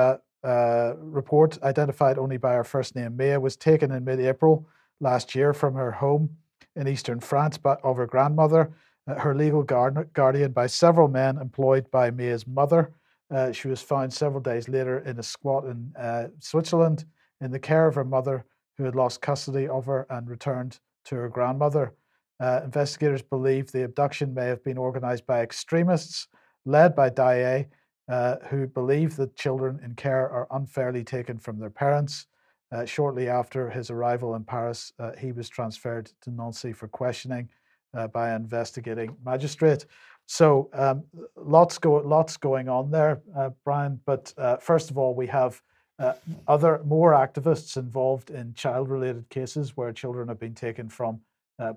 uh, 0.45 0.93
report, 0.99 1.61
identified 1.63 2.17
only 2.17 2.38
by 2.38 2.53
her 2.53 2.63
first 2.63 2.95
name, 2.95 3.17
Maya, 3.17 3.39
was 3.39 3.55
taken 3.55 3.91
in 3.91 4.05
mid 4.05 4.19
April 4.19 4.67
last 4.99 5.35
year 5.35 5.53
from 5.53 5.73
her 5.73 5.91
home 5.91 6.30
in 6.76 6.88
eastern 6.88 7.19
France 7.19 7.57
by, 7.57 7.76
of 7.84 7.97
her 7.97 8.05
grandmother, 8.05 8.72
uh, 9.07 9.15
her 9.15 9.34
legal 9.34 9.63
guard, 9.63 10.09
guardian, 10.13 10.51
by 10.51 10.67
several 10.67 11.07
men 11.07 11.38
employed 11.38 11.89
by 11.89 12.11
Maya's 12.11 12.45
mother. 12.45 12.91
Uh, 13.34 13.51
she 13.51 13.67
was 13.67 13.81
found 13.81 14.13
several 14.13 14.41
days 14.41 14.69
later 14.69 14.99
in 14.99 15.17
a 15.17 15.23
squat 15.23 15.65
in 15.65 15.91
uh, 15.99 16.27
Switzerland 16.39 17.05
in 17.41 17.51
the 17.51 17.59
care 17.59 17.88
of 17.88 17.95
her 17.95 18.05
mother, 18.05 18.45
who 18.77 18.84
had 18.84 18.95
lost 18.95 19.22
custody 19.22 19.67
of 19.67 19.85
her 19.85 20.05
and 20.09 20.30
returned 20.30 20.80
to 21.05 21.15
her 21.15 21.30
grandmother. 21.30 21.93
Investigators 22.41 23.22
believe 23.22 23.72
the 23.72 23.85
abduction 23.85 24.34
may 24.34 24.45
have 24.45 24.61
been 24.63 24.77
organized 24.77 25.26
by 25.26 25.41
extremists 25.41 26.27
led 26.65 26.95
by 26.95 27.09
Daillet 27.09 27.67
uh, 28.07 28.36
who 28.49 28.68
believe 28.68 29.15
that 29.15 29.36
children 29.36 29.80
in 29.84 29.95
care 29.95 30.30
are 30.30 30.48
unfairly 30.52 31.03
taken 31.03 31.40
from 31.40 31.60
their 31.60 31.69
parents. 31.69 32.27
Uh, 32.72 32.86
shortly 32.86 33.30
after 33.30 33.69
his 33.69 33.90
arrival 33.90 34.36
in 34.36 34.44
Paris, 34.44 34.91
uh, 34.99 35.11
he 35.18 35.32
was 35.32 35.49
transferred 35.49 36.11
to 36.22 36.32
Nancy 36.32 36.73
for 36.73 36.88
questioning 36.88 37.48
uh, 37.95 38.07
by 38.07 38.30
an 38.30 38.41
investigating 38.41 39.15
magistrate. 39.23 39.86
So 40.27 40.69
um, 40.73 41.03
lots 41.36 41.77
go 41.77 41.94
lots 41.94 42.36
going 42.38 42.68
on 42.68 42.90
there, 42.90 43.22
uh, 43.38 43.52
Brian. 43.64 43.99
But 44.06 44.34
first 44.61 44.90
of 44.90 44.98
all, 44.98 45.14
we 45.14 45.27
have 45.27 45.61
other 46.48 46.82
more 46.84 47.14
activists 47.14 47.77
involved 47.77 48.32
in 48.32 48.53
child-related 48.56 49.30
cases 49.30 49.77
where 49.77 49.94
children 49.94 50.27
have 50.27 50.40
been 50.40 50.56
taken 50.56 50.90
from 50.90 51.22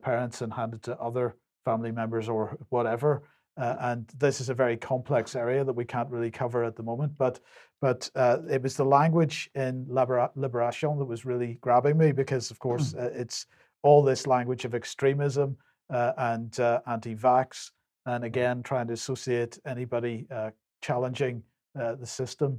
parents 0.02 0.40
and 0.40 0.52
handed 0.52 0.82
to 0.84 0.98
other 0.98 1.36
family 1.64 1.92
members 1.92 2.28
or 2.28 2.56
whatever. 2.70 3.22
Uh, 3.58 3.76
and 3.80 4.08
this 4.18 4.40
is 4.40 4.48
a 4.48 4.54
very 4.54 4.76
complex 4.76 5.34
area 5.34 5.64
that 5.64 5.72
we 5.72 5.84
can't 5.84 6.08
really 6.10 6.30
cover 6.30 6.62
at 6.62 6.76
the 6.76 6.82
moment. 6.82 7.12
But 7.18 7.40
but 7.80 8.10
uh, 8.16 8.38
it 8.50 8.62
was 8.62 8.76
the 8.76 8.84
language 8.84 9.50
in 9.54 9.86
Libera- 9.88 10.30
Liberation 10.34 10.98
that 10.98 11.04
was 11.04 11.24
really 11.24 11.58
grabbing 11.60 11.96
me 11.96 12.10
because, 12.10 12.50
of 12.50 12.58
course, 12.58 12.94
uh, 12.94 13.10
it's 13.14 13.46
all 13.82 14.02
this 14.02 14.26
language 14.26 14.64
of 14.64 14.74
extremism 14.74 15.56
uh, 15.88 16.12
and 16.18 16.58
uh, 16.58 16.80
anti-vax, 16.88 17.70
and 18.06 18.24
again 18.24 18.64
trying 18.64 18.88
to 18.88 18.94
associate 18.94 19.58
anybody 19.64 20.26
uh, 20.30 20.50
challenging 20.82 21.42
the 21.74 22.06
system 22.06 22.58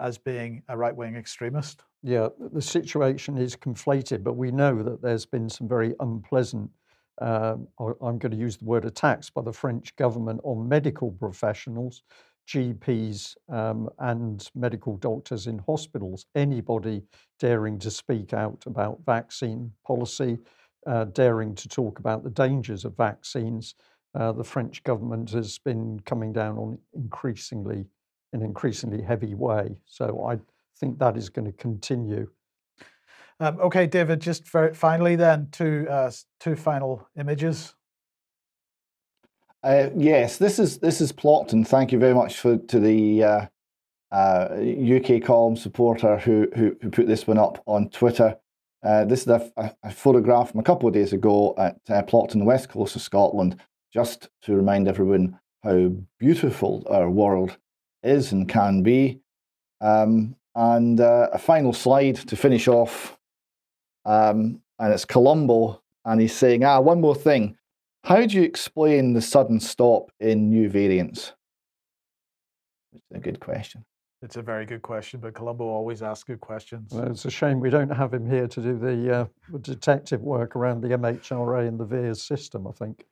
as 0.00 0.16
being 0.16 0.62
a 0.68 0.76
right-wing 0.76 1.16
extremist. 1.16 1.82
Yeah, 2.04 2.28
the 2.52 2.62
situation 2.62 3.36
is 3.36 3.56
conflated, 3.56 4.22
but 4.22 4.34
we 4.34 4.52
know 4.52 4.84
that 4.84 5.02
there's 5.02 5.26
been 5.26 5.48
some 5.48 5.66
very 5.66 5.94
unpleasant 5.98 6.70
um, 7.20 7.68
I'm 7.78 8.18
going 8.18 8.32
to 8.32 8.36
use 8.36 8.56
the 8.56 8.64
word 8.64 8.84
attacks 8.84 9.30
by 9.30 9.42
the 9.42 9.52
French 9.52 9.94
government 9.96 10.40
on 10.44 10.68
medical 10.68 11.10
professionals, 11.12 12.02
GPs, 12.48 13.36
um, 13.50 13.88
and 13.98 14.48
medical 14.54 14.96
doctors 14.96 15.46
in 15.46 15.58
hospitals. 15.58 16.26
Anybody 16.34 17.02
daring 17.38 17.78
to 17.80 17.90
speak 17.90 18.32
out 18.32 18.62
about 18.66 19.00
vaccine 19.04 19.72
policy, 19.86 20.38
uh, 20.86 21.04
daring 21.04 21.54
to 21.54 21.68
talk 21.68 21.98
about 21.98 22.24
the 22.24 22.30
dangers 22.30 22.84
of 22.84 22.96
vaccines, 22.96 23.74
uh, 24.14 24.32
the 24.32 24.44
French 24.44 24.82
government 24.82 25.30
has 25.30 25.58
been 25.58 26.00
coming 26.04 26.32
down 26.32 26.58
on 26.58 26.78
increasingly, 26.94 27.86
in 28.32 28.40
an 28.40 28.42
increasingly 28.42 29.02
heavy 29.02 29.34
way. 29.34 29.76
So 29.86 30.26
I 30.26 30.38
think 30.78 30.98
that 30.98 31.16
is 31.16 31.28
going 31.28 31.46
to 31.46 31.52
continue. 31.52 32.28
Um, 33.42 33.58
okay, 33.58 33.88
David, 33.88 34.20
just 34.20 34.46
finally 34.46 35.16
then, 35.16 35.48
two, 35.50 35.84
uh, 35.90 36.12
two 36.38 36.54
final 36.54 37.08
images. 37.18 37.74
Uh, 39.64 39.88
yes, 39.96 40.36
this 40.36 40.60
is 40.60 40.78
this 40.78 41.00
is 41.00 41.12
Plockton. 41.12 41.66
Thank 41.66 41.90
you 41.90 41.98
very 41.98 42.14
much 42.14 42.36
for 42.36 42.56
to 42.56 42.78
the 42.78 43.24
uh, 43.24 43.46
UK 44.12 45.10
uh, 45.10 45.26
column 45.26 45.56
supporter 45.56 46.18
who, 46.18 46.46
who, 46.54 46.76
who 46.80 46.88
put 46.88 47.08
this 47.08 47.26
one 47.26 47.36
up 47.36 47.60
on 47.66 47.88
Twitter. 47.90 48.36
Uh, 48.84 49.06
this 49.06 49.22
is 49.22 49.26
a, 49.26 49.50
a, 49.82 49.90
photograph 49.90 50.52
from 50.52 50.60
a 50.60 50.64
couple 50.64 50.86
of 50.88 50.94
days 50.94 51.12
ago 51.12 51.52
at 51.58 51.78
uh, 51.88 52.00
the 52.02 52.44
west 52.44 52.68
coast 52.68 52.94
of 52.94 53.02
Scotland, 53.02 53.56
just 53.92 54.28
to 54.42 54.54
remind 54.54 54.86
everyone 54.86 55.36
how 55.64 55.90
beautiful 56.20 56.86
our 56.88 57.10
world 57.10 57.56
is 58.04 58.30
and 58.30 58.48
can 58.48 58.84
be. 58.84 59.18
Um, 59.80 60.36
and 60.54 61.00
a 61.00 61.38
final 61.38 61.72
slide 61.72 62.16
to 62.16 62.36
finish 62.36 62.68
off 62.68 63.18
um, 64.04 64.60
and 64.78 64.92
it's 64.92 65.04
Columbo, 65.04 65.80
and 66.04 66.20
he's 66.20 66.34
saying, 66.34 66.64
ah, 66.64 66.80
one 66.80 67.00
more 67.00 67.14
thing. 67.14 67.56
How 68.04 68.26
do 68.26 68.36
you 68.36 68.42
explain 68.42 69.12
the 69.12 69.22
sudden 69.22 69.60
stop 69.60 70.10
in 70.18 70.50
new 70.50 70.68
variants? 70.68 71.32
It's 72.92 73.04
a 73.14 73.18
good 73.18 73.40
question. 73.40 73.84
It's 74.22 74.36
a 74.36 74.42
very 74.42 74.66
good 74.66 74.82
question, 74.82 75.18
but 75.20 75.34
Columbo 75.34 75.64
always 75.64 76.02
asks 76.02 76.24
good 76.24 76.40
questions. 76.40 76.92
Well, 76.92 77.10
it's 77.10 77.24
a 77.24 77.30
shame 77.30 77.58
we 77.58 77.70
don't 77.70 77.90
have 77.90 78.14
him 78.14 78.28
here 78.28 78.46
to 78.46 78.60
do 78.60 78.78
the, 78.78 79.14
uh, 79.14 79.58
detective 79.58 80.20
work 80.20 80.54
around 80.54 80.80
the 80.80 80.88
MHRA 80.88 81.66
and 81.66 81.78
the 81.78 81.86
VAERS 81.86 82.20
system, 82.20 82.66
I 82.66 82.72
think. 82.72 83.04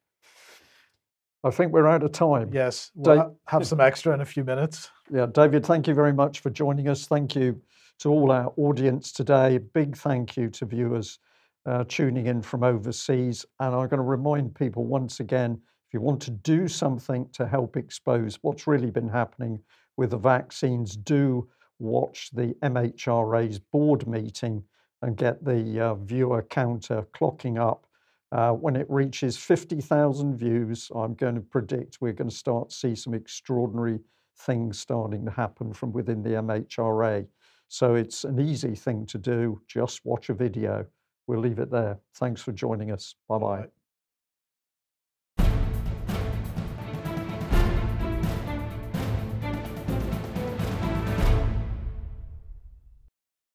I 1.42 1.50
think 1.50 1.72
we're 1.72 1.88
out 1.88 2.02
of 2.02 2.12
time. 2.12 2.50
Yes, 2.52 2.90
we'll 2.94 3.16
Dave, 3.16 3.24
have 3.46 3.66
some 3.66 3.80
extra 3.80 4.12
in 4.12 4.20
a 4.20 4.24
few 4.24 4.44
minutes. 4.44 4.90
Yeah, 5.10 5.26
David, 5.26 5.64
thank 5.64 5.88
you 5.88 5.94
very 5.94 6.12
much 6.12 6.40
for 6.40 6.50
joining 6.50 6.86
us. 6.88 7.06
Thank 7.06 7.34
you 7.34 7.60
to 8.00 8.08
all 8.08 8.32
our 8.32 8.52
audience 8.56 9.12
today. 9.12 9.58
Big 9.58 9.96
thank 9.96 10.36
you 10.36 10.48
to 10.50 10.64
viewers 10.64 11.18
uh, 11.66 11.84
tuning 11.86 12.26
in 12.26 12.42
from 12.42 12.64
overseas. 12.64 13.44
And 13.60 13.74
I'm 13.74 13.88
going 13.88 13.98
to 13.98 14.02
remind 14.02 14.54
people 14.54 14.84
once 14.86 15.20
again 15.20 15.60
if 15.86 15.94
you 15.94 16.00
want 16.00 16.22
to 16.22 16.30
do 16.30 16.66
something 16.66 17.28
to 17.32 17.46
help 17.46 17.76
expose 17.76 18.38
what's 18.42 18.66
really 18.66 18.90
been 18.90 19.08
happening 19.08 19.60
with 19.96 20.10
the 20.10 20.18
vaccines, 20.18 20.96
do 20.96 21.48
watch 21.78 22.30
the 22.32 22.54
MHRA's 22.62 23.58
board 23.58 24.06
meeting 24.06 24.62
and 25.02 25.16
get 25.16 25.44
the 25.44 25.80
uh, 25.80 25.94
viewer 25.96 26.42
counter 26.42 27.06
clocking 27.14 27.60
up. 27.60 27.86
Uh, 28.32 28.52
when 28.52 28.76
it 28.76 28.86
reaches 28.88 29.36
50,000 29.36 30.36
views, 30.36 30.90
I'm 30.94 31.14
going 31.14 31.34
to 31.34 31.40
predict 31.40 32.00
we're 32.00 32.12
going 32.12 32.30
to 32.30 32.36
start 32.36 32.70
to 32.70 32.76
see 32.76 32.94
some 32.94 33.12
extraordinary 33.12 33.98
things 34.38 34.78
starting 34.78 35.24
to 35.24 35.30
happen 35.30 35.72
from 35.72 35.92
within 35.92 36.22
the 36.22 36.30
MHRA. 36.30 37.26
So 37.70 37.94
it's 37.94 38.24
an 38.24 38.40
easy 38.40 38.74
thing 38.74 39.06
to 39.06 39.16
do. 39.16 39.62
Just 39.68 40.04
watch 40.04 40.28
a 40.28 40.34
video. 40.34 40.84
We'll 41.28 41.38
leave 41.38 41.60
it 41.60 41.70
there. 41.70 42.00
Thanks 42.16 42.42
for 42.42 42.50
joining 42.50 42.90
us. 42.90 43.14
Bye 43.28 43.38
bye. 43.38 43.79